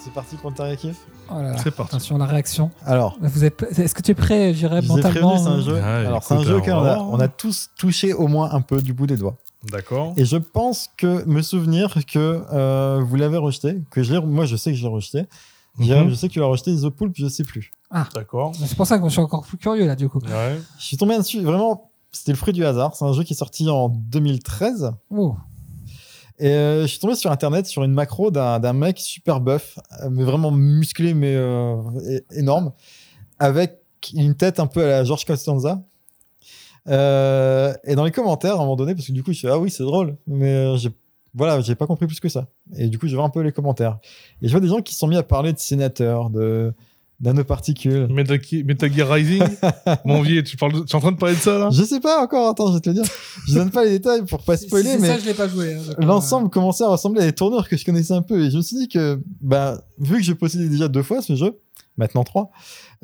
[0.03, 0.97] c'est parti pour le Terra Kiff.
[1.29, 1.35] Oh.
[1.63, 1.95] C'est parti.
[1.95, 2.71] Attention, la réaction.
[2.85, 3.61] Alors, Vous êtes...
[3.77, 5.73] Est-ce que tu es prêt, j'irais je vous ai prévenu, mentalement c'est un euh, jeu.
[5.75, 7.19] Ouais, Alors c'est un jeu on auquel on a, on hein.
[7.19, 9.37] a tous touché au moins un peu du bout des doigts.
[9.71, 10.13] D'accord.
[10.17, 14.71] Et je pense que me souvenir que euh, vous l'avez rejeté, que moi je sais
[14.71, 15.25] que j'ai rejeté.
[15.79, 16.09] Jérém, Mhm.
[16.09, 17.71] je sais que tu l'as rejeté, The Poulpe, je sais plus.
[18.13, 18.51] D'accord.
[18.55, 20.19] C'est pour ça que je suis encore plus curieux là, du coup.
[20.19, 20.59] Ouais.
[20.77, 22.95] Je suis tombé dessus, vraiment, c'était le fruit du hasard.
[22.95, 24.91] C'est un jeu qui est sorti en 2013.
[25.11, 25.35] Oh.
[26.39, 30.09] Et euh, je suis tombé sur internet sur une macro d'un mec super buff, euh,
[30.09, 31.77] mais vraiment musclé, mais euh,
[32.31, 32.71] énorme,
[33.39, 33.79] avec
[34.13, 35.83] une tête un peu à la George Costanza.
[36.87, 39.59] Et dans les commentaires, à un moment donné, parce que du coup, je suis ah
[39.59, 40.89] oui, c'est drôle, mais j'ai
[41.33, 42.47] voilà, j'ai pas compris plus que ça.
[42.75, 43.99] Et du coup, je vois un peu les commentaires.
[44.41, 46.73] Et je vois des gens qui se sont mis à parler de sénateurs, de
[47.21, 48.07] nanoparticules.
[48.09, 49.43] Metal, Ge- Metal Gear Rising
[50.05, 51.69] Mon vieux, tu, parles de- tu es en train de parler de ça là?
[51.71, 53.03] Je sais pas encore, attends, je vais te le dire.
[53.47, 55.73] Je donne pas les détails pour pas spoiler, si mais ça, je l'ai pas joué.
[55.75, 58.43] hein, euh, l'ensemble commençait à ressembler à des tourneurs que je connaissais un peu.
[58.45, 61.35] Et je me suis dit que, bah, vu que je possédais déjà deux fois ce
[61.35, 61.59] jeu,
[61.97, 62.49] maintenant trois,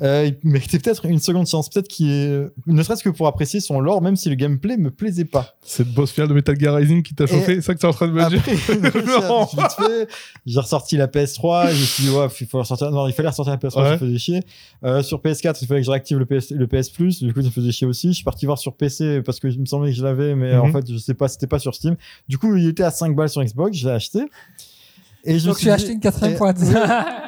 [0.00, 1.68] euh, il méritait peut-être une seconde chance.
[1.68, 4.90] Peut-être qu'il est, ne serait-ce que pour apprécier son lore, même si le gameplay me
[4.90, 5.56] plaisait pas.
[5.62, 7.86] C'est le boss final de Metal Gear Rising qui t'a chauffé C'est ça que tu
[7.86, 8.42] es en train de me dire
[10.46, 13.28] j'ai ressorti la PS3, je me suis dit, ouais, il faut ressortir, non, il fallait
[13.28, 13.92] ressortir la PS3, ça Ouais.
[13.92, 14.40] me faisait chier.
[14.84, 17.40] Euh, sur PS4, il fallait que je réactive le PS, le PS Plus, du coup,
[17.40, 18.08] ça me faisait chier aussi.
[18.08, 20.52] Je suis parti voir sur PC parce que il me semblait que je l'avais, mais
[20.54, 20.60] Mhm.
[20.60, 21.96] en fait, je sais pas, c'était pas sur Steam.
[22.28, 24.20] Du coup, il était à 5 balles sur Xbox, je l'ai acheté.
[25.24, 26.52] Et je me Donc dit- acheté une quatrième fois.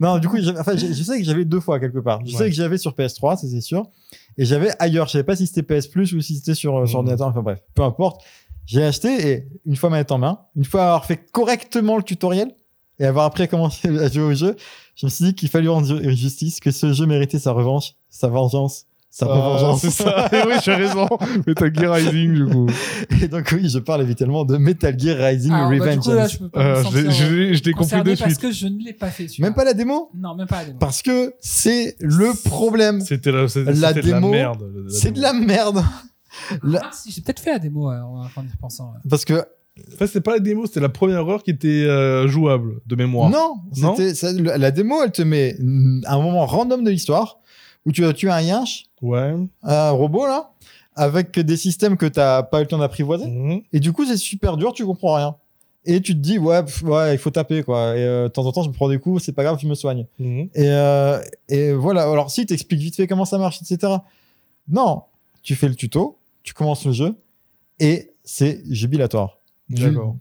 [0.00, 2.20] Non, du coup, enfin, je, je sais que j'avais deux fois quelque part.
[2.24, 2.38] Je Ouais.
[2.38, 3.88] sais que j'avais sur PS3, ça c'est sûr.
[4.36, 5.06] Et j'avais ailleurs.
[5.06, 7.06] Je savais pas si c'était PS Plus ou si c'était sur, euh, sur Mhm.
[7.08, 7.26] ordinateur.
[7.28, 8.22] Enfin bref, peu importe.
[8.66, 12.52] J'ai acheté et une fois manette en main, une fois avoir fait correctement le tutoriel
[13.00, 14.56] et avoir après commencé à jouer au jeu,
[14.94, 17.94] je me suis dit qu'il fallait rendre ju- justice, que ce jeu méritait sa revanche,
[18.10, 19.80] sa vengeance, sa Ah, revengeance.
[19.80, 20.28] C'est ça.
[20.32, 21.08] Et oui, j'ai raison.
[21.46, 22.66] Metal Gear Rising, du coup.
[23.22, 26.04] et donc oui, je parle évidemment de Metal Gear Rising Alors, bah, du Revenge.
[26.04, 28.38] coup, là, je peux pas me Euh, sentir je je l'ai compris de parce suite.
[28.40, 29.26] que je ne l'ai pas fait.
[29.28, 29.48] celui-là.
[29.48, 30.78] Même pas la démo Non, même pas la démo.
[30.78, 33.00] Parce que c'est le problème.
[33.00, 34.64] C'était la, La c'était de la démo, merde.
[34.90, 35.82] C'est de la merde.
[36.62, 38.92] La- Ah, si, j'ai peut-être fait la démo euh, en en y repensant.
[38.92, 39.00] ouais.
[39.08, 39.42] Parce que
[39.94, 43.30] Enfin, c'est pas la démo, c'était la première heure qui était euh, jouable de mémoire.
[43.30, 45.56] Non, Non ça- la démo, elle te met
[46.04, 47.37] un moment random de l'histoire
[47.88, 49.34] où tu as tué un yinche, Ouais.
[49.62, 50.50] un robot là,
[50.94, 53.26] avec des systèmes que t'as pas eu le temps d'apprivoiser.
[53.26, 53.62] Mhm.
[53.72, 55.36] Et du coup, c'est super dur, tu comprends rien.
[55.86, 57.96] Et tu te dis, ouais, pff, ouais, il faut taper quoi.
[57.96, 59.66] Et euh, de temps en temps, je me prends des coups, c'est pas grave, je
[59.66, 60.04] me soigne.
[60.18, 60.50] Mhm.
[60.54, 62.02] Et, euh, et voilà.
[62.02, 63.94] Alors, si t'expliques vite fait comment ça marche, etc.
[64.68, 65.02] Non,
[65.42, 67.14] tu fais le tuto, tu commences le jeu
[67.80, 69.38] et c'est jubilatoire.
[69.70, 70.16] D'accord.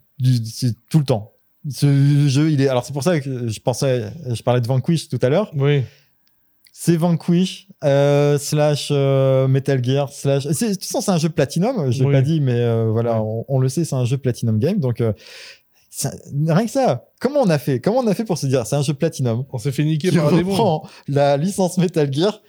[0.46, 1.34] c'est tout le temps.
[1.70, 2.70] Ce jeu, il est.
[2.70, 5.52] Alors c'est pour ça que je pensais, je parlais de Vanquish tout à l'heure.
[5.54, 5.84] Oui.
[6.80, 10.46] C'est Vanquish euh, slash euh, Metal Gear slash.
[10.46, 11.90] De toute façon, c'est un jeu Platinum.
[11.92, 12.14] Je l'ai Oui.
[12.14, 13.28] pas dit, mais euh, voilà, Ouais.
[13.48, 14.80] on, on le sait, c'est un jeu Platinum Game.
[14.80, 15.12] Donc euh,
[15.90, 16.12] ça-
[16.48, 17.06] rien que ça.
[17.20, 19.44] Comment on a fait Comment on a fait pour se dire c'est un jeu Platinum
[19.52, 22.42] On s'est fait niquer par reprend la licence Metal Gear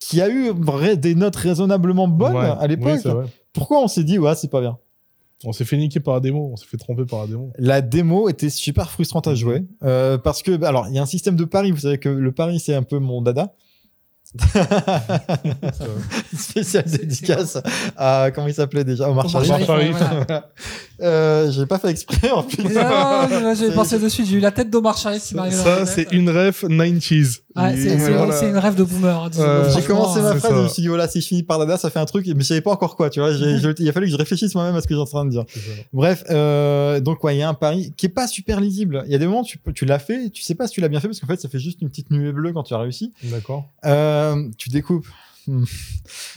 [0.00, 0.52] qui a eu
[0.96, 2.50] des notes raisonnablement bonnes Ouais.
[2.58, 3.00] à l'époque.
[3.04, 3.26] Oui.
[3.52, 4.76] Pourquoi on s'est dit ouais c'est pas bien?
[5.44, 6.50] On s'est fait niquer par la démo.
[6.52, 7.52] On s'est fait tromper par la démo.
[7.58, 11.02] La démo était super frustrante à jouer euh, parce que bah, alors il y a
[11.02, 11.70] un système de pari.
[11.70, 13.54] Vous savez que le pari c'est un peu mon dada.
[16.36, 17.58] Spécial dédicace
[17.96, 19.10] à comment il s'appelait déjà?
[19.10, 19.96] Omar Omar Sharif.
[21.02, 22.62] Euh, j'ai pas fait exprès en plus.
[22.62, 25.86] Non, non, J'ai pensé de suite, j'ai eu la tête d'Omar Sharif qui Ça, m'arrive
[25.86, 27.40] c'est une ref 90s.
[27.56, 28.48] Ouais, c'est- voilà.
[28.48, 29.16] une rêve de boomer.
[29.24, 31.58] hein, Euh, J'ai commencé ma phrase, je me suis dit voilà si je finis par
[31.58, 33.10] dada ça fait un truc, mais je savais pas encore quoi.
[33.10, 35.04] Tu vois, je- il a fallu que je réfléchisse moi-même à ce que j'ai en
[35.06, 35.44] train de dire.
[35.92, 39.02] Bref, euh, donc ouais, il y a un pari qui est pas super lisible.
[39.06, 40.88] Il y a des moments tu, tu l'as fait, tu sais pas si tu l'as
[40.88, 42.78] bien fait parce qu'en fait ça fait juste une petite nuée bleue quand tu as
[42.78, 43.12] réussi.
[43.24, 43.64] D'accord.
[43.84, 45.06] Euh, tu découpes
[45.58, 45.64] hmm.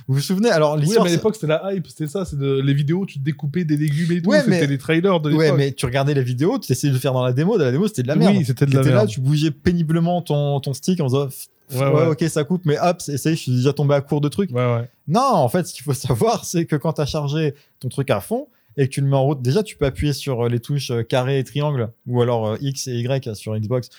[0.07, 1.05] Vous vous souvenez Alors, Oui, l'histoire.
[1.05, 3.77] mais à l'époque, c'était la hype, c'était ça, c'est de, les vidéos, tu découpais des
[3.77, 5.41] légumes et tout, Ouais, c'était les trailers de l'époque.
[5.45, 7.57] Ouais, mais tu regardais les vidéos, tu essayais de le faire dans la démo.
[7.57, 8.35] Dans la démo, c'était de la merde.
[8.37, 9.09] Oui, c'était de la T'étais là, merde.
[9.09, 11.27] tu bougeais péniblement ton, ton stick en disant
[11.71, 12.07] Ouais, ouais, ouais.
[12.07, 14.51] ok, ça coupe, mais hop, essaye, je suis déjà tombé à court de trucs.
[14.51, 14.89] Ouais, ouais.
[15.07, 18.09] Non, en fait, ce qu'il faut savoir, c'est que quand tu as chargé ton truc
[18.11, 20.49] à fond et que tu le mets en route, déjà, tu peux appuyer sur euh,
[20.49, 23.89] les touches euh, carré et triangle ou alors euh, X et Y sur Xbox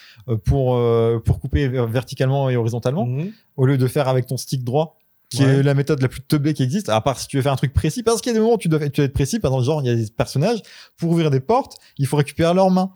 [0.45, 3.31] pour, euh, pour couper ver- verticalement et horizontalement Mhm.
[3.57, 4.97] au lieu de faire avec ton stick droit
[5.29, 5.57] qui Ouais.
[5.59, 7.57] est la méthode la plus teubée qui existe, à part si tu veux faire un
[7.57, 9.39] truc précis, parce qu'il y a des moments où tu dois, tu dois être précis,
[9.39, 10.61] par exemple, genre, il y a des personnages,
[10.97, 12.91] pour ouvrir des portes, il faut récupérer leurs mains.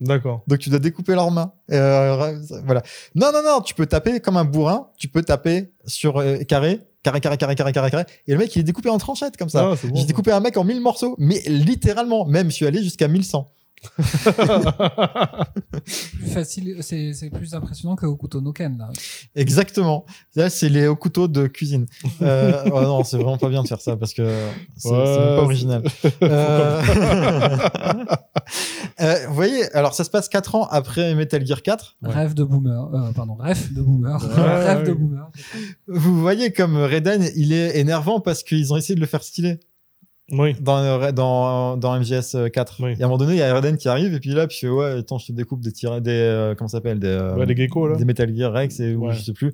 [0.00, 0.42] D'accord.
[0.48, 1.52] Donc tu dois découper leurs mains.
[1.70, 2.82] Euh, voilà.
[3.14, 6.80] Non, non, non, tu peux taper comme un bourrin, tu peux taper sur euh, carré,
[7.02, 9.48] carré, carré, carré, carré, carré, carré, et le mec il est découpé en tranchettes comme
[9.48, 9.70] ça.
[9.72, 12.82] Ah, bon, J'ai découpé un mec en 1000 morceaux, mais littéralement, même je suis allé
[12.82, 13.50] jusqu'à 1100.
[15.84, 18.88] Plus facile, c'est plus impressionnant que au couteau Noken là.
[19.34, 20.04] Exactement.
[20.34, 21.86] Là, c'est les couteaux de cuisine.
[22.22, 24.28] Euh, oh non, c'est vraiment pas bien de faire ça parce que
[24.76, 25.82] c'est Ouais, pas original.
[26.22, 26.80] Euh,
[29.00, 31.96] euh, vous voyez, alors ça se passe 4 ans après Metal Gear 4.
[32.02, 32.10] Ouais.
[32.12, 35.30] Rêve de boomer, pardon, rêve de boomer, Ouais, rêve de boomer.
[35.86, 39.60] Vous voyez comme Raiden, il est énervant parce qu'ils ont essayé de le faire stylé
[40.30, 40.54] Oui.
[40.60, 42.76] dans, euh, dans, dans MGS 4.
[42.82, 42.92] Oui.
[42.98, 44.56] Et à un moment donné, il y a Raiden qui arrive et puis là, puis
[44.56, 47.08] je fais ouais, attends, je te découpe des tir des euh, comment ça s'appelle des
[47.08, 47.96] euh, Ouais, les geckos, là.
[47.96, 49.52] des Metal Gear Rex et ou je sais plus.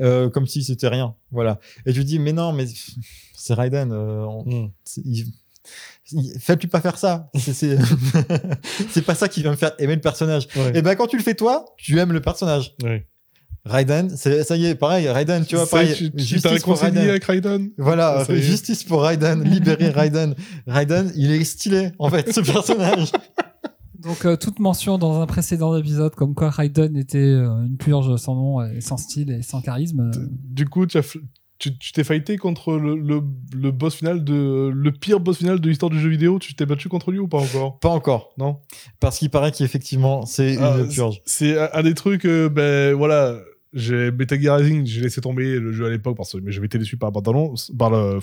[0.00, 1.58] Euh, comme si c'était rien, voilà.
[1.86, 2.64] Et je lui dis mais non, mais
[3.34, 3.92] c'est Raiden.
[3.92, 5.26] euh, on- c'est- il-
[6.12, 7.28] il- Fais-lui pas faire ça?
[7.36, 7.76] C'est-
[8.90, 10.46] C'est pas ça qui va me faire aimer le personnage.
[10.56, 10.78] Ouais.
[10.78, 12.74] Et ben quand tu le fais toi, tu aimes le personnage.
[12.82, 13.06] Ouais.
[13.68, 15.92] Raiden, ça y est, pareil, Raiden, tu vois, pareil.
[15.94, 17.08] Tu tu justice pour Raiden.
[17.08, 20.34] avec Raiden Voilà, Ça justice pour Raiden, libérer Raiden.
[20.66, 23.10] Raiden, il est stylé, en fait, ce personnage.
[23.98, 28.14] Donc euh, toute mention dans un précédent épisode comme quoi Raiden était euh, une purge
[28.16, 30.10] sans nom, et sans style et sans charisme.
[30.14, 31.20] euh, Du coup, tu as f-
[31.58, 33.22] tu tu t'es fighté contre le, le,
[33.54, 36.38] le boss final de le pire boss final de l'histoire du jeu vidéo.
[36.38, 37.78] Tu t'es battu contre lui ou pas encore?
[37.80, 38.58] Pas encore, Non?
[39.00, 41.20] parce qu'il paraît qu'effectivement, c'est Ah, une purge.
[41.24, 42.26] C'est un, un des trucs.
[42.26, 43.36] euh, ben voilà,
[43.72, 46.66] j'ai Metal Gear Rising, j'ai laissé tomber le jeu à l'époque parce que mais j'avais
[46.66, 47.20] été déçu par la
[47.78, 48.18] par le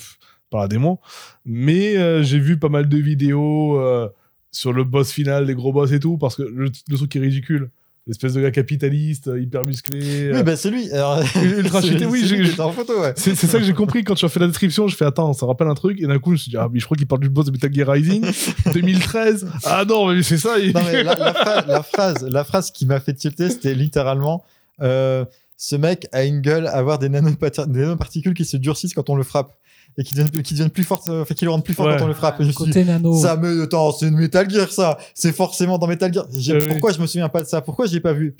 [0.49, 0.99] par la démo.
[1.45, 4.07] Mais euh, j'ai vu pas mal de vidéos euh,
[4.51, 7.19] sur le boss final, les gros boss et tout, parce que le, le truc est
[7.19, 7.69] ridicule.
[8.05, 10.29] L'espèce de gars capitaliste, euh, hyper musclé.
[10.33, 10.91] Oui, bah c'est lui.
[10.91, 13.13] Alors, Ultra cheaté, oui, était en photo, ouais.
[13.15, 14.89] C'est c'est ça que j'ai compris quand tu as fait la description.
[14.89, 16.01] Je fais attends, ça rappelle un truc.
[16.01, 17.45] Et d'un coup, je me suis dit, ah, mais je crois qu'il parle du boss
[17.45, 18.25] de Metal Gear Rising
[18.73, 19.47] 2013.
[19.63, 20.59] Ah non, mais c'est ça.
[20.59, 23.73] il- Non, mais la, la phrase, la phrase, la phrase qui m'a fait tilter, c'était
[23.73, 24.43] littéralement
[24.83, 25.25] euh,
[25.57, 29.23] ce mec a une gueule à avoir des, nanoparticules qui se durcissent quand on le
[29.23, 29.53] frappe
[29.97, 31.97] et qui deviennent, qui deviennent plus fortes, euh, enfin, qui le rendent plus fort Ouais.
[31.97, 32.39] quand on le frappe.
[32.39, 33.19] Et je me suis dit, côté nano.
[33.19, 33.63] Ça me.
[33.63, 34.97] Attends, c'est une Metal Gear, ça.
[35.13, 36.25] C'est forcément dans Metal Gear.
[36.35, 36.67] J'ai- oui.
[36.67, 37.61] Pourquoi je me souviens pas de ça?
[37.61, 38.35] Pourquoi j'ai pas vu?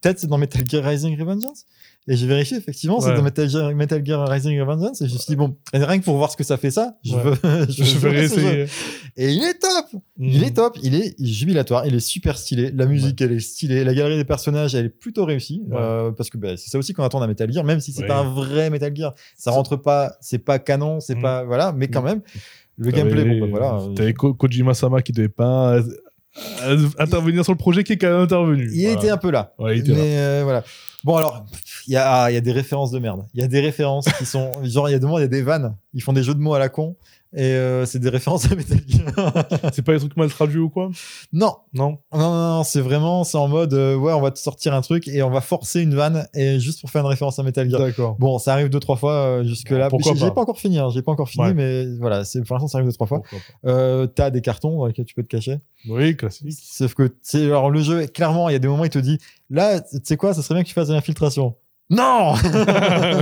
[0.00, 1.64] Peut-être c'est dans Metal Gear Rising Revengeance?
[2.10, 5.02] Et j'ai vérifié, effectivement, c'est dans Metal Gear, Metal Gear Rising Revengeance.
[5.02, 6.96] Et je me suis dit, bon, rien que pour voir ce que ça fait ça,
[7.04, 7.34] je veux.
[7.68, 8.64] je veux réessayer.
[9.18, 12.70] Et il est top Il est top, il est jubilatoire, il est super stylé.
[12.74, 13.84] La musique, elle est stylée.
[13.84, 15.62] La galerie des personnages, elle est plutôt réussie.
[15.72, 18.06] Euh, parce que bah, c'est ça aussi qu'on attend d'un Metal Gear, même si c'est
[18.06, 19.14] pas un vrai Metal Gear.
[19.36, 21.20] Ça rentre pas, c'est pas canon, c'est Mm.
[21.22, 21.44] pas.
[21.44, 22.22] Voilà, mais quand même,
[22.78, 23.82] le gameplay, bon, bah voilà.
[23.94, 25.82] T'avais Ko- Kojima Sama qui devait pas euh,
[26.64, 28.70] euh, intervenir sur le projet qui est quand même intervenu.
[28.72, 28.98] Il Voilà.
[28.98, 29.52] était un peu là.
[29.58, 30.64] Ouais, il était mais euh, voilà.
[31.04, 31.44] Bon, alors,
[31.86, 33.24] il y a, il y des références de merde.
[33.32, 34.52] Il y a des références qui sont.
[34.64, 35.76] Genre, il y a des il y des vannes.
[35.94, 36.96] Ils font des jeux de mots à la con.
[37.36, 39.44] Et euh, c'est des références à Metal Gear.
[39.74, 40.90] C'est pas des trucs mal traduits ou quoi
[41.32, 41.98] non, Non.
[42.12, 44.80] non, non, non, c'est vraiment, c'est en mode, euh, ouais, on va te sortir un
[44.80, 47.68] truc et on va forcer une vanne et juste pour faire une référence à Metal
[47.68, 47.80] Gear.
[47.80, 48.16] D'accord.
[48.18, 49.88] Bon, ça arrive deux trois fois euh, jusque là.
[49.90, 51.54] Pourquoi J'ai pas pas encore fini, hein, j'ai pas encore fini, Ouais.
[51.54, 53.22] mais voilà, pour l'instant ça arrive deux trois fois.
[54.14, 55.58] T'as des cartons dans lesquels tu peux te cacher.
[55.88, 56.52] Oui, classique.
[56.60, 57.10] Sauf que,
[57.44, 59.18] alors le jeu, clairement, il y a des moments, il te dit,
[59.50, 61.54] là, tu sais quoi, ça serait bien que tu fasses de l'infiltration.
[61.90, 62.34] Non,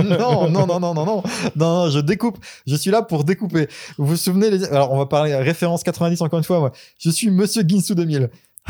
[0.03, 1.23] non, non, non, non, non, non,
[1.55, 2.37] non, je découpe.
[2.65, 3.69] Je suis là pour découper.
[3.97, 4.65] Vous vous souvenez les...
[4.65, 6.59] Alors, on va parler référence 90 encore une fois.
[6.59, 6.73] Moi.
[6.99, 8.29] Je suis Monsieur Ginsu 2000.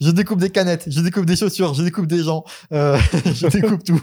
[0.00, 3.82] je découpe des canettes, je découpe des chaussures, je découpe des gens, euh, je découpe
[3.82, 4.00] tout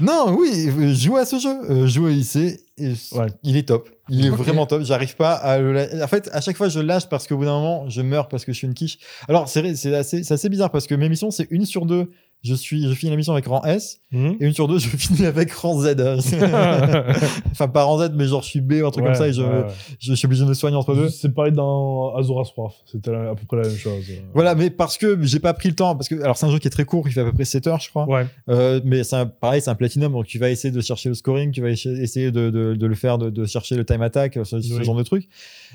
[0.00, 3.26] non, oui, jouer à ce jeu, euh, jouer ici, et Ouais.
[3.42, 3.88] il est top.
[4.08, 4.82] Il est vraiment top.
[4.82, 6.02] J'arrive pas à le.
[6.02, 8.28] En fait, à chaque fois, je le lâche parce qu'au bout d'un moment, je meurs
[8.28, 8.98] parce que je suis une quiche.
[9.28, 12.10] Alors, c'est c'est assez, c'est assez bizarre parce que mes missions, c'est une sur deux.
[12.42, 14.36] Je suis, je finis la mission avec rang S Mhm.
[14.40, 15.96] et une sur deux, je finis avec rang Z.
[17.50, 19.26] enfin, pas rang Z, mais genre je suis B ou un truc Ouais, comme ça
[19.28, 19.64] et je, ouais,
[19.98, 21.08] je, suis obligé de me soigner entre deux.
[21.08, 22.74] C'est pareil dans Azora's Wrath.
[22.86, 24.04] C'était à peu près la même chose.
[24.32, 26.58] Voilà, mais parce que j'ai pas pris le temps, parce que alors c'est un jeu
[26.60, 28.06] qui est très court, il fait à peu près 7 heures, je crois.
[28.08, 28.26] Ouais.
[28.48, 31.50] Euh, mais c'est pareil, c'est un platinum, donc tu vas essayer de chercher le scoring,
[31.50, 34.38] tu vas essa- essayer de, de- de le faire, de, de chercher le time attack,
[34.44, 35.28] ce, genre de trucs.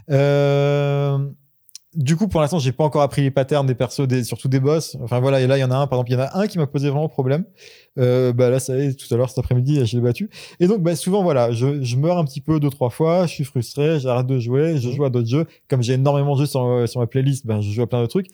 [0.10, 1.18] Euh,
[1.96, 4.60] du coup, pour l'instant, j'ai pas encore appris les patterns des persos, des, surtout des
[4.60, 4.96] boss.
[5.02, 6.38] Enfin voilà, et là, il y en a un, par exemple, il y en a
[6.40, 7.44] un qui m'a posé vraiment problème.
[8.00, 10.30] Euh, bah là, ça y est, tout à l'heure, cet après-midi, je l'ai battu.
[10.60, 13.34] Et donc, bah, souvent, voilà, je, je meurs un petit peu deux, trois fois, je
[13.34, 14.96] suis frustré, j'arrête de jouer, je Mhm.
[14.96, 15.46] joue à d'autres jeux.
[15.70, 18.08] Comme j'ai énormément de jeux sur, sur ma playlist, ben, je joue à plein de
[18.08, 18.28] trucs.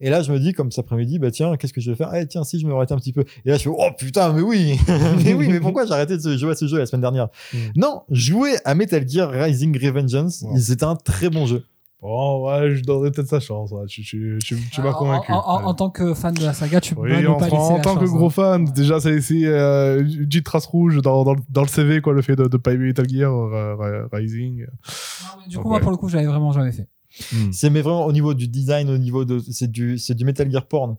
[0.00, 2.12] Et là, je me dis, comme cet après-midi, bah tiens, qu'est-ce que je vais faire?
[2.16, 3.24] Eh tiens, si je me arrêtais un petit peu.
[3.46, 4.76] Et là, je fais, oh putain, mais oui
[5.24, 7.28] Mais oui, mais pourquoi j'ai arrêté de jouer à ce jeu la semaine dernière?
[7.52, 7.56] Mm.
[7.76, 11.64] Non, jouer à Metal Gear Rising Revengeance, c'était un très bon jeu.
[12.06, 13.70] Bon, ouais, je donnerais peut-être sa chance.
[13.72, 13.86] ouais.
[13.86, 15.32] Tu, tu, tu, tu m'as En- convaincu.
[15.32, 15.64] En, en- Ouais.
[15.64, 17.56] en tant que fan de la saga, tu peux Oui, pas ne en, pas laisser
[17.56, 18.30] en la tant que gros hein.
[18.30, 22.02] fan, déjà, c'est c'est, euh, une petite trace rouge dans, dans, le- dans le CV,
[22.02, 24.58] quoi, le fait de, pas aimer Metal Gear euh, Ri- Rising.
[24.66, 24.66] Non,
[25.40, 26.86] mais Du Donc, coup, moi, pour le coup, j'avais vraiment jamais fait.
[27.52, 30.50] C'est mais vraiment au niveau du design, au niveau de c'est du c'est du Metal
[30.50, 30.96] Gear porn.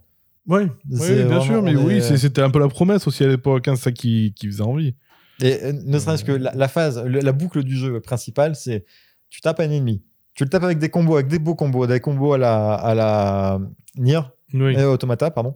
[0.47, 3.67] Oui, oui bien vraiment- sûr, mais oui, c'était un peu la promesse aussi à l'époque,
[3.67, 4.95] hein, c'est ça qui, qui faisait envie.
[5.41, 8.85] Et euh, ne serait-ce que la, la phase, le- la boucle du jeu principale, c'est
[9.29, 10.01] tu tapes un ennemi,
[10.35, 12.93] tu le tapes avec des combos, avec des beaux combos, des combos à la à
[12.93, 13.59] la
[13.97, 14.19] Nier,
[14.53, 14.75] Oui.
[14.77, 15.55] euh, Automata, pardon.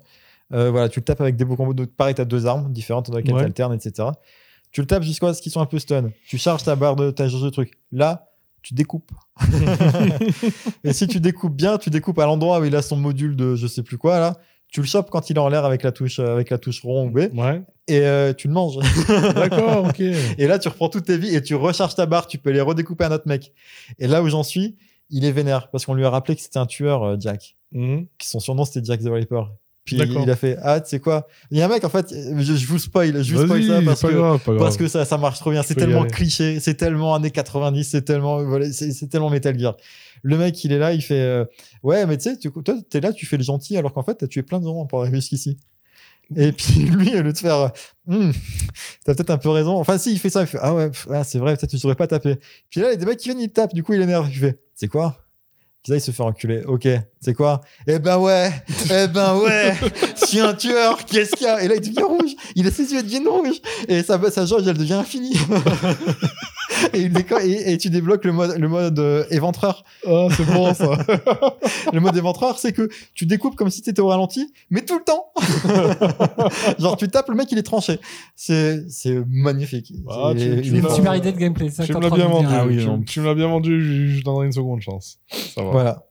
[0.52, 1.74] Euh, voilà, tu le tapes avec des beaux combos.
[1.76, 3.42] Donc, pareil, tu as deux armes différentes dans lesquelles Ouais.
[3.42, 4.08] tu alternes, etc.
[4.72, 6.10] Tu le tapes jusqu'à ce qu'ils sont un peu stun.
[6.28, 7.78] Tu charges ta barre de ta jauge de truc.
[7.92, 8.30] Là,
[8.62, 9.12] tu découpes.
[10.84, 13.56] et si tu découpes bien, tu découpes à l'endroit où il a son module de
[13.56, 14.38] je sais plus quoi là.
[14.72, 16.82] Tu le chopes quand il est en l'air avec la touche euh, avec la touche
[16.84, 18.78] rond ou B Ouais, et euh, tu le manges.
[19.36, 20.00] d'accord, ok.
[20.00, 22.28] et là, tu reprends toutes tes vies et tu recharges ta barre.
[22.28, 23.52] Tu peux les redécouper à un autre mec.
[23.98, 24.78] Et là où j'en suis,
[25.10, 28.28] il est vénère parce qu'on lui a rappelé que c'était un tueur, euh, Jack qui
[28.28, 29.44] son surnom c'était Jack the Ripper.
[29.98, 31.28] Puis il a fait ah tu sais quoi?
[31.52, 33.82] Il y a un mec en fait je, je vous spoil je vous spoil ça
[33.86, 34.60] parce que grave, pas grave.
[34.60, 38.02] parce que ça ça marche trop bien c'est tellement cliché c'est tellement années 90 c'est
[38.04, 39.76] tellement voilà c'est tellement Metal Gear.
[40.24, 41.46] Le mec il est là il fait euh,
[41.84, 44.16] ouais mais tu sais tu- toi t'es là tu fais le gentil alors qu'en fait
[44.16, 45.58] t'as tué plein de gens pour arriver jusqu'ici.
[46.36, 47.68] Et puis lui, au lieu de faire, euh,
[48.06, 48.32] Hmm,
[49.04, 49.78] t'as peut-être un peu raison.
[49.80, 51.96] Enfin, si, il fait ça, il fait, ah ouais, ah, c'est vrai, peut-être je devrais
[51.96, 52.36] pas taper.
[52.70, 54.28] Puis là, il y a des mecs qui viennent, ils tapent, du coup, il énerve.
[54.32, 55.18] Il fait, c'est quoi?
[55.88, 56.64] Là, il se fait enculer.
[56.66, 56.88] Ok,
[57.22, 57.62] c'est quoi?
[57.88, 58.52] Eh ben ouais,
[58.92, 59.74] eh ben ouais,
[60.22, 61.64] je suis un tueur, qu'est-ce qu'il y a?
[61.64, 62.32] Et là, il devient rouge.
[62.56, 63.62] Il a ses yeux deviennent rouges.
[63.88, 65.36] Et sa, sa jauge, elle devient infinie.
[66.94, 69.84] et, il déco- et, et tu débloques le mode, le mode euh, éventreur.
[70.08, 70.98] Ah, c'est bon ça.
[71.94, 74.98] Le mode éventreur, c'est que tu découpes comme si tu étais au ralenti, mais tout
[74.98, 75.32] le temps.
[76.80, 78.00] Genre, tu tapes, le mec, il est tranché.
[78.36, 79.92] C'est c'est magnifique.
[80.10, 81.70] Ah, C'est- tu- tu super idée de gameplay.
[81.70, 82.50] ça tu me l'as en bien.
[82.52, 83.02] Ah oui, tu, non.
[83.02, 85.20] tu me l'as bien vendu, je, je donnerai une seconde chance.
[85.56, 85.72] Ça va.
[85.72, 86.04] Voilà.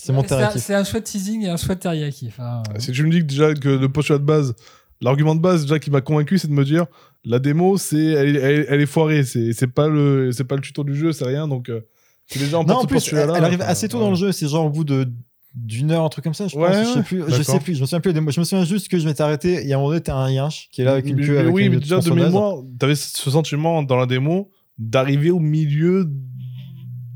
[0.00, 0.22] C'est mon
[0.56, 2.28] C'est un chouette teasing et un chouette teriyaki.
[2.28, 4.54] Enfin, euh, Si tu me dis que déjà que le postulat de base,
[5.00, 6.86] l'argument de base déjà qui m'a convaincu, c'est de me dire
[7.24, 10.44] la démo, c'est elle, est- elle, est- elle est foirée, c'est c'est pas le c'est
[10.44, 11.80] pas le tuto du jeu, c'est rien donc euh,
[12.26, 14.04] c'est déjà en Non, en plus, elle, arrive assez tôt ouais.
[14.04, 14.32] dans le jeu.
[14.32, 15.06] C'est genre au bout de
[15.54, 16.62] d'une heure, un truc comme ça, je pense.
[16.68, 17.24] Ouais, je sais plus.
[17.26, 17.74] Je sais plus.
[17.74, 18.12] Je me souviens plus.
[18.14, 19.66] Je me souviens juste que je m'étais arrêté.
[19.66, 21.32] Et à un moment donné, t'as un yinche qui est là avec une queue.
[21.32, 25.30] mais avec oui, une mais déjà de mémoire, t'avais ce sentiment dans la démo d'arriver
[25.30, 26.04] au milieu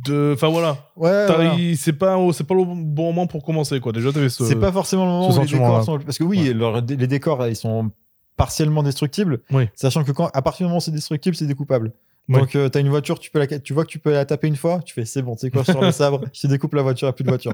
[0.04, 0.32] de.
[0.34, 1.26] Enfin voilà, Ouais.
[1.26, 1.54] Voilà.
[1.76, 3.92] c'est pas c'est pas le bon moment pour commencer quoi.
[3.92, 4.44] Déjà t'avais ce.
[4.44, 5.98] C'est pas forcément le moment où les décors sont.
[5.98, 6.54] Parce que oui, Ouais.
[6.54, 7.90] leur- les décors, ils sont
[8.36, 9.40] partiellement destructibles.
[9.50, 9.68] Oui.
[9.74, 11.92] Sachant que quand, à partir du moment où c'est destructible, c'est découpable.
[12.28, 14.46] Donc, tu t'as une voiture, tu, peux la, tu vois que tu peux la taper
[14.46, 16.46] une fois, tu fais c'est bon, tu sais quoi, je sors le sabre, je te
[16.46, 17.52] découpe la voiture, il n'y a plus de voiture.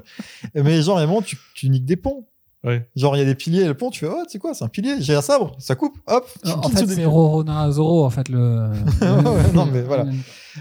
[0.54, 2.26] Mais genre, vraiment, tu, tu niques des ponts.
[2.64, 2.86] Ouais.
[2.94, 4.64] Genre, il y a des piliers, le pont, tu fais, oh, tu sais quoi, c'est
[4.64, 6.28] un pilier, j'ai un sabre, ça coupe, hop.
[6.44, 8.68] tu En fait, ce c'est Rorona Zoro, en fait, le.
[9.00, 10.06] Ouais, non, mais voilà.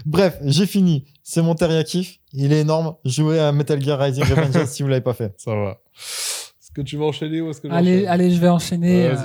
[0.06, 1.06] Bref, j'ai fini.
[1.22, 2.20] C'est mon teriyaki.
[2.32, 2.96] Il est énorme.
[3.04, 5.34] Jouez à Metal Gear Rising Revengeance si vous l'avez pas fait.
[5.38, 5.80] Ça va.
[5.96, 9.06] Est-ce que tu vas enchaîner ou est-ce que Allez, j'enchaîne allez, je vais enchaîner.
[9.06, 9.16] Euh,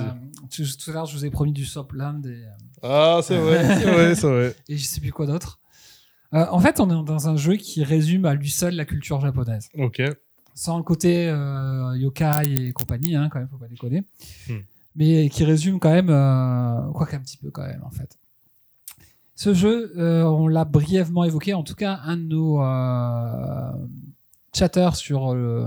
[0.50, 2.46] tout, tout à l'heure, je vous ai promis du Sopland et, euh,
[2.82, 4.56] Ah c'est vrai, c'est vrai, c'est vrai.
[4.68, 5.60] et je sais plus quoi d'autre.
[6.34, 9.20] Euh, en fait, on est dans un jeu qui résume à lui seul la culture
[9.20, 9.68] japonaise.
[9.78, 10.02] Ok.
[10.54, 14.02] Sans le côté euh, yokai et compagnie, hein, quand même, faut pas déconner.
[14.48, 14.58] Hmm.
[14.96, 18.18] Mais qui résume quand même, euh, quoi qu'un petit peu quand même, en fait.
[19.36, 23.72] Ce jeu, euh, on l'a brièvement évoqué, en tout cas, un de nos euh,
[24.54, 25.66] chatters sur le,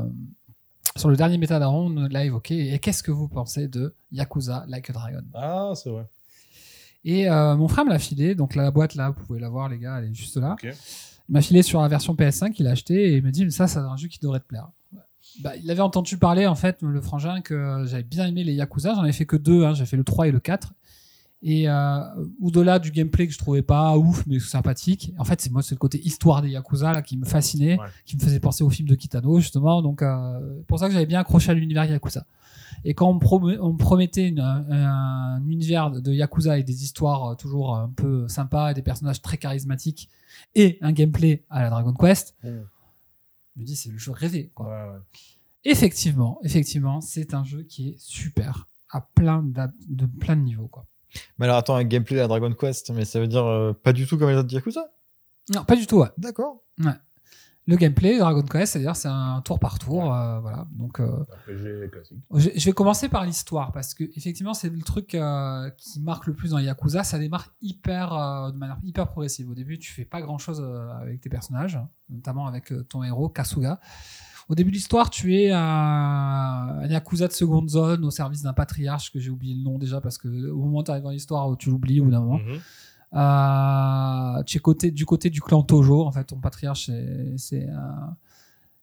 [0.95, 2.73] sur le dernier méta d'Aaron l'a évoqué.
[2.73, 5.23] Et qu'est-ce que vous pensez de Yakuza Like a Dragon?
[5.34, 6.06] Ah c'est vrai.
[7.03, 9.69] Et euh, mon frère me l'a filé, donc la boîte là, vous pouvez la voir,
[9.69, 10.56] les gars, elle est juste là.
[10.64, 13.52] Il m'a filé sur la version PS5 qu'il a acheté et il me dit mais
[13.52, 14.69] ça c'est un jeu qui devrait te plaire.
[15.41, 18.94] Bah, il avait entendu parler en fait le frangin que j'avais bien aimé les Yakuza,
[18.95, 20.73] j'en ai fait que deux, hein, j'ai fait le 3 et le 4.
[21.44, 22.00] Et euh,
[22.42, 25.76] au-delà du gameplay que je trouvais pas ouf mais sympathique, en fait c'est moi c'est
[25.76, 27.86] le côté histoire des Yakuza là qui me fascinait, Ouais.
[28.06, 31.06] qui me faisait penser au film de Kitano justement, donc euh, pour ça que j'avais
[31.06, 32.26] bien accroché à l'univers Yakuza.
[32.84, 36.64] Et quand on me, promet- on me promettait une- un, un univers de Yakuza et
[36.64, 40.10] des histoires euh, toujours un peu sympas, et des personnages très charismatiques
[40.56, 42.50] et un gameplay à la Dragon Quest, je
[43.58, 44.52] me dis c'est le jeu rêvé.
[44.56, 44.66] Quoi.
[44.68, 45.00] Ouais, ouais.
[45.66, 50.68] Effectivement, effectivement, c'est un jeu qui est super à plein de plein de niveaux.
[50.68, 50.87] Quoi.
[51.38, 53.94] Mais alors, attends, un gameplay de la Dragon Quest, mais ça veut dire euh, pas
[53.94, 54.92] du tout comme les autres Yakuza?
[55.54, 56.00] Non, pas du tout.
[56.02, 56.10] Ouais.
[56.18, 56.64] D'accord.
[57.70, 60.66] Le gameplay Dragon Quest, c'est-à-dire c'est un tour par tour, euh, voilà.
[60.72, 61.26] Donc euh,
[61.92, 62.18] classique.
[62.34, 66.28] je, je vais commencer par l'histoire parce que effectivement c'est le truc euh, qui marque
[66.28, 67.04] le plus dans Yakuza.
[67.04, 69.50] Ça démarre hyper euh, de manière hyper progressive.
[69.50, 71.78] Au début, tu fais pas grand-chose euh, avec tes personnages,
[72.08, 73.82] notamment avec ton héros Kasuga.
[74.49, 78.53] Au début de l'histoire, tu es un, un Yakuza de seconde zone au service d'un
[78.53, 81.10] patriarche que j'ai oublié le nom déjà parce que au moment où tu arrives dans
[81.10, 82.40] l'histoire, tu l'oublies au bout d'un moment.
[82.40, 82.60] Mhm.
[83.14, 86.90] Euh, tu es côté, du côté du clan Tojo, en fait, ton patriarche,
[87.38, 88.15] c'est- un,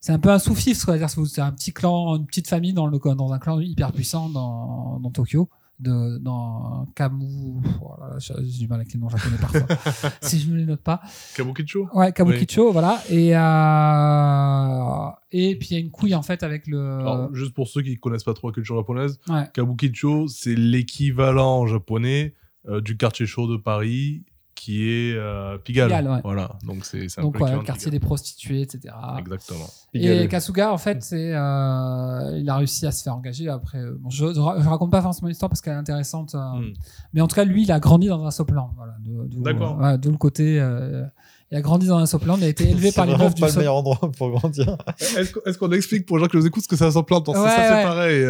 [0.00, 2.98] c'est un peu un sous-fifre, c'est-à-dire c'est un petit clan, une petite famille dans, le,
[3.14, 5.48] dans un clan hyper puissant dans, dans Tokyo,
[5.78, 7.60] de, dans Kamu.
[7.80, 10.82] Voilà, j'ai j'ai du mal avec les noms japonais parfois, si je me les note
[10.82, 11.00] pas.
[11.36, 13.02] Kabukicho Ouais, Kabukicho, voilà.
[13.10, 17.00] Et, euh, et puis il y a une couille en fait avec le.
[17.00, 19.48] Alors, juste pour ceux qui connaissent pas trop la culture japonaise, ouais.
[19.52, 22.34] Kabukicho, c'est l'équivalent japonais
[22.68, 24.24] euh, du quartier chaud de Paris
[24.64, 25.88] qui est euh, Pigalle.
[25.88, 26.20] Pigalle, ouais.
[26.24, 28.78] Voilà, donc c'est c'est un Donc peu ouais, l'équivalent le de quartier des prostituées, etc.
[28.82, 29.18] Pigalle.
[29.20, 29.66] Exactement.
[29.92, 30.28] Et.
[30.28, 33.48] Kasuga, en fait, c'est, euh, il a réussi à se faire engager.
[33.48, 36.34] Après, euh, bon, je, je ra- je raconte pas forcément l'histoire parce qu'elle est intéressante,
[36.34, 36.72] euh, Hmm.
[37.12, 38.70] mais en tout cas, lui, il a grandi dans un soplan.
[38.76, 38.94] Voilà,
[39.42, 39.78] D'accord.
[39.78, 40.58] ouais, d'où le côté.
[40.60, 41.04] euh,
[41.50, 42.36] il a grandi dans un soplan.
[42.38, 44.78] Il a été élevé C'est par les meufs du pas le meilleur endroit pour grandir.
[44.98, 47.32] Est-ce qu'on explique pour les gens qui nous écoutent ce que c'est un soplan ça,
[47.34, 48.24] c'est pareil.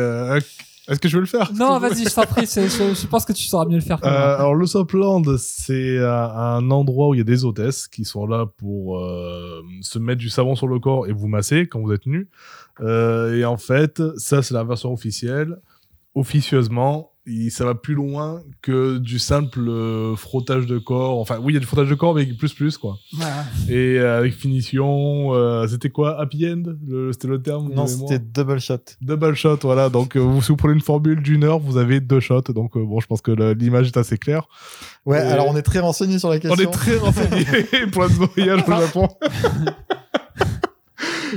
[0.86, 2.44] Est-ce que je vais le faire Non, vas-y, je t'en prie.
[2.44, 3.98] Je, je pense que tu sauras mieux le faire.
[4.04, 8.04] Euh, alors le Sopland, c'est un, un endroit où il y a des hôtesses qui
[8.04, 11.80] sont là pour euh, se mettre du savon sur le corps et vous masser quand
[11.80, 12.28] vous êtes nu.
[12.80, 15.56] Euh, et en fait, ça c'est la version officielle.
[16.14, 21.18] Officieusement, il- ça va plus loin que du simple euh, frottage de corps.
[21.20, 22.96] Enfin, oui, il y a du frottage de corps, mais plus plus quoi.
[23.68, 26.20] Et euh, avec finition, euh, c'était quoi?
[26.20, 26.62] Happy end?
[27.12, 28.78] C'était le terme Non, c'était double shot.
[29.00, 29.88] Double shot, voilà.
[29.88, 32.42] Donc, euh, vous, si vous prenez une formule d'une heure, vous avez deux shots.
[32.54, 34.46] Donc, euh, bon, je pense que l'image est assez claire.
[35.06, 36.56] Ouais, Et- alors on est très renseigné sur la question.
[36.66, 39.08] On est très renseignés pour notre voyage au Japon.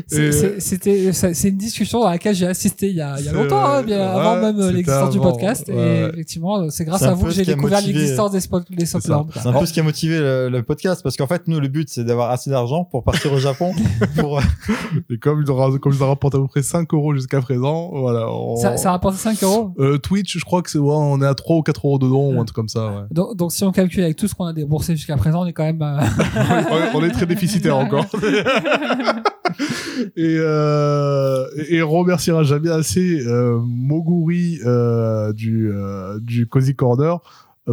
[0.08, 3.26] C'est- Et- c'est- C'était, c'est une discussion dans laquelle j'ai assisté il y a, il
[3.26, 5.66] y a longtemps, hein, bien Ouais, avant même euh, l'existence du podcast.
[5.68, 8.64] Ouais, Et effectivement, c'est grâce C'est un à vous que j'ai découvert l'existence des, spot,
[8.70, 8.86] des.
[8.86, 11.68] C'est un peu ce qui a motivé le, le podcast parce qu'en fait, nous, le
[11.68, 13.74] but, c'est d'avoir assez d'argent pour partir au Japon.
[14.20, 14.42] pour...
[15.10, 17.92] Et comme il aura, comme il a rapporté à peu près 5 euros jusqu'à présent,
[17.94, 18.30] voilà.
[18.32, 19.74] on- Ça, ça rapporte 5 euros?
[19.80, 22.28] Euh, Twitch, je crois que c'est, ouais, on est à 3 ou 4 euros dedans,
[22.32, 23.02] ou un truc comme ça, ouais.
[23.12, 25.54] Donc, donc, si on calcule avec tout ce qu'on a déboursé jusqu'à présent, on est
[25.54, 25.82] quand même.
[25.82, 26.00] euh,
[26.72, 28.06] on, est, on est très déficitaire encore.
[30.16, 36.76] Et, euh, et et on remerciera jamais assez euh, Moguri euh, du, euh, du Cozy
[36.76, 37.20] Corner.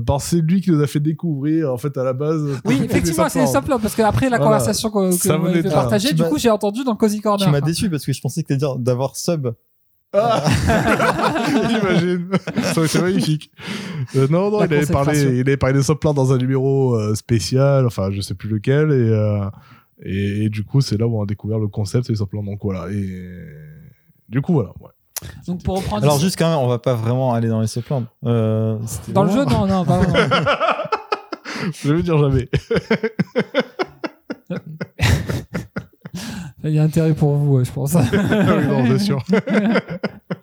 [0.07, 2.43] Parce que c'est lui qui nous a fait découvrir, en fait, à la base.
[2.65, 3.79] Oui, effectivement, c'est les Soplands.
[3.79, 4.45] Parce qu'après la Voilà.
[4.59, 5.63] conversation que, que Ça vous avez
[6.01, 7.47] Tu du coup, j'ai entendu dans le Cozy Corner.
[7.47, 9.49] tu m'as déçu parce que je pensais que t'allais dire d'avoir sub.
[10.17, 10.45] Ah
[11.49, 12.29] Imagine,
[12.63, 13.51] ça aurait été magnifique.
[14.17, 16.95] Euh, non, non, La il avait, parlé, il avait parlé de Soplan dans un numéro
[16.95, 19.41] euh, spécial, enfin, je sais plus lequel, et, euh,
[20.03, 22.61] et, et du coup, c'est là où on a découvert le concept des Soplan, donc
[22.63, 22.91] voilà.
[22.91, 23.47] Et
[24.29, 24.71] du coup, voilà.
[24.81, 24.91] Ouais.
[25.47, 26.03] Donc, pour reprendre.
[26.05, 28.05] Alors, juste quand même, on va pas vraiment aller dans les subplans.
[28.25, 30.47] Euh, Dans le jeu, non, non, pas vraiment.
[31.73, 32.49] Je vais dire jamais.
[36.65, 37.95] Il y a intérêt pour vous, je pense.
[37.95, 38.01] Oui,
[38.69, 39.23] non, c'est sûr.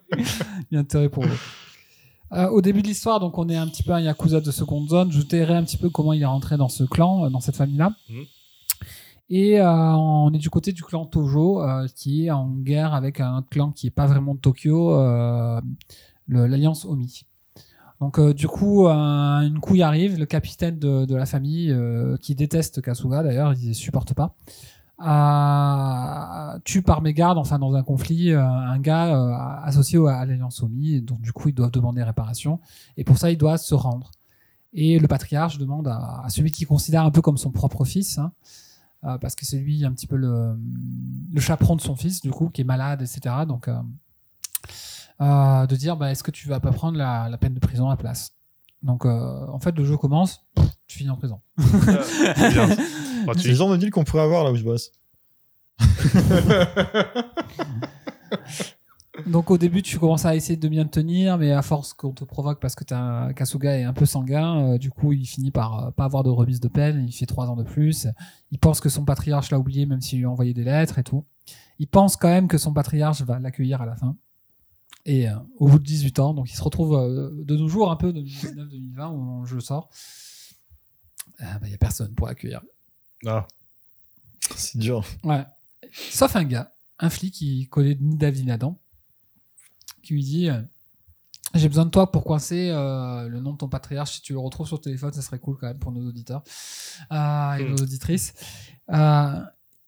[0.10, 1.36] Il y a intérêt pour vous.
[2.34, 4.88] Euh, au début de l'histoire, donc on est un petit peu un yakuza de seconde
[4.90, 5.12] zone.
[5.12, 7.40] Je vous dirai un petit peu comment il est rentré dans ce clan, euh, dans
[7.42, 7.92] cette famille-là.
[8.10, 8.24] Mhm.
[9.34, 13.22] Et euh, on est du côté du clan Tojo, euh, qui est en guerre avec
[13.22, 15.62] un clan qui est pas vraiment de Tokyo, euh,
[16.28, 17.26] l'alliance Omi.
[18.02, 21.74] Donc du coup, un- une couille arrive, le capitaine de, la famille,
[22.20, 24.36] qui déteste Kasuga d'ailleurs, il ne supporte pas,
[26.66, 31.32] tue par mégarde, enfin dans un conflit, un gars associé à l'Alliance Omi, donc du
[31.32, 32.60] coup ils doivent demander réparation,
[32.98, 34.12] et pour ça il doit se rendre.
[34.74, 38.18] Et le patriarche demande à, à celui qu'il considère un peu comme son propre fils,
[38.18, 38.32] hein,
[39.04, 40.58] euh, parce que c'est lui un petit peu le,
[41.34, 43.36] le chaperon de son fils, du coup, qui est malade, etc.
[43.48, 43.76] Donc, euh,
[45.22, 47.88] euh, de dire, bah, est-ce que tu vas pas prendre la, la peine de prison
[47.88, 48.32] à la place?
[48.84, 50.46] Donc, euh, en fait, le jeu commence,
[50.88, 51.42] tu finis en prison.
[51.58, 52.70] C'est bien.
[53.38, 54.92] C'est le genre de deal qu'on pourrait avoir là où je bosse.
[59.28, 62.12] Donc au début, tu commences à essayer de bien te tenir, mais à force qu'on
[62.12, 65.52] te provoque parce que t'as Kasuga est un peu sanguin, euh, du coup, il finit
[65.52, 67.06] par euh, pas avoir de remise de peine.
[67.08, 68.08] Il fait trois ans de plus.
[68.52, 71.04] Il pense que son patriarche l'a oublié, même s'il lui a envoyé des lettres et
[71.04, 71.26] tout.
[71.80, 74.16] Il pense quand même que son patriarche va l'accueillir à la fin.
[75.06, 76.92] Et euh, au bout de 18 ans, donc il se retrouve
[77.34, 79.90] de nos jours un peu 2019-2020 où mon jeu sort.
[81.40, 82.62] Il bah, y a personne pour l'accueillir.
[83.26, 83.48] Ah.
[84.56, 85.04] C'est dur.
[85.24, 85.44] Ouais.
[85.92, 88.80] Sauf un gars, un flic qui connaît ni David ni Adam,
[90.02, 90.62] qui lui dit euh,
[91.56, 94.16] J'ai besoin de toi pour coincer euh, le nom de ton patriarche.
[94.16, 96.44] Si tu le retrouves sur le téléphone, ça serait cool quand même pour nos auditeurs
[97.12, 97.70] euh, et Hmm.
[97.72, 98.34] nos auditrices.
[98.90, 99.42] Euh,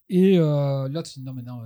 [0.09, 1.61] Et l'autre, il dit non, mais non,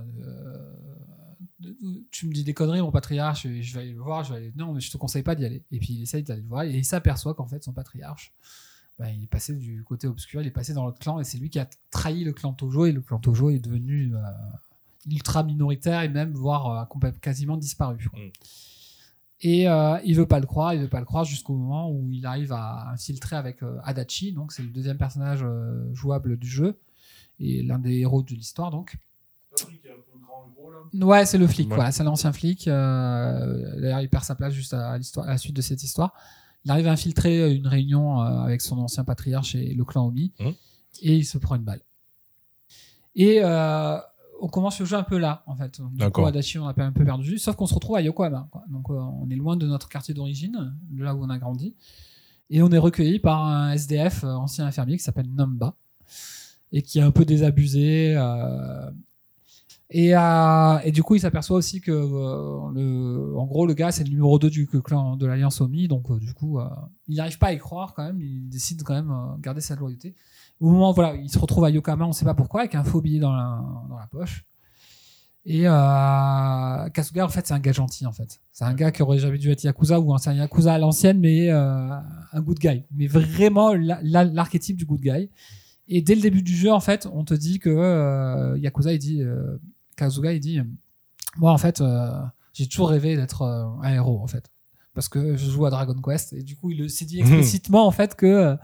[2.10, 4.36] tu me dis des conneries, mon patriarche, et je vais aller le voir, je vais
[4.38, 4.52] aller.
[4.56, 5.64] Non, mais je te conseille pas d'y aller.
[5.70, 8.32] Et puis il essaye d'aller le voir, et il s'aperçoit qu'en fait, son patriarche,
[8.98, 11.38] bah, il est passé du côté obscur, il est passé dans l'autre clan, et c'est
[11.38, 14.12] lui qui a trahi le clan Tojo, et le clan Tojo est devenu
[15.10, 18.08] ultra minoritaire, et même, voire euh, quasiment disparu.
[18.10, 18.18] quoi.
[18.20, 18.30] Mm.
[19.40, 22.10] Et euh, il veut pas le croire, il veut pas le croire jusqu'au moment où
[22.12, 26.48] il arrive à infiltrer avec euh, Adachi, donc c'est le deuxième personnage euh, jouable du
[26.48, 26.76] jeu
[27.38, 28.96] et l'un des héros de l'histoire donc.
[30.94, 31.74] Ouais, c'est le flic, Ouais.
[31.76, 32.66] voilà, c'est l'ancien flic.
[32.66, 36.14] euh, D'ailleurs, il perd sa place juste à, l'histoire- à la suite de cette histoire.
[36.64, 40.32] Il arrive à infiltrer une réunion euh, avec son ancien patriarche et le clan Omi,
[40.40, 40.54] Mhm.
[41.02, 41.82] et il se prend une balle.
[43.14, 43.98] Et euh,
[44.40, 45.76] on commence le jeu un peu là, en fait.
[45.80, 46.26] Du coup, D'accord.
[46.26, 48.48] Adachi, on a un peu perdu, sauf qu'on se retrouve à Yokohama.
[48.50, 48.64] quoi.
[48.70, 51.74] Donc, euh, on est loin de notre quartier d'origine, de là où on a grandi.
[52.50, 55.74] Et on est recueilli par un SDF, euh, ancien infirmier, qui s'appelle Namba,
[56.72, 58.14] et qui est un peu désabusé.
[58.16, 58.90] euh,
[59.90, 63.90] et, euh, et du coup, il s'aperçoit aussi que, euh, le, en gros, le gars,
[63.90, 65.88] c'est le numéro 2 du clan de l'Alliance Omi.
[65.88, 66.58] Donc, euh, du coup,
[67.08, 68.20] il n'arrive pas à y croire quand même.
[68.20, 70.14] Il décide quand même euh, garder sa loyauté.
[70.60, 72.84] Au moment, voilà, il se retrouve à Yokohama, on ne sait pas pourquoi, avec un
[72.84, 74.44] faux billet dans la, dans la poche.
[75.44, 78.40] Et euh, Kasuga, en fait, c'est un gars gentil, en fait.
[78.52, 81.50] C'est un gars qui aurait jamais dû être Yakuza ou un, Yakuza à l'ancienne, mais
[81.50, 81.88] euh,
[82.32, 82.84] un good guy.
[82.92, 85.30] Mais vraiment la- la- l'archétype du good guy.
[85.86, 88.98] Et dès le début du jeu, en fait, on te dit que euh, Yakuza, il
[88.98, 89.56] dit, euh,
[89.96, 90.60] Kasuga, il dit,
[91.38, 92.10] moi, en fait, euh,
[92.52, 94.50] j'ai toujours rêvé d'être un héros, en fait.
[94.92, 96.32] Parce que je joue à Dragon Quest.
[96.34, 98.56] Et du coup, il s'est dit explicitement, en fait, que.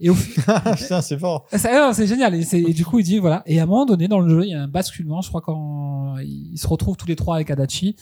[0.00, 0.14] Et au,
[0.76, 1.46] Putain, c'est fort.
[1.50, 2.34] c'est génial.
[2.34, 3.42] Et, du coup, il dit voilà.
[3.46, 5.20] Et à un moment donné, dans le jeu, il y a un basculement.
[5.22, 7.96] Je crois quand ils se retrouvent tous les trois avec Adachi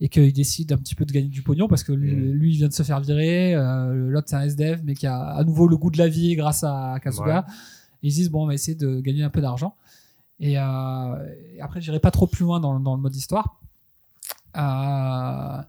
[0.00, 2.32] et qu'ils décident un petit peu de gagner du pognon parce que lui, Mm.
[2.32, 3.54] lui, il vient de se faire virer.
[3.54, 6.34] euh, L'autre, c'est un SDF, mais qui a à nouveau le goût de la vie
[6.34, 7.44] grâce à Kasuga.
[8.02, 9.74] Et ils se disent bon, on va essayer de gagner un peu d'argent.
[10.40, 10.62] Et, euh,
[11.56, 13.60] et après, j'irai pas trop plus loin dans, le- dans le mode histoire.
[14.56, 15.62] Euh,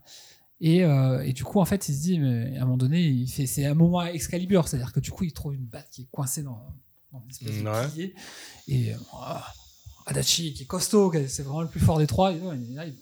[0.62, 3.02] et, euh, et du coup, en fait, il se dit, mais à un moment donné,
[3.02, 6.04] il fait, c'est un moment Excalibur, c'est-à-dire que du coup, il trouve une batte qui
[6.04, 6.74] est coincée dans,
[7.12, 7.88] dans une espèce de Ouais.
[7.90, 8.16] pilier.
[8.68, 8.98] Et euh,
[10.06, 12.54] Adachi, qui est costaud, c'est vraiment le plus fort des trois, et là,
[12.86, 12.96] il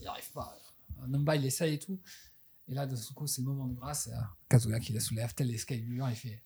[0.00, 0.56] n'y arrive pas.
[1.06, 1.98] Namba, il essaye et tout.
[2.68, 4.08] Et là, de ce coup, c'est le moment de grâce.
[4.08, 4.16] Euh,
[4.48, 6.42] Kazuga qui la soulève, tel Excalibur, il fait.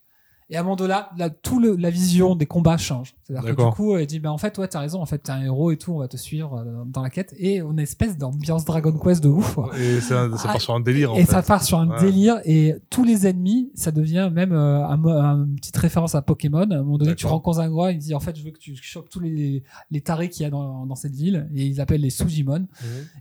[0.51, 1.10] Et à de là,
[1.43, 3.14] tout le, la vision des combats change.
[3.23, 5.31] C'est-à-dire que du coup, il dit, bah, en fait, ouais, t'as raison, en fait, t'es
[5.32, 7.35] un héros et tout, on va te suivre euh, dans la quête.
[7.39, 9.55] Et on a une espèce d'ambiance Dragon Quest de ouf.
[9.55, 9.70] quoi.
[9.78, 11.32] Et ça, ça Ah, part sur un délire, en Et fait.
[11.32, 12.01] ça part sur un Ouais.
[12.01, 16.70] délire et tous les ennemis, ça devient même euh, un, une petite référence à Pokémon.
[16.70, 18.59] À un moment donné, tu rencontres un gars, il dit en fait, je veux que
[18.59, 21.81] tu chopes tous les, les tarés qu'il y a dans, dans cette ville et ils
[21.81, 22.59] appellent les Sujimon.
[22.60, 22.69] Mhm.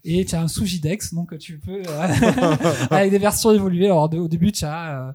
[0.04, 2.08] Et tu as un Sujidex, donc tu peux euh,
[2.92, 3.86] avec des versions évoluées.
[3.86, 5.12] Alors de- au début, tu as euh,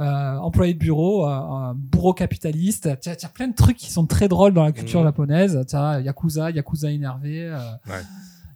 [0.00, 2.88] euh, employé de bureau, euh, un bourreau capitaliste.
[3.00, 5.06] Tu as, plein de trucs qui sont très drôles dans la culture Mhm.
[5.06, 5.64] japonaise.
[5.68, 7.44] Tu as Yakuza, Yakuza énervé.
[7.44, 8.00] euh, Ouais.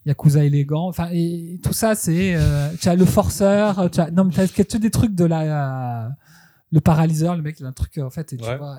[0.06, 2.36] Yakuza élégant, enfin et tout ça c'est
[2.80, 6.10] tu as le forceur, tu as non mais t'as des trucs de la
[6.72, 8.58] le paralyseur, le mec il a un truc en fait et tu Ouais.
[8.58, 8.78] vois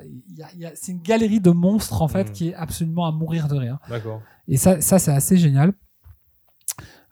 [0.75, 2.31] c'est une galerie de monstres en fait Mhm.
[2.33, 3.79] qui est absolument à mourir de rire.
[3.89, 4.21] D'accord.
[4.47, 5.73] Et ça, ça c'est assez génial.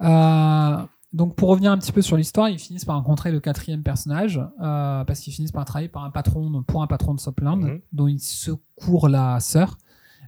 [0.01, 0.77] Euh,
[1.13, 4.37] donc pour revenir un petit peu sur l'histoire, ils finissent par rencontrer le quatrième personnage
[4.61, 7.81] euh, parce qu'ils finissent par travailler par un patron pour un patron de Sopland Mhm.
[7.91, 9.77] dont ils secourent la sœur.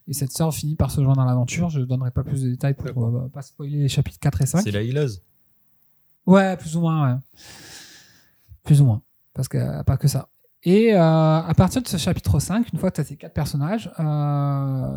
[0.08, 1.70] Et cette sœur finit par se joindre à l'aventure.
[1.70, 3.16] Je ne donnerai pas plus de détails pour D'accord.
[3.16, 4.62] euh, pas spoiler les chapitres 4 et 5.
[4.62, 5.24] C'est la healeuse.
[6.28, 7.20] Ouais, plus ou moins, ouais.
[8.64, 9.02] Plus ou moins.
[9.34, 10.30] Parce que euh, pas que ça.
[10.64, 13.34] Et euh, à partir de ce chapitre 5, une fois que tu as ces quatre
[13.34, 13.90] personnages,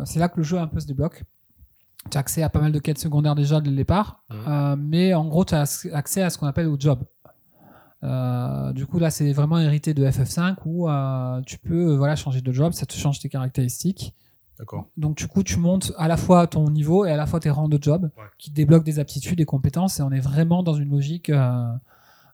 [0.05, 1.23] c'est là que le jeu un peu se débloque.
[2.09, 4.37] Tu as accès à pas mal de quêtes secondaires déjà dès le départ, Mhm.
[4.47, 6.99] euh, mais en gros, tu as accès à ce qu'on appelle au job.
[8.03, 12.41] Euh, du coup, là, c'est vraiment hérité de FF5 où euh, tu peux voilà, changer
[12.41, 14.15] de job, ça te change tes caractéristiques.
[14.57, 14.87] D'accord.
[14.97, 17.49] Donc du coup, tu montes à la fois ton niveau et à la fois tes
[17.49, 18.23] rangs de job Ouais.
[18.37, 21.31] qui débloquent des aptitudes, des compétences et on est vraiment dans une logique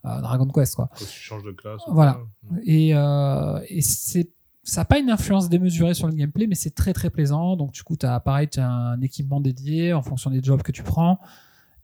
[0.04, 0.90] Dragon Quest quoi.
[0.98, 1.82] Quand tu changes de classe.
[1.88, 2.20] Voilà.
[2.52, 2.62] ouais.
[2.66, 2.90] Et,
[3.76, 4.30] et c'est
[4.68, 7.56] ça n'a pas une influence démesurée sur le gameplay, mais c'est très très plaisant.
[7.56, 10.62] Donc du coup, tu as pareil, tu as un équipement dédié en fonction des jobs
[10.64, 11.20] que tu prends.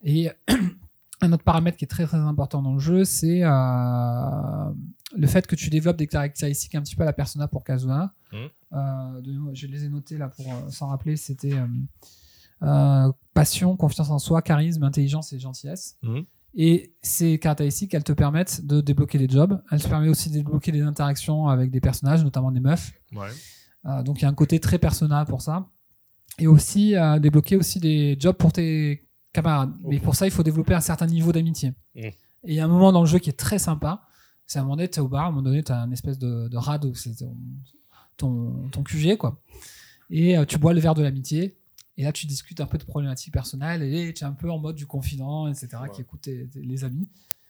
[0.03, 0.29] Et
[1.21, 4.71] un autre paramètre qui est très très important dans le jeu, c'est euh,
[5.15, 8.13] le fait que tu développes des caractéristiques un petit peu à la persona pour Kazuna.
[8.33, 8.39] Mhm.
[8.73, 11.15] Euh, de- je les ai notés là pour euh, s'en rappeler.
[11.17, 11.53] C'était
[13.33, 15.97] passion, confiance en soi, charisme, intelligence et gentillesse.
[16.03, 16.23] Mhm.
[16.53, 19.61] Et ces caractéristiques, elles te permettent de débloquer des jobs.
[19.71, 22.91] Elles te permettent aussi de débloquer des interactions avec des personnages, notamment des meufs.
[23.13, 23.29] Ouais.
[23.85, 25.67] Euh, donc il y a un côté très personnel pour ça.
[26.39, 29.73] Et aussi euh, débloquer aussi des jobs pour tes camarades.
[29.83, 31.69] Mais pour ça, il faut développer un certain niveau d'amitié.
[31.95, 31.99] Mm.
[31.99, 34.01] Et il y a un moment dans le jeu qui est très sympa.
[34.45, 35.79] C'est à un moment donné, tu es au bar, à un moment donné, tu as
[35.79, 37.37] un espèce de, de rad où c'est ton,
[38.17, 39.41] ton, ton QG, quoi.
[40.09, 41.57] Et euh, tu bois le verre de l'amitié.
[42.01, 44.57] Et là, tu discutes un peu de problématiques personnelles et tu es un peu en
[44.57, 47.07] mode du confident, etc., qui écoute tes- tes- les amis.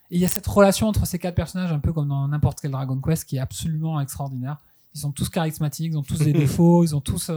[0.10, 2.60] Et il y a cette relation entre ces quatre personnages, un peu comme dans n'importe
[2.60, 4.58] quel Dragon Quest, qui est absolument extraordinaire.
[4.94, 7.36] Ils sont tous charismatiques, ils ont tous des défauts, ils ont tous euh,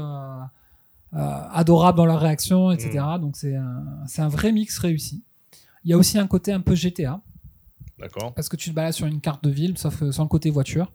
[1.12, 3.04] euh, adorables dans leurs réactions, etc.
[3.20, 5.22] Donc c'est un, un vrai mix réussi.
[5.84, 7.20] Il y a aussi un côté un peu GTA,
[8.00, 8.34] D'accord.
[8.34, 10.50] parce que tu te balades sur une carte de ville, sauf que sans le côté
[10.50, 10.90] voiture.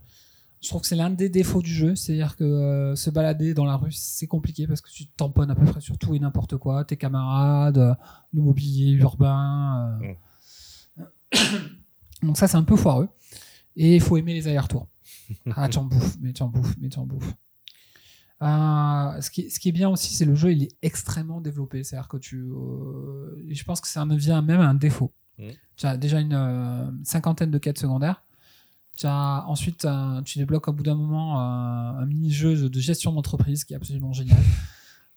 [0.62, 3.64] Je trouve que c'est l'un des défauts du jeu, c'est-à-dire que euh, se balader dans
[3.66, 6.20] la rue, c'est compliqué parce que tu te tamponnes à peu près sur tout et
[6.20, 7.94] n'importe quoi, tes camarades, euh,
[8.34, 10.00] le mobilier urbain.
[10.02, 11.06] euh.
[12.24, 13.08] Donc ça, c'est un peu foireux.
[13.78, 14.88] Et il faut aimer les allers-retours.
[15.56, 17.34] Ah, tu en bouffes, mais tu en bouffes, mais tu en bouffes.
[18.42, 21.84] Euh, ce, qui, ce qui est bien aussi, c'est le jeu, il est extrêmement développé.
[21.84, 22.38] C'est-à-dire que tu.
[22.42, 25.14] euh, je pense que ça en devient même un défaut.
[25.78, 28.24] Tu as déjà une euh, cinquantaine de quêtes secondaires.
[29.08, 29.88] As, ensuite,
[30.26, 34.42] tu débloques au bout d'un moment un mini-jeu de gestion d'entreprise qui est absolument génial.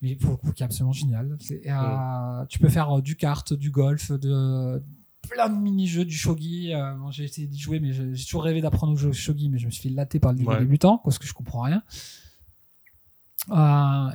[0.01, 1.39] Mais pour le coup, qui est absolument génial.
[1.67, 4.83] Euh, Tu peux faire euh, du kart, du golf, de,
[5.29, 6.75] plein de mini-jeux, du shogi.
[6.75, 9.59] Euh, bon, j'ai essayé d'y jouer, mais j'ai toujours rêvé d'apprendre au jeu shogi, mais
[9.59, 10.59] je me suis fait latter par le Ouais.
[10.59, 11.83] débutant parce que je comprends rien.
[13.51, 14.09] Euh,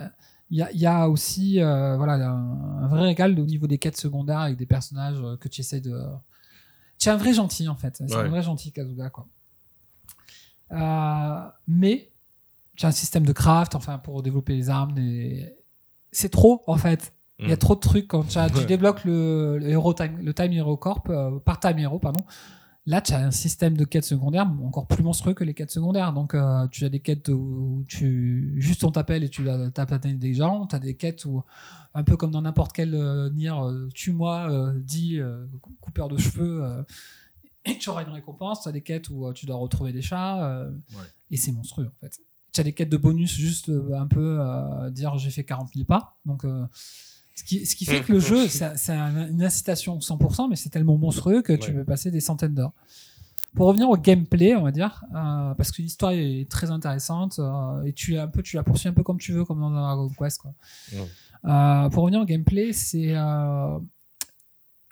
[0.50, 3.78] Il y, a, il y a aussi voilà, un, un vrai régal au niveau des
[3.78, 5.94] quêtes secondaires avec des personnages que tu essaies de.
[7.00, 7.98] Tu es un vrai gentil en fait.
[7.98, 8.24] C'est Ouais.
[8.24, 9.28] un vrai gentil Kazuga quoi.
[10.72, 12.12] Euh, mais
[12.76, 14.94] tu as un système de craft enfin pour développer les armes.
[14.94, 15.54] des-
[16.12, 17.14] C'est trop en fait.
[17.40, 17.60] Il y a Mm.
[17.60, 18.66] trop de trucs quand tu, as- tu Ouais.
[18.66, 22.24] débloques le, le Hero Time, le Time Hero Corp euh, par Time Hero pardon.
[22.90, 26.14] Là, tu as un système de quêtes secondaires encore plus monstrueux que les quêtes secondaires.
[26.14, 30.14] Donc, euh, tu as des quêtes où tu juste on t'appelle et tu vas taper
[30.14, 30.66] des gens.
[30.68, 31.44] Tu as des quêtes où,
[31.94, 33.52] un peu comme dans n'importe quel euh, Nier,
[33.94, 35.20] tue-moi, dis
[35.82, 36.64] coupeur de cheveux,
[37.68, 38.64] et tu auras une récompense.
[38.64, 40.44] Tu as des quêtes où euh, tu dois retrouver des chats.
[40.46, 41.04] euh, Ouais.
[41.32, 42.20] Et c'est monstrueux, en fait.
[42.54, 45.70] Tu as des quêtes de bonus, juste euh, un peu euh, dire j'ai fait 40
[45.74, 46.16] 000 pas.
[46.26, 46.66] Donc, euh,
[47.36, 50.56] ce qui, ce qui fait que le jeu, c'est c'est un- une incitation 100%, mais
[50.56, 51.76] c'est tellement monstrueux que tu Ouais.
[51.78, 52.74] peux passer des centaines d'heures.
[53.54, 57.84] Pour revenir au gameplay, on va dire, euh, parce que l'histoire est très intéressante euh,
[57.84, 60.10] et tu, un peu, tu la poursuis un peu comme tu veux, comme dans Dragon
[60.18, 60.40] Quest.
[60.40, 60.54] Quoi.
[60.94, 61.08] Ouais.
[61.46, 63.80] Euh, pour revenir au gameplay, c'est euh,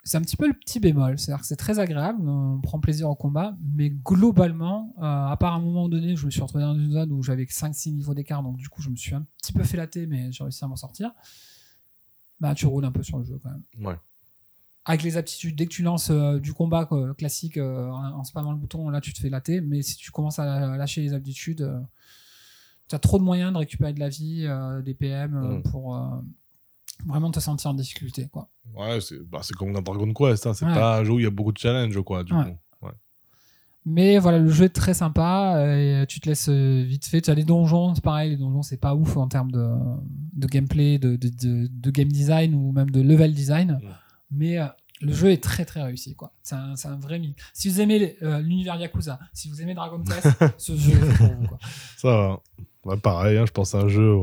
[0.08, 1.18] c'est un petit peu le petit bémol.
[1.18, 5.54] C'est-à-dire que c'est très agréable, on prend plaisir au combat, mais globalement, euh, à part
[5.54, 8.14] un moment donné, je me suis retrouvé dans une zone où j'avais que 5-6 niveaux
[8.14, 10.64] d'écart, donc du coup, je me suis un petit peu fait latter, mais j'ai réussi
[10.64, 11.10] à m'en sortir.
[12.40, 13.96] Bah, tu roules un peu sur le jeu quand même Ouais.
[14.84, 18.24] avec les aptitudes, dès que tu lances euh, du combat quoi, classique euh, en en
[18.24, 19.60] spammant le bouton, là tu te fais latter.
[19.60, 21.68] Mais si tu commences à lâcher les aptitudes,
[22.88, 24.46] tu as trop de moyens de récupérer de la vie,
[24.84, 25.62] des PM Mm.
[25.64, 25.98] pour
[27.04, 28.28] vraiment te sentir en difficulté.
[28.32, 28.48] Quoi.
[28.74, 30.46] Ouais, c'est bah, comme dans Dragon Quest.
[30.46, 30.54] Hein.
[30.54, 30.74] C'est Ouais.
[30.74, 32.44] pas un jeu où il y a beaucoup de challenges, quoi, du Ouais.
[32.44, 32.58] coup.
[33.88, 37.20] Mais voilà, le jeu est très sympa euh, et tu te laisses euh, vite fait.
[37.20, 39.64] Tu as les donjons, c'est pareil, les donjons c'est pas ouf en termes de,
[40.32, 43.78] de gameplay, de, de, game design ou même de level design.
[43.80, 43.88] Ouais.
[44.32, 44.66] Mais euh,
[45.02, 46.16] le jeu est très très réussi.
[46.16, 46.32] quoi.
[46.42, 47.40] C'est un, un vrai mix.
[47.54, 51.32] Si vous aimez euh, l'univers Yakuza, si vous aimez Dragon Quest, ce jeu est pour
[51.34, 51.46] vous.
[51.46, 51.58] Quoi.
[51.96, 52.40] Ça
[52.84, 52.96] va.
[52.96, 54.16] Pareil, hein, je pense à un jeu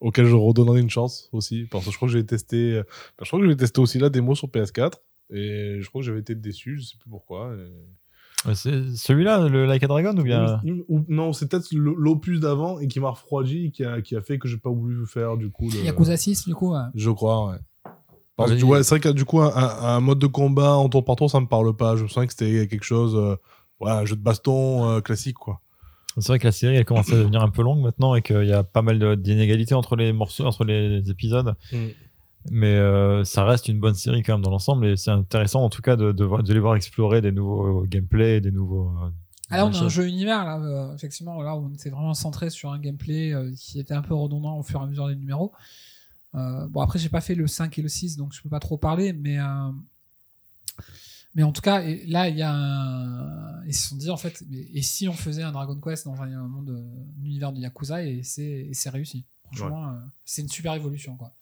[0.00, 1.66] auquel je redonnerai une chance aussi.
[1.70, 2.74] Parce que je crois que j'ai testé.
[2.76, 2.82] euh,
[3.20, 4.94] Je crois que j'ai testé aussi la démo sur PS4.
[5.34, 7.54] Et je crois que j'avais été déçu, je sais plus pourquoi.
[7.54, 12.40] et- Ouais, C'est celui-là, le Like a Dragon ou bien Ou- non, c'est peut-être l'opus
[12.40, 15.36] d'avant et qui m'a refroidi, qui a, qui a fait que j'ai pas voulu faire
[15.36, 15.70] du coup.
[15.70, 15.84] Le...
[15.84, 16.80] Yakuza 6, du coup, ouais.
[16.96, 17.58] Je crois, ouais.
[18.36, 20.88] Parce que, ouais, c'est vrai que du coup, un, un- un mode de combat en
[20.88, 21.96] tour par tour, ça me parle pas.
[21.96, 23.14] Je sens que c'était quelque chose.
[23.14, 23.36] euh,
[23.80, 25.60] ouais, un jeu de baston euh, classique, quoi.
[26.18, 28.44] C'est vrai que la série elle commence à devenir un peu longue maintenant et qu'il
[28.44, 31.54] y a pas mal de- d'inégalités entre les morceaux, entre les épisodes.
[32.50, 35.68] Mais euh, ça reste une bonne série quand même dans l'ensemble et c'est intéressant en
[35.70, 38.88] tout cas de, de, voir- de les voir explorer des nouveaux gameplays, des nouveaux.
[39.04, 39.10] euh,
[39.50, 42.14] Ah là, on a un jeu univers, là, euh, effectivement, là, où on était vraiment
[42.14, 45.06] centré sur un gameplay euh, qui était un peu redondant au fur et à mesure
[45.08, 45.52] des numéros.
[46.34, 48.60] Euh, bon, après, j'ai pas fait le 5 et le 6, donc je peux pas
[48.60, 49.44] trop parler, mais, euh,
[51.34, 53.64] mais en tout cas, et là, il y a un.
[53.66, 56.20] Ils se sont dit, en fait, mais- et si on faisait un Dragon Quest dans
[56.20, 59.24] un, un monde, euh, un univers de Yakuza, et c'est réussi.
[59.44, 59.92] Franchement, euh,
[60.24, 61.34] c'est une super évolution, quoi.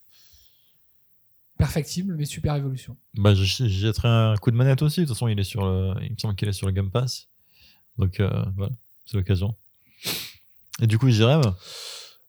[1.58, 2.96] Perfectible, mais super évolution.
[3.14, 5.00] Bah, je- j'y jetterai un coup de manette aussi.
[5.00, 6.90] De toute façon, il est sur le, il me semble qu'il est sur le Game
[6.90, 7.28] Pass.
[7.98, 8.72] Donc euh, voilà,
[9.04, 9.54] c'est l'occasion.
[10.80, 11.52] Et du coup, j'y rêve.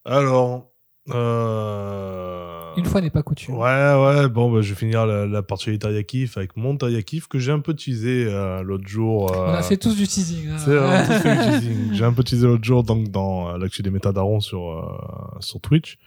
[0.04, 0.70] Alors.
[1.08, 3.54] euh, Une fois n'est pas coutume.
[3.54, 3.60] Ouais,
[3.94, 7.38] ouais, bon, bah, je vais finir la, la partie des Taiyakif avec mon Taiyakif que
[7.38, 9.30] j'ai un peu teasé euh, l'autre jour.
[9.34, 10.48] On euh, a fait tous du teasing.
[10.50, 10.58] hein.
[10.58, 11.92] C'est un peu fait le teasing.
[11.92, 15.60] J'ai un peu teasé l'autre jour donc, dans euh, l'actu des métadarons sur, euh, sur
[15.60, 15.98] Twitch.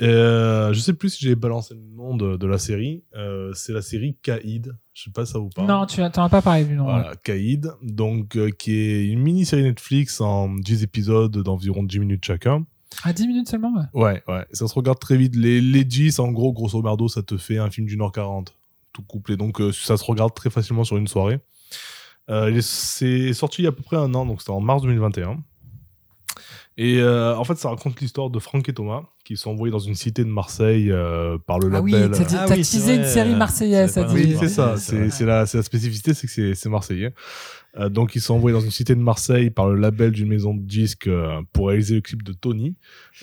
[0.00, 3.02] Et, je sais plus si j'ai balancé le nom de, de la série.
[3.54, 4.76] C'est la série Kaïd.
[4.94, 5.66] Je sais pas si ça vous parle.
[5.66, 6.84] Non, tu n'en as pas parlé du nom.
[6.84, 12.64] Voilà, Kaïd, donc, qui est une mini-série Netflix en 10 épisodes d'environ 10 minutes chacun,
[13.04, 14.02] À 10 minutes seulement ouais.
[14.02, 15.36] Ouais, ouais, ça se regarde très vite.
[15.36, 18.54] Les, les 10, en gros, grosso merdo, ça te fait un film d'une heure 40,
[18.92, 19.36] tout couplé.
[19.36, 21.38] Donc, euh, ça se regarde très facilement sur une soirée.
[22.30, 24.50] Euh, il est- c'est sorti il y a à peu près un an, donc c'était
[24.52, 25.38] en mars 2021.
[26.80, 29.80] Et euh, en fait, ça raconte l'histoire de Franck et Thomas, qui sont envoyés dans
[29.80, 32.10] une cité de Marseille euh, par le Ah oui, label.
[32.16, 33.98] t'as dit- Ah t'as oui, c'est teasé une série euh, marseillaise.
[34.12, 34.76] Oui, c'est ça.
[34.76, 37.12] c'est la, la spécificité, c'est que c'est- c'est marseillais.
[37.78, 40.52] Euh, donc, ils sont envoyés dans une cité de Marseille par le label d'une maison
[40.54, 42.74] de disques euh, pour réaliser le clip de Tony.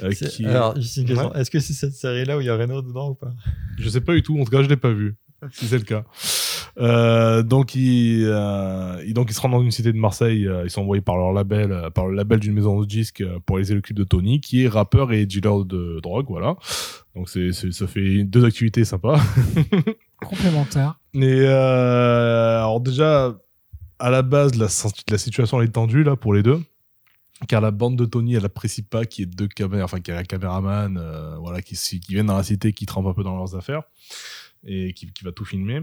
[0.02, 0.46] euh, qui...
[0.46, 1.34] Alors, juste une question.
[1.34, 3.34] Est-ce que c'est cette série-là où il y a Renault dedans ou pas?
[3.78, 4.40] Je sais pas du tout.
[4.40, 5.16] En tout cas, je l'ai pas vu.
[5.52, 6.06] Si c'est le cas.
[6.80, 10.48] Euh, donc, ils, euh, ils- donc, ils se rendent dans une cité de Marseille.
[10.48, 13.22] euh, ils sont envoyés par leur label, euh, par le label d'une maison de disques
[13.22, 16.26] euh, pour réaliser le clip de Tony, qui est rappeur et dealer de drogue.
[16.30, 16.56] Voilà.
[17.16, 19.22] Donc, c'est, ça fait deux activités sympas.
[20.26, 21.00] Complémentaire.
[21.14, 23.38] Et euh, alors déjà,
[24.00, 24.68] à la base, la,
[25.10, 26.62] la situation elle est tendue là pour les deux,
[27.48, 30.14] car la bande de Tony, elle apprécie pas qu'il y ait deux caméras, enfin qu'il
[30.14, 33.14] y ait un caméraman, euh, voilà, qui, qui viennent dans la cité, qui trempe un
[33.14, 33.84] peu dans leurs affaires
[34.64, 35.82] et qui, qui va tout filmer.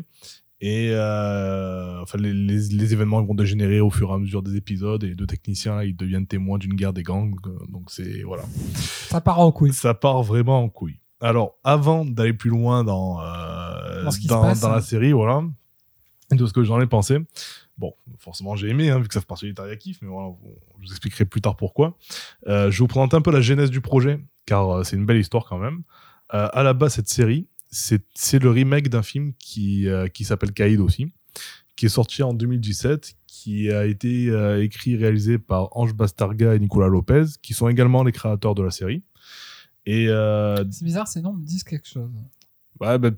[0.65, 4.57] Et euh, enfin, les, les- les événements vont dégénérer au fur et à mesure des
[4.57, 7.35] épisodes et les deux techniciens là, ils deviennent témoins d'une guerre des gangs.
[7.69, 8.45] Donc c'est voilà.
[9.09, 9.73] Ça part en couille.
[9.73, 11.01] Ça part vraiment en couille.
[11.21, 14.75] Alors, avant d'aller plus loin dans, euh, Dans passe, dans hein.
[14.77, 15.43] la série, voilà,
[16.31, 17.19] de ce que j'en ai pensé.
[17.79, 20.31] Bon, forcément, j'ai aimé, hein, vu que ça fait partie du Kiff, mais voilà,
[20.81, 21.97] je vous expliquerai plus tard pourquoi.
[22.47, 25.07] Euh, je vais vous présenter un peu la genèse du projet, car euh, c'est une
[25.07, 25.83] belle histoire quand même.
[26.35, 30.53] Euh, à la base, cette série, c'est le remake d'un film qui, euh, qui s'appelle
[30.53, 31.13] Caïd aussi,
[31.77, 36.55] qui est sorti en 2017, qui a été euh, écrit et réalisé par Ange Bastarga
[36.55, 39.03] et Nicolas Lopez, qui sont également les créateurs de la série.
[39.87, 40.07] Et
[40.71, 42.11] C'est bizarre, ces noms me disent quelque chose.
[42.81, 43.17] ouais, ben,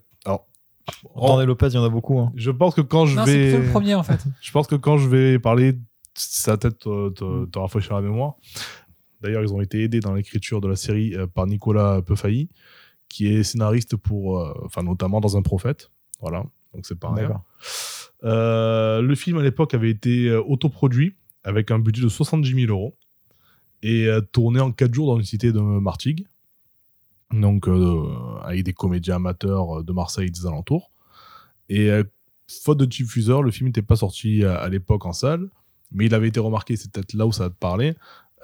[1.15, 2.19] alors, Attendez, Lopez, il y en a beaucoup.
[2.19, 2.33] hein.
[2.35, 4.25] je pense que quand je non, c'est vais, plutôt le premier en fait.
[4.41, 5.79] je pense que quand je vais parler,
[6.15, 8.35] ça peut-être te, te, te rafraîchir la mémoire.
[9.21, 12.51] D'ailleurs, ils ont été aidés dans l'écriture de la série euh, par Nicolas Peufailly,
[13.09, 15.91] qui est scénariste pour, euh, enfin notamment dans Un Prophète.
[16.21, 17.23] Voilà, donc c'est pas rien.
[17.29, 17.43] D'accord.
[18.25, 22.73] Euh, le film à l'époque avait été euh, autoproduit avec un budget de 70 000
[22.73, 22.97] euros
[23.83, 26.27] et euh, tourné en 4 jours dans une cité de Martigues.
[27.33, 28.05] Donc, euh,
[28.43, 30.91] avec des comédiens amateurs euh, de Marseille et des alentours.
[31.69, 32.05] Et euh,
[32.63, 35.49] faute de diffuseur, le film n'était pas sorti à, à l'époque en salle,
[35.93, 37.95] mais il avait été remarqué, c'est peut-être là où ça va te parler,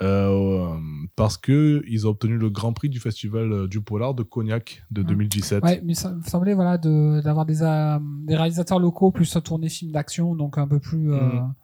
[0.03, 0.75] euh,
[1.15, 5.03] parce que ils ont obtenu le Grand Prix du Festival du Polar de Cognac de
[5.03, 5.05] Ah.
[5.05, 5.63] 2017.
[5.63, 9.43] Ouais, mais ça me semblait voilà, de- d'avoir des, euh, des réalisateurs locaux plus à
[9.43, 11.13] tourner film d'action, donc un peu plus.
[11.13, 11.55] euh, Mhm.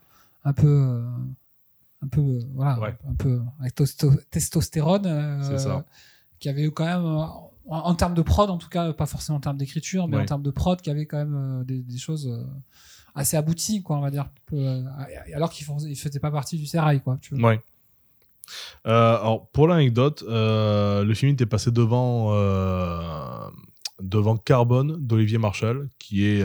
[0.45, 1.03] un peu.
[2.03, 2.39] un peu.
[2.55, 2.95] voilà, Ouais.
[3.09, 3.41] un peu.
[3.59, 5.41] Avec testo- testostérone.
[5.43, 5.85] C'est ça.
[6.39, 7.05] Qui avait quand même.
[7.05, 7.25] euh,
[7.69, 10.23] en, en termes de prod, en tout cas, pas forcément en termes d'écriture, mais Ouais.
[10.23, 12.29] en termes de prod, qui avait quand même euh, des, des choses.
[12.29, 12.45] euh,
[13.19, 14.29] assez abouties, quoi, on va dire.
[15.35, 17.17] Alors qu'ils ne faisaient pas partie du Serail, quoi.
[17.23, 17.49] Tu vois.
[17.49, 17.61] Ouais.
[18.87, 23.49] Euh, alors, pour l'anecdote, euh, le film était passé devant, euh,
[24.03, 26.45] devant Carbone d'Olivier Marchal, qui est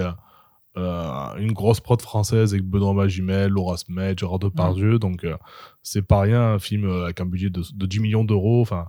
[0.78, 4.98] une grosse prod française avec Benoît Magimel, Laura Smet, Gérard Depardieu.
[4.98, 5.28] Donc,
[5.84, 8.62] c'est pas rien, un film avec un budget de, de 10 millions d'euros.
[8.62, 8.88] Enfin.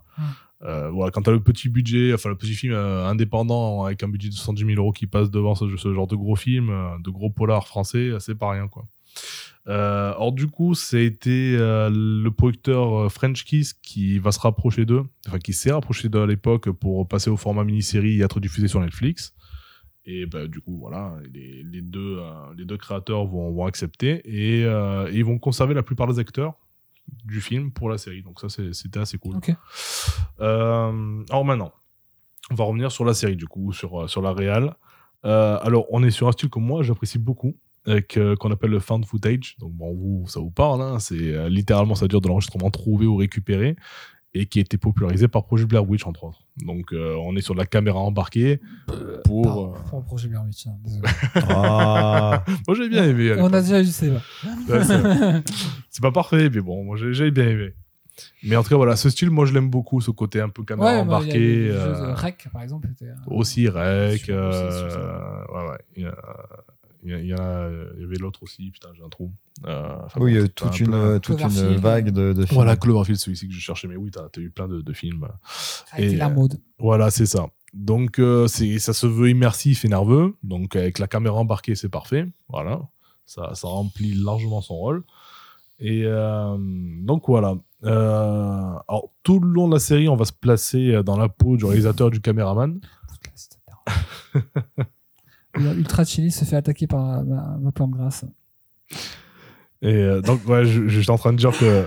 [0.64, 4.28] Euh, quand t'as le petit budget, enfin, le petit film euh, indépendant avec un budget
[4.28, 7.30] de 110 000 euros qui passe devant ce, genre de gros film, euh, de gros
[7.30, 8.84] polars français, c'est pas rien, quoi.
[9.66, 15.52] Or du coup, c'était le producteur French Kiss qui va se rapprocher d'eux, enfin qui
[15.52, 19.34] s'est rapproché d'eux à l'époque pour passer au format mini-série et être diffusé sur Netflix.
[20.04, 22.18] Et bah, du coup, voilà, les, deux,
[22.76, 24.62] créateurs vont, accepter et
[25.12, 26.54] ils vont conserver la plupart des acteurs
[27.24, 28.22] du film pour la série.
[28.22, 29.36] Donc ça, c'était assez cool.
[29.36, 29.50] Ok.
[30.40, 31.72] Euh, alors maintenant,
[32.50, 34.74] on va revenir sur la série, du coup, sur, euh, sur la réal.
[35.24, 39.06] Euh, alors, on est sur un style que moi, j'apprécie beaucoup, qu'on appelle le found
[39.06, 39.56] footage.
[39.58, 43.16] Donc, bon, vous, ça vous parle, hein, c'est littéralement, ça dure de l'enregistrement trouvé ou
[43.16, 43.76] récupéré,
[44.34, 46.38] et qui a été popularisé par Projet Blair Witch, entre autres.
[46.64, 48.60] Donc, euh, on est sur de la caméra embarquée
[49.24, 49.74] pour...
[49.74, 51.06] Euh, pour le projet Blair Witch, hein, désolé.
[51.48, 53.34] Ah, Moi, j'ai bien aimé.
[53.38, 54.10] On a déjà eu c'est
[55.90, 57.74] c'est pas parfait, mais bon, moi, j'ai bien aimé.
[58.42, 60.62] Mais en tout cas, voilà, ce style, moi, je l'aime beaucoup, ce côté un peu
[60.64, 61.68] caméra Ouais, bah, il y a embarquée.
[61.70, 62.88] euh, Rec, par exemple.
[62.90, 64.20] était, euh, Aussi Rec.
[64.20, 66.12] Sur- aussi, euh, sur ouais, ouais.
[67.04, 68.70] Il y, en a- il avait l'autre aussi.
[68.70, 69.32] Putain, j'ai un trou.
[69.66, 71.18] Euh, enfin, oui, bon, toute, un une, plein.
[71.18, 72.54] toute une vague de, de films.
[72.54, 73.88] Voilà, Cloverfield, celui-ci que je cherchais.
[73.88, 75.26] Mais oui, t'as as eu plein de, de films.
[75.52, 76.60] Ça a été Et, la euh, mode.
[76.78, 77.48] Voilà, c'est ça.
[77.74, 80.36] Donc, euh, ça se veut immersif et nerveux.
[80.44, 82.26] Donc, avec la caméra embarquée, c'est parfait.
[82.48, 82.80] Voilà.
[83.26, 85.02] Ça, ça remplit largement son rôle.
[85.80, 87.56] Et euh, donc, voilà.
[87.84, 91.56] Euh, alors, tout le long de la série, on va se placer dans la peau
[91.56, 92.78] du réalisateur et du caméraman.
[95.54, 98.24] Le Ultra Chili se fait attaquer par ma, ma plante grasse.
[99.82, 101.86] Et euh, donc, ouais, j'étais en train de dire que.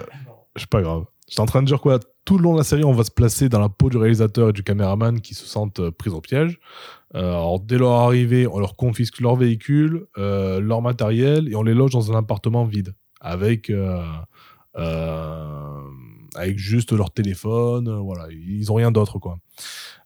[0.55, 1.05] C'est pas grave.
[1.27, 3.11] J'étais en train de dire quoi Tout le long de la série, on va se
[3.11, 6.21] placer dans la peau du réalisateur et du caméraman qui se sentent euh, pris au
[6.21, 6.59] piège.
[7.15, 11.63] Euh, alors, dès leur arrivée, on leur confisque leur véhicule, euh, leur matériel et on
[11.63, 14.03] les loge dans un appartement vide avec, euh,
[14.77, 15.81] euh,
[16.35, 17.87] avec juste leur téléphone.
[17.87, 19.37] euh, voilà, ils ont rien d'autre, quoi.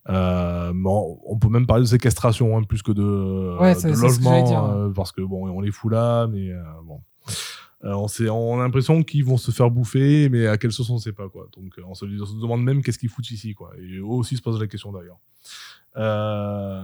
[0.09, 4.01] Euh, on, peut même parler de séquestration hein, plus que de, Ouais, euh, de que
[4.01, 7.01] logement euh, parce que bon, on les fout là, mais euh, bon.
[7.81, 11.13] On, a l'impression qu'ils vont se faire bouffer, mais à quelle sauce on ne sait
[11.13, 11.47] pas quoi.
[11.55, 13.71] Donc on se, on se demande même qu'est-ce qu'ils foutent ici quoi.
[13.79, 15.19] Et eux aussi se posent la question d'ailleurs.
[15.97, 16.83] Euh,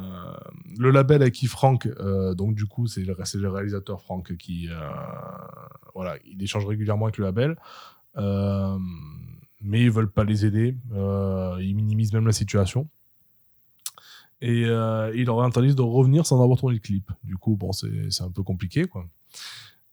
[0.79, 4.89] le label avec qui Franck, euh, donc du coup c'est le, réalisateur Franck qui, euh,
[5.93, 7.55] voilà, il échange régulièrement avec le label,
[9.65, 10.77] mais ils veulent pas les aider.
[10.93, 12.87] Euh, ils minimisent même la situation.
[14.41, 17.11] Et euh, ils leur interdisent de revenir sans avoir tourné le clip.
[17.23, 19.07] Du coup, bon, c'est un peu compliqué, quoi.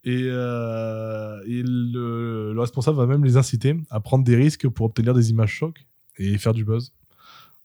[0.04, 4.86] Et, euh, et le, le responsable va même les inciter à prendre des risques pour
[4.86, 5.86] obtenir des images chocs
[6.18, 6.92] et faire du buzz.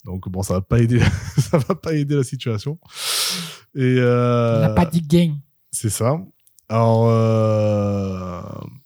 [0.05, 0.99] Donc bon, ça va pas aider,
[1.37, 2.79] ça va pas aider la situation.
[3.75, 5.39] Et euh, Il n'a pas dit game.
[5.71, 6.19] c'est ça.
[6.69, 8.41] Alors, euh,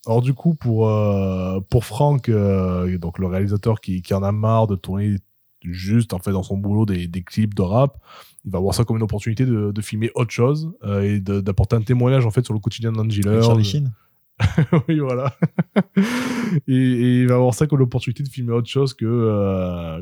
[0.07, 4.31] alors du coup, pour, euh, pour Franck, euh, donc le réalisateur qui, qui en a
[4.31, 5.17] marre de tourner
[5.63, 7.99] juste en fait dans son boulot des, des clips de rap,
[8.43, 11.75] il va voir ça comme une opportunité de, de filmer autre chose euh, et d'apporter
[11.75, 13.43] un témoignage en fait sur le quotidien d'un dealer.
[13.43, 13.91] Charlie Sheen.
[14.87, 15.35] oui, voilà.
[16.67, 19.05] et, et il va avoir ça comme l'opportunité de filmer autre chose que,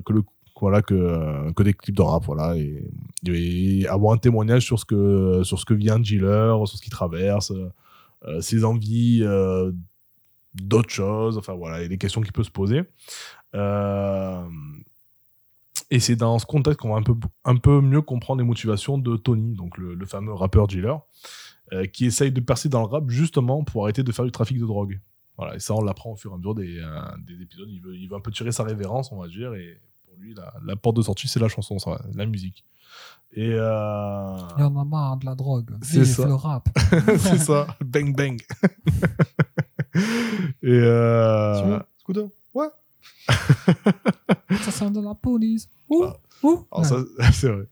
[0.05, 0.23] que, le,
[0.61, 2.23] voilà, que, que des clips de rap.
[2.25, 2.85] Voilà, et,
[3.27, 6.81] et avoir un témoignage sur ce que, sur ce que vit un dealer, sur ce
[6.81, 7.51] qu'il traverse,
[8.25, 9.71] euh, ses envies euh,
[10.53, 12.83] d'autres choses, enfin voilà, et les questions qu'il peut se poser.
[13.55, 14.47] Euh,
[15.91, 18.97] et c'est dans ce contexte qu'on va un peu, un peu mieux comprendre les motivations
[18.97, 20.99] de Tony, donc le, le fameux rappeur dealer
[21.73, 24.59] euh, qui essaye de percer dans le rap justement pour arrêter de faire du trafic
[24.59, 24.99] de drogue.
[25.37, 27.69] Voilà, et ça, on l'apprend au fur et à mesure des, euh, des épisodes.
[27.69, 30.33] Il veut, il veut un peu tirer sa révérence, on va dire, et pour lui,
[30.33, 32.65] la, la porte de sortie, c'est la chanson, ça, la musique.
[33.31, 35.69] Et euh, Il y en a marre de la drogue.
[35.81, 36.25] C'est ça.
[36.25, 36.67] le rap.
[37.19, 38.41] c'est ça, bang bang.
[40.63, 42.67] et euh, Scooter Ouais.
[44.61, 45.67] Ça sent de la police.
[45.89, 46.17] Ouh, Ah.
[46.43, 46.65] ouh.
[46.71, 46.97] Alors ça,
[47.33, 47.67] c'est vrai.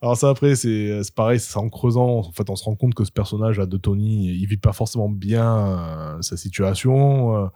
[0.00, 2.94] Alors ça après c'est c'est pareil, c'est en creusant, en fait on se rend compte
[2.94, 7.46] que ce personnage là de Tony, il vit pas forcément bien euh, sa situation euh,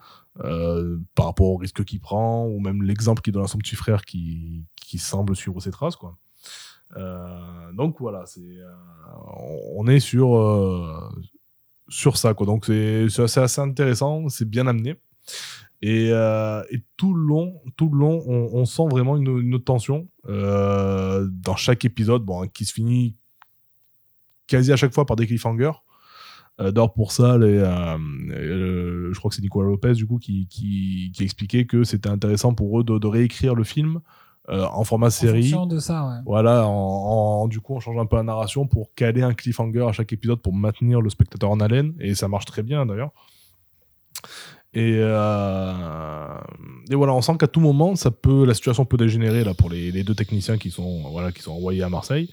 [0.45, 3.77] euh, par rapport au risque qu'il prend ou même l'exemple qu'il donne à son petit
[3.77, 6.17] frère qui qui semble suivre ses traces quoi.
[6.97, 8.71] Euh, donc voilà, c'est euh,
[9.75, 11.09] on est sur euh,
[11.89, 12.47] sur ça quoi.
[12.47, 14.97] Donc c'est assez, assez intéressant, c'est bien amené.
[15.83, 20.09] Et, euh, et tout le long, tout le long, on, sent vraiment une, une tension
[20.29, 23.15] euh, dans chaque épisode, bon, hein, qui se finit
[24.47, 25.73] quasi à chaque fois par des cliffhangers.
[26.59, 30.47] Euh, D'or pour ça, les, euh, je crois que c'est Nicolas Lopez du coup qui,
[30.49, 34.01] qui, qui expliquait que c'était intéressant pour eux de réécrire le film
[34.49, 35.43] euh, en format En série.
[35.43, 36.17] fonction de ça, ouais.
[36.25, 36.71] Voilà, en,
[37.43, 40.13] en- du coup, on change un peu la narration pour caler un cliffhanger à chaque
[40.13, 41.95] épisode pour maintenir le spectateur en haleine.
[42.01, 43.11] Et ça marche très bien d'ailleurs.
[44.75, 46.39] Et, euh,
[46.91, 49.71] et voilà, on sent qu'à tout moment, ça peut, la situation peut dégénérer là pour
[49.71, 52.29] les, les deux techniciens qui sont, voilà, qui sont envoyés à Marseille.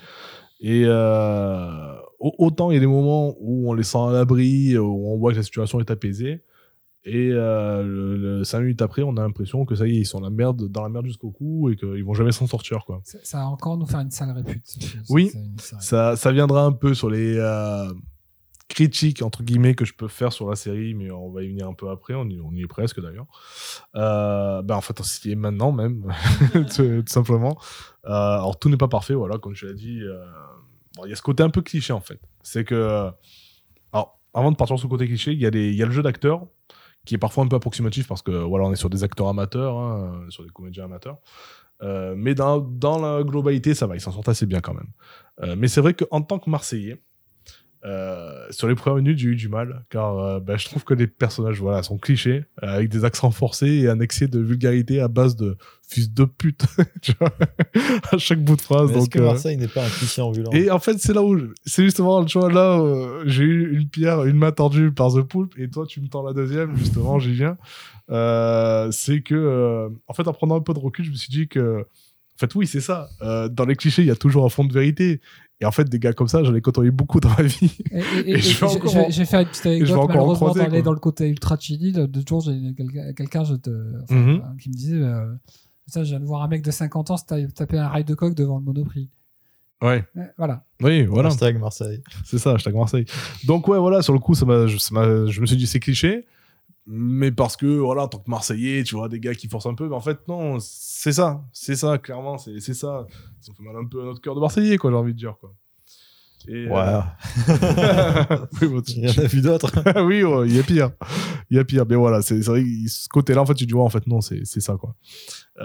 [0.59, 4.77] Et euh, au- autant il y a des moments où on les sent à l'abri,
[4.77, 6.41] où on voit que la situation est apaisée.
[7.05, 10.05] Et euh, le, le- cinq minutes après, on a l'impression que ça y est, ils
[10.05, 12.85] sont la merde, dans la merde jusqu'au cou et qu'ils vont jamais s'en sortir.
[12.85, 13.01] Quoi.
[13.03, 14.63] Ça ça va encore nous faire une sale répute.
[15.09, 15.31] Oui.
[15.81, 17.91] Ça, ça viendra un peu sur les euh,
[18.69, 21.67] critiques, entre guillemets, que je peux faire sur la série, mais on va y venir
[21.67, 23.27] un peu après, on y, on y est presque d'ailleurs.
[23.95, 26.05] Euh, ben, en fait, on s'y est maintenant même,
[26.53, 27.57] tout, tout simplement.
[28.05, 29.99] Euh, alors, tout n'est pas parfait, voilà, comme je l'ai dit.
[30.95, 32.19] bon, Il y a ce côté un peu cliché, en fait.
[32.43, 33.09] C'est que...
[33.91, 35.91] Alors, avant de partir sur ce côté cliché, il y, a des- y a le
[35.91, 36.47] jeu d'acteur,
[37.05, 39.77] qui est parfois un peu approximatif, parce que, voilà, on est sur des acteurs amateurs,
[39.77, 41.17] hein, sur des comédiens amateurs.
[41.81, 44.89] Euh, mais dans, dans la globalité, ça va, ils s'en sortent assez bien quand même.
[45.41, 47.01] Euh, mais c'est vrai qu'en tant que Marseillais,
[47.85, 50.93] euh, sur les premières minutes, j'ai eu du mal, car euh, ben, je trouve que
[50.93, 55.01] les personnages voilà, sont clichés, euh, avec des accents forcés et un excès de vulgarité
[55.01, 56.65] à base de fils de pute,
[57.01, 57.31] tu vois,
[58.11, 58.91] à chaque bout de phrase.
[58.91, 60.51] Est-ce que Marseille n'est pas un cliché ambulant?
[60.51, 62.81] et en fait, c'est là où, je- c'est justement, tu vois, là,
[63.25, 66.23] j'ai eu une pierre, une main tordue par The Poulpe, et toi, tu me tends
[66.23, 67.57] la deuxième, justement, j'y viens.
[68.91, 71.81] C'est que, en fait, en prenant un peu de recul, je me suis dit que,
[71.81, 73.09] en fait, oui, c'est ça.
[73.21, 75.21] Euh, dans les clichés, il y a toujours un fond de vérité.
[75.63, 77.71] Et en fait, des gars comme ça, j'en ai côtoyé beaucoup dans ma vie.
[77.91, 80.07] Et, et- et- Et je vais j'ai- en- j'ai fait une petite je vais anecdote,
[80.09, 80.81] malheureusement, croiser, d'aller quoi.
[80.81, 81.91] dans le côté ultra chili.
[81.93, 84.57] De deux jours, j'ai quelqu'un quelqu'un, je te- enfin, Mhm.
[84.61, 85.33] qui me disait euh,
[85.87, 88.03] ça, je viens de voir un mec de 50 ans se ta- taper un rail
[88.03, 89.09] de coq devant le monoprix.
[89.81, 90.03] Ouais.
[90.37, 90.63] Voilà.
[90.81, 91.29] Oui, voilà.
[91.29, 92.01] Hashtag Marseille.
[92.25, 93.05] C'est ça, hashtag Marseille.
[93.45, 95.79] Donc ouais, voilà, sur le coup, ça je, ça m'a- je me suis dit c'est
[95.79, 96.25] cliché,
[96.85, 99.75] mais parce que, voilà, en tant que Marseillais, tu vois, des gars qui forcent un
[99.75, 99.87] peu.
[99.87, 101.41] Mais en fait, non, c'est ça.
[101.53, 103.07] C'est ça, clairement, c'est ça.
[103.41, 105.35] Ça fait mal un peu à notre cœur de Marseillais, quoi, j'ai envie de dire,
[105.39, 105.53] quoi.
[106.49, 106.73] Et, Ouais.
[106.77, 106.99] euh,
[108.61, 109.71] oui, bon, tu- Il y en a vu d'autres.
[110.05, 110.91] oui, ouais, il y a pire.
[111.49, 111.85] Il y a pire.
[111.87, 114.19] Mais voilà, c'est vrai que ce côté-là, en fait, tu dis, ouais, en fait, non,
[114.19, 114.93] c'est ça, quoi.
[115.61, 115.63] Euh,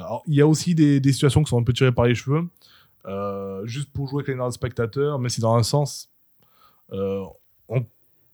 [0.00, 2.14] alors, il y a aussi des, des situations qui sont un peu tirées par les
[2.14, 2.42] cheveux,
[3.06, 6.10] euh, juste pour jouer avec les spectateurs, mais c'est dans un sens.
[6.90, 7.86] on-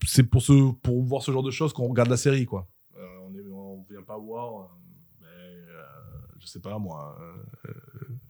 [0.07, 2.67] c'est pour, ce, pour voir ce genre de choses qu'on regarde la série, quoi.
[2.97, 4.69] Euh, on ne on vient pas voir,
[5.21, 5.83] mais, euh,
[6.39, 7.17] je sais pas, moi,
[7.67, 7.73] euh,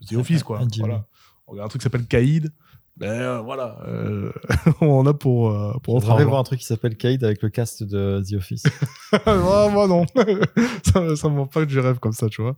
[0.09, 0.61] The Office, quoi.
[0.79, 1.07] Voilà.
[1.47, 2.53] On regarde un truc qui s'appelle Caïd.
[2.97, 4.31] Ben euh, voilà, euh,
[4.81, 8.23] on a pour, euh, pour voir un truc qui s'appelle Kaïd avec le cast de
[8.23, 8.63] The Office.
[9.27, 10.07] Ah, moi non.
[10.85, 12.57] ça, ça me manque pas que je rêve comme ça, tu vois.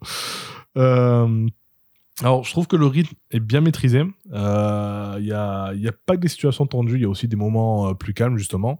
[2.22, 4.02] Euh, alors, je trouve que le rythme est bien maîtrisé.
[4.32, 7.28] Euh, Il n'y a, y a pas que des situations tendues, il y a aussi
[7.28, 8.78] des moments euh, plus calmes, justement,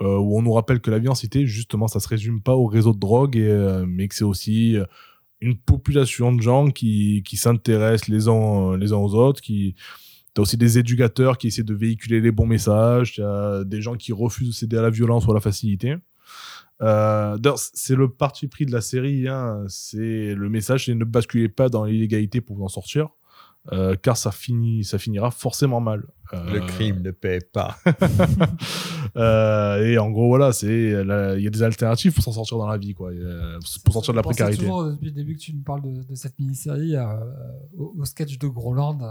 [0.00, 2.54] euh, où on nous rappelle que la vie en cité, justement, ça se résume pas
[2.56, 4.84] au réseau de drogue, euh, mais que c'est aussi euh,
[5.40, 9.74] une population de gens qui, qui s'intéressent les uns, les uns aux autres, qui.
[10.34, 14.12] T'as aussi des éducateurs qui essaient de véhiculer les bons messages, t'as des gens qui
[14.12, 15.96] refusent de céder à la violence ou à la facilité.
[16.80, 19.28] Euh, c'est le parti pris de la série.
[19.28, 19.64] Hein.
[19.68, 23.10] C'est le message, c'est ne basculez pas dans l'illégalité pour vous en sortir,
[23.70, 26.02] euh, car ça finit, ça finira forcément mal.
[26.34, 26.60] Euh,
[27.02, 27.76] ne paie pas.
[29.16, 30.66] euh, et en gros, voilà, c'est
[31.36, 33.10] il y a des alternatives pour s'en sortir dans la vie, quoi.
[33.84, 34.58] Pour sortir de la précarité.
[34.64, 37.04] toujours depuis le début que tu me parles de, de cette mini-série euh,
[37.76, 39.06] au, au sketch de Groland, euh,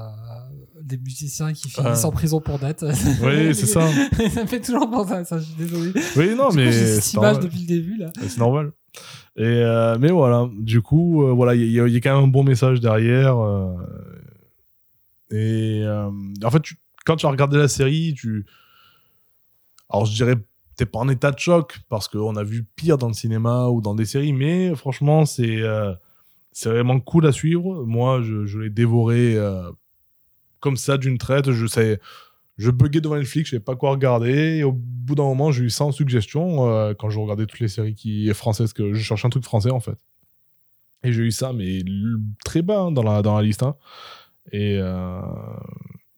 [0.82, 2.08] des musiciens qui finissent Ah.
[2.08, 2.84] en prison pour dette.
[3.24, 3.82] Oui, c'est ça.
[4.32, 5.92] ça me fait toujours penser à ça, je suis désolé.
[6.18, 8.12] Oui, non, Du mais c'est depuis le début là.
[8.20, 8.72] C'est normal.
[9.38, 12.16] Et euh, mais voilà, du coup, euh, voilà, il y, a- il y a quand
[12.16, 13.38] même un bon message derrière.
[13.38, 13.74] euh,
[15.32, 16.10] et euh,
[16.44, 16.62] en fait,
[17.06, 18.46] quand tu as regardé la série, tu.
[19.90, 20.36] Alors, je dirais,
[20.76, 23.82] t'es pas en état de choc parce qu'on a vu pire dans le cinéma ou
[23.82, 25.94] dans des séries, mais franchement, c'est euh,
[26.66, 27.86] vraiment cool à suivre.
[27.86, 29.70] Moi, je, je l'ai dévoré euh,
[30.60, 31.52] comme ça d'une traite.
[31.52, 32.00] Je sais.
[32.58, 34.58] Je buguais devant Netflix, je savais pas quoi regarder.
[34.58, 37.96] Et au bout d'un moment, j'ai eu 100 suggestions quand je regardais toutes les séries
[37.96, 39.98] qui françaises que je cherchais un truc français en fait.
[41.04, 41.80] Et j'ai eu ça, mais
[42.46, 43.64] très bas hein, dans, la, dans la liste.
[43.64, 43.76] hein.
[44.52, 45.22] Et euh,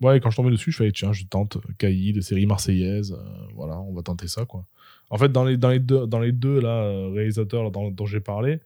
[0.02, 3.12] ouais, quand je tombais dessus, je fais tiens, je tente Caïd, série marseillaise.
[3.14, 4.66] euh, voilà, on va tenter ça quoi.
[5.10, 7.92] En fait, dans les, dans les deux, dans les deux là, euh, réalisateurs là, dont,
[7.92, 8.60] dont j'ai parlé,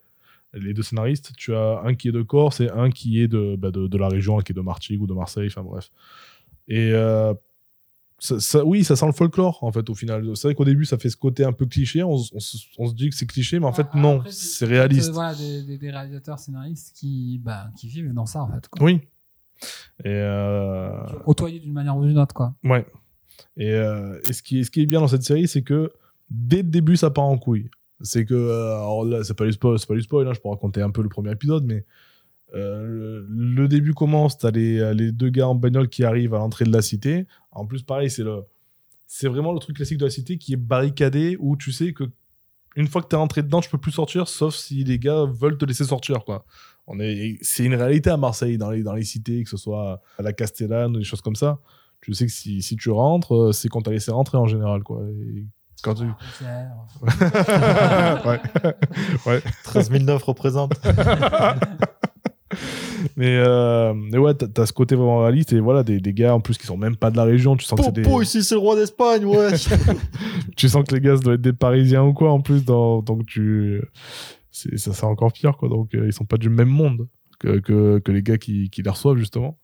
[0.53, 3.56] les deux scénaristes, tu as un qui est de Corse et un qui est de,
[3.58, 5.92] bah, de, de la région, qui est de Martigues ou de Marseille, enfin bref.
[6.69, 7.34] Et euh,
[8.19, 10.36] ça, ça- oui, ça sent le folklore en fait au final.
[10.36, 12.02] C'est vrai qu'au début, ça fait ce côté un peu cliché.
[12.03, 12.34] On, se-
[12.77, 15.11] on se dit que c'est cliché, mais en fait, non, c'est réaliste.
[15.11, 18.68] voilà, des, des- des réalisateurs scénaristes qui, bah, qui vivent dans ça en fait.
[18.69, 18.86] Quoi.
[18.86, 19.02] Oui.
[20.03, 20.90] Et euh,
[21.26, 22.53] Côtoyer d'une manière ou d'une autre quoi.
[22.64, 22.86] ouais.
[23.56, 25.92] Et, euh, et ce, qui est, ce qui est bien dans cette série, c'est que
[26.30, 27.69] dès le début, ça part en couille.
[28.02, 30.40] C'est que, euh, alors là, c'est pas du spoil, c'est pas du spoil, hein, je
[30.40, 31.84] peux raconter un peu le premier épisode, mais
[32.53, 36.38] euh, le, le début commence, t'as les, les deux gars en bagnole qui arrivent à
[36.38, 37.26] l'entrée de la cité.
[37.52, 38.44] En plus, pareil, c'est le,
[39.08, 42.03] c'est vraiment le truc classique de la cité qui est barricadé où tu sais que
[42.76, 45.58] une fois que t'es rentré dedans, tu peux plus sortir, sauf si les gars veulent
[45.58, 46.45] te laisser sortir, quoi.
[46.88, 50.01] On est, c'est une réalité à Marseille, dans les, dans les cités, que ce soit
[50.17, 51.59] à la Castellane ou des choses comme ça.
[52.01, 54.83] Tu sais que si, si tu rentres, euh, c'est qu'on t'a laissé rentrer en général,
[54.83, 55.01] quoi.
[55.09, 55.45] Et
[55.83, 56.06] quand tu...
[58.27, 58.40] ouais.
[59.25, 59.41] ouais.
[59.64, 60.74] 13 009 représente.
[63.16, 66.33] Mais, euh, mais ouais, t'as, t'as ce côté vraiment réaliste et voilà, des, des gars
[66.33, 67.56] en plus qui sont même pas de la région.
[67.56, 69.51] Tu sens que c'est des, Popo, ici c'est le roi d'Espagne, ouais.
[70.56, 72.64] tu sens que les gars ça doivent être des Parisiens ou quoi en plus.
[72.64, 73.82] Dans, donc tu,
[74.58, 75.69] c'est, ça c'est encore pire quoi.
[75.69, 77.08] Donc euh, ils sont pas du même monde
[77.40, 79.58] que, que, que les gars qui, qui les reçoivent justement.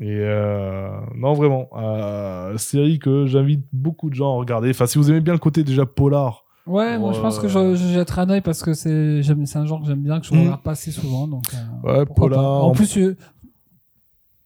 [0.00, 4.70] Et euh, non vraiment, euh, série que j'invite beaucoup de gens à regarder.
[4.70, 6.44] Enfin si vous aimez bien le côté déjà polar.
[6.66, 9.58] Ouais, moi je pense que je, je jetterai un œil parce que c'est j'aime- c'est
[9.58, 10.40] un genre que j'aime bien, que je Mm.
[10.40, 11.26] regarde pas assez souvent.
[11.26, 12.48] Donc, euh, Ouais, polar, pas.
[12.62, 13.16] En plus, tu,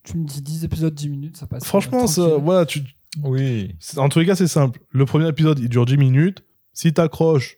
[0.02, 1.64] tu me dis 10 épisodes, 10 minutes, ça passe.
[1.64, 2.80] Franchement, ça, voilà, tu,
[3.22, 3.74] Oui.
[3.98, 4.80] En tous les cas, c'est simple.
[4.90, 6.42] Le premier épisode, il dure 10 minutes.
[6.72, 7.56] Si t'accroches,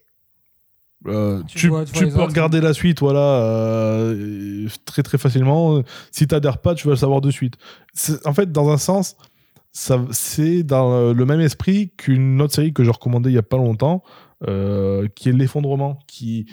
[1.07, 2.29] euh, Tu tu, vois- tu vois tu les peux autres.
[2.29, 5.81] regarder la suite, voilà, euh, très très facilement.
[6.11, 7.55] Si t'adhères pas, tu vas le savoir de suite.
[8.25, 9.15] En fait, dans un sens,
[9.71, 13.57] c'est dans le même esprit qu'une autre série que j'ai recommandée il y a pas
[13.57, 14.03] longtemps,
[14.47, 16.47] euh, qui est l'effondrement, qui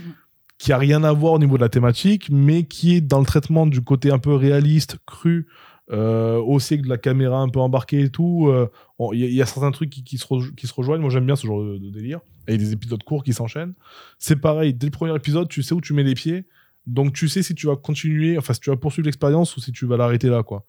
[0.58, 3.26] qui a rien à voir au niveau de la thématique, mais qui est dans le
[3.26, 5.46] traitement du côté un peu réaliste, cru,
[5.92, 8.46] euh, aussi avec de la caméra un peu embarquée et tout.
[8.48, 10.66] euh, Bon, Il y, a- il y a certains trucs qui, qui se, rej- qui
[10.66, 11.02] se rejoignent.
[11.02, 12.20] Moi, j'aime bien ce genre de, de délire.
[12.48, 13.74] Et des épisodes courts qui s'enchaînent.
[14.18, 16.46] C'est pareil, dès le premier épisode, tu sais où tu mets les pieds.
[16.86, 19.72] Donc, tu sais si tu vas continuer, enfin, si tu vas poursuivre l'expérience ou si
[19.72, 20.64] tu vas l'arrêter là, quoi.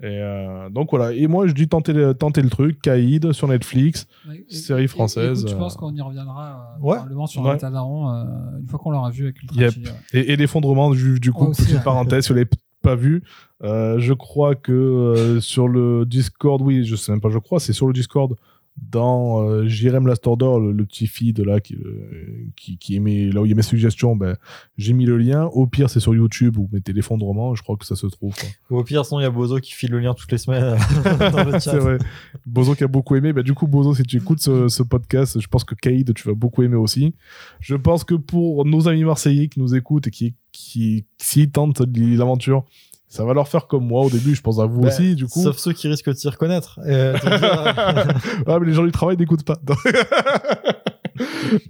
[0.00, 1.12] Et euh, donc voilà.
[1.14, 2.80] Et moi, je dis tenter le, tenter le truc.
[2.82, 4.06] Caïd sur Netflix.
[4.28, 6.96] Ouais, et- Série et- française, et écoute, je euh, pense qu'on y reviendra euh, Ouais.
[6.96, 7.64] probablement sur Ouais.
[7.64, 8.24] un Daron euh,
[8.60, 9.74] une fois qu'on l'aura vu avec Ultra Yep.
[10.12, 12.50] Et, et l'effondrement du, du coup, petite parenthèse, si vous l'avez
[12.82, 13.22] pas vu,
[13.64, 17.58] euh, je crois que euh, sur le Discord, oui, je sais même pas, je crois,
[17.58, 18.36] c'est sur le Discord,
[18.76, 23.30] dans euh, JRM Last Order, le, le petit feed là qui, euh, qui, qui émet,
[23.30, 24.36] là où il y a mes suggestions, ben,
[24.76, 25.44] j'ai mis le lien.
[25.44, 28.34] Au pire, c'est sur YouTube, vous mettez l'effondrement, je crois que ça se trouve.
[28.34, 28.48] quoi.
[28.70, 30.76] Ou au pire, sinon, il y a Bozo qui file le lien toutes les semaines
[31.04, 31.78] dans le chat.
[31.78, 31.98] Vrai.
[32.46, 33.32] Bozo qui a beaucoup aimé.
[33.32, 36.28] Bah, du coup, Bozo, si tu écoutes ce, ce podcast, je pense que Kaïd, tu
[36.28, 37.14] vas beaucoup aimer aussi.
[37.60, 41.82] Je pense que pour nos amis marseillais qui nous écoutent et qui, qui, s'y tentent
[41.96, 42.64] l'aventure,
[43.08, 44.34] ça va leur faire comme moi au début.
[44.34, 45.42] Je pense à vous Bah, aussi, du coup.
[45.42, 46.78] Sauf ceux qui risquent de s'y reconnaître.
[46.86, 49.56] Euh, ah, mais les gens du travail n'écoutent pas.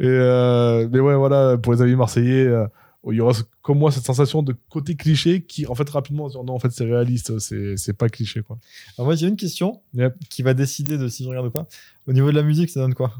[0.01, 2.67] et euh, mais ouais, voilà, pour les amis marseillais, euh,
[3.09, 3.33] il y aura
[3.63, 6.85] comme moi cette sensation de côté cliché qui, en fait, rapidement, non, en fait, c'est
[6.85, 8.59] réaliste, c'est pas cliché, quoi.
[8.99, 10.15] Alors moi, j'ai une question Yep.
[10.29, 11.67] qui va décider de si je regarde ou pas.
[12.09, 13.13] Au niveau de la musique, ça donne quoi?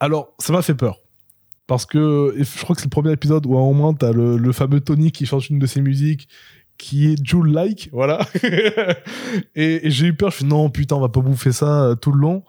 [0.00, 0.98] Alors, ça m'a fait peur.
[1.66, 4.36] Parce que je crois que c'est le premier épisode où à un moment, t'as le,
[4.36, 6.28] le fameux Tony qui chante une de ses musiques
[6.78, 8.20] qui est Joule-like, voilà.
[9.54, 11.52] et et j'ai eu peur, je me suis dit, non, putain, on va pas bouffer
[11.52, 12.42] ça euh, tout le long.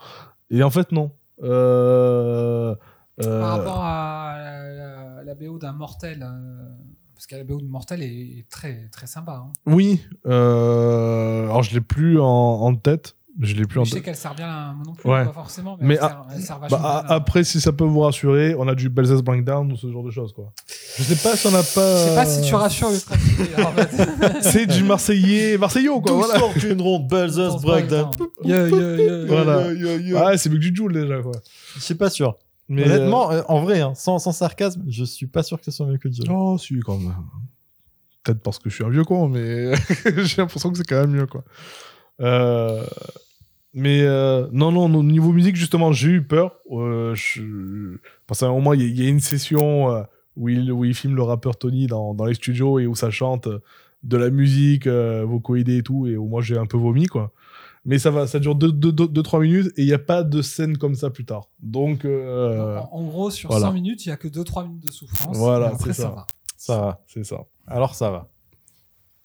[0.50, 1.12] Et en fait, non.
[1.44, 2.76] Euh,
[3.24, 6.68] euh, Par rapport à la, la- la BO d'un Mortel, euh,
[7.14, 9.44] parce que la BO de Mortel est très, très sympa.
[9.46, 9.52] hein.
[9.66, 10.02] Oui.
[10.26, 13.16] euh, alors, je l'ai plus en, en tête.
[13.42, 14.06] Je l'ai plus en Je sais tête.
[14.06, 15.26] qu'elle sert bien là, moi non plus, Ouais.
[15.26, 17.12] pas forcément, mais, Mais elle, à- sert, elle sert vachement Bah, bien, a- là.
[17.16, 20.12] après, si ça peut vous rassurer, on a du Belzes Breakdown ou ce genre de
[20.12, 20.54] choses, quoi.
[20.98, 21.64] Je sais pas si on a pas.
[22.06, 24.42] Je sais pas si tu rassures le trafic, en fait.
[24.42, 26.14] C'est du Marseillais, Marseillais, quoi.
[26.14, 26.40] Voilà.
[26.40, 28.10] sort une ronde, Belzos Breakdown.
[29.28, 29.68] Voilà.
[29.68, 31.34] Ouais, c'est mieux que du Joule déjà, quoi.
[31.76, 32.38] Je suis pas sûr.
[32.68, 35.72] Mais Honnêtement, euh, en vrai, hein, sans, sans sarcasme, je suis pas sûr que ce
[35.72, 37.14] soit mieux que euh, Oh, si, quand même.
[38.24, 39.74] Peut-être parce que je suis un vieux con, mais
[40.24, 41.44] j'ai l'impression que c'est quand même mieux, quoi.
[42.22, 42.84] Euh,
[43.78, 46.56] Mais euh, non, non, au niveau musique, justement, j'ai eu peur.
[46.72, 47.98] Euh, je...
[48.26, 50.02] Parce qu'à un moment, il y, a- il y a une session euh,
[50.38, 53.10] où, il, où il filme le rappeur Tony dans, dans les studios et où ça
[53.12, 53.50] chante
[54.04, 57.34] de la musique, euh, vocodée et tout, et où moi j'ai un peu vomi, quoi.
[57.84, 60.96] Mais ça va, ça dure 2-3 minutes et il n'y a pas de scène comme
[60.96, 61.50] ça plus tard.
[61.62, 63.68] Donc, euh, En, en gros, sur voilà.
[63.68, 65.36] 100 minutes, il y a que 2-3 minutes de souffrance.
[65.38, 66.04] Voilà, c'est ça.
[66.04, 66.10] ça.
[66.10, 66.28] va.
[66.58, 67.04] Ça va.
[67.08, 67.42] c'est ça.
[67.68, 68.30] Alors ça va.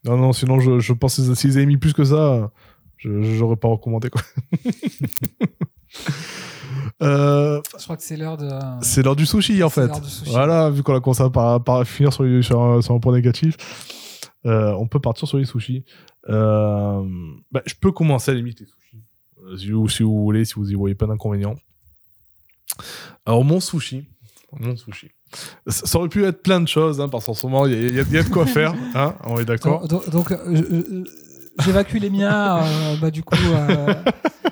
[0.05, 2.51] Non, non, sinon, je, je pense que s'ils avaient mis plus que ça,
[3.03, 4.23] j'aurais pas recommandé, quoi.
[7.03, 8.49] Euh, Je crois que c'est l'heure de.
[8.83, 9.93] c'est l'heure du sushi, en fait.
[10.05, 10.31] sushi.
[10.31, 13.57] Voilà, vu qu'on a commencé par, par finir sur, sur, un, sur un point négatif,
[14.47, 15.85] euh, on peut partir sur les sushis.
[16.29, 17.03] Euh,
[17.51, 19.03] bah, je peux commencer à la limite les sushis.
[19.47, 21.57] Euh, si, vous, si vous voulez, si vous y voyez pas d'inconvénient.
[23.27, 24.07] Alors, mon sushi.
[24.53, 25.09] Mon sushi.
[25.67, 28.03] Ça, aurait pu être plein de choses, hein, parce qu'en ce moment, il y, a-
[28.03, 28.75] y y de quoi faire.
[28.95, 29.87] Hein, on est d'accord.
[29.89, 31.05] Donc, euh,
[31.59, 32.63] j'évacue les miens.
[32.63, 33.95] euh, bah, du coup, euh,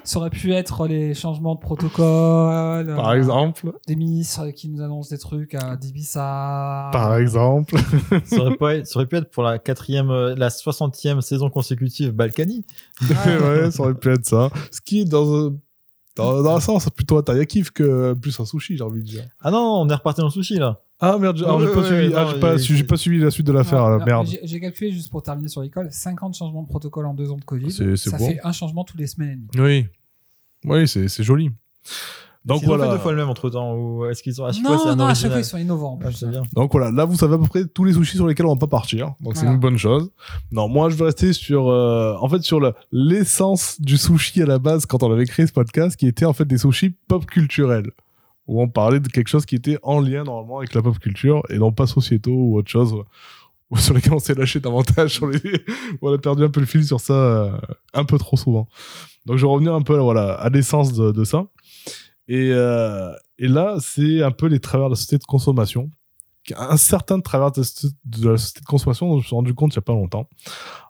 [0.05, 2.95] ça aurait pu être les changements de protocole.
[2.97, 3.73] Par euh, exemple.
[3.87, 6.91] Des ministres qui nous annoncent des trucs à d'Ibiza.
[6.93, 7.77] Par exemple.
[8.25, 12.65] ça, aurait pas- ça aurait pu être pour la quatrième, la 60e saison consécutive Balkany.
[13.03, 14.51] ouais, ça aurait pu être ça.
[14.71, 15.57] Ce qui est dans un,
[16.17, 19.25] dans, dans un sens plutôt un taiyakif que plus un sushi, j'ai envie de dire.
[19.41, 20.81] Ah non, on est reparti dans le sushi là.
[21.01, 23.89] Ah merde, j'ai Ouais, pas, ouais, suivi, ah, pas, su- pas la suite de l'affaire,
[23.89, 24.27] non, merde.
[24.43, 27.45] j'ai- calculé juste pour terminer sur l'école 50 changements de protocole en deux ans de
[27.45, 27.71] Covid.
[27.71, 28.27] C'est- c'est ça bon.
[28.29, 29.65] fait un changement tous les semaines et demie.
[29.65, 29.87] Oui,
[30.65, 31.51] oui, c'est c'est joli.
[32.45, 32.93] Donc Ils ont fait voilà.
[32.93, 33.75] deux fois le même entre temps.
[33.77, 35.59] Ou est-ce qu'ils ont à chaque fois Non, un non, à chaque fois ils sont
[35.59, 35.99] innovants.
[36.03, 36.43] Ah, bien.
[36.55, 38.59] Donc voilà, là vous savez à peu près tous les sushis sur lesquels on va
[38.59, 39.15] pas partir.
[39.21, 39.55] Donc c'est Voilà.
[39.55, 40.11] une bonne chose.
[40.51, 42.61] Non, moi je vais rester sur, euh, en fait, sur
[42.91, 46.33] l'essence du sushi à la base quand on avait créé ce podcast, qui était en
[46.33, 47.91] fait des sushis pop culturels,
[48.49, 51.43] où on parlait de quelque chose qui était en lien normalement avec la pop culture
[51.51, 52.95] et non pas sociétaux ou autre chose.
[53.71, 55.41] ou sur lesquels on s'est lâché davantage, sur les...
[56.03, 57.59] on a perdu un peu le fil sur ça euh,
[57.93, 58.67] un peu trop souvent.
[59.27, 61.47] Donc je vais revenir un peu voilà, à l'essence de, ça.
[62.27, 65.91] Et, euh, et là, c'est un peu les travers de la société de consommation.
[66.57, 69.79] Un certain travers de la société de consommation dont je me suis rendu compte il
[69.79, 70.31] n'y a pas longtemps.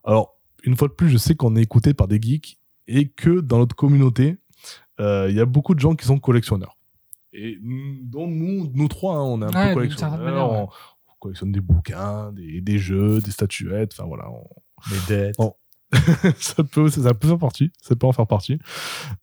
[0.05, 3.41] Alors, une fois de plus, je sais qu'on est écouté par des geeks et que
[3.41, 4.37] dans notre communauté,
[5.01, 6.78] euh, il y a beaucoup de gens qui sont collectionneurs.
[7.41, 10.19] Et nous- dont nous, nous trois, hein, on est un Ouais, peu collectionneurs.
[10.19, 10.59] manière, ouais.
[10.59, 14.29] on, on collectionne des bouquins, des, des jeux, des statuettes, enfin voilà.
[14.31, 14.47] on-
[14.91, 15.37] Les dettes.
[16.39, 18.59] Ça peut ça peut faire partie ça peut en faire partie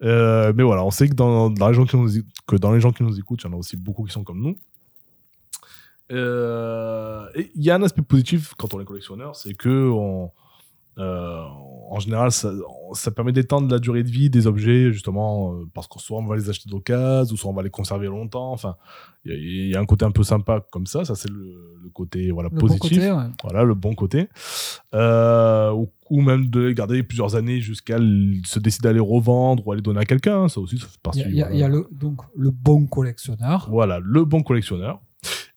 [0.01, 2.09] Euh, mais voilà on sait que dans, dans les gens qui nous
[2.47, 4.23] que dans les gens qui nous écoutent il y en a aussi beaucoup qui sont
[4.23, 4.55] comme nous
[6.11, 10.31] Euh, il y a un aspect positif quand on est collectionneur c'est que on
[10.97, 11.41] Euh,
[11.89, 12.51] en général, ça,
[12.93, 16.25] ça permet d'étendre la durée de vie des objets, justement, euh, parce que soit on
[16.25, 18.51] va les acheter d'occasion, ou soit on va les conserver longtemps.
[18.51, 18.75] Enfin,
[19.23, 21.05] il y, a- il y a un côté un peu sympa comme ça.
[21.05, 22.97] Ça, c'est le, le côté voilà, Le bon positif.
[22.97, 23.23] côté, ouais.
[23.43, 24.27] Voilà, le bon côté.
[24.93, 29.67] Euh, ou, ou même de les garder plusieurs années jusqu'à se décider à les revendre
[29.67, 30.47] ou à les donner à quelqu'un.
[30.47, 31.19] Ça aussi, ça fait Il partie.
[31.19, 31.59] y a, il y a- voilà.
[31.59, 33.67] y a le, donc le bon collectionneur.
[33.69, 35.01] Voilà, le bon collectionneur.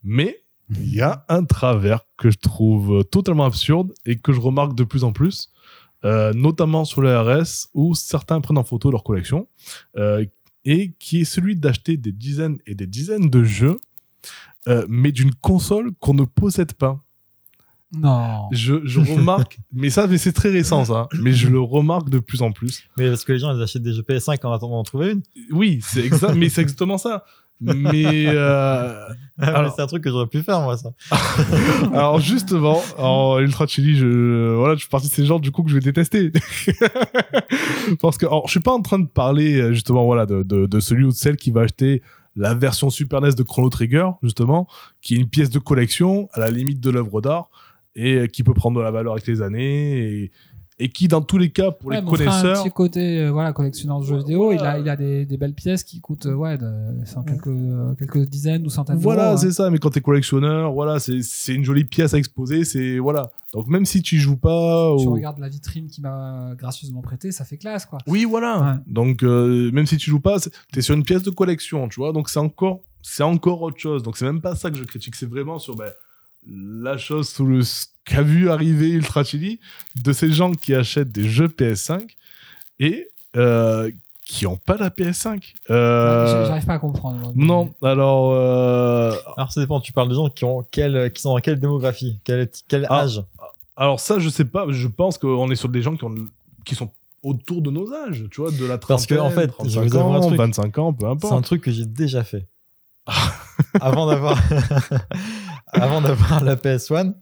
[0.02, 4.74] Mais il y a un travers que je trouve totalement absurde et que je remarque
[4.74, 5.50] de plus en plus,
[6.04, 9.48] euh, notamment sur le RS où certains prennent en photo leur collection,
[9.96, 10.24] euh,
[10.64, 13.80] et qui est celui d'acheter des dizaines et des dizaines de jeux,
[14.68, 17.02] euh, mais d'une console qu'on ne possède pas.
[17.92, 18.48] Non.
[18.52, 22.18] Je, je remarque, mais ça, mais c'est très récent ça, mais je le remarque de
[22.18, 22.84] plus en plus.
[22.98, 25.22] Mais parce que les gens, ils achètent des jeux PS5 en attendant d'en trouver une.
[25.50, 27.24] Oui, c'est exact, mais c'est exactement ça.
[27.60, 29.04] Mais euh,
[29.38, 30.90] Mais Alors- c'est un truc que j'aurais pu faire, moi, ça.
[31.92, 35.62] Alors justement, en Ultra Chili, je voilà, je suis parti de ces gens du coup
[35.62, 36.32] que je vais détester.
[38.00, 40.66] Parce que alors, je suis pas en train de parler euh, justement voilà de, de,
[40.66, 42.02] de celui ou de celle qui va acheter
[42.36, 44.66] la version Super NES de Chrono Trigger justement,
[45.00, 47.50] qui est une pièce de collection à la limite de l'œuvre d'art
[47.96, 50.32] et euh, qui peut prendre de la valeur avec les années et,
[50.80, 53.30] et qui dans tous les cas pour Ouais, les enfin, un connaisseurs petit côté euh,
[53.32, 54.78] voilà, collectionneur de jeux vidéo, Voilà.
[54.78, 56.70] il a, il a des, des belles pièces qui coûtent euh, ouais, de,
[57.02, 59.36] enfin, quelques, euh, quelques dizaines ou centaines Voilà, d'euros.
[59.38, 59.50] c'est hein.
[59.52, 59.70] ça.
[59.70, 62.64] Mais quand t'es collectionneur, voilà, c'est c'est une jolie pièce à exposer.
[62.64, 63.30] C'est voilà.
[63.54, 67.44] Donc même si tu joues pas, Tu regardes la vitrine qui m'a gracieusement prêté, ça
[67.44, 67.98] fait classe quoi.
[68.06, 68.60] Oui, voilà.
[68.60, 68.82] Ouais.
[68.86, 70.36] Donc, euh, même si tu joues pas,
[70.72, 72.12] t'es sur une pièce de collection, tu vois.
[72.12, 74.02] Donc, c'est encore, c'est encore autre chose.
[74.02, 75.14] Donc, c'est même pas ça que je critique.
[75.16, 75.90] C'est vraiment sur ben,
[76.50, 79.60] la chose sous le ce qu'a vu arriver Ultra Chili
[80.02, 82.02] de ces gens qui achètent des jeux PS5
[82.80, 83.90] et euh,
[84.24, 85.54] qui ont pas la PS5.
[85.70, 87.18] Euh, J'arrive pas à comprendre.
[87.18, 87.32] moi.
[87.34, 88.32] non, alors.
[88.32, 89.80] euh, Alors, ça dépend.
[89.80, 92.18] Tu parles de gens qui, ont quel, qui sont dans quelle démographie?
[92.24, 93.00] Quel, quel Ah.
[93.02, 93.22] âge?
[93.76, 94.66] alors, ça, je sais pas.
[94.70, 96.14] Je pense qu'on est sur des gens qui, ont,
[96.64, 96.90] qui sont
[97.22, 99.82] autour de nos âges, tu vois, de la Parce que, en trentaine, fait, je 35
[99.84, 100.38] vous avoue un ans, truc.
[100.38, 101.44] 25 ans, peu C'est un importe.
[101.44, 102.46] truc que j'ai déjà fait.
[103.80, 104.38] Avant d'avoir
[105.72, 107.14] avant d'avoir la PS1,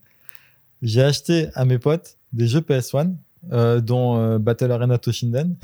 [0.82, 3.14] j'ai acheté à mes potes des jeux PS1,
[3.52, 5.56] euh, dont euh, Battle Arena Toshinden.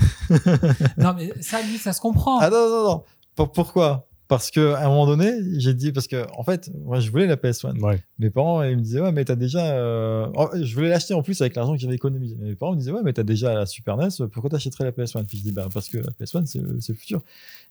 [0.98, 2.38] Non, mais ça, lui, ça se comprend.
[2.40, 3.02] Ah non, non, non.
[3.34, 4.08] Pour- pourquoi?
[4.28, 7.26] Parce que à un moment donné, j'ai dit parce que en fait, moi, je voulais
[7.26, 7.78] la PS1.
[7.80, 8.02] Ouais.
[8.18, 9.74] Mes parents, ils me disaient ouais, mais t'as déjà.
[9.74, 12.36] euh, oh, je voulais l'acheter en plus avec l'argent que j'avais économisé.
[12.40, 14.08] Mes parents me disaient ouais, mais t'as déjà la Super NES.
[14.32, 16.92] Pourquoi t'achèterais la PS1 Puis je dis bah parce que la PS1 c'est le c'est
[16.94, 17.20] le futur.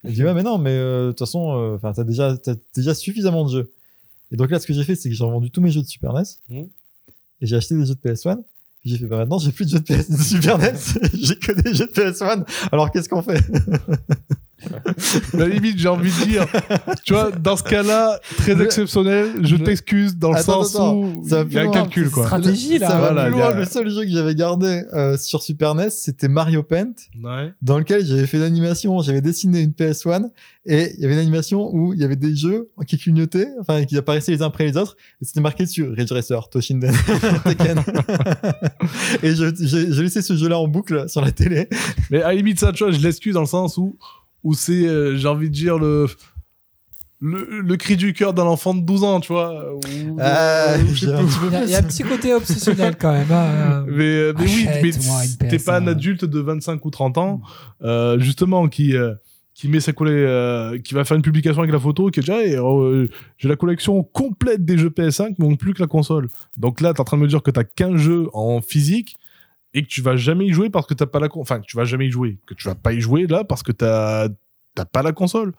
[0.03, 2.53] Ils disent ouais, mais non, mais euh, de toute façon, euh, enfin t'as déjà t'as
[2.75, 3.71] déjà suffisamment de jeux.
[4.31, 5.87] Et donc là, ce que j'ai fait, c'est que j'ai revendu tous mes jeux de
[5.87, 6.67] Super NES Mhm.
[7.41, 8.37] et j'ai acheté des jeux de PS1.
[8.81, 10.73] Puis j'ai fait bah maintenant j'ai plus de jeux de, PS de Super NES,
[11.13, 12.45] j'ai que des jeux de PS1.
[12.71, 13.39] Alors qu'est-ce qu'on fait?
[15.33, 16.45] la limite, j'ai envie de dire,
[17.03, 20.75] tu vois, dans ce cas-là, très Je- exceptionnel, je je- t'excuse dans le Attends, sens
[20.75, 22.25] attends, où ça il y a un calcul, quoi.
[22.25, 22.87] stratégie, là.
[22.89, 23.47] Ça va Voilà, plus loin.
[23.49, 27.53] a- Le seul jeu que j'avais gardé euh, sur Super NES, c'était Mario Paint, Ouais.
[27.61, 30.29] dans lequel j'avais fait l'animation, j'avais dessiné une PS1,
[30.65, 33.83] et il y avait une animation où il y avait des jeux qui clignotaient, enfin
[33.85, 36.93] qui apparaissaient les uns après les autres, et c'était marqué dessus Ridge Racer, Toshinden,
[37.45, 37.79] Tekken.
[39.23, 41.67] et je- j'ai j'ai laissé ce jeu-là en boucle sur la télé.
[42.09, 43.97] Mais à la limite, ça, tu vois, je l'excuse dans le sens où,
[44.43, 46.07] où c'est, euh, j'ai envie de dire, le,
[47.19, 49.73] le, le cri du cœur d'un enfant de 12 ans, tu vois.
[49.75, 51.63] ou- ou Il y, a, plus.
[51.63, 53.31] il y a un petit côté obsessionnel quand même.
[53.31, 53.85] hein.
[53.87, 55.89] Mais, euh, mais oui, mais t'es pas un PS1.
[55.89, 57.41] adulte de 25 ou 30 ans,
[57.83, 59.13] euh, justement, qui, euh,
[59.53, 62.23] qui met sa collé, euh, qui va faire une publication avec la photo, qui est
[62.23, 66.27] déjà, eh, euh, j'ai la collection complète des jeux PS5, mais plus que la console.
[66.57, 69.17] Donc là, t'es en train de me dire que t'as qu'un jeu en physique
[69.73, 71.65] et que tu vas jamais y jouer parce que t'as pas la con- enfin que
[71.65, 74.27] tu vas jamais y jouer, que tu vas pas y jouer là parce que t'as
[74.75, 75.53] t'as pas la console.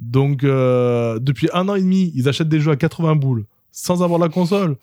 [0.00, 4.02] Donc euh, depuis un an et demi, ils achètent des jeux à 80 boules sans
[4.02, 4.76] avoir la console.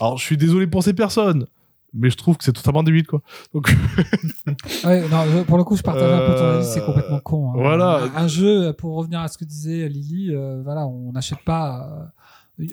[0.00, 1.46] Alors je suis désolé pour ces personnes,
[1.94, 3.20] mais je trouve que c'est totalement débile quoi.
[3.54, 3.68] Donc
[4.84, 7.20] Ouais, non, je- pour le coup, je partage un peu ton Euh, avis, c'est complètement
[7.20, 7.50] con.
[7.50, 7.54] hein.
[7.56, 8.02] voilà.
[8.16, 11.88] Un, un jeu, pour revenir à ce que disait Lily, euh, voilà, on n'achète pas,
[11.88, 12.04] euh,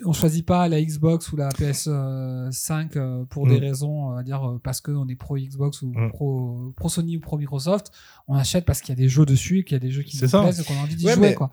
[0.04, 3.62] on choisit pas la Xbox ou la PS5 euh, pour des Mm.
[3.64, 6.10] raisons, on va dire, euh, parce qu'on est pro Xbox ou Mm.
[6.10, 7.90] pro, pro Sony ou pro Microsoft.
[8.28, 10.02] On achète parce qu'il y a des jeux dessus et qu'il y a des jeux
[10.02, 10.42] qui nous ça.
[10.42, 11.50] plaisent et qu'on a envie d'y Ouais, jouer, mais- quoi.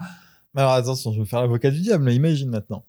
[0.56, 2.84] Alors attention, je vais faire l'avocat du diable, mais imagine maintenant.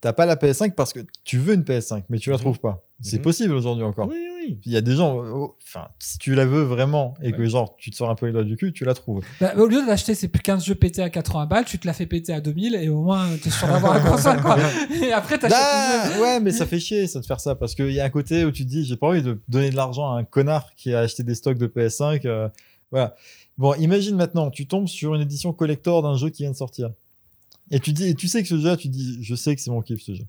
[0.00, 2.84] T'as pas la PS5 parce que tu veux une PS5, mais tu la trouves pas.
[3.00, 4.08] C'est possible aujourd'hui encore.
[4.08, 4.16] oui
[4.46, 4.58] oui.
[4.64, 7.76] Il y a des gens, oh, enfin, si tu la veux vraiment et que genre
[7.76, 9.24] tu te sors un peu les doigts du cul, tu la trouves.
[9.40, 12.06] Bah, au lieu d'acheter ces 15 jeux pétés à 80 balles, tu te la fais
[12.06, 14.56] péter à 2000 et au moins tu es sûr d'avoir la console, quoi.
[15.02, 17.74] Et après, t'achètes Ah, une- ouais, mais ça fait chier ça de faire ça parce
[17.74, 19.76] qu'il y a un côté où tu te dis j'ai pas envie de donner de
[19.76, 22.26] l'argent à un connard qui a acheté des stocks de PS5.
[22.26, 22.48] euh,
[22.90, 23.14] voilà.
[23.58, 26.90] Bon, imagine maintenant, tu tombes sur une édition collector d'un jeu qui vient de sortir.
[27.70, 29.70] Et tu dis, et tu sais que ce jeu, tu dis, je sais que c'est
[29.70, 30.24] mon kiff ce jeu.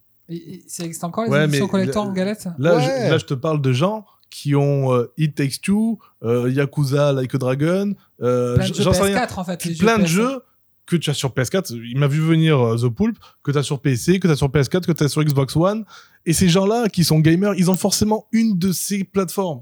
[0.67, 2.47] C'est c'est encore les Ouais, éditions collector le- en galette?
[2.57, 2.83] Là, Ouais.
[2.83, 7.13] je, là je te parle de gens qui ont euh, It Takes Two, euh, Yakuza
[7.13, 9.15] Like a Dragon, euh, Plein de jeux j'en sais rien.
[9.17, 9.65] PS4 en fait.
[9.65, 10.07] les plein de PS4.
[10.07, 10.41] jeux
[10.87, 11.71] que tu as sur PS4.
[11.73, 14.35] Il m'a vu venir euh, The Pulp, que tu as sur PC, que tu as
[14.35, 15.85] sur PS4, que tu as sur Xbox One.
[16.25, 19.61] Et ces gens-là qui sont gamers, ils ont forcément une de ces plateformes.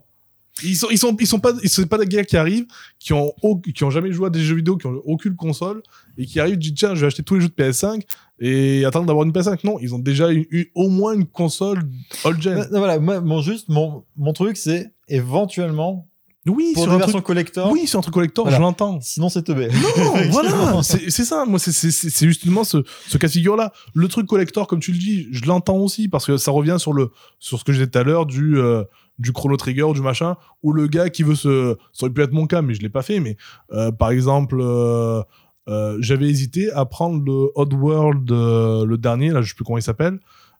[0.61, 2.67] Ils sont, ils sont, ils sont pas, ils sont pas des gars qui arrivent,
[2.99, 3.33] qui ont,
[3.73, 5.81] qui ont jamais joué à des jeux vidéo, qui ont aucune console,
[6.17, 8.01] et qui arrivent, disent tiens, je vais acheter tous les jeux de PS5
[8.39, 9.61] et attendre d'avoir une PS5.
[9.63, 11.81] Non, ils ont déjà une- une- au moins une console
[12.23, 12.67] old-gen.
[12.71, 16.07] Non, Voilà, moi, mon, juste, mon, mon truc, c'est éventuellement
[16.45, 17.71] Oui, pour sur des un versions truc, collector.
[17.71, 18.57] oui, sur un truc collector, Voilà.
[18.57, 18.99] je l'entends.
[19.01, 19.69] Sinon, c'est teubé.
[19.69, 21.45] Non, voilà, c'est c'est ça.
[21.45, 23.71] Moi, c'est- c'est c'est- c'est justement ce, ce cas de figure-là.
[23.93, 26.93] Le truc collector, comme tu le dis, je l'entends aussi parce que ça revient sur
[26.93, 27.09] le
[27.39, 28.83] sur ce que je disais tout à l'heure du euh,
[29.19, 31.77] du chrono trigger, du machin, ou le gars qui veut se.
[31.91, 33.19] Ça aurait pu être mon cas, mais je l'ai pas fait.
[33.19, 33.37] Mais
[33.71, 35.21] euh, par exemple, euh,
[35.67, 39.77] euh, j'avais hésité à prendre le Oddworld, euh, le dernier, là, je sais plus comment
[39.77, 40.19] il s'appelle.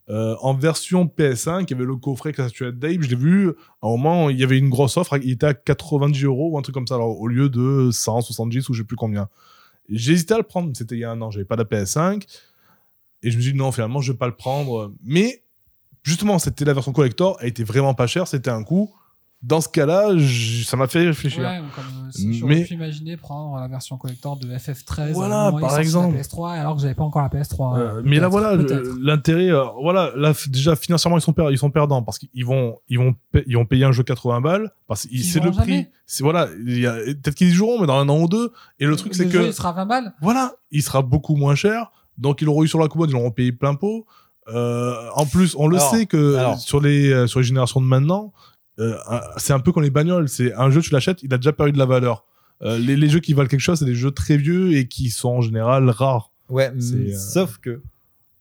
[0.09, 3.01] en version PS5, il y avait le coffret ça tuait Dave.
[3.01, 3.49] Je l'ai vu,
[3.81, 6.57] à un moment, il y avait une grosse offre, il était à 90 euros ou
[6.57, 9.29] un truc comme ça, alors, au lieu de 170 ou je sais plus combien.
[9.89, 12.25] Hésité à le prendre, c'était il y a un an, j'avais pas la PS5.
[13.23, 14.93] Et je me suis dit non, finalement, je vais pas le prendre.
[15.03, 15.43] Mais
[16.03, 18.93] justement, c'était la version collector, elle était vraiment pas chère, c'était un coup.
[19.41, 20.07] Dans ce cas-là,
[20.63, 21.41] ça m'a fait réfléchir.
[21.43, 25.51] Ouais, ou comme euh, si Mais- pu imaginer prendre la version collector de FF13 Voilà,
[25.59, 26.15] par exemple.
[26.15, 28.55] la PS3 alors que j'avais pas encore la PS3 Euh, euh, mais là voilà
[29.01, 32.77] l'intérêt euh, voilà là déjà financièrement ils sont per- ils sont perdants parce qu'ils vont
[32.87, 33.15] ils vont
[33.45, 35.87] ils vont payer un jeu 80 balles parce que c'est le prix.
[36.05, 38.53] c'est voilà peut-être qu'ils y joueront mais dans un an ou deux.
[38.79, 40.13] Et le truc c'est jeu, que il sera 20 balles.
[40.21, 41.91] voilà il sera beaucoup moins cher.
[42.17, 44.05] Donc ils l'auront eu sur la commode ils l'auront payé plein pot
[44.49, 46.59] Euh, en plus on le Alors, sait que alors.
[46.59, 48.33] sur les euh, sur les générations de maintenant
[48.79, 48.97] euh,
[49.37, 51.71] c'est un peu comme les bagnoles c'est un jeu tu l'achètes il a déjà perdu
[51.71, 52.25] de la valeur
[52.61, 55.09] Euh, les, les jeux qui valent quelque chose c'est des jeux très vieux et qui
[55.11, 56.71] sont en général rares Ouais,
[57.17, 57.81] sauf que,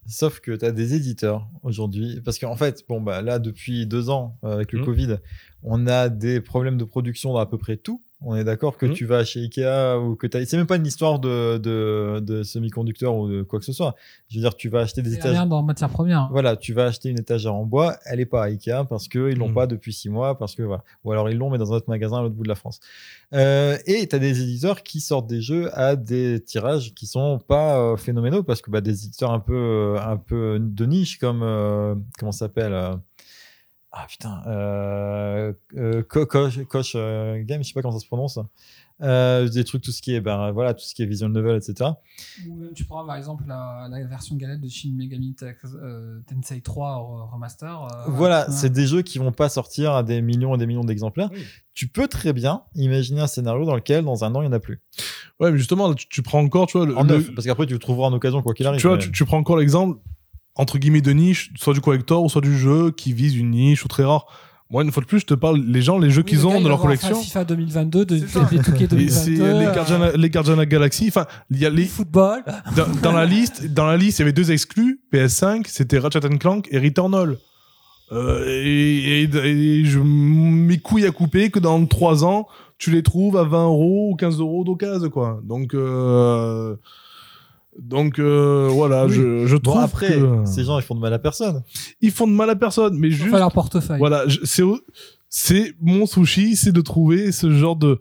[0.06, 4.10] sauf que tu as des éditeurs aujourd'hui, parce qu'en fait, bon bah là depuis deux
[4.10, 4.84] ans avec le Mhm.
[4.84, 5.16] Covid,
[5.62, 8.00] on a des problèmes de production dans à peu près tout.
[8.24, 8.92] On est d'accord que Mhm.
[8.94, 12.42] tu vas chez Ikea ou que tu c'est même pas une histoire de, de, de
[12.42, 13.94] semi-conducteurs ou de quoi que ce soit.
[14.28, 15.32] Je veux dire, tu vas acheter des étagères.
[15.32, 18.42] rien dans matière première Voilà, tu vas acheter une étagère en bois, elle est pas
[18.44, 19.54] à Ikea parce qu'ils l'ont Mhm.
[19.54, 20.84] pas depuis six mois, parce que voilà.
[21.04, 22.78] Ou alors ils l'ont, mais dans un autre magasin à l'autre bout de la France.
[23.34, 27.38] Euh, et tu as des éditeurs qui sortent des jeux à des tirages qui sont
[27.38, 31.18] pas euh, phénoménaux parce que bah, des éditeurs un peu, euh, un peu de niche
[31.18, 32.94] comme, euh, comment ça s'appelle euh,
[33.94, 38.38] Ah putain, euh, euh, euh, Game, je sais pas comment ça se prononce.
[39.02, 41.56] Euh, des trucs, tout ce qui est, ben, voilà, tout ce qui est visual novel,
[41.56, 41.90] etc.
[42.48, 46.60] ou même tu prends par exemple la, la version galette de Shin Megami euh, Tensei
[46.60, 50.54] 3 re- remaster euh, Voilà, c'est des jeux qui vont pas sortir à des millions
[50.54, 51.30] et des millions d'exemplaires.
[51.32, 51.44] Oui.
[51.74, 54.56] Tu peux très bien imaginer un scénario dans lequel, dans un an, il n'y en
[54.56, 54.80] a plus.
[55.40, 57.66] ouais mais justement tu, tu prends encore tu vois le- En le- neuf, parce qu'après,
[57.66, 58.80] tu le trouveras en occasion, quoi qu'il arrive.
[58.80, 59.98] tu vois, mais- tu, tu prends encore l'exemple,
[60.56, 63.84] entre guillemets, de niche, soit du collector ou soit du jeu qui vise une niche
[63.84, 64.26] ou très rare.
[64.70, 66.46] Moi, une fois de plus, je te parle, les gens, les jeux Oui, qu'ils le
[66.46, 67.14] ont dans leur collection.
[67.20, 68.48] FIFA 2022 de, C'est ça.
[68.50, 69.72] des Touquet Et c'est 2022 les euh,
[70.30, 71.08] Guardians, les the Galaxy.
[71.08, 72.42] Enfin, il y a les, football
[72.74, 75.00] dans, dans la liste, dans la liste, il y avait deux exclus.
[75.12, 77.36] PS5, c'était Ratchet Clank et Returnal.
[78.12, 82.46] Euh, et, et- et je mes couilles à couper que dans 3 ans,
[82.78, 85.40] tu les trouves à 20 euros ou 15 euros d'occasion, quoi.
[85.44, 86.76] Donc, euh,
[87.78, 89.12] donc euh, voilà, Oui.
[89.14, 91.62] je, je Bon, trouve après, que ces gens, ils font de mal à personne.
[92.00, 94.24] ils font de mal à personne, mais juste Enfin, leur portefeuille voilà,
[95.30, 97.98] c'est mon sushi, c'est de trouver ce genre de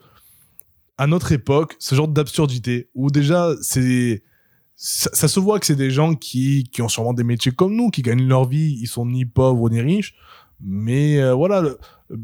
[0.97, 4.23] à notre époque, ce genre d'absurdité où déjà c'est
[4.75, 7.75] ça, ça se voit que c'est des gens qui qui ont sûrement des métiers comme
[7.75, 10.15] nous, qui gagnent leur vie, ils sont ni pauvres ni riches,
[10.59, 11.63] mais euh, voilà,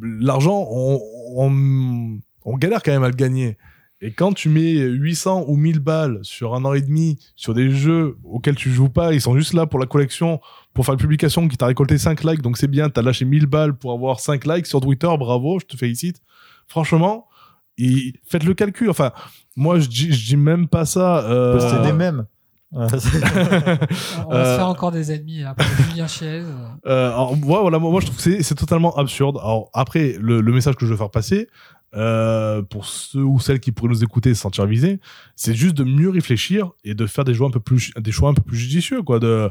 [0.01, 0.99] l'argent on,
[1.35, 3.57] on on galère quand même à le gagner.
[4.01, 7.71] Et quand tu mets 800 ou 1000 balles sur un an et demi sur des
[7.71, 10.39] jeux auxquels tu joues pas, ils sont juste là pour la collection,
[10.73, 13.47] pour faire une publication qui t'a récolté 5 likes, donc c'est bien, t'as lâché 1000
[13.47, 16.21] balles pour avoir 5 likes sur Twitter, bravo, je te félicite.
[16.67, 17.27] Franchement,
[18.27, 18.89] faites le calcul.
[18.89, 19.11] Enfin,
[19.55, 21.25] moi, je dis, dis même pas ça.
[21.29, 22.25] euh, des mèmes.
[22.73, 26.41] On va euh, se faire encore des ennemis après Julien Chiez
[26.85, 29.37] Euh, alors, moi, voilà, moi, moi, je trouve que c'est- totalement absurde.
[29.41, 31.47] Alors, après, le, le message que je veux faire passer,
[31.95, 34.99] euh, pour ceux ou celles qui pourraient nous écouter et se sentir visés,
[35.35, 38.29] c'est juste de mieux réfléchir et de faire des choix un peu plus, des choix
[38.29, 39.19] un peu plus judicieux, quoi.
[39.19, 39.49] De,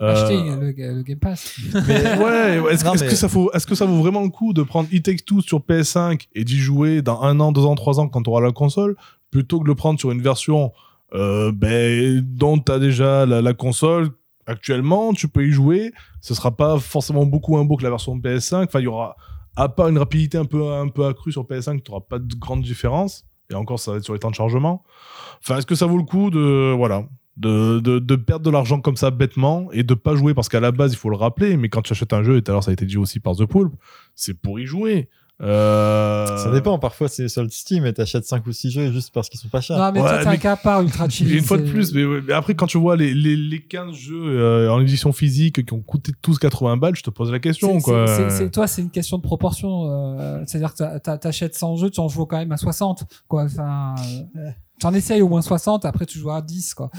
[0.00, 3.74] euh, acheter le, le Game Pass Mais- Ouais, ouais, est-ce que ça vaut, est-ce que
[3.74, 7.02] ça vaut vraiment le coup de prendre It Takes Two sur PS5 et d'y jouer
[7.02, 8.96] dans un an, deux ans, trois ans quand tu auras la console,
[9.30, 10.72] plutôt que de le prendre sur une version
[11.14, 14.10] euh, ben, dont tu as déjà la, console.
[14.46, 18.18] Actuellement, tu peux y jouer, ce sera pas forcément beaucoup moins beau que la version
[18.18, 19.16] PS5, enfin il y aura,
[19.56, 22.34] à part une rapidité un peu, un peu accrue sur PS5, tu n'auras pas de
[22.34, 24.84] grande différence, et encore ça va être sur les temps de chargement.
[25.40, 27.04] Enfin, est-ce que ça vaut le coup de, voilà,
[27.38, 30.34] de, de, perdre de l'argent comme ça bêtement et de pas jouer?
[30.34, 32.42] Parce qu'à la base il faut le rappeler mais quand tu achètes un jeu et
[32.42, 33.70] tout à l'heure ça a été dit aussi par The Pool
[34.14, 35.08] c'est pour y jouer
[35.42, 39.28] Euh, Ça dépend, parfois c'est solde Steam et t'achètes 5 ou 6 jeux juste parce
[39.28, 39.76] qu'ils sont pas chers.
[39.76, 41.34] Non, mais Ouais, toi, t'as mais- un cas à part, Ultra Chill.
[41.34, 43.94] une fois de plus, mais, ouais, mais après, quand tu vois les, les, les 15
[43.96, 47.40] jeux euh, en édition physique qui ont coûté tous 80 balles, je te pose la
[47.40, 49.90] question, toi, c'est une question de proportion.
[50.20, 53.04] euh, C'est-à-dire que t'achètes 100 jeux, tu en joues quand même à 60.
[53.26, 53.44] Quoi.
[53.44, 53.96] Enfin,
[54.36, 56.74] euh, tu en essayes au moins 60, après tu joues à 10.
[56.74, 56.90] Quoi.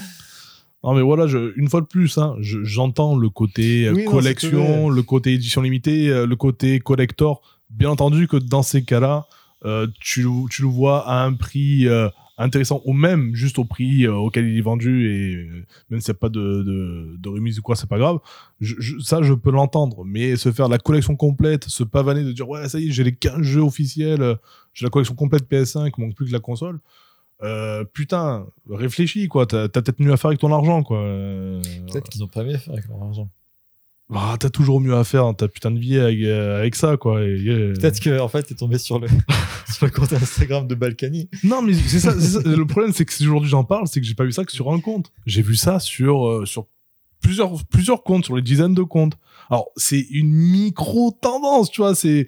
[0.83, 4.89] Non, mais voilà, je, une fois de plus, hein, je- j'entends le côté non, collection,
[4.89, 7.41] le côté édition limitée, le côté collector.
[7.69, 9.25] Bien entendu que dans ces cas-là,
[9.65, 14.13] euh, tu, le- vois à un prix euh, intéressant ou même juste au prix euh,
[14.13, 15.49] auquel il est vendu et
[15.89, 18.19] même s'il n'y a pas de, de, remise ou quoi, c'est pas grave.
[19.01, 20.03] Ça, je peux l'entendre.
[20.05, 23.03] Mais se faire la collection complète, se pavaner de dire ouais, ça y est, j'ai
[23.03, 24.37] les 15 jeux officiels,
[24.73, 26.79] j'ai la collection complète PS5, il manque plus que la console.
[27.93, 30.99] Putain, réfléchis quoi, t'as t'as peut-être mieux à faire avec ton argent quoi.
[31.91, 33.29] Peut-être qu'ils ont pas mieux fait avec leur argent.
[34.09, 36.95] Bah, t'as toujours mieux à faire dans ta putain de vie avec, euh, avec ça
[36.97, 37.17] quoi.
[37.19, 39.07] Euh, Peut-être que en fait t'es tombé sur le
[39.73, 41.29] sur le compte Instagram de Balkany.
[41.43, 42.39] Non, mais c'est ça, c'est ça.
[42.45, 44.51] Le problème, c'est que si aujourd'hui j'en parle, c'est que j'ai pas vu ça que
[44.51, 45.11] sur un compte.
[45.25, 46.67] J'ai vu ça sur, euh, sur
[47.21, 49.17] plusieurs, plusieurs comptes, sur les dizaines de comptes.
[49.49, 51.95] Alors, c'est une micro-tendance, tu vois.
[51.95, 52.27] C'est,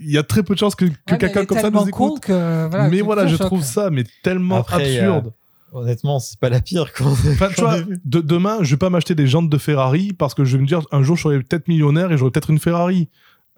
[0.00, 2.20] il y a très peu de chances que, que Ouais, quelqu'un comme ça nous écoute.
[2.20, 2.32] que,
[2.68, 3.46] voilà, mais voilà, je choque.
[3.46, 5.32] trouve ça, mais tellement Après, absurde.
[5.72, 6.86] Honnêtement, c'est pas la pire.
[7.00, 10.44] Enfin, tu vois, de- demain, je vais pas m'acheter des jantes de Ferrari parce que
[10.44, 13.08] je vais me dire, un jour, je serai peut-être millionnaire et j'aurai peut-être une Ferrari.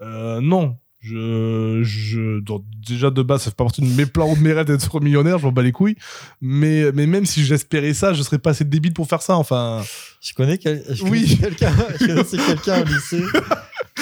[0.01, 0.77] Euh, non.
[1.01, 4.41] Je, je, donc, déjà de base, ça fait pas partie de mes plans ou de
[4.41, 5.97] mes rêves d'être millionnaire, je m'en bats les couilles.
[6.41, 9.83] Mais, mais même si j'espérais ça, je serais pas assez débile pour faire ça, enfin.
[10.23, 11.11] Je connais, quel- je Oui.
[11.21, 13.23] connaissais quelqu'un je connaissais quelqu'un au lycée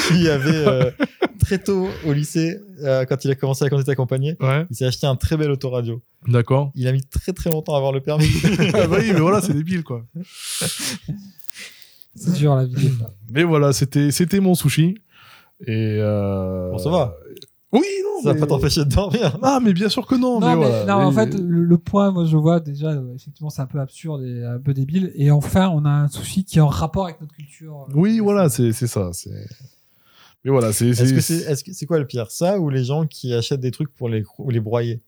[0.09, 0.91] qui avait euh,
[1.41, 4.67] très tôt au lycée, euh, quand il a commencé à conduire accompagné, Ouais.
[4.71, 6.03] il s'est acheté un très bel autoradio.
[6.29, 6.71] D'accord.
[6.75, 8.27] Il a mis très très longtemps à avoir le permis.
[8.75, 10.05] ah bah oui, mais voilà, c'est débile, quoi.
[12.15, 12.91] C'est dur la vie.
[13.31, 14.99] Mais voilà, c'était, c'était mon sushi.
[15.67, 16.71] Et, euh...
[16.71, 17.17] Bon, ça va.
[17.73, 19.39] Oui, non, Ça va mais- pas t'empêcher de dormir.
[19.43, 20.85] Ah, mais bien sûr que non, Non, mais, mais, voilà.
[20.85, 23.81] non, Mais- en fait, le, le point, moi, je vois déjà, effectivement, c'est un peu
[23.81, 25.11] absurde et un peu débile.
[25.15, 27.87] Et enfin, on a un sushi qui est en rapport avec notre culture.
[27.95, 29.11] Oui, voilà, c'est, c'est ça.
[29.15, 29.31] C'est...
[30.45, 33.33] Mais voilà, c'est, Est-ce c'est- que c'est quoi le pire Ça ou les gens qui
[33.33, 35.01] achètent des trucs pour les, cro- les broyer?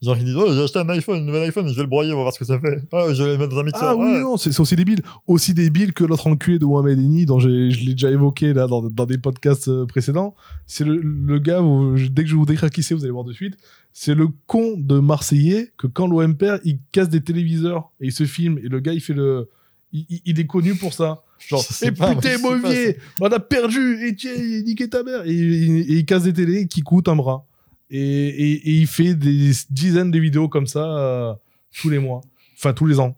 [0.00, 2.12] Genre qui disent Oh, j'ai acheté un iPhone, un nouvel iPhone, je vais le broyer,
[2.12, 2.78] on va voir ce que ça fait.
[2.92, 3.82] Ah, je vais le mettre dans un mixeur.
[3.90, 5.00] Ah oui, non, c'est, aussi débile.
[5.26, 8.68] Aussi débile que l'autre enculé de Mohamed Eni, dont j'ai, je l'ai déjà évoqué là
[8.68, 10.36] dans, dans des podcasts euh, précédents.
[10.66, 13.24] C'est le, le gars, où, dès que je vous décrire qui c'est, vous allez voir
[13.24, 13.56] de suite.
[13.92, 18.12] C'est le con de Marseillais que quand l'OM perd, il casse des téléviseurs et il
[18.12, 18.58] se filme.
[18.58, 19.50] Et le gars, il fait le.
[19.92, 21.22] Il- il est connu pour ça.
[21.46, 24.32] Genre, putain, Mauvier, on a perdu, et tiens,
[24.64, 25.22] niquez ta mère.
[25.24, 27.44] Et, et- et il casse des télés qui coûtent un bras.
[27.90, 31.32] Et, et- et il fait des dizaines de vidéos comme ça euh,
[31.80, 32.20] tous les mois.
[32.56, 33.16] Enfin, tous les ans.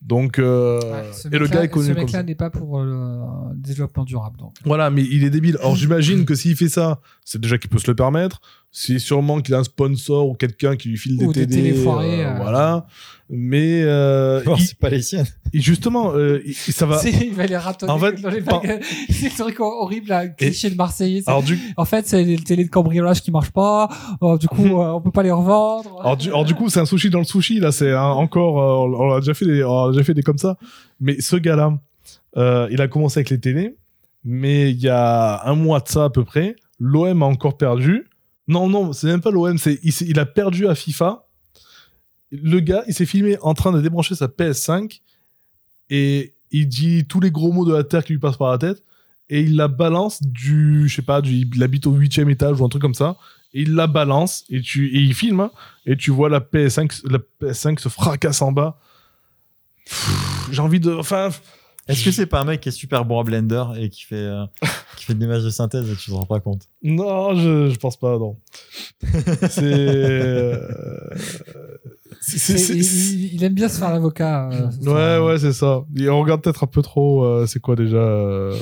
[0.00, 2.84] Donc, euh, Ouais, et le mec-là- gars est connu Ce mec-là n'est pas pour euh,
[3.52, 4.38] le développement durable.
[4.38, 4.52] Donc.
[4.64, 5.56] Voilà, mais il est débile.
[5.58, 8.40] Alors j'imagine que s'il fait ça, c'est déjà qu'il peut se le permettre.
[8.70, 12.24] C'est sûrement qu'il a un sponsor ou quelqu'un qui lui file des Ou des téléfoirés,
[12.24, 12.36] euh, euh.
[12.36, 12.86] Voilà.
[13.30, 15.26] Mais euh, Bon, il- c'est pas les siennes.
[15.54, 16.98] justement, euh, il- ça va.
[17.02, 18.84] C'est- Il va les ratonner En fait, dans les par- baguettes.
[19.10, 21.22] C'est le truc horrible, là, cliché de Marseillais.
[21.26, 23.88] Alors du, En fait, c'est les télés de cambriolage qui marchent pas.
[24.22, 25.98] Euh, du coup, on peut pas les revendre.
[26.00, 27.72] alors du, alors du coup, c'est un sushi dans le sushi là.
[27.72, 28.60] C'est un- encore,
[28.92, 30.56] euh, on a déjà fait des, on a déjà fait des comme ça.
[31.00, 31.78] Mais ce gars-là,
[32.36, 33.76] euh, il a commencé avec les télés,
[34.24, 38.04] mais il y a un mois de ça à peu près, l'OM a encore perdu.
[38.48, 41.26] Non, non, c'est même pas l'OM, c'est il, il a perdu à FIFA.
[42.30, 45.00] Le gars, il s'est filmé en train de débrancher sa PS5
[45.90, 48.58] et il dit tous les gros mots de la terre qui lui passent par la
[48.58, 48.82] tête
[49.30, 52.68] et il la balance du, je sais pas, il habite au huitième étage ou un
[52.68, 53.16] truc comme ça.
[53.54, 55.50] Et il la balance et tu il filme hein,
[55.86, 58.78] et tu vois la PS5 la PS5 se fracasse en bas.
[60.50, 61.30] J'ai envie de enfin
[61.88, 64.14] Est-ce que c'est pas un mec qui est super bon à Blender et qui fait,
[64.16, 64.44] euh,
[64.96, 66.62] qui fait de l'image de synthèse et tu te rends pas compte?
[66.82, 68.36] Non, je, je pense pas non.
[69.50, 70.68] c'est euh,
[72.34, 74.50] il, il aime bien se faire l'avocat.
[74.50, 75.82] euh, ce Ouais, ouais, c'est ça.
[75.96, 77.24] Et on regarde peut-être un peu trop.
[77.24, 78.56] euh, c'est quoi déjà euh,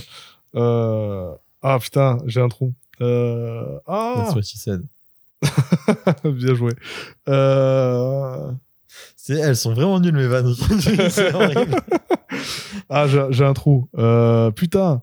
[0.54, 1.30] euh,
[1.62, 2.72] Ah putain, j'ai un trou.
[3.00, 4.82] Euh, ah, That's what she said.
[6.24, 6.72] bien joué.
[7.28, 8.50] Euh,
[9.28, 10.54] Elles sont vraiment nulles mes vannes.
[12.88, 13.88] Ah, j'ai un trou.
[13.98, 15.02] Euh, putain.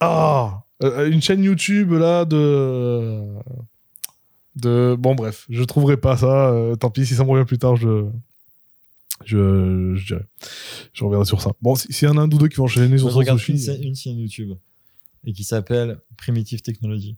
[0.00, 3.22] Ah, euh, une chaîne YouTube là de.
[4.56, 4.94] De...
[4.98, 6.50] Bon, bref, je trouverai pas ça.
[6.50, 8.06] euh, tant pis, si ça me revient plus tard, je.
[9.24, 10.26] Je, je dirais.
[10.92, 11.52] Je reviendrai sur ça.
[11.62, 13.56] Bon, si- s'il y en a un ou deux qui vont enchaîner sur regarde une,
[13.82, 14.54] une chaîne YouTube
[15.24, 17.16] et qui s'appelle Primitive Technology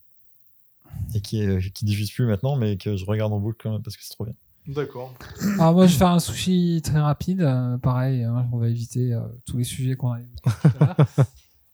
[1.15, 3.83] et qui, est, qui diffuse plus maintenant, mais que je regarde en boucle quand même
[3.83, 4.35] parce que c'est trop bien.
[4.67, 5.13] D'accord.
[5.59, 7.43] Alors moi, je vais faire un sushi très rapide.
[7.43, 10.87] euh, pareil, hein, on va éviter euh, tous les sujets qu'on a évoqués tout à
[10.87, 11.27] l'heure.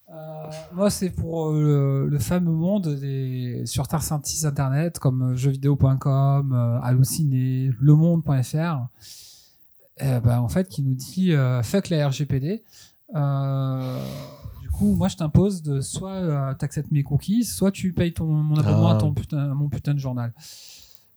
[0.75, 3.87] moi, c'est pour euh, le, le fameux monde des sur
[4.25, 8.87] sites internet comme euh, jeuxvideo.com, euh, Allociné, lemonde.fr.
[10.03, 12.65] Euh, bah, en fait, qui nous dit euh, fuck la RGPD.
[13.15, 14.03] Euh,
[14.63, 18.25] du coup, moi, je t'impose de soit euh, t'acceptes mes cookies, soit tu payes ton,
[18.27, 18.97] mon abonnement Ah.
[18.97, 20.33] à, ton putain, à mon putain de journal.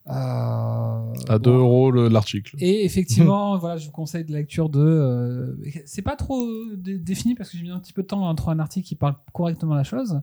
[0.08, 1.58] Euh, À 2 bon.
[1.58, 2.56] euros le- l'article.
[2.60, 4.80] Et effectivement, voilà, je vous conseille de lecture de.
[4.80, 8.30] euh, c'est pas trop dé- défini parce que j'ai mis un petit peu de temps
[8.30, 10.22] à trouver un article qui parle correctement la chose.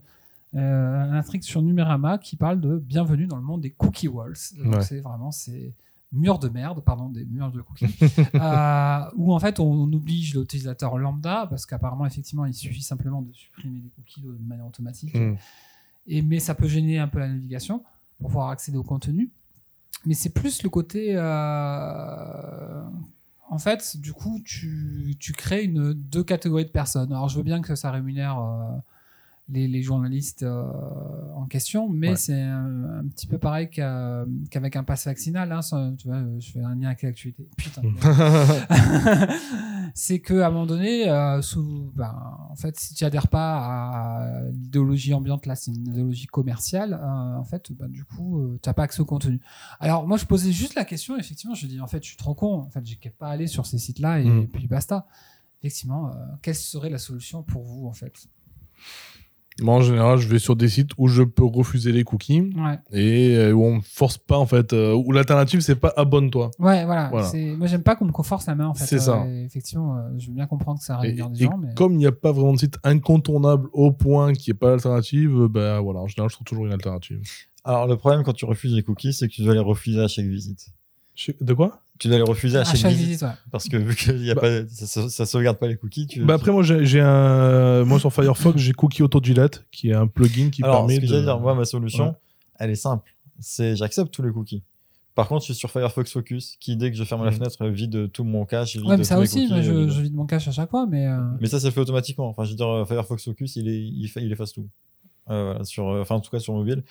[0.55, 0.59] Euh,
[1.03, 4.35] un article sur Numérama qui parle de bienvenue dans le monde des cookie walls.
[4.63, 4.83] Donc Ouais.
[4.83, 5.73] c'est vraiment ces
[6.13, 7.87] murs de merde, pardon, des murs de cookies,
[8.35, 13.23] euh, où en fait on, on oblige l'utilisateur lambda parce qu'apparemment effectivement il suffit simplement
[13.23, 15.15] de supprimer les cookies de manière automatique.
[15.15, 15.37] Mm.
[16.09, 17.85] Et, mais ça peut gêner un peu la navigation
[18.19, 19.31] pour pouvoir accéder au contenu.
[20.07, 21.13] Mais c'est plus le côté.
[21.17, 22.83] euh,
[23.51, 27.13] En fait, du coup, tu, tu crées une, deux catégories de personnes.
[27.13, 28.77] Alors, je veux bien que ça rémunère euh,
[29.53, 30.65] les, les journalistes euh,
[31.35, 32.17] en question, mais Ouais.
[32.17, 35.51] c'est un, un petit peu pareil qu'à- qu'avec un pass vaccinal.
[35.53, 37.49] hein, ça, tu vois, je fais un lien avec l'actualité.
[37.57, 37.83] Putain.
[39.95, 42.15] c'est que à un moment donné, euh, sous, ben,
[42.51, 46.95] en fait, si tu adhères pas à l'idéologie ambiante, là, c'est une idéologie commerciale.
[46.95, 49.41] euh, en fait, ben, du coup, tu t'as pas accès au contenu.
[49.81, 51.17] Alors moi, je posais juste la question.
[51.19, 52.61] Effectivement, je dis en fait, je suis trop con.
[52.61, 54.49] En fait, j'ai qu'à pas aller sur ces sites-là et, Mm.
[54.49, 55.07] puis basta.
[55.63, 58.13] Effectivement, euh, quelle serait la solution pour vous en fait?
[59.61, 62.79] Moi, en général, je vais sur des sites où je peux refuser les cookies Ouais,
[62.93, 66.51] et euh, où on me force pas, en fait, euh, où l'alternative, c'est pas abonne-toi.
[66.59, 67.11] ouais, voilà.
[67.11, 68.85] Moi, j'aime pas qu'on me force la main en fait.
[68.87, 69.25] C'est ça.
[69.29, 71.75] et effectivement, euh, je veux bien comprendre que ça Et, rémunère des et gens, mais
[71.75, 75.43] comme il n'y a pas vraiment de site incontournable au point qui est pas l'alternative,
[75.43, 77.21] euh, ben voilà, en général, je trouve toujours une alternative.
[77.65, 80.09] Alors, le problème quand tu refuses les cookies, c'est que tu dois les refuser à
[80.09, 80.69] chaque visite.
[81.23, 81.83] Je- De quoi?
[81.99, 83.07] Tu dois les refuser à, à chaque, chaque visite.
[83.09, 83.29] visite, ouais.
[83.51, 84.41] Parce que vu que y a Bah.
[84.41, 86.25] pas, ça, ça, sauvegarde pas les cookies, tu.
[86.25, 90.07] Bah après moi j'ai un moi sur Firefox j'ai Cookie Auto Gillette qui est un
[90.07, 92.15] plugin qui Alors, permet ce que de dire, moi, ma solution, Ouais.
[92.59, 93.15] elle est simple.
[93.39, 94.63] C'est j'accepte tous les cookies.
[95.15, 97.37] Par contre, je suis sur Firefox Focus, qui dès que je ferme la Mhm.
[97.37, 98.77] fenêtre vide tout mon cache.
[98.77, 99.91] vide Ouais, mais ça aussi, cookies, moi, je, vide.
[99.91, 101.07] je vide mon cache à chaque fois, mais.
[101.07, 102.29] euh, Mais ça, ça fait automatiquement.
[102.31, 104.67] Enfin, je veux dire, Firefox Focus, il, est, il, fait- il efface tout.
[105.29, 106.83] Euh, voilà, sur, euh, enfin, en tout cas, sur mobile.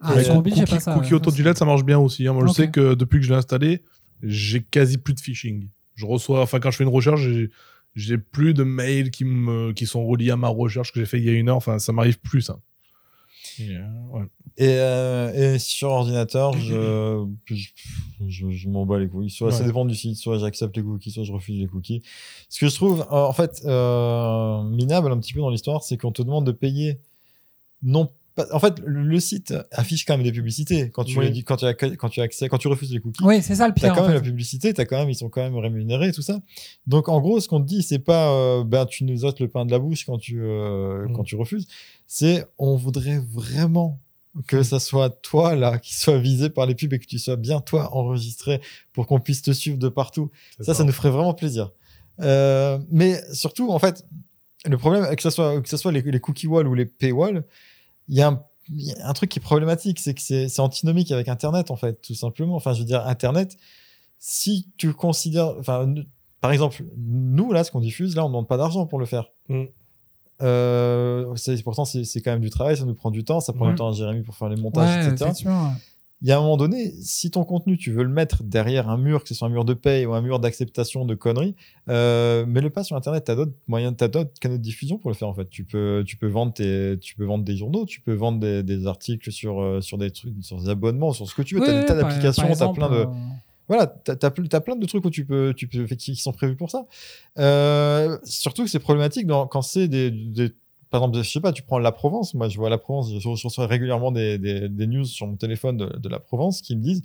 [0.00, 0.94] Ah, sur mobile, j'ai Cookie, pas ça.
[0.94, 1.14] Cookie ouais.
[1.14, 2.26] Auto Gillette ça marche bien aussi.
[2.26, 2.32] hein.
[2.32, 3.82] Moi je sais que depuis que je l'ai installé
[4.22, 5.68] j'ai quasi plus de phishing.
[5.94, 7.20] Je reçois enfin quand je fais une recherche
[7.94, 11.18] j'ai plus de mails qui me qui sont reliés à ma recherche que j'ai fait
[11.18, 11.56] il y a une heure.
[11.56, 12.60] Enfin ça m'arrive plus ça.
[13.58, 14.22] Et, euh, ouais.
[14.56, 17.68] Et, euh, et sur ordinateur, je, je,
[18.26, 19.28] je, je m'en bats les couilles.
[19.30, 22.02] Soit ça dépend du site, soit j'accepte les cookies, soit je refuse les cookies.
[22.48, 25.96] Ce que je trouve, euh, en fait, euh, minable un petit peu dans l'histoire, c'est
[25.98, 27.00] qu'on te demande de payer
[27.82, 28.46] non pas.
[28.52, 31.42] En fait, le, site affiche quand même des publicités quand tu, Oui.
[31.44, 33.24] quand tu, as, quand tu as accès, quand tu refuses les cookies.
[33.24, 33.94] Oui, c'est ça le T'as pire.
[33.94, 34.18] quand en même fait.
[34.18, 36.40] la publicité, t'as quand même, ils sont quand même rémunérés, tout ça.
[36.86, 39.48] Donc en gros, ce qu'on te dit, c'est pas, euh, ben tu nous ôtes le
[39.48, 41.12] pain de la bouche quand tu, euh, Mm.
[41.14, 41.66] quand tu refuses.
[42.06, 43.98] C'est, on voudrait vraiment
[44.46, 47.34] que ça soit toi là qui soit visé par les pubs et que tu sois
[47.36, 48.60] bien toi enregistré
[48.92, 50.30] pour qu'on puisse te suivre de partout.
[50.60, 51.72] Ça, ça nous ferait vraiment plaisir.
[52.20, 54.06] Euh, mais surtout, en fait,
[54.66, 57.44] le problème, que ce soit, que ce soit les, les cookie wall ou les paywall,
[58.10, 60.60] il y a un il y a un truc qui est problématique, c'est que c'est
[60.60, 62.54] antinomique avec Internet, en fait, tout simplement.
[62.54, 63.56] Enfin, je veux dire, Internet,
[64.20, 65.56] si tu considères.
[65.58, 65.92] Enfin,
[66.40, 69.06] par exemple, nous, là, ce qu'on diffuse, là, on ne demande pas d'argent pour le
[69.06, 69.24] faire.
[69.48, 69.64] Mm.
[70.42, 73.64] Euh, c'est- pourtant, c'est quand même du travail, ça nous prend du temps, ça prend
[73.66, 73.72] Ouais.
[73.72, 75.32] du temps à Jérémy pour faire les montages, Ouais, etc.
[76.22, 78.98] Il y a un moment donné, si ton contenu, tu veux le mettre derrière un
[78.98, 81.54] mur, que ce soit un mur de paye ou un mur d'acceptation de conneries,
[81.88, 83.24] euh, mets-le pas sur Internet.
[83.24, 85.48] T'as d'autres moyens, t'as d'autres canaux de diffusion pour le faire en fait.
[85.48, 88.62] Tu peux, tu peux vendre tes, tu peux vendre des journaux, tu peux vendre des,
[88.62, 91.60] des articles sur, euh, sur des trucs, sur des abonnements, sur ce que tu veux.
[91.62, 93.06] Oui, t'as des oui, tas par- d'applications, t'as exemple, plein de, euh,
[93.68, 94.26] voilà, t'as as,
[94.56, 96.86] as plein de trucs où tu peux, tu peux, qui, qui sont prévus pour ça.
[97.38, 100.52] Euh, surtout que c'est problématique dans, quand c'est des, des-
[100.90, 102.34] par exemple, je sais pas, tu prends la Provence.
[102.34, 105.36] Moi, je vois la Provence, je, je reçois régulièrement des, des, des news sur mon
[105.36, 107.02] téléphone de, de la Provence qui me disent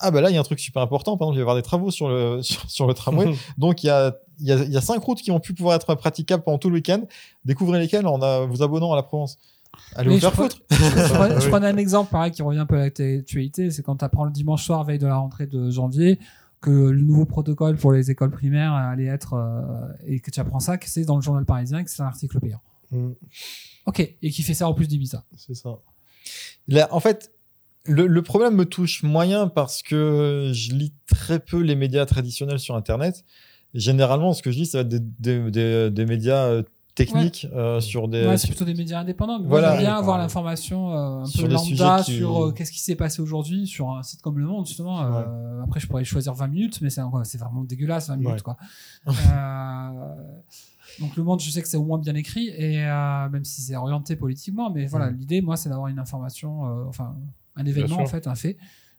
[0.00, 1.16] Ah, bah là, il y a un truc super important.
[1.16, 3.32] Par exemple, il va y avoir des travaux sur le, sur, sur le tramway.
[3.58, 5.54] Donc, il y a, il y, a, il y a cinq routes qui vont plus
[5.54, 7.00] pouvoir être praticables pendant tout le week-end.
[7.44, 9.38] Découvrez lesquelles en a- vous abonnant à la Provence.
[9.94, 10.56] Allez Mais vous faire je foutre.
[10.70, 11.48] je, prenais, je Oui.
[11.50, 14.30] prenais un exemple pareil qui revient un peu à l'actualité, c'est quand tu apprends le
[14.32, 16.18] dimanche soir, veille de la rentrée de janvier,
[16.60, 19.62] que le nouveau protocole pour les écoles primaires allait être, euh,
[20.06, 22.40] et que tu apprends ça, que c'est dans le journal parisien, que c'est un article
[22.40, 22.60] payant.
[22.90, 23.10] Mm.
[23.86, 25.24] Ok, et qui fait ça en plus d'Ibiza.
[25.36, 25.78] C'est ça.
[26.68, 27.32] Là, en fait,
[27.84, 32.58] le, le problème me touche moyen parce que je lis très peu les médias traditionnels
[32.58, 33.24] sur Internet.
[33.74, 36.62] Généralement, ce que je lis, ça va être des, des, des- des médias euh,
[36.94, 38.26] techniques euh, sur des.
[38.26, 39.38] Ouais, c'est plutôt des médias indépendants.
[39.38, 39.68] Mais Voilà.
[39.68, 42.52] moi, j'aime bien Ouais, avoir l'information euh, un Sur peu des lambda qui- sur euh,
[42.52, 45.02] qu'est-ce qui s'est passé aujourd'hui sur un site comme Le Monde, justement.
[45.02, 47.00] Euh, après, je pourrais choisir 20 minutes, mais c'est
[47.38, 48.40] vraiment dégueulasse, 20 minutes, Ouais.
[48.42, 48.56] quoi.
[51.00, 53.62] Donc, Le Monde, je sais que c'est au moins bien écrit, et euh, même si
[53.62, 57.16] c'est orienté politiquement, mais voilà, l'idée, moi, c'est d'avoir une information, euh, enfin,
[57.56, 58.56] un événement, en fait, un fait.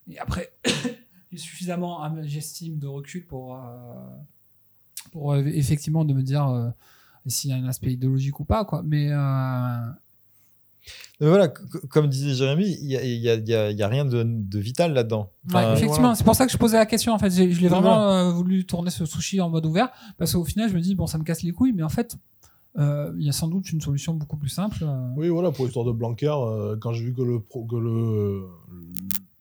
[0.08, 0.54] Et après,
[1.32, 3.60] j'ai suffisamment, j'estime, de recul pour, euh,
[5.12, 6.74] pour effectivement de me dire
[7.28, 8.82] s'il y a un aspect idéologique ou pas, quoi.
[8.84, 9.10] Mais.
[11.20, 11.48] Mais voilà,
[11.90, 15.32] comme disait Jérémy, il y a, rien de, de vital là-dedans.
[15.54, 16.16] Ouais, effectivement, voilà.
[16.16, 17.14] c'est pour ça que je posais la question.
[17.14, 20.46] En fait, je l'ai vraiment euh, voulu tourner ce sushi en mode ouvert parce qu'au
[20.46, 22.16] final, je me dis bon, ça me casse les couilles, mais en fait,
[22.78, 24.78] euh, il y a sans doute une solution beaucoup plus simple.
[24.84, 25.10] euh.
[25.18, 28.44] Oui, voilà, pour l'histoire de Blanquer, euh, quand j'ai vu que le pro- que le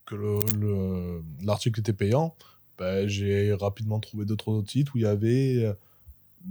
[0.07, 2.35] que le- le- l'article était payant,
[2.79, 5.75] ben, j'ai rapidement trouvé d'autres autres sites où il y avait euh,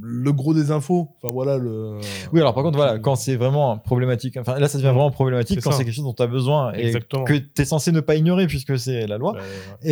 [0.01, 1.09] le gros des infos.
[1.22, 1.98] Enfin voilà le.
[2.32, 5.61] Oui, alors par contre, voilà, quand c'est vraiment problématique, enfin là, ça devient vraiment problématique
[5.61, 7.24] quand c'est quelque chose dont tu as besoin et Exactement.
[7.24, 9.34] que tu es censé ne pas ignorer puisque c'est la loi.
[9.34, 9.40] Ouais.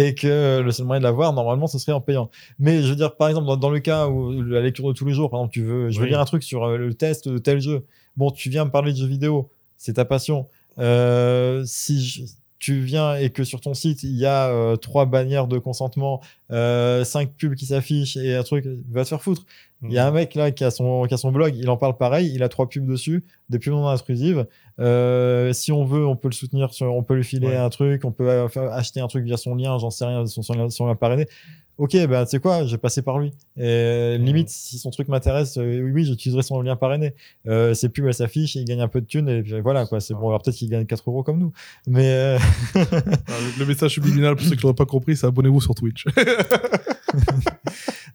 [0.09, 2.30] et que le seul moyen de l'avoir, normalement, ce serait en payant.
[2.59, 5.06] Mais je veux dire, par exemple, dans, dans le cas où la lecture de tous
[5.06, 6.09] les jours, par exemple, tu veux, je veux Oui.
[6.09, 7.85] lire un truc sur euh, le test de tel jeu.
[8.17, 10.45] Bon, tu viens me parler de jeux vidéo, c'est ta passion.
[10.77, 12.24] Euh, si je-
[12.58, 16.22] tu viens et que sur ton site, il y a euh, trois bannières de consentement,
[16.51, 19.43] euh, cinq pubs qui s'affichent et un truc, va te faire foutre.
[19.90, 21.78] Il y a un mec là qui a, son, qui a son blog, il en
[21.78, 24.46] parle pareil, il a trois pubs dessus, des pubs non intrusives.
[24.80, 27.56] Euh, si on veut, on peut le soutenir, sur, on peut lui filer Ouais.
[27.58, 30.42] un truc, on peut euh, acheter un truc via son lien, j'en sais rien, son,
[30.42, 31.28] son, son lien parrainé.
[31.78, 33.34] Ok, ben tu sais quoi, je vais passer par lui.
[33.58, 37.14] Et limite, si son truc m'intéresse, euh, oui, oui, j'utiliserai son lien parrainé.
[37.48, 40.00] Euh, ses pubs, elles s'affichent, il gagne un peu de thunes, et puis voilà, quoi.
[40.00, 41.52] C'est bon, alors peut-être qu'il gagne 4 euros comme nous.
[41.86, 42.38] Mais euh,
[42.76, 46.06] Ah, le, le message subliminal pour ceux qui l'auraient pas compris, c'est abonnez-vous sur Twitch.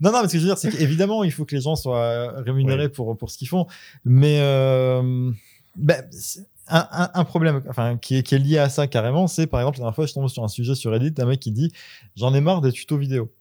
[0.00, 1.76] Non, non, mais ce que je veux dire, c'est qu'évidemment, il faut que les gens
[1.76, 3.66] soient rémunérés pour, pour ce qu'ils font.
[4.04, 5.30] Mais euh,
[5.76, 9.26] ben, c'est- un, un- un problème enfin, qui, est, qui est lié à ça carrément,
[9.26, 11.40] c'est par exemple, la dernière fois, je tombe sur un sujet sur Reddit d'un mec
[11.40, 11.72] qui dit
[12.16, 13.32] J'en ai marre des tutos vidéo.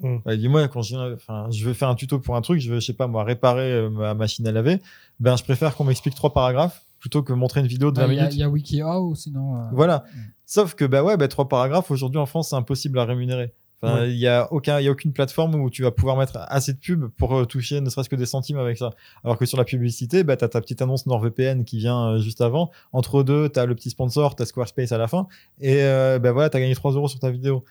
[0.00, 0.18] Mm.
[0.30, 2.70] Il dit Moi, quand je, enfin, je veux faire un tuto pour un truc, je
[2.72, 4.78] veux, je sais pas moi, réparer euh, ma machine à laver,
[5.18, 8.14] ben, je préfère qu'on m'explique trois paragraphes plutôt que montrer une vidéo de 20 Il
[8.14, 8.34] y, a- minutes.
[8.34, 9.56] il y a WikiHow, sinon.
[9.56, 10.04] euh, Voilà.
[10.14, 10.18] Mm.
[10.46, 13.52] Sauf que bah ouais, bah, trois paragraphes aujourd'hui en France, c'est impossible à rémunérer.
[13.80, 14.16] Enfin, il Ouais.
[14.16, 16.78] y a aucun, il y a aucune plateforme où tu vas pouvoir mettre assez de
[16.78, 18.90] pubs pour euh, toucher ne serait-ce que des centimes avec ça.
[19.22, 22.40] Alors que sur la publicité, bah t'as ta petite annonce NordVPN qui vient euh, juste
[22.40, 22.70] avant.
[22.92, 25.28] Entre deux, t'as le petit sponsor, t'as Squarespace à la fin,
[25.60, 27.64] et euh, bah voilà, t'as gagné 3 euros sur ta vidéo.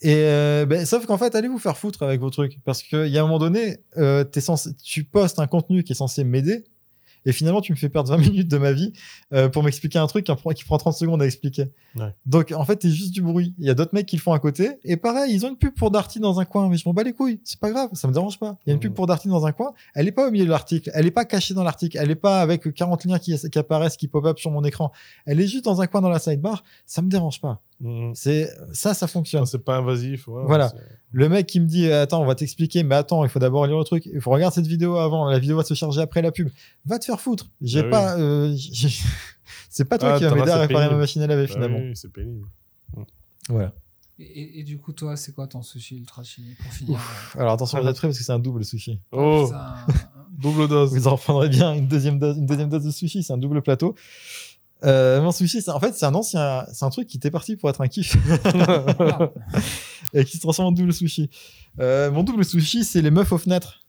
[0.00, 2.58] Et euh, ben, sauf qu'en fait, allez vous faire foutre avec vos trucs.
[2.64, 5.92] Parce qu'il y a un moment donné, euh, t'es censé, tu postes un contenu qui
[5.92, 6.64] est censé m'aider.
[7.28, 8.92] Et finalement, tu me fais perdre 20 minutes de ma vie
[9.34, 11.66] euh, pour m'expliquer un truc qui, en prend- qui prend 30 secondes à expliquer.
[11.94, 12.14] Ouais.
[12.26, 13.54] Donc, en fait, t'es juste du bruit.
[13.58, 14.70] Il y a d'autres mecs qui le font à côté.
[14.84, 16.68] Et pareil, ils ont une pub pour Darty dans un coin.
[16.68, 17.40] Mais je m'en bats les couilles.
[17.44, 17.90] C'est pas grave.
[17.92, 18.56] Ça me dérange pas.
[18.66, 18.96] Il y a une pub Mhm.
[18.96, 19.72] pour Darty dans un coin.
[19.94, 20.90] Elle est pas au milieu de l'article.
[20.94, 21.98] Elle est pas cachée dans l'article.
[22.00, 24.90] Elle est pas avec 40 liens qui, qui apparaissent, qui pop-up sur mon écran.
[25.26, 26.64] Elle est juste dans un coin dans la sidebar.
[26.86, 27.60] Ça me dérange pas.
[27.80, 28.12] Mhm.
[28.14, 29.46] C'est ça, ça fonctionne.
[29.46, 30.26] C'est pas invasif.
[30.28, 30.72] ouais, Voilà.
[31.12, 33.78] Le mec qui me dit Attends, on va t'expliquer, mais attends, il faut d'abord lire
[33.78, 34.06] le truc.
[34.12, 35.28] Il faut regarder cette vidéo avant.
[35.30, 36.48] La vidéo va se charger après la pub.
[36.86, 37.46] Va te faire foutre.
[37.60, 37.90] J'ai oui.
[37.90, 38.18] pas.
[38.18, 38.54] euh,
[39.70, 41.78] c'est pas toi Ah, qui vas m'aider à réparer ma machine à laver Bah finalement.
[41.78, 42.46] oui, c'est pénible.
[43.48, 43.72] Voilà.
[44.20, 46.98] Et, du coup, toi, c'est quoi ton sushi ultra chili pour finir
[47.36, 48.98] euh, Alors attention, vous êtes prêts parce que c'est un double sushi.
[49.12, 49.48] Oh,
[50.32, 50.92] double dose.
[50.92, 53.22] Vous en reprendrez bien une deuxième dose, une deuxième dose de sushi.
[53.22, 53.94] C'est un double plateau.
[54.84, 57.56] Euh, mon sushi, c'est- en fait, c'est un ancien, c'est un truc qui était parti
[57.56, 58.16] pour être un kiff
[60.14, 61.30] et qui se transforme en double sushi.
[61.80, 63.84] Euh, mon double sushi, c'est les meufs aux fenêtres.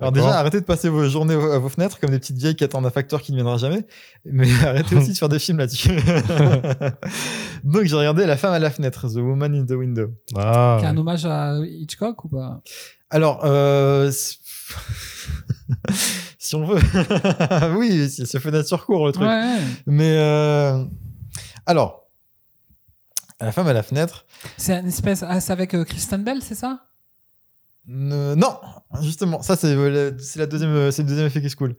[0.00, 2.62] Alors déjà, arrêtez de passer vos journées à vos fenêtres comme des petites vieilles qui
[2.62, 3.84] attendent un facteur qui ne viendra jamais.
[4.24, 5.90] Mais arrêtez aussi de faire des films là-dessus.
[7.64, 10.08] Donc j'ai regardé La femme à la fenêtre, The Woman in the Window.
[10.36, 12.60] Ah, Qui est un hommage à Hitchcock ou pas?
[13.10, 14.12] Alors, euh,
[16.48, 16.80] si on veut,
[17.76, 19.26] oui, c'est fenêtre sur cours le truc.
[19.26, 19.60] Ouais, ouais.
[19.86, 20.84] Mais euh,
[21.66, 22.08] alors,
[23.40, 24.24] la femme à la fenêtre.
[24.56, 25.22] C'est une espèce.
[25.26, 26.86] Ah, c'est avec euh, Kristen Bell, c'est ça?
[27.90, 28.58] Non,
[29.00, 31.74] justement, ça c'est euh, la deuxième, euh, c'est le deuxième effet qui se cool.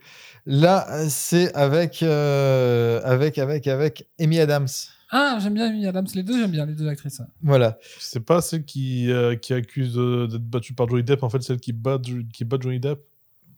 [0.48, 4.68] Là, euh, c'est avec, euh, avec, avec, avec Amy Adams.
[5.12, 6.08] Ah, j'aime bien Amy Adams.
[6.16, 7.22] Les deux, j'aime bien les deux actrices.
[7.44, 7.78] Voilà.
[8.00, 11.42] c'est pas celle qui, euh, qui accuse de- d'être battue par Johnny Depp, en fait,
[11.44, 12.00] celle qui bat,
[12.34, 13.00] qui bat Johnny Depp?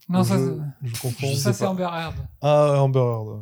[0.09, 0.37] Non, je, ça,
[0.83, 1.27] je confonds.
[1.27, 1.69] Je ça c'est pas.
[1.71, 2.13] Amber Heard.
[2.41, 3.39] Ah, Amber Heard.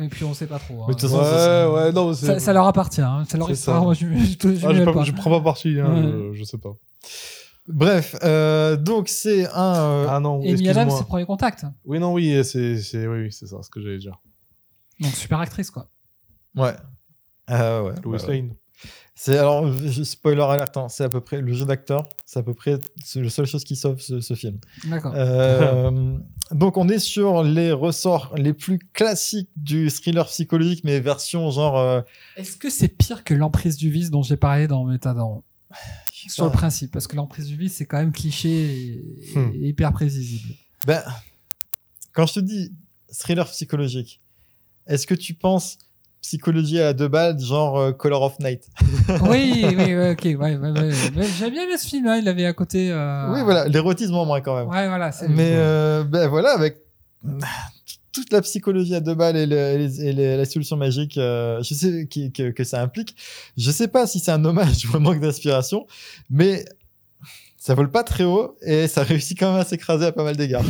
[0.00, 0.74] Et puis on sait pas trop.
[0.74, 0.86] Mais hein.
[0.88, 3.00] de toute façon, Ouais, ça, ouais, non, ça, ça leur appartient.
[3.02, 3.24] hein.
[3.28, 3.80] C'est leur ça.
[3.80, 5.02] Moi, je, je, je, je Ah, je, pas- pas.
[5.02, 6.02] je prends pas parti, hein, Ouais.
[6.02, 6.76] je, je sais pas.
[7.66, 9.74] Bref, euh, donc c'est un.
[9.74, 10.98] euh, Ah non, Amy Adams, excuse-moi.
[10.98, 11.66] c'est Premier Contact.
[11.84, 14.18] Oui, non, oui, c'est c'est- oui, oui, c'est ça ce que j'allais dire.
[15.00, 15.90] Donc super actrice, quoi.
[16.56, 16.74] Ouais.
[17.46, 17.92] Ah ouais.
[18.04, 18.18] Louis.
[18.26, 18.54] Lane.
[19.20, 19.66] C'est alors,
[20.04, 22.78] spoiler alert, hein, c'est à peu près le jeu d'acteur, c'est à peu près
[23.16, 24.58] la seule chose qui sauve ce, ce film.
[24.84, 25.12] D'accord.
[25.16, 26.16] Euh,
[26.52, 31.78] donc on est sur les ressorts les plus classiques du thriller psychologique, mais version genre.
[31.78, 32.00] euh,
[32.36, 35.42] Est-ce que c'est pire que l'emprise du vice dont j'ai parlé dans Métadon
[36.28, 39.50] Sur le principe, parce que l'emprise du vice, c'est quand même cliché et, Hmm.
[39.52, 40.54] et hyper prévisible.
[40.86, 41.02] Ben,
[42.12, 42.72] quand je te dis
[43.12, 44.20] thriller psychologique,
[44.86, 45.76] est-ce que tu penses
[46.28, 48.68] psychologie à deux balles, genre euh, Color of Night
[49.30, 50.58] oui, oui, ouais, ok, ouais,
[51.38, 52.90] J'aime bien ce film, hein, il avait à côté.
[52.92, 54.68] euh, Oui, voilà, l'érotisme en moins quand même.
[54.68, 55.10] Ouais, voilà.
[55.30, 56.82] Mais euh, ben voilà, avec
[58.12, 61.16] toute la psychologie à deux balles et, le- et les- et les- la solution magique,
[61.16, 63.16] euh, je sais qui- que, que ça implique.
[63.56, 65.86] Je sais pas si c'est un hommage ou un manque d'inspiration,
[66.28, 66.64] mais
[67.56, 70.36] ça vole pas très haut et ça réussit quand même à s'écraser à pas mal
[70.36, 70.64] d'égards.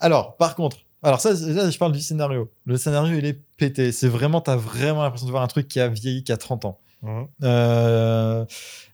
[0.00, 2.50] alors, par contre, alors ça, là, je parle du scénario.
[2.66, 3.90] Le scénario, il est pété.
[3.92, 6.64] C'est vraiment, t'as vraiment l'impression de voir un truc qui a vieilli, qui a 30
[6.66, 6.80] ans.
[7.02, 7.28] Mhm.
[7.42, 8.44] Euh,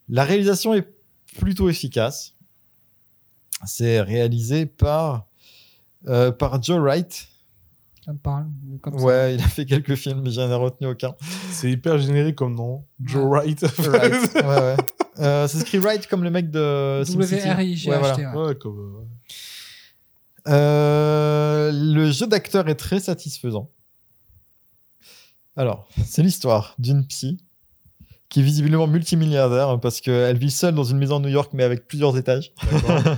[0.08, 0.86] la réalisation est
[1.38, 2.34] plutôt efficace.
[3.64, 5.26] C'est réalisé par,
[6.06, 7.28] euh, par Joe Wright.
[8.04, 8.46] Ça me parle.
[8.82, 9.04] Comme ça.
[9.04, 11.16] Ouais, il a fait quelques films, mais j'en ai retenu aucun.
[11.50, 12.84] C'est hyper générique comme nom.
[13.02, 13.60] Joe Wright.
[13.78, 14.76] Wright, ouais, ouais.
[15.18, 17.02] Euh, c'est écrit Wright comme le mec de.
[17.04, 17.90] W-R-I-G-H-T.
[17.90, 18.16] Ouais, voilà.
[18.16, 18.46] ouais.
[18.48, 19.08] Ouais, comme.
[20.48, 23.70] Euh, le jeu d'acteur est très satisfaisant.
[25.56, 27.38] Alors, c'est l'histoire d'une psy
[28.28, 31.50] qui est visiblement multimilliardaire hein, parce qu'elle vit seule dans une maison de New York
[31.52, 32.52] mais avec plusieurs étages.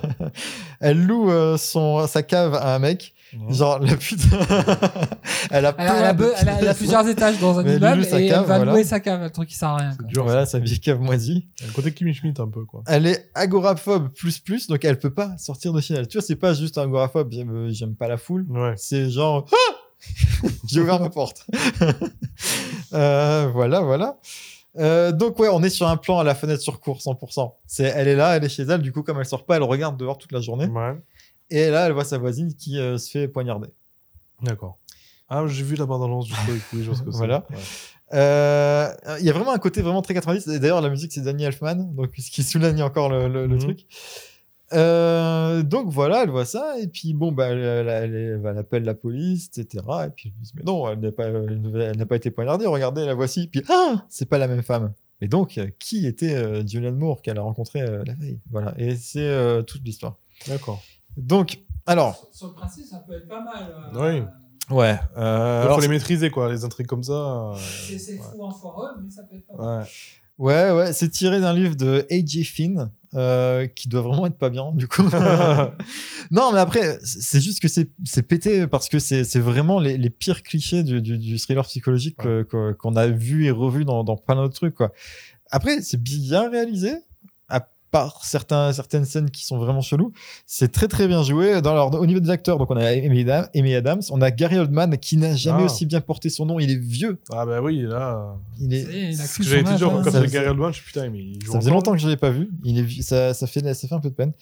[0.81, 3.15] Elle loue euh, son, sa cave à un mec.
[3.51, 4.21] Genre, la pute.
[5.51, 7.39] elle a, Elle a, elle a plein de be- elle a- elle a plusieurs étages
[7.41, 8.73] dans un Mais immeuble et cave, elle va voilà.
[8.73, 9.91] louer sa cave, un truc qui sert à rien.
[9.93, 10.07] C'est quoi.
[10.09, 10.25] dur.
[10.25, 11.47] Voilà, sa vieille cave moisie.
[11.67, 12.83] Le côté Kimi Schmidt un peu, quoi.
[12.87, 16.09] Elle est agoraphobe plus plus, donc elle peut pas sortir de chez elle.
[16.09, 18.47] Tu vois, c'est pas juste agoraphobe, j'aime euh, j'aime pas la foule.
[18.49, 18.73] Ouais.
[18.77, 19.75] C'est genre, Ah
[20.67, 21.47] j'ai ouvert ma porte.
[22.95, 24.17] Euh, voilà, voilà.
[24.79, 27.53] Euh, donc ouais, on est sur un plan à la fenêtre sur cours 100%.
[27.67, 28.81] C'est, elle est là, elle est chez elle.
[28.81, 30.67] Du coup, comme elle sort pas, elle regarde dehors toute la journée.
[30.67, 30.95] Ouais.
[31.51, 33.69] Et là, elle voit sa voisine qui euh, se fait poignarder.
[34.43, 34.79] D'accord.
[35.29, 36.63] Ah, j'ai vu la bande-annonce du truc.
[36.73, 37.11] Oui, je que.
[37.11, 37.47] Voilà.
[37.51, 37.57] Ouais.
[38.15, 38.89] Euh,
[39.21, 40.47] Il y a vraiment un côté vraiment très 90.
[40.49, 43.55] Et d'ailleurs, la musique, c'est Danny Elfman, donc ce qui souligne encore le, le- le
[43.55, 43.61] Mhm.
[43.61, 43.87] truc.
[44.75, 48.59] Euh, donc voilà, elle voit ça, et puis bon, bah, elle, elle- elle- elle- elle
[48.59, 49.83] appelle la police, etc.
[50.07, 53.47] Et puis ils disent, mais non, elle n'a pas, elle été poignardée, regardez, la voici.
[53.49, 54.93] Puis, ah, c'est pas la même femme.
[55.23, 58.95] Et donc, qui était euh, Julianne Moore qu'elle a rencontré euh, la veille Voilà, et
[58.97, 59.27] c'est
[59.63, 60.17] toute l'histoire.
[60.47, 60.83] D'accord.
[61.19, 63.75] Donc, alors, Sur le principe, ça peut être pas mal.
[63.95, 64.77] Oui.
[64.77, 64.99] ouais.
[65.17, 66.51] Il Euh, faut alors, les maîtriser, quoi.
[66.51, 67.13] Les intrigues comme ça.
[67.13, 69.81] euh, C'est c'est fou en forum, mais ça peut être pas mal.
[69.81, 69.87] Ouais.
[70.39, 72.45] Ouais, ouais, c'est tiré d'un livre de A.J.
[72.45, 75.03] Finn, euh, qui doit vraiment être pas bien, du coup.
[76.31, 79.97] non, mais après, c'est juste que c'est c'est pété parce que c'est c'est vraiment les,
[79.99, 83.85] les pires clichés du, du, du thriller psychologique que- que- qu'on a vu et revu
[83.85, 84.93] dans, dans plein d'autres trucs, quoi.
[85.51, 86.95] Après, c'est bien réalisé,
[88.23, 90.13] certains, certaines scènes qui sont vraiment cheloues.
[90.47, 91.61] C'est très très bien joué.
[91.63, 94.59] Dans au niveau des acteurs, donc on a Amy Adams, Amy Adams, on a Gary
[94.59, 95.67] Oldman qui n'a jamais Ah.
[95.67, 96.59] aussi bien porté son nom.
[96.59, 97.19] Il est vieux.
[97.33, 98.37] Ah, bah oui, là.
[98.61, 99.89] Il est, ce que dire.
[99.91, 100.03] hein.
[100.05, 102.05] Quand c'est Gary Oldman, je suis putain, mais il joue Ça faisait longtemps que je
[102.07, 102.51] l'avais pas vu.
[102.65, 104.33] Il est, vu- ça, ça, fait, ça fait un peu de peine.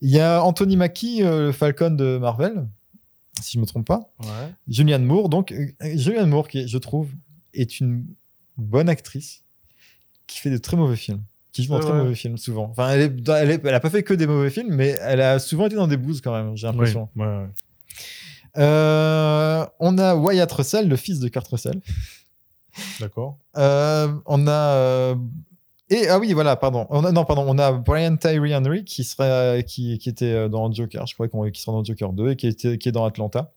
[0.00, 2.66] Il y a Anthony Mackie, euh, le Falcon de Marvel,
[3.40, 4.12] si je me trompe pas.
[4.20, 4.52] Ouais.
[4.68, 5.66] Julianne Moore, donc euh,
[5.96, 7.08] Julianne Moore, qui je trouve
[7.54, 8.04] est une
[8.56, 9.42] bonne actrice
[10.26, 11.22] qui fait de très mauvais films,
[11.52, 12.68] qui joue dans très mauvais films souvent.
[12.70, 14.96] Enfin, elle, est, dans- elle, est- elle a pas fait que des mauvais films, mais
[15.02, 16.56] elle a souvent été dans des blues quand même.
[16.56, 17.08] J'ai l'impression.
[17.16, 17.46] ouais.
[18.58, 21.80] Euh, on a Wyatt Russell, le fils de Kurt Russell.
[23.00, 23.38] D'accord.
[23.56, 25.14] Euh, on a euh,
[25.90, 29.04] et ah oui voilà pardon on a, non pardon on a Brian Tyree Henry qui
[29.04, 32.36] serait qui, qui était dans Joker je crois qu'on qui sera dans Joker 2 et
[32.36, 33.52] qui était qui est dans Atlanta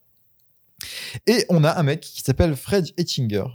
[1.27, 3.45] et on a un mec qui s'appelle Fred Etchinger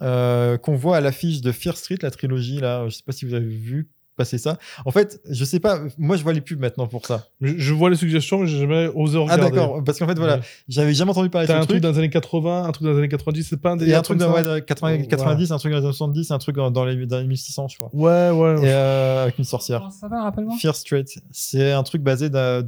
[0.00, 2.88] qu'on voit à l'affiche de Fear Street la trilogie là.
[2.88, 6.16] Je sais pas si vous avez vu passer ça en fait je sais pas moi
[6.16, 8.88] je vois les pubs maintenant pour ça Je, je vois les suggestions, mais j'ai jamais
[8.94, 9.42] osé ah regarder.
[9.56, 10.42] d'accord parce qu'en fait voilà Ouais.
[10.68, 12.72] j'avais jamais entendu parler de T'as ce un truc truc dans les années 80, un
[12.72, 14.26] truc dans les années 90, c'est pas un il y délire a un truc dans,
[14.26, 17.06] ça ouais, dans 80, 90 un truc dans les années 70 un truc dans, les,
[17.06, 18.62] dans les 1600 je crois Ouais, ouais.
[18.66, 22.60] et euh, avec une sorcière ça s'appelle, rappelle-moi Fear Street, c'est un truc basé d'un,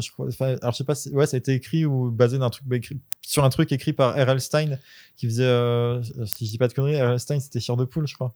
[0.00, 2.38] je crois, enfin, alors je sais pas, si- ouais, ça a été écrit ou basé
[2.38, 4.40] d'un truc écrit, sur un truc écrit par R.L.
[4.40, 4.78] Stein
[5.16, 7.20] qui faisait, euh, si je dis pas de conneries, R.L.
[7.20, 8.34] Stein c'était Chair de poule, je crois.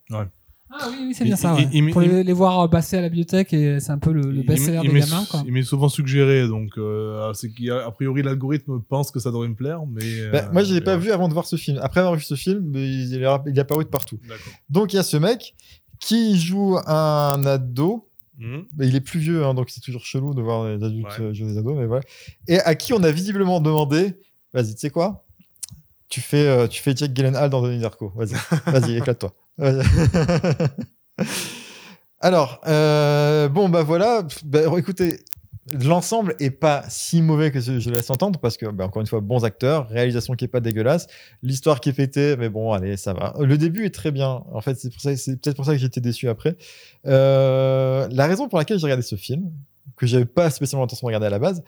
[0.77, 1.55] Ah oui, oui c'est bien Il- ça.
[1.57, 1.69] il- ouais.
[1.73, 4.21] il- Pour il- les, les voir passer à la bibliothèque, et c'est un peu le,
[4.29, 5.25] le Il- best-seller des m'est- gamins.
[5.29, 5.43] Quoi.
[5.45, 9.55] Il m'est souvent suggéré, donc euh, c'est qu'a priori l'algorithme pense que ça devrait me
[9.55, 10.29] plaire, mais.
[10.31, 11.79] Bah, euh, moi, je l'ai mais pas vu avant de voir ce film.
[11.81, 14.19] Après avoir vu ce film, il est, il est apparu de partout.
[14.69, 15.55] Donc il y a ce mec
[15.99, 18.09] qui joue un ado.
[18.37, 21.25] Mais il est plus vieux, hein, donc c'est toujours chelou de voir des adultes Ouais.
[21.27, 22.03] euh, jouer des ados, mais voilà.
[22.49, 24.15] Et à qui on a visiblement demandé,
[24.53, 25.24] vas-y, tu sais quoi?
[26.09, 28.11] Tu fais, euh, tu fais Jack Gyllenhaal dans Donnie Darko.
[28.15, 28.35] Vas-y,
[28.71, 29.33] vas-y, éclate-toi.
[32.19, 34.23] Alors, euh, bon, bah voilà.
[34.43, 35.19] Bah, écoutez,
[35.71, 39.19] l'ensemble est pas si mauvais que je, laisse entendre parce que, bah, encore une fois,
[39.19, 41.07] bons acteurs, réalisation qui est pas dégueulasse,
[41.41, 43.33] l'histoire qui est pétée, mais bon, allez, ça va.
[43.39, 44.43] Le début est très bien.
[44.51, 44.89] En fait, c'est
[45.41, 46.55] peut-être pour ça que j'étais déçu après.
[47.05, 49.51] Euh, la raison pour laquelle j'ai regardé ce film,
[49.95, 51.63] que j'avais pas spécialement l'intention de regarder à la base,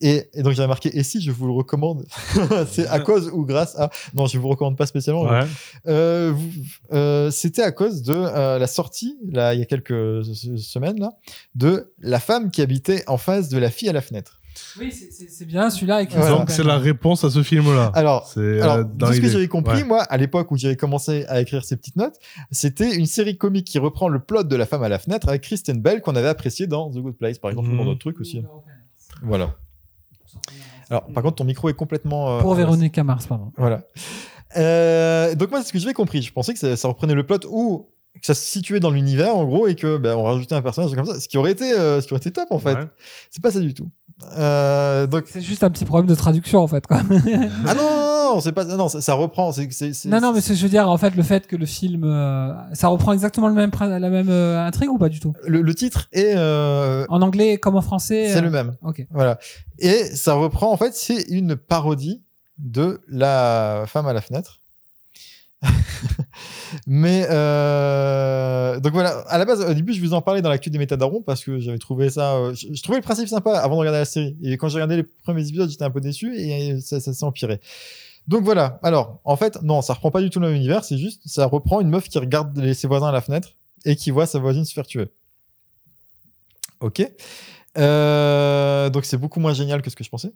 [0.00, 2.06] et, et donc j'avais marqué et si je vous le recommande,
[2.70, 3.90] c'est à cause ou grâce à.
[4.14, 5.22] Non, je vous recommande pas spécialement.
[5.24, 5.40] Ouais.
[5.86, 6.50] Euh, vous-
[6.92, 10.24] euh, C'était à cause de euh, la sortie, là, il y a quelques
[10.58, 11.10] semaines, là,
[11.54, 14.34] de la femme qui habitait en face de la fille à la fenêtre.
[14.80, 16.36] Oui, c'est- bien celui-là avec Voilà.
[16.36, 17.92] Donc c'est la réponse à ce film-là.
[17.94, 19.84] Alors, euh, alors de ce que j'avais compris, Ouais.
[19.84, 22.16] moi, à l'époque où j'avais commencé à écrire ces petites notes,
[22.50, 25.42] c'était une série comique qui reprend le plot de la femme à la fenêtre avec
[25.42, 27.88] Kristen Bell qu'on avait apprécié dans The Good Place, par exemple, ou dans Mhm.
[27.90, 28.42] d'autres trucs aussi.
[29.22, 29.54] Voilà.
[30.90, 32.38] Alors, par contre, ton micro est complètement.
[32.38, 33.52] euh, Pour Véronica Mars, pardon.
[33.56, 33.82] Voilà.
[34.56, 36.22] Euh, donc moi, c'est ce que j'avais compris.
[36.22, 37.88] Je pensais que ça, ça reprenait le plot ou
[38.20, 40.94] que ça se situait dans l'univers, en gros, et que ben, on rajoutait un personnage
[40.94, 42.74] comme ça, ce qui aurait été, euh, ce qui aurait été top en fait.
[42.74, 42.88] Ouais.
[43.30, 43.88] C'est pas ça du tout.
[44.36, 46.84] Euh, donc C'est juste un petit problème de traduction en fait.
[46.86, 47.00] Quoi.
[47.66, 47.82] ah non,
[48.34, 49.52] non, c'est pas non, ça, ça reprend.
[49.52, 49.68] C'est,
[50.06, 52.04] non, non, mais je veux dire, en fait, le fait que le film.
[52.04, 55.32] euh, ça reprend exactement le même, la même euh, intrigue ou pas du tout?
[55.46, 58.76] Le, le titre est euh, En anglais comme en français c'est le même.
[58.82, 59.06] Ok.
[59.10, 59.38] Voilà.
[59.78, 62.22] Et ça reprend en fait, c'est une parodie
[62.58, 64.60] de la femme à la fenêtre.
[66.86, 70.70] Mais euh, donc voilà, à la base, au début, je vous en parlais dans l'actu
[70.70, 72.36] des métadarons parce que j'avais trouvé ça.
[72.54, 74.36] je, je trouvais le principe sympa avant de regarder la série.
[74.42, 77.24] Et quand j'ai regardé les premiers épisodes, j'étais un peu déçu et ça, ça s'est
[77.24, 77.60] empiré.
[78.28, 78.78] Donc voilà.
[78.82, 80.84] Alors, en fait, non, ça reprend pas du tout le même univers.
[80.84, 83.96] C'est juste, ça reprend une meuf qui regarde les- ses voisins à la fenêtre et
[83.96, 85.08] qui voit sa voisine se faire tuer.
[86.80, 87.02] Ok.
[87.76, 90.32] Euh, donc c'est beaucoup moins génial que ce que je pensais.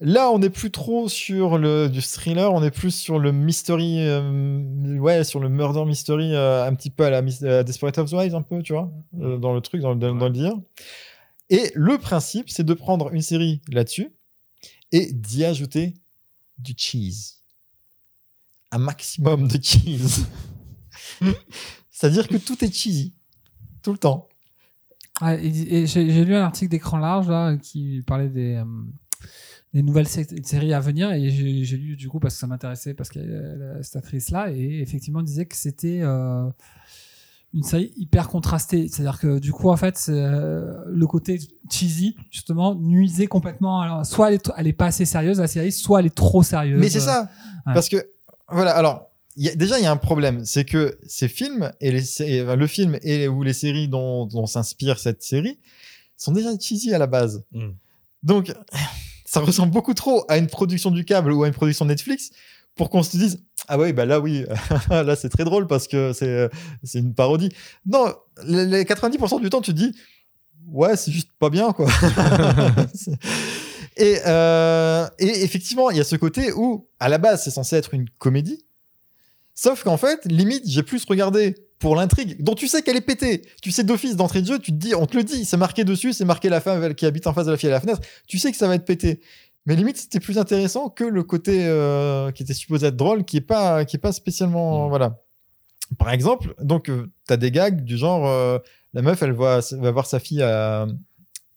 [0.00, 3.98] Là, on n'est plus trop sur le du thriller, on est plus sur le mystery,
[4.00, 8.34] euh, ouais, sur le murder mystery, euh, un petit peu à la à Desperate Housewives,
[8.34, 10.56] un peu, tu vois, euh, dans le truc, dans, le- dans, dans le délire.
[11.48, 14.12] Et le principe, c'est de prendre une série là-dessus
[14.90, 15.94] et d'y ajouter
[16.58, 17.34] du cheese,
[18.70, 20.26] un maximum de cheese.
[21.90, 23.14] C'est-à-dire que tout est cheesy,
[23.82, 24.28] tout le temps.
[25.20, 28.64] J'ai lu un article d'écran large là, qui parlait des, euh,
[29.82, 33.10] nouvelles sé- séries à venir et j'ai lu du coup parce que ça m'intéressait parce
[33.14, 36.48] y a cette actrice là et effectivement disait que c'était euh,
[37.54, 38.88] une série hyper contrastée.
[38.88, 41.38] C'est-à-dire que du coup en fait euh, le côté
[41.70, 43.80] cheesy justement nuisait complètement.
[43.80, 46.42] Alors, soit elle est, elle est pas assez sérieuse la série, soit elle est trop
[46.42, 46.80] sérieuse.
[46.80, 47.30] Mais c'est ça.
[47.66, 47.72] Ouais.
[47.74, 47.96] Parce que,
[48.48, 50.44] voilà, alors, il y a- déjà, il y a un problème.
[50.44, 53.88] C'est que ces films, et les, sé- et, enfin, le film et, ou les séries
[53.88, 55.58] dont, dont s'inspire cette série
[56.16, 57.42] sont déjà cheesy à la base.
[57.52, 57.70] Mm.
[58.22, 58.52] Donc,
[59.24, 62.30] ça ressemble beaucoup trop à une production du câble ou à une production Netflix
[62.74, 63.38] pour qu'on se dise
[63.68, 64.44] ah ouais bah là oui
[64.90, 66.50] là c'est très drôle parce que c'est
[66.82, 67.50] c'est une parodie
[67.86, 68.12] non
[68.46, 69.94] les les 90% du temps tu te dis
[70.66, 71.86] ouais c'est juste pas bien quoi
[73.96, 77.76] et, euh, et effectivement il y a ce côté où à la base c'est censé
[77.76, 78.64] être une comédie.
[79.54, 83.42] Sauf qu'en fait limite j'ai plus regardé pour l'intrigue dont tu sais qu'elle est pétée.
[83.62, 85.84] Tu sais d'office d'entrée de jeu tu te dis on te le dit c'est marqué
[85.84, 88.00] dessus c'est marqué la femme qui habite en face de la fille à la fenêtre.
[88.26, 89.20] Tu sais que ça va être pété
[89.66, 93.36] mais limite c'était plus intéressant que le côté euh, qui était supposé être drôle qui
[93.38, 94.88] est pas qui est pas spécialement Mm.
[94.90, 95.18] voilà.
[95.98, 96.92] Par exemple donc tu
[97.26, 98.58] t'as des gags du genre euh,
[98.94, 100.86] la meuf elle voit va voir sa fille à,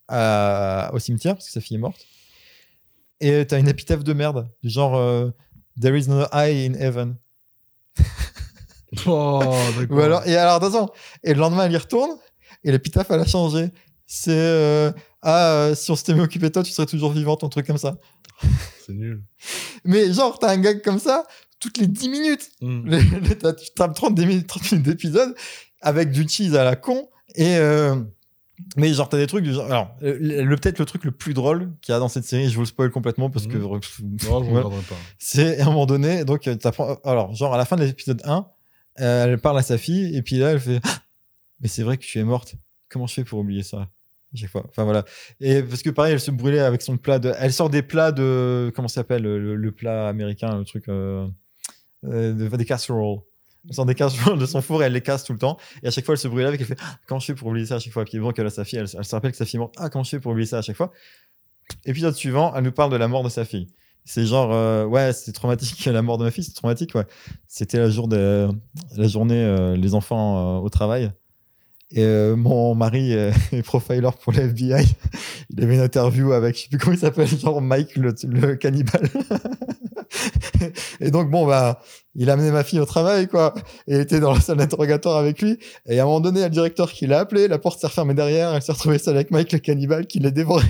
[0.08, 2.00] à- au cimetière parce que sa fille est morte.
[3.20, 5.30] Et t'as une épitaphe de merde du genre euh,
[5.80, 7.16] there is no eye in heaven.
[9.06, 9.42] Oh,
[9.90, 10.88] ou alors, et alors, attention,
[11.22, 12.10] et le lendemain, elle y retourne,
[12.64, 13.68] et l'épitaphe, elle a changé.
[14.06, 14.90] C'est euh,
[15.22, 17.78] Ah, euh, si on s'était occupé de toi, tu serais toujours vivante, un truc comme
[17.78, 17.96] ça.
[18.86, 19.22] C'est nul.
[19.84, 21.24] Mais genre, t'as un gag comme ça,
[21.60, 22.50] toutes les 10 minutes.
[22.60, 22.88] Mm.
[22.90, 25.34] Les- les- t'as- tu tapes 30 des minutes, 30 minutes d'épisode,
[25.80, 27.56] avec du cheese à la con, et.
[27.56, 27.96] euh,
[28.76, 29.66] mais genre, t'as des trucs du genre.
[29.66, 32.48] Alors, le, le- peut-être le truc le plus drôle qu'il y a dans cette série,
[32.50, 33.56] je vous le spoil complètement parce que.
[34.02, 34.96] Non, je regarderai pas.
[35.18, 38.20] C'est à un moment donné, donc euh, t'apprends- alors genre à la fin de l'épisode
[38.24, 38.46] 1,
[39.00, 40.88] euh, elle parle à sa fille et puis là elle fait Ah,
[41.60, 42.56] mais c'est vrai que tu es morte.
[42.88, 43.88] Comment je fais pour oublier ça?
[44.36, 45.04] Chaque fois Enfin voilà.
[45.40, 48.12] Et parce que pareil, elle se brûlait avec son plat de elle sort des plats
[48.12, 51.26] de comment ça s'appelle le, plat américain, le truc euh,
[52.04, 53.20] euh, de- des casseroles.
[53.68, 55.56] Elle sort des casseroles de son four et elle les casse tout le temps.
[55.82, 56.60] Et à chaque fois, elle se brûlait avec.
[56.60, 58.04] Elle fait Ah, Comment je fais pour oublier ça à chaque fois?
[58.04, 59.74] Puis bon, qu'elle a sa fille, elle, se rappelle que sa fille est morte.
[59.78, 60.92] Ah, comment je fais pour oublier ça à chaque fois?
[61.84, 63.68] Épisode suivant, elle nous parle de la mort de sa fille.
[64.04, 67.04] C'est genre, euh, ouais, c'est traumatique, la mort de ma fille, c'est traumatique, ouais.
[67.46, 71.12] C'était la, journée, les enfants au travail.
[71.90, 74.84] Et euh, mon mari euh, est profiler pour la FBI.
[75.50, 78.56] Il avait une interview avec, je sais plus comment il s'appelle, genre Mike le, le
[78.56, 79.08] cannibale.
[81.00, 81.80] et donc, bon, bah,
[82.14, 83.54] il a amené ma fille au travail, quoi.
[83.86, 85.58] Et elle était dans la salle d'interrogatoire avec lui.
[85.86, 87.80] Et à un moment donné, il y a le directeur qui l'a appelé, la porte
[87.80, 90.66] s'est refermée derrière, elle s'est retrouvée seule avec Mike le cannibale qui l'a dévoré.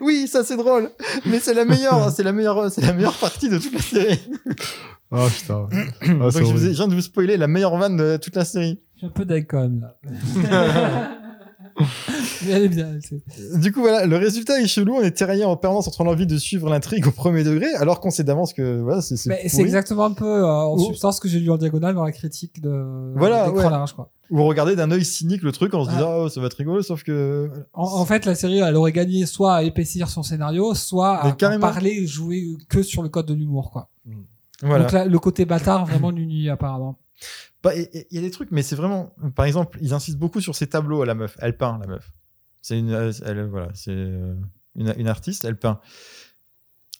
[0.00, 0.90] oui, ça c'est drôle,
[1.26, 4.20] mais c'est la meilleure, c'est la meilleure, c'est la meilleure partie de toute la série.
[5.10, 5.68] Ah putain.
[6.02, 8.34] Ah, donc je, vous ai- je viens de vous spoiler la meilleure vanne de toute
[8.36, 8.80] la série.
[9.02, 9.96] Suis un peu même là.
[12.44, 12.90] Mais elle est bien.
[13.54, 14.94] Du coup, voilà, le résultat est chelou.
[14.96, 18.10] On est tiraillé en permanence entre l'envie de suivre l'intrigue au premier degré, alors qu'on
[18.10, 21.28] sait d'avance que voilà, c'est c'est exactement un peu euh, en Ou- substance ce que
[21.28, 23.62] j'ai lu en diagonale dans la critique de Voilà, ouais.
[23.70, 24.10] large, quoi.
[24.30, 25.94] Ou regarder d'un œil cynique le truc en se Ah.
[25.94, 28.92] disant oh ça va être rigolo, sauf que En, en fait, la série, elle aurait
[28.92, 33.08] gagné soit à épaissir son scénario, soit à, à parler et jouer que sur le
[33.08, 33.88] code de l'humour, quoi.
[34.62, 34.84] voilà.
[34.84, 36.98] Donc là, le côté bâtard vraiment nuit apparemment.
[37.62, 39.14] Bah, Il y a des trucs, mais c'est vraiment.
[39.34, 41.36] Par exemple, ils insistent beaucoup sur ses tableaux à la meuf.
[41.40, 42.12] Elle peint, la meuf.
[42.60, 44.34] C'est une, elle, elle- voilà, c'est euh,
[44.76, 45.80] une, une artiste, elle peint.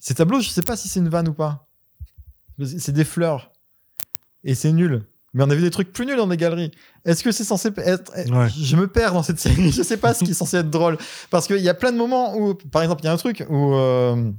[0.01, 1.69] Ces tableaux, je sais pas si c'est une vanne ou pas.
[2.59, 3.53] C'est c'est des fleurs.
[4.45, 5.05] Et c'est nul.
[5.35, 6.73] Mais on a vu des trucs plus nuls dans des galeries.
[7.05, 8.13] Est-ce que c'est censé être.
[8.31, 8.49] Ouais.
[8.51, 9.71] Je me perds dans cette série.
[9.73, 10.99] Je sais pas ce qui est censé être drôle.
[11.31, 13.45] Parce qu'il y a plein de moments où, par exemple, il y a un truc
[13.49, 13.75] où.
[13.75, 14.31] euh,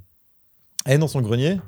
[0.85, 1.59] elle est dans son grenier.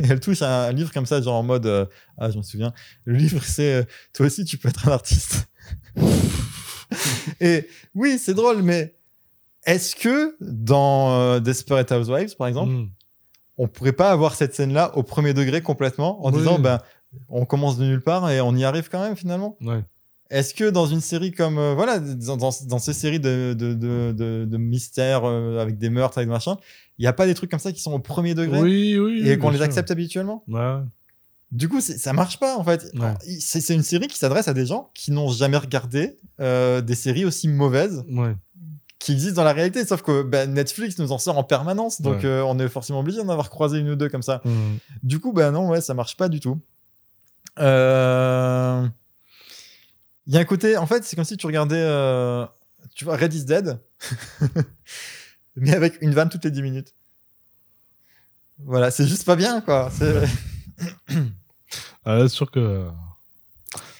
[0.00, 1.66] et elle touche un, un livre comme ça, genre en mode.
[1.66, 1.86] euh,
[2.18, 2.72] ah, je me souviens.
[3.04, 3.74] Le livre, c'est.
[3.74, 5.48] euh, toi aussi, tu peux être un artiste.
[7.40, 8.94] et oui, c'est drôle, mais
[9.66, 12.88] est-ce que dans euh, Desperate Housewives, par exemple, Mm.
[13.58, 16.38] on pourrait pas avoir cette scène-là au premier degré complètement en Oui.
[16.38, 16.80] disant, ben,
[17.28, 19.56] on commence de nulle part et on y arrive quand même finalement?
[19.60, 19.82] Ouais.
[20.30, 21.56] Est-ce que dans une série comme.
[21.74, 26.28] voilà, dans, dans, dans ces séries de, de, de, de, mystères avec des meurtres, avec
[26.30, 26.56] machin,
[26.98, 29.22] il n'y a pas des trucs comme ça qui sont au premier degré Oui, oui.
[29.26, 29.64] et oui, qu'on les sûr.
[29.66, 30.44] accepte habituellement?
[30.48, 30.78] Ouais.
[31.52, 32.90] du coup, ça marche pas en fait.
[32.94, 33.14] Ouais.
[33.40, 37.24] C'est une série qui s'adresse à des gens qui n'ont jamais regardé euh, des séries
[37.24, 38.34] aussi mauvaises Ouais.
[38.98, 39.84] qui existent dans la réalité.
[39.84, 43.18] Sauf que ben, Netflix nous en sort en permanence, donc euh, on est forcément obligé
[43.18, 44.40] d'en avoir croisé une ou deux comme ça.
[44.44, 44.50] Mm.
[45.02, 46.60] Du coup, ben non, ouais, ça marche pas du tout.
[47.60, 48.86] Euh,
[50.26, 51.84] Il y a un côté, en fait, c'est comme si tu regardais,
[52.94, 53.78] tu vois, Red is Dead,
[55.56, 56.94] mais avec une vanne toutes les 10 minutes.
[58.64, 59.90] Voilà, c'est juste pas bien, quoi.
[59.92, 60.24] C'est-
[62.04, 62.86] Ah, là, c'est sûr que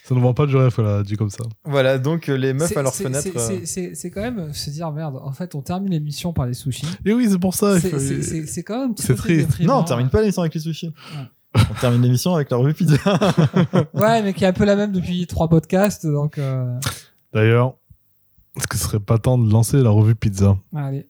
[0.03, 1.43] ça ne vend pas du rêve, là, dit comme ça.
[1.63, 3.23] Voilà, donc euh, les meufs C'est- à leur c'est- fenêtre.
[3.23, 5.17] c'est- euh, c'est- C'est c'est quand même se dire merde.
[5.21, 6.85] En fait, on termine l'émission par les sushis.
[7.03, 7.79] Et oui, c'est pour ça.
[7.79, 9.47] C'est- faut- C'est c'est- c'est quand même un petit C'est peu triste.
[9.47, 9.73] déprimant.
[9.77, 10.93] Non, on termine pas l'émission avec les sushis.
[11.55, 12.95] On termine l'émission avec la revue pizza.
[13.93, 16.79] Ouais, mais qui est un peu la même depuis trois podcasts, donc euh,
[17.33, 17.75] D'ailleurs,
[18.57, 20.55] est-ce que ce serait pas temps de lancer la revue pizza?
[20.75, 21.09] Allez.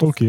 [0.00, 0.24] Ok.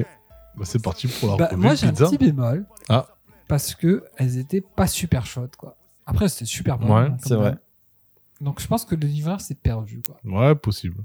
[0.57, 2.65] Bah, c'est parti pour la Bah, revue moi, j'ai un petit bémol.
[2.89, 3.07] Ah.
[3.47, 5.77] Parce que elles étaient pas super chaudes, quoi.
[6.05, 6.93] Après, c'était super bon.
[6.93, 7.55] Ouais, hein, c'est vrai.
[8.41, 10.19] Donc, je pense que le livreur s'est perdu, quoi.
[10.25, 10.97] Ouais, possible.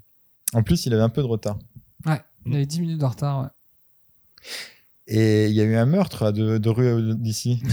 [0.55, 1.59] En plus, il avait un peu de retard.
[2.07, 3.49] Ouais, il avait 10 minutes de retard, ouais.
[5.09, 7.63] Et il y a eu un meurtre de, de rue euh, d'ici.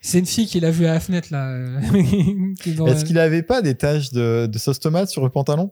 [0.00, 1.48] C'est une fille qui l'a vu à la fenêtre, là.
[1.50, 1.80] euh,
[2.86, 5.70] Est-ce qu'il avait pas des taches de, de sauce tomate sur le pantalon?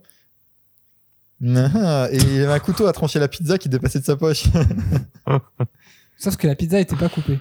[1.44, 4.44] Et il avait un couteau à trancher la pizza qui dépassait de sa poche.
[6.18, 7.39] Sauf que la pizza était pas coupée.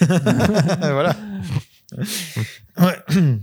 [0.00, 1.14] voilà.
[2.80, 2.96] Ouais.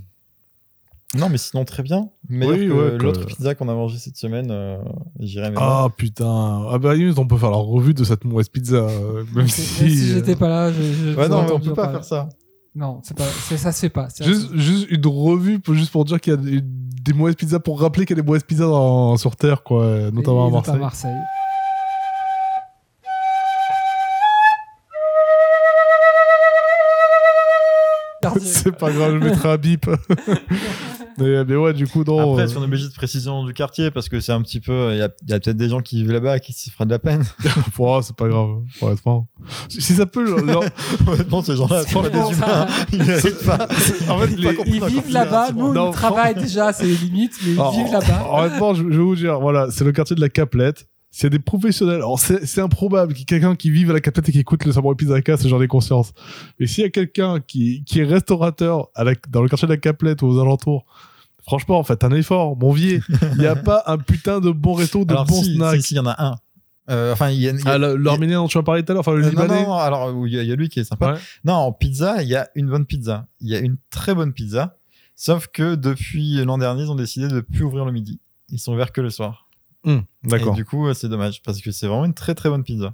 [1.14, 2.10] Non, mais sinon, très bien.
[2.28, 4.48] Meilleur Oui, que ouais, que- l'autre pizza qu'on a mangé cette semaine.
[4.52, 4.78] euh,
[5.22, 5.60] J'irai même.
[5.62, 6.68] Ah putain.
[6.70, 8.76] Ah bah, limite, on peut faire la revue de cette mauvaise pizza.
[8.76, 9.96] euh, Même Si, si.
[9.98, 10.82] si euh, j'étais pas là, je.
[10.82, 12.00] je Ouais, non, mais on peut pas parler.
[12.00, 12.28] faire ça.
[12.74, 14.10] Non, c'est pas, c'est- ça se fait pas.
[14.20, 16.62] Juste, juste une revue pour, juste pour dire qu'il y a des,
[17.06, 19.86] des mauvaises pizzas, pour rappeler qu'il y a des mauvaises pizzas dans- sur Terre, quoi,
[20.12, 20.50] notamment à.
[20.50, 20.74] Marseille.
[28.42, 29.86] C'est pas grave, je mettrai un bip.
[31.18, 32.32] mais, mais ouais, du coup, non.
[32.34, 34.60] Après, euh, si on est obligé de précision du quartier, parce que c'est un petit
[34.60, 34.90] peu.
[34.92, 36.86] Il y a, il y a peut-être des gens qui vivent là-bas qui se feraient
[36.86, 37.24] de la peine.
[37.80, 38.50] oh, c'est pas grave,
[38.82, 39.28] honnêtement.
[39.70, 40.24] Si si ça peut.
[40.24, 40.64] leur-
[41.08, 42.68] Honnêtement, ces gens-là, c'est pas des humains.
[42.92, 43.68] Ils pas.
[44.10, 47.34] En fait, Ils les- Ils vivent là-bas, nous, Non, on travaille déjà, c'est les limites,
[47.46, 48.28] mais ils vivent là-bas.
[48.32, 50.88] Honnêtement, je, je vais vous dire, voilà, c'est le quartier de la Caplette.
[51.16, 53.90] S'il y a des professionnels, alors c'est c'est improbable qu'il y ait quelqu'un qui vive
[53.90, 56.12] à la Caplette et qui écoute le Samurai Pizza Cast, j'en ai conscience.
[56.60, 59.72] Mais s'il y a quelqu'un qui, qui est restaurateur à la- dans le quartier de
[59.74, 60.84] la Caplette ou aux alentours,
[61.44, 63.02] franchement, faites un effort, mon vieux.
[63.32, 65.76] Il n'y a pas un putain de bon resto, de Alors, bons si, snacks.
[65.78, 66.36] si, si, il y en a un.
[66.90, 67.54] Euh, enfin, il y a.
[67.54, 69.64] a- Ah, l'arménien dont tu as parlé tout à l'heure, enfin le Euh, non, libanais.
[69.64, 71.14] non, alors il y, a- il y a lui qui est sympa.
[71.14, 71.20] Ouais.
[71.46, 73.26] Non, en pizza, il y a une bonne pizza.
[73.40, 74.76] Il y a une très bonne pizza.
[75.16, 78.20] Sauf que depuis l'an dernier, ils ont décidé de plus ouvrir le midi.
[78.50, 79.45] Ils sont ouverts que le soir.
[79.86, 80.56] Et D'accord.
[80.56, 82.94] du coup, c'est dommage parce que c'est vraiment une très très bonne pizza.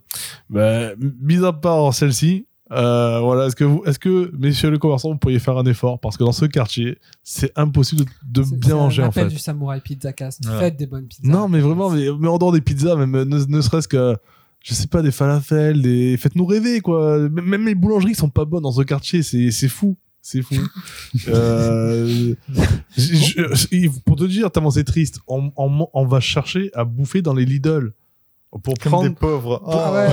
[0.50, 5.10] Bah, mis à part celle-ci, euh, voilà, est-ce que vous, est-ce que, messieurs les commerçants,
[5.10, 6.00] vous pourriez faire un effort?
[6.00, 9.28] Parce que dans ce quartier, c'est impossible de, bien manger en fait.
[9.28, 10.46] du Samurai Pizza Cast.
[10.46, 10.60] Voilà.
[10.62, 11.28] Faites des bonnes pizzas.
[11.28, 14.16] Non, mais vraiment, mais, mais en dehors des pizzas, même ne, ne serait-ce que,
[14.62, 17.18] je sais pas, des falafels, des, faites-nous rêver quoi.
[17.30, 19.98] Même les boulangeries sont pas bonnes dans ce quartier, c'est c'est fou.
[20.22, 20.56] C'est fou.
[21.28, 22.36] euh,
[22.98, 27.22] je- je- pour te dire tellement c'est triste, on, on, on va chercher à bouffer
[27.22, 27.94] dans les Lidl
[28.64, 29.62] pour Comme prendre des pauvres.
[29.66, 29.70] Oh.
[29.72, 30.08] Ah ouais.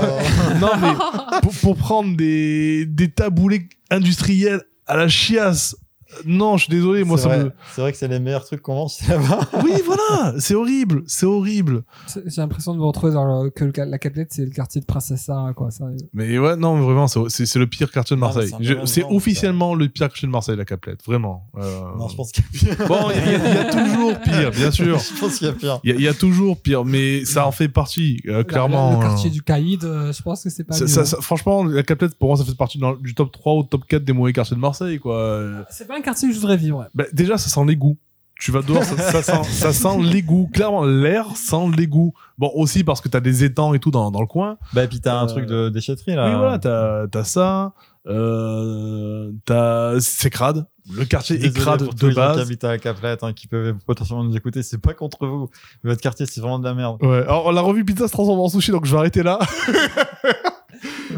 [0.60, 5.76] non, mais pour, pour prendre des, des taboulés industriels à la chiasse.
[6.24, 7.52] Non, je suis désolé, moi c'est ça vrai, me.
[7.74, 9.40] c'est vrai que c'est les meilleurs trucs qu'on mange là-bas.
[9.62, 11.82] Oui, voilà, c'est horrible, c'est horrible.
[12.06, 14.80] C'est- J'ai l'impression de me retrouver dans le, que le- la Caplette, c'est le quartier
[14.80, 15.68] de Princesse Sarah, quoi.
[16.14, 18.50] Mais ouais, non, mais vraiment, c'est- le pire quartier de Marseille.
[18.86, 21.44] c'est officiellement le pire quartier de Marseille, la Caplette, vraiment.
[21.58, 22.86] Euh, Non, je pense qu'il y a pire.
[22.88, 24.98] Bon, il y, a- il y a toujours pire, bien sûr.
[24.98, 25.80] je pense qu'il y a pire.
[25.84, 28.92] Il y, a- il y a toujours pire, mais ça en fait partie, euh, clairement.
[28.92, 31.00] Le, le quartier euh, du Caïd, euh, je pense que c'est pas ça- mieux, ça-
[31.02, 31.04] hein.
[31.04, 33.82] ça- franchement, la Caplette, pour moi, ça fait partie dans- du top 3 ou top
[33.86, 35.42] 4 des mauvais quartiers de Marseille, quoi.
[35.70, 36.78] C'est pas un quartier que je voudrais vivre.
[36.78, 36.86] ouais.
[36.94, 37.96] Bah, déjà, ça sent l'égout.
[38.40, 40.48] Tu vas dehors, ça, ça sent, ça sent l'égout.
[40.52, 42.12] Clairement, l'air sent l'égout.
[42.38, 44.58] Bon, aussi parce que t'as des étangs et tout dans, dans le coin.
[44.74, 46.28] Bah, et puis t'as un Euh, truc de déchetterie là.
[46.30, 47.72] Oui, voilà, t'as, t'as ça.
[48.06, 50.66] Euh, t'as, c'est crade.
[50.90, 52.46] Le quartier est Désolé crade pour tous de les gens qui base.
[52.46, 54.62] habitent à Caplette, hein, qui peuvent potentiellement nous écouter.
[54.62, 55.50] C'est pas contre vous.
[55.82, 57.02] Mais votre quartier, c'est vraiment de la merde.
[57.02, 57.22] Ouais.
[57.24, 59.38] Alors, la revue pizza se transforme en sushi, donc je vais arrêter là.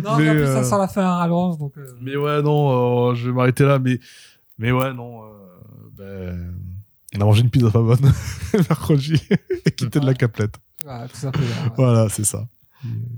[0.02, 1.72] Non, Mais, mais en plus, euh, ça sent la fin à rallonge, donc.
[1.76, 3.78] euh, Mais ouais, non, euh, je vais m'arrêter là.
[3.78, 3.98] Mais,
[4.60, 5.24] mais ouais, non.
[5.24, 5.28] euh,
[5.92, 6.54] ben,
[7.16, 7.98] on a mangé une pizza pas bonne
[8.54, 9.14] mercredi
[9.66, 10.54] et quitté de la caplette.
[10.84, 11.46] voilà, tout simplement.
[11.48, 11.70] ouais.
[11.76, 12.46] Voilà, c'est ça.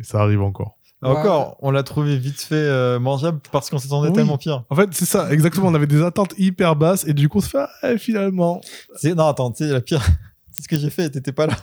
[0.00, 0.78] Ça arrive encore.
[1.04, 4.14] Ah, Encore, on l'a trouvé vite fait euh, mangeable parce qu'on s'attendait Oui.
[4.14, 4.64] tellement pire.
[4.70, 5.66] En fait, c'est ça, exactement.
[5.68, 8.60] On avait des attentes hyper basses et du coup, on se fait, ah, finalement.
[8.96, 10.00] C'est- Non, attends, tu sais, la pire,
[10.52, 11.56] c'est ce que j'ai fait, t'étais pas là.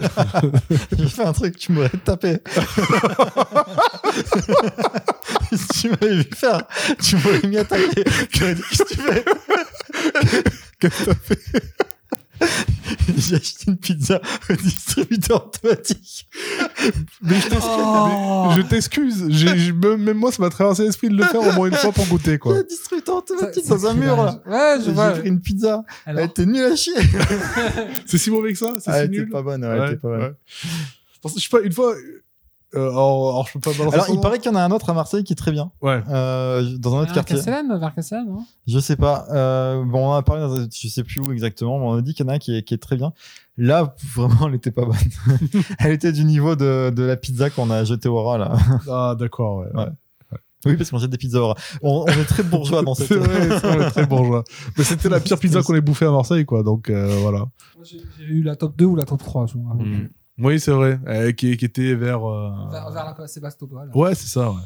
[0.98, 2.38] j'ai fait un truc, tu m'aurais tapé.
[5.74, 6.62] tu m'avais vu faire,
[7.02, 7.56] tu m'aurais mis.
[8.32, 9.24] J'aurais dit, qu'est-ce que tu fais?
[10.80, 11.62] Qu'est-ce que t'as fait?
[13.18, 16.26] J'ai acheté une pizza au distributeur automatique.
[17.22, 17.70] Mais je t'excuse.
[17.70, 18.46] Oh.
[18.48, 19.24] mais je t'excuse.
[19.30, 21.92] J'ai- j'ai- même, moi, ça m'a traversé l'esprit de le faire au moins une fois
[21.92, 22.54] pour goûter, quoi.
[22.58, 24.40] Le distributeur automatique Ça- dans un mur là.
[24.46, 25.10] Ouais, je J'ai vois.
[25.12, 25.84] pris une pizza.
[26.06, 26.94] Alors, Elle était nulle à chier.
[28.06, 28.74] C'est si mauvais que ça?
[28.80, 29.30] C'est Ah, si elle était nul?
[29.30, 29.64] pas bonne.
[29.64, 30.20] ouais, elle Ouais, était pas bonne.
[30.20, 30.32] ouais.
[31.36, 31.94] Je sais pas, une fois.
[32.76, 34.20] Euh, alors, alors, je peux pas balancer Alors, son il nom.
[34.22, 35.70] paraît qu'il y en a un autre à Marseille qui est très bien.
[35.82, 36.02] Ouais.
[36.08, 37.36] Euh, dans un autre quartier.
[37.36, 38.44] Castellane, vers Castellane, non?
[38.66, 39.26] Je sais pas.
[39.30, 41.92] Euh, bon, on en a parlé, dans un- je sais plus où exactement, mais on
[41.94, 43.12] a dit qu'il y en a un qui est, qui est très bien.
[43.56, 44.96] Là, vraiment, elle était pas bonne.
[45.78, 48.56] elle était du niveau de, de la pizza qu'on a jetée au rat, là.
[48.90, 49.68] Ah, d'accord, ouais.
[49.74, 49.86] Ouais.
[50.66, 51.56] Oui, parce qu'on jette des pizzas au rat.
[51.82, 53.08] On, on est très bourgeois dans cette.
[53.08, 54.44] C'est vrai, c'est vrai, très bourgeois.
[54.78, 56.62] Mais c'était la pire pizza qu'on ait bouffée à Marseille, quoi.
[56.62, 57.40] Donc, euh, voilà.
[57.40, 59.86] Moi, J'ai j'ai eu la top 2 ou la top 3, je me rappelle.
[59.86, 60.08] Mm.
[60.38, 60.98] Oui, c'est vrai.
[61.06, 62.24] Euh, qui, qui était vers.
[62.28, 63.90] euh, Vers, vers la Sébastopol.
[63.94, 64.56] Ouais, c'est ça, ouais.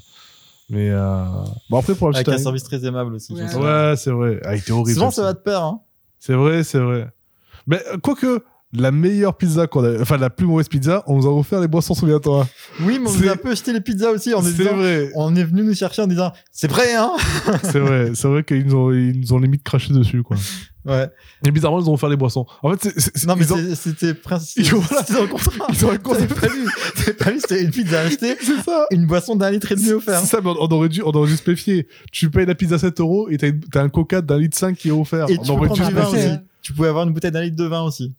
[0.70, 0.90] Mais.
[0.90, 1.24] euh,
[1.70, 3.34] Bon, après, pour Avec un service très aimable aussi.
[3.36, 3.64] je Ouais.
[3.90, 4.40] Ouais, c'est vrai.
[4.44, 4.92] Ah, il était horrible.
[4.94, 5.62] Souvent, ça va de pair.
[5.62, 5.80] Hein.
[6.18, 7.08] C'est vrai, c'est vrai.
[7.66, 10.00] Mais quoique, la meilleure pizza qu'on a.
[10.00, 12.46] Enfin, la plus mauvaise pizza, on nous a offert les boissons, souviens-toi.
[12.80, 14.76] Oui, mais on nous a un peu jeté les pizzas aussi en nous C'est disant.
[14.76, 15.10] vrai.
[15.14, 17.12] On est venu nous chercher en disant c'est prêt, hein
[17.62, 18.12] C'est vrai.
[18.14, 20.36] C'est vrai qu'ils nous ont, ils nous ont limite craché dessus, quoi.
[20.84, 21.06] Ouais.
[21.46, 22.46] Et bizarrement, ils nous ont offert les boissons.
[22.62, 24.64] En fait, c'est- c'est- Non, mais c'était principe.
[24.64, 25.02] Ils ont- voilà.
[25.04, 25.66] C'était dans le contrat.
[25.70, 26.14] ils ont un pas
[26.46, 26.66] lu.
[26.94, 28.86] C'était pas lu, c'était une pizza achetée, C'est ça.
[28.90, 30.20] une boisson d'un litre et demi offert.
[30.20, 31.88] C'est ça, mais on, on aurait dû, on aurait dû se méfier.
[32.12, 34.92] Tu payes la pizza 7 euros et t'as, un coca d'un litre 5 qui est
[34.92, 35.28] offert.
[35.30, 36.28] Et on tu peux aurait dû prendre se du vin méfier.
[36.30, 36.38] aussi.
[36.62, 38.14] Tu pouvais avoir une bouteille d'un litre de vin aussi.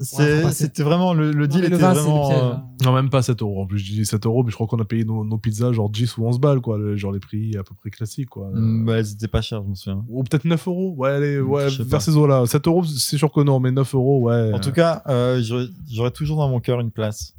[0.00, 2.28] C'était vraiment le, le deal Non, le était vin, le vraiment.
[2.28, 2.54] piège, euh.
[2.84, 3.62] Non, même pas 7 euros.
[3.62, 5.72] En plus, je dis 7 euros, mais je crois qu'on a payé nos, nos pizzas
[5.72, 6.76] genre 10 ou 11 balles, quoi.
[6.78, 8.50] Le- genre les prix à peu près classiques, quoi.
[8.52, 10.04] mm, bah, elles étaient pas chères, je me souviens.
[10.08, 10.94] Ou peut-être 9 euros.
[10.96, 12.00] Ouais, allez, ouais, Je sais vers pas.
[12.00, 12.44] ces eaux-là.
[12.46, 14.52] 7 euros, c'est sûr que non, mais 9 euros, ouais.
[14.52, 17.34] En tout cas, euh, j'aurais j'aurais toujours dans mon cœur une place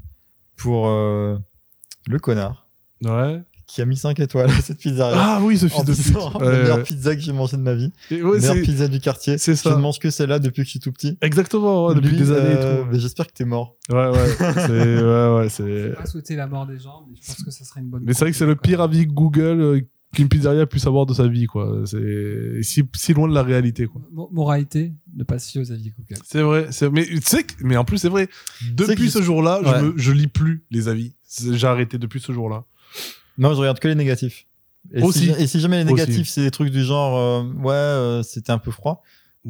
[0.55, 1.37] pour euh,
[2.07, 2.67] le connard,
[3.03, 3.43] Ouais.
[3.67, 5.13] Qui a mis 5 étoiles à cette pizzeria.
[5.17, 6.13] Ah oui, ce fils de pute.
[6.15, 6.83] la Ouais, meilleure ouais.
[6.83, 7.91] pizza que j'ai mangée de ma vie.
[8.09, 9.37] Et ouais, meilleure pizza du quartier.
[9.37, 9.71] c'est ça.
[9.71, 11.17] Je ne mange que celle-là depuis que je suis tout petit.
[11.21, 12.87] Exactement, ouais, depuis Lui, des années euh, et tout.
[12.93, 13.75] mais J'espère que t'es mort.
[13.89, 14.27] Ouais, ouais.
[14.39, 14.69] c'est,
[15.03, 15.63] ouais, ouais, Je c'est.
[15.63, 18.03] vais pas souhaiter la mort des gens, mais je pense que ça serait une bonne.
[18.05, 19.81] Mais c'est vrai que c'est le pire avis Google euh,
[20.15, 21.81] qu'une pizzeria puisse avoir de sa vie, quoi.
[21.85, 24.01] C'est si, si loin de la réalité, quoi.
[24.13, 26.21] Mo- Moralité, ne pas se fier aux avis Google.
[26.25, 26.67] C'est vrai.
[26.71, 26.89] C'est...
[26.89, 27.51] Mais tu sais que...
[27.65, 28.29] mais en plus c'est vrai.
[28.71, 31.15] Depuis ce jour-là, je, je lis plus les avis.
[31.51, 32.63] J'ai arrêté depuis ce jour-là.
[33.37, 34.45] Non, je regarde que les négatifs.
[34.93, 35.25] Et, Aussi.
[35.25, 38.51] Si, et si jamais les négatifs, c'est des trucs du genre, euh, ouais, euh, c'était
[38.51, 39.03] un peu froid,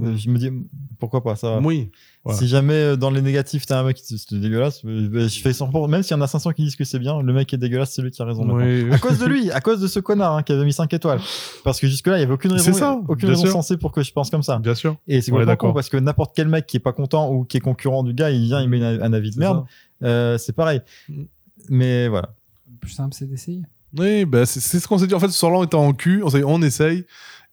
[0.04, 0.52] euh, je me dis,
[1.00, 1.60] pourquoi pas, ça va.
[1.60, 1.90] Oui.
[2.24, 2.40] Voilà.
[2.40, 5.40] Si jamais euh, dans les négatifs, t'as un mec qui dit c'était dégueulasse, bah, je
[5.40, 7.48] fais 100%, même s'il y en a 500 qui disent que c'est bien, le mec
[7.48, 8.48] qui est dégueulasse, c'est lui qui a raison.
[8.50, 8.92] Oui.
[8.92, 11.20] À cause de lui, à cause de ce connard hein, qui avait mis 5 étoiles.
[11.64, 13.52] Parce que jusque-là, il y avait aucune raison, C'est ça, aucune raison sûr.
[13.52, 14.60] sensée pour que je pense comme ça.
[14.60, 14.98] Bien sûr.
[15.08, 15.70] Et c'est complètement d'accord.
[15.70, 18.14] con parce que n'importe quel mec qui est pas content ou qui est concurrent du
[18.14, 19.66] gars, il vient, il met un, avis de C'est merde.
[20.04, 20.82] Euh, c'est pareil.
[21.10, 21.24] Mm.
[21.70, 22.34] Mais voilà.
[22.70, 23.64] Le plus simple, c'est d'essayer.
[23.98, 25.14] Oui, bah, c'est, ce qu'on s'est dit.
[25.14, 26.22] En fait, ce soir-là, on était en cul.
[26.24, 27.06] On s'est dit, on essaye.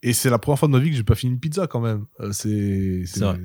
[0.02, 1.80] Et c'est la première fois de ma vie que j'ai pas fini une pizza quand
[1.80, 2.04] même.
[2.20, 3.40] Euh, c'est, vrai.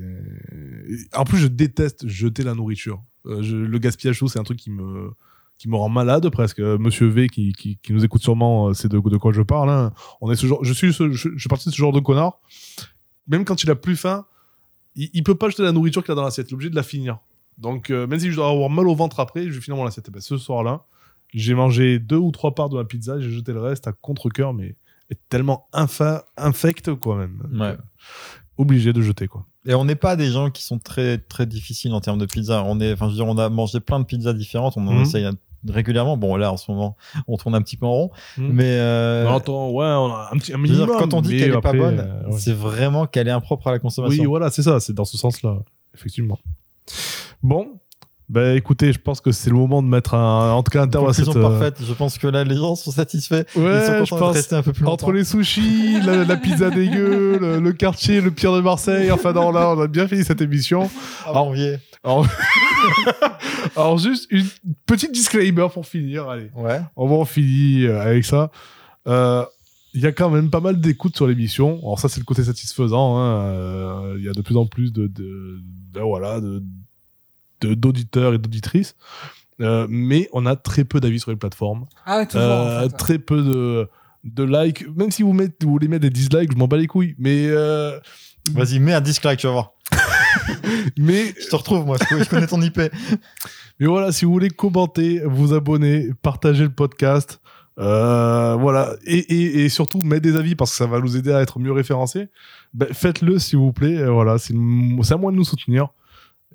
[1.14, 3.02] En plus, je déteste jeter la nourriture.
[3.26, 5.10] Euh, je- Le gaspillage chaud, c'est un truc qui me
[5.58, 6.58] qui me rend malade presque.
[6.60, 9.68] Euh, Monsieur V qui, qui, qui nous écoute sûrement, c'est de, de quoi je parle.
[9.68, 9.92] hein.
[10.22, 12.00] On est ce genre, je suis ce- je, je suis parti de ce genre de
[12.00, 12.40] connard.
[13.26, 14.24] Même quand il a plus faim,
[14.96, 16.48] il, il peut pas jeter la nourriture qu'il a dans l'assiette.
[16.48, 17.18] Il est obligé de la finir.
[17.58, 19.84] Donc euh, même si je dois avoir mal au ventre après, je vais finir mon
[19.86, 20.08] assiette.
[20.08, 20.86] Et ben, ce soir-là,
[21.34, 24.52] j'ai mangé deux ou trois parts de ma pizza, j'ai jeté le reste à contre-coeur,
[24.54, 24.76] mais
[25.28, 27.42] tellement infa, infect, quoi, même.
[27.60, 27.76] Ouais.
[28.58, 29.46] Obligé de jeter, quoi.
[29.66, 32.62] Et on n'est pas des gens qui sont très très difficiles en termes de pizza.
[32.64, 34.76] On est, enfin, je veux dire, on a mangé plein de pizzas différentes.
[34.76, 35.02] On en Mhm.
[35.02, 35.28] essaye
[35.68, 36.16] régulièrement.
[36.16, 36.96] Bon, là, en ce moment,
[37.28, 38.10] on tourne un petit peu en rond.
[38.38, 38.52] Mhm.
[38.52, 40.96] Mais euh, Alors, attends, ouais, on a un petit un je veux dire, minimum.
[40.98, 42.38] quand on dit qu'elle est après, pas bonne, euh, ouais.
[42.38, 44.22] c'est vraiment qu'elle est impropre à la consommation.
[44.22, 45.58] Oui, voilà, c'est ça, c'est dans ce sens-là,
[45.94, 46.38] effectivement.
[47.42, 47.80] Bon,
[48.30, 50.88] bah écoutez, je pense que c'est le moment de mettre un, en tout cas un
[50.88, 51.28] terme à cette.
[51.34, 51.78] Euh, parfaite.
[51.84, 53.44] Je pense que là, les gens sont satisfaits.
[53.56, 54.34] Ouais, Ils sont je de pense.
[54.36, 54.92] rester un peu plus longtemps.
[55.08, 59.32] Entre les sushis, la, la pizza dégueu, le, le quartier, le pire de Marseille, enfin
[59.32, 60.88] non, là, on a bien fini cette émission.
[61.26, 61.30] Ah.
[61.30, 61.52] Alors,
[63.76, 64.46] Alors, juste une
[64.86, 66.50] petite disclaimer pour finir, allez.
[66.56, 66.80] Ouais.
[66.96, 68.50] On va en finir euh, avec ça.
[69.06, 69.44] Euh,
[69.92, 71.78] Il y a quand même pas mal d'écoutes sur l'émission.
[71.82, 73.18] Alors ça, c'est le côté satisfaisant.
[73.18, 74.14] hein.
[74.18, 75.58] Il y a de plus en plus de, de,
[75.92, 76.64] ben voilà, de, de-
[77.60, 78.96] d'auditeurs et d'auditrices.
[79.60, 81.86] Euh, mais on a très peu d'avis sur les plateformes.
[82.06, 82.42] Ah ouais, toujours.
[82.42, 82.96] Euh, en fait.
[82.96, 83.88] Très peu de,
[84.24, 84.86] de likes.
[84.96, 87.14] Même si vous, mettez, vous voulez mettre des dislikes, je m'en bats les couilles.
[87.18, 87.98] Mais, euh,
[88.52, 89.72] Vas-y, mets un là, tu vas voir.
[90.98, 91.98] mais Je te retrouve, moi.
[91.98, 92.78] Je je connais ton IP.
[93.78, 97.40] Mais voilà, si vous voulez commenter, vous abonner, partager le podcast,
[97.78, 101.32] euh, voilà, et, et, et surtout mettre des avis parce que ça va nous aider
[101.32, 102.28] à être mieux référencés,
[102.74, 104.04] ben, faites-le s'il vous plaît.
[104.04, 105.88] Voilà, c'est un moyen de nous soutenir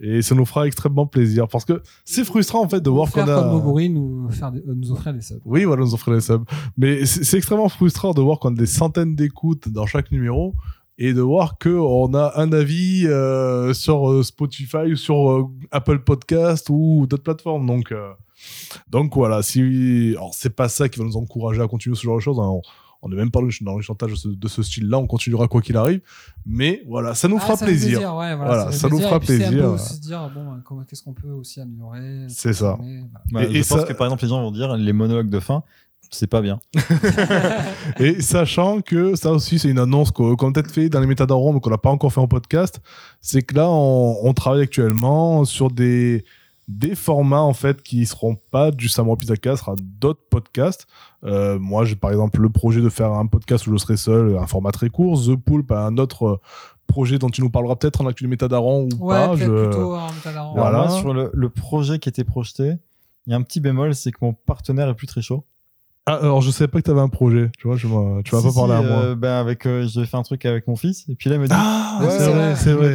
[0.01, 3.22] et ça nous fera extrêmement plaisir parce que c'est frustrant en fait de voir qu'on
[3.22, 3.25] a.
[3.41, 5.40] comme Moguri nous, faire des- euh, nous offrir des subs.
[5.45, 6.43] Oui, voilà, nous offrir les subs.
[6.77, 10.53] Mais c'est extrêmement frustrant de voir qu'on a des centaines d'écoutes dans chaque numéro
[10.98, 15.43] et de voir que on a un avis euh, sur euh, Spotify ou sur euh,
[15.72, 17.65] Apple Podcast ou d'autres plateformes.
[17.65, 17.93] Donc,
[18.90, 22.17] donc voilà, si alors c'est pas ça qui va nous encourager à continuer ce genre
[22.17, 22.40] de choses.
[22.40, 22.48] hein.
[22.49, 22.61] On-
[23.06, 24.98] On n'est même pas dans le chantage de ce, de ce style-là.
[24.98, 26.01] On continuera quoi qu'il arrive.
[26.45, 28.00] Mais voilà, ça nous Ah, fera ça fait plaisir.
[28.16, 29.66] ouais, voilà, ça nous fera puis plaisir.
[29.72, 32.80] aussi se dire, bon, comment- qu'est-ce qu'on peut aussi améliorer C'est ça.
[32.80, 33.45] voilà.
[33.48, 35.30] Ouais, Et- et je pense ça- que par exemple, les gens vont dire les monologues
[35.30, 35.61] de fin,
[36.09, 36.59] c'est pas bien.
[38.00, 41.53] Et sachant que ça aussi, c'est une annonce qu'on a peut-être fait dans les métadaron,
[41.53, 42.80] mais qu'on n'a pas encore fait en podcast,
[43.22, 46.25] c'est que là, on, on travaille actuellement sur des,
[46.68, 50.88] des formats en fait qui seront pas du Samurai Pizza ce sera d'autres podcasts.
[51.24, 54.38] Euh, moi, j'ai par exemple le projet de faire un podcast où je serai seul,
[54.38, 55.22] un format très court.
[55.24, 56.38] The Poulp a un autre euh,
[56.88, 59.35] projet dont tu nous parleras peut-être en actu métadaron ou Ouais, pas.
[59.35, 60.52] je- plutôt en métadaron.
[60.53, 60.77] Alors Voilà.
[60.88, 62.74] moi, sur le, le projet qui était projeté,
[63.27, 65.44] il y a un petit bémol, c'est que mon partenaire est plus très chaud.
[66.08, 67.50] Ah, alors je savais pas que tu avais un projet.
[67.58, 68.98] Tu vois, je tu vas Si, pas parler si, à moi.
[69.03, 71.40] euh, ben avec, euh, j'ai fait un truc avec mon fils, et puis là, il
[71.42, 71.53] m'a dit.
[71.56, 72.94] Ah, Ouais, c'est vrai, c'est vrai.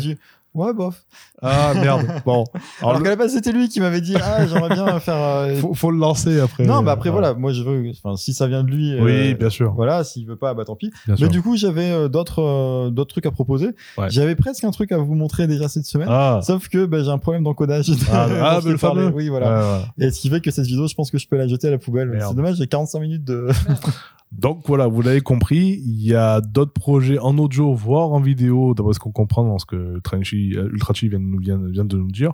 [0.53, 1.05] Ouais, bof.
[1.43, 2.07] Ah merde.
[2.27, 2.45] Bon,
[2.81, 5.15] Alors, alors, qu'à la base, c'était lui qui m'avait dit Ah, j'aimerais bien faire.
[5.15, 6.65] euh, faut, faut le lancer après.
[6.67, 7.89] Non, bah après, Euh, voilà, moi je veux.
[7.91, 8.93] Enfin, si ça vient de lui.
[8.93, 9.73] euh, Oui, bien sûr.
[9.75, 10.91] Voilà, s'il veut pas, bah tant pis.
[11.07, 11.29] Bien Mais sûr.
[11.29, 13.69] du coup, j'avais euh, d'autres euh, d'autres trucs à proposer.
[13.97, 14.11] Ouais.
[14.11, 16.09] J'avais presque un truc à vous montrer déjà cette semaine.
[16.11, 17.87] Ah, Sauf que bah, j'ai un problème d'encodage.
[18.13, 19.07] Ah, ah, le fameux.
[19.15, 19.51] Oui, voilà.
[19.53, 20.07] Ouais, ouais.
[20.09, 21.71] Et ce qui fait que cette vidéo, je pense que je peux la jeter à
[21.71, 22.19] la poubelle.
[22.29, 23.47] C'est dommage, j'ai 45 minutes de.
[24.33, 28.75] Donc voilà, vous l'avez compris, il y a d'autres projets en audio, voire en vidéo,
[28.75, 31.19] d'après ce qu'on comprend dans ce que Trenchy, euh, Ultra vient,
[31.69, 32.33] vient, de nous dire.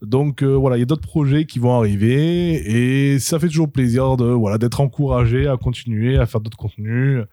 [0.00, 3.70] Donc euh, voilà, il y a d'autres projets qui vont arriver et ça fait toujours
[3.70, 7.24] plaisir de voilà d'être encouragé à continuer à faire d'autres contenus.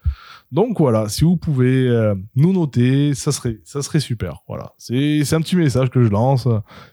[0.51, 4.43] Donc voilà, si vous pouvez euh, nous noter, ça serait ça serait super.
[4.47, 6.47] Voilà, c'est c'est un petit message que je lance.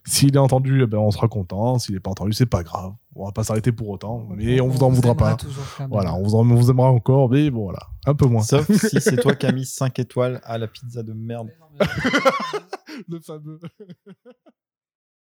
[0.04, 1.78] S'il est entendu, eh ben on sera content.
[1.78, 2.92] S'il n'est pas entendu, c'est pas grave.
[3.16, 5.36] On va pas s'arrêter pour autant, mais on, vous en voudra pas.
[5.90, 8.42] Voilà, on vous, en, on vous aimera encore, mais bon voilà, un peu moins.
[8.42, 11.50] Sauf si c'est toi qui as mis 5 étoiles à la pizza de merde.
[13.08, 13.58] Le fameux.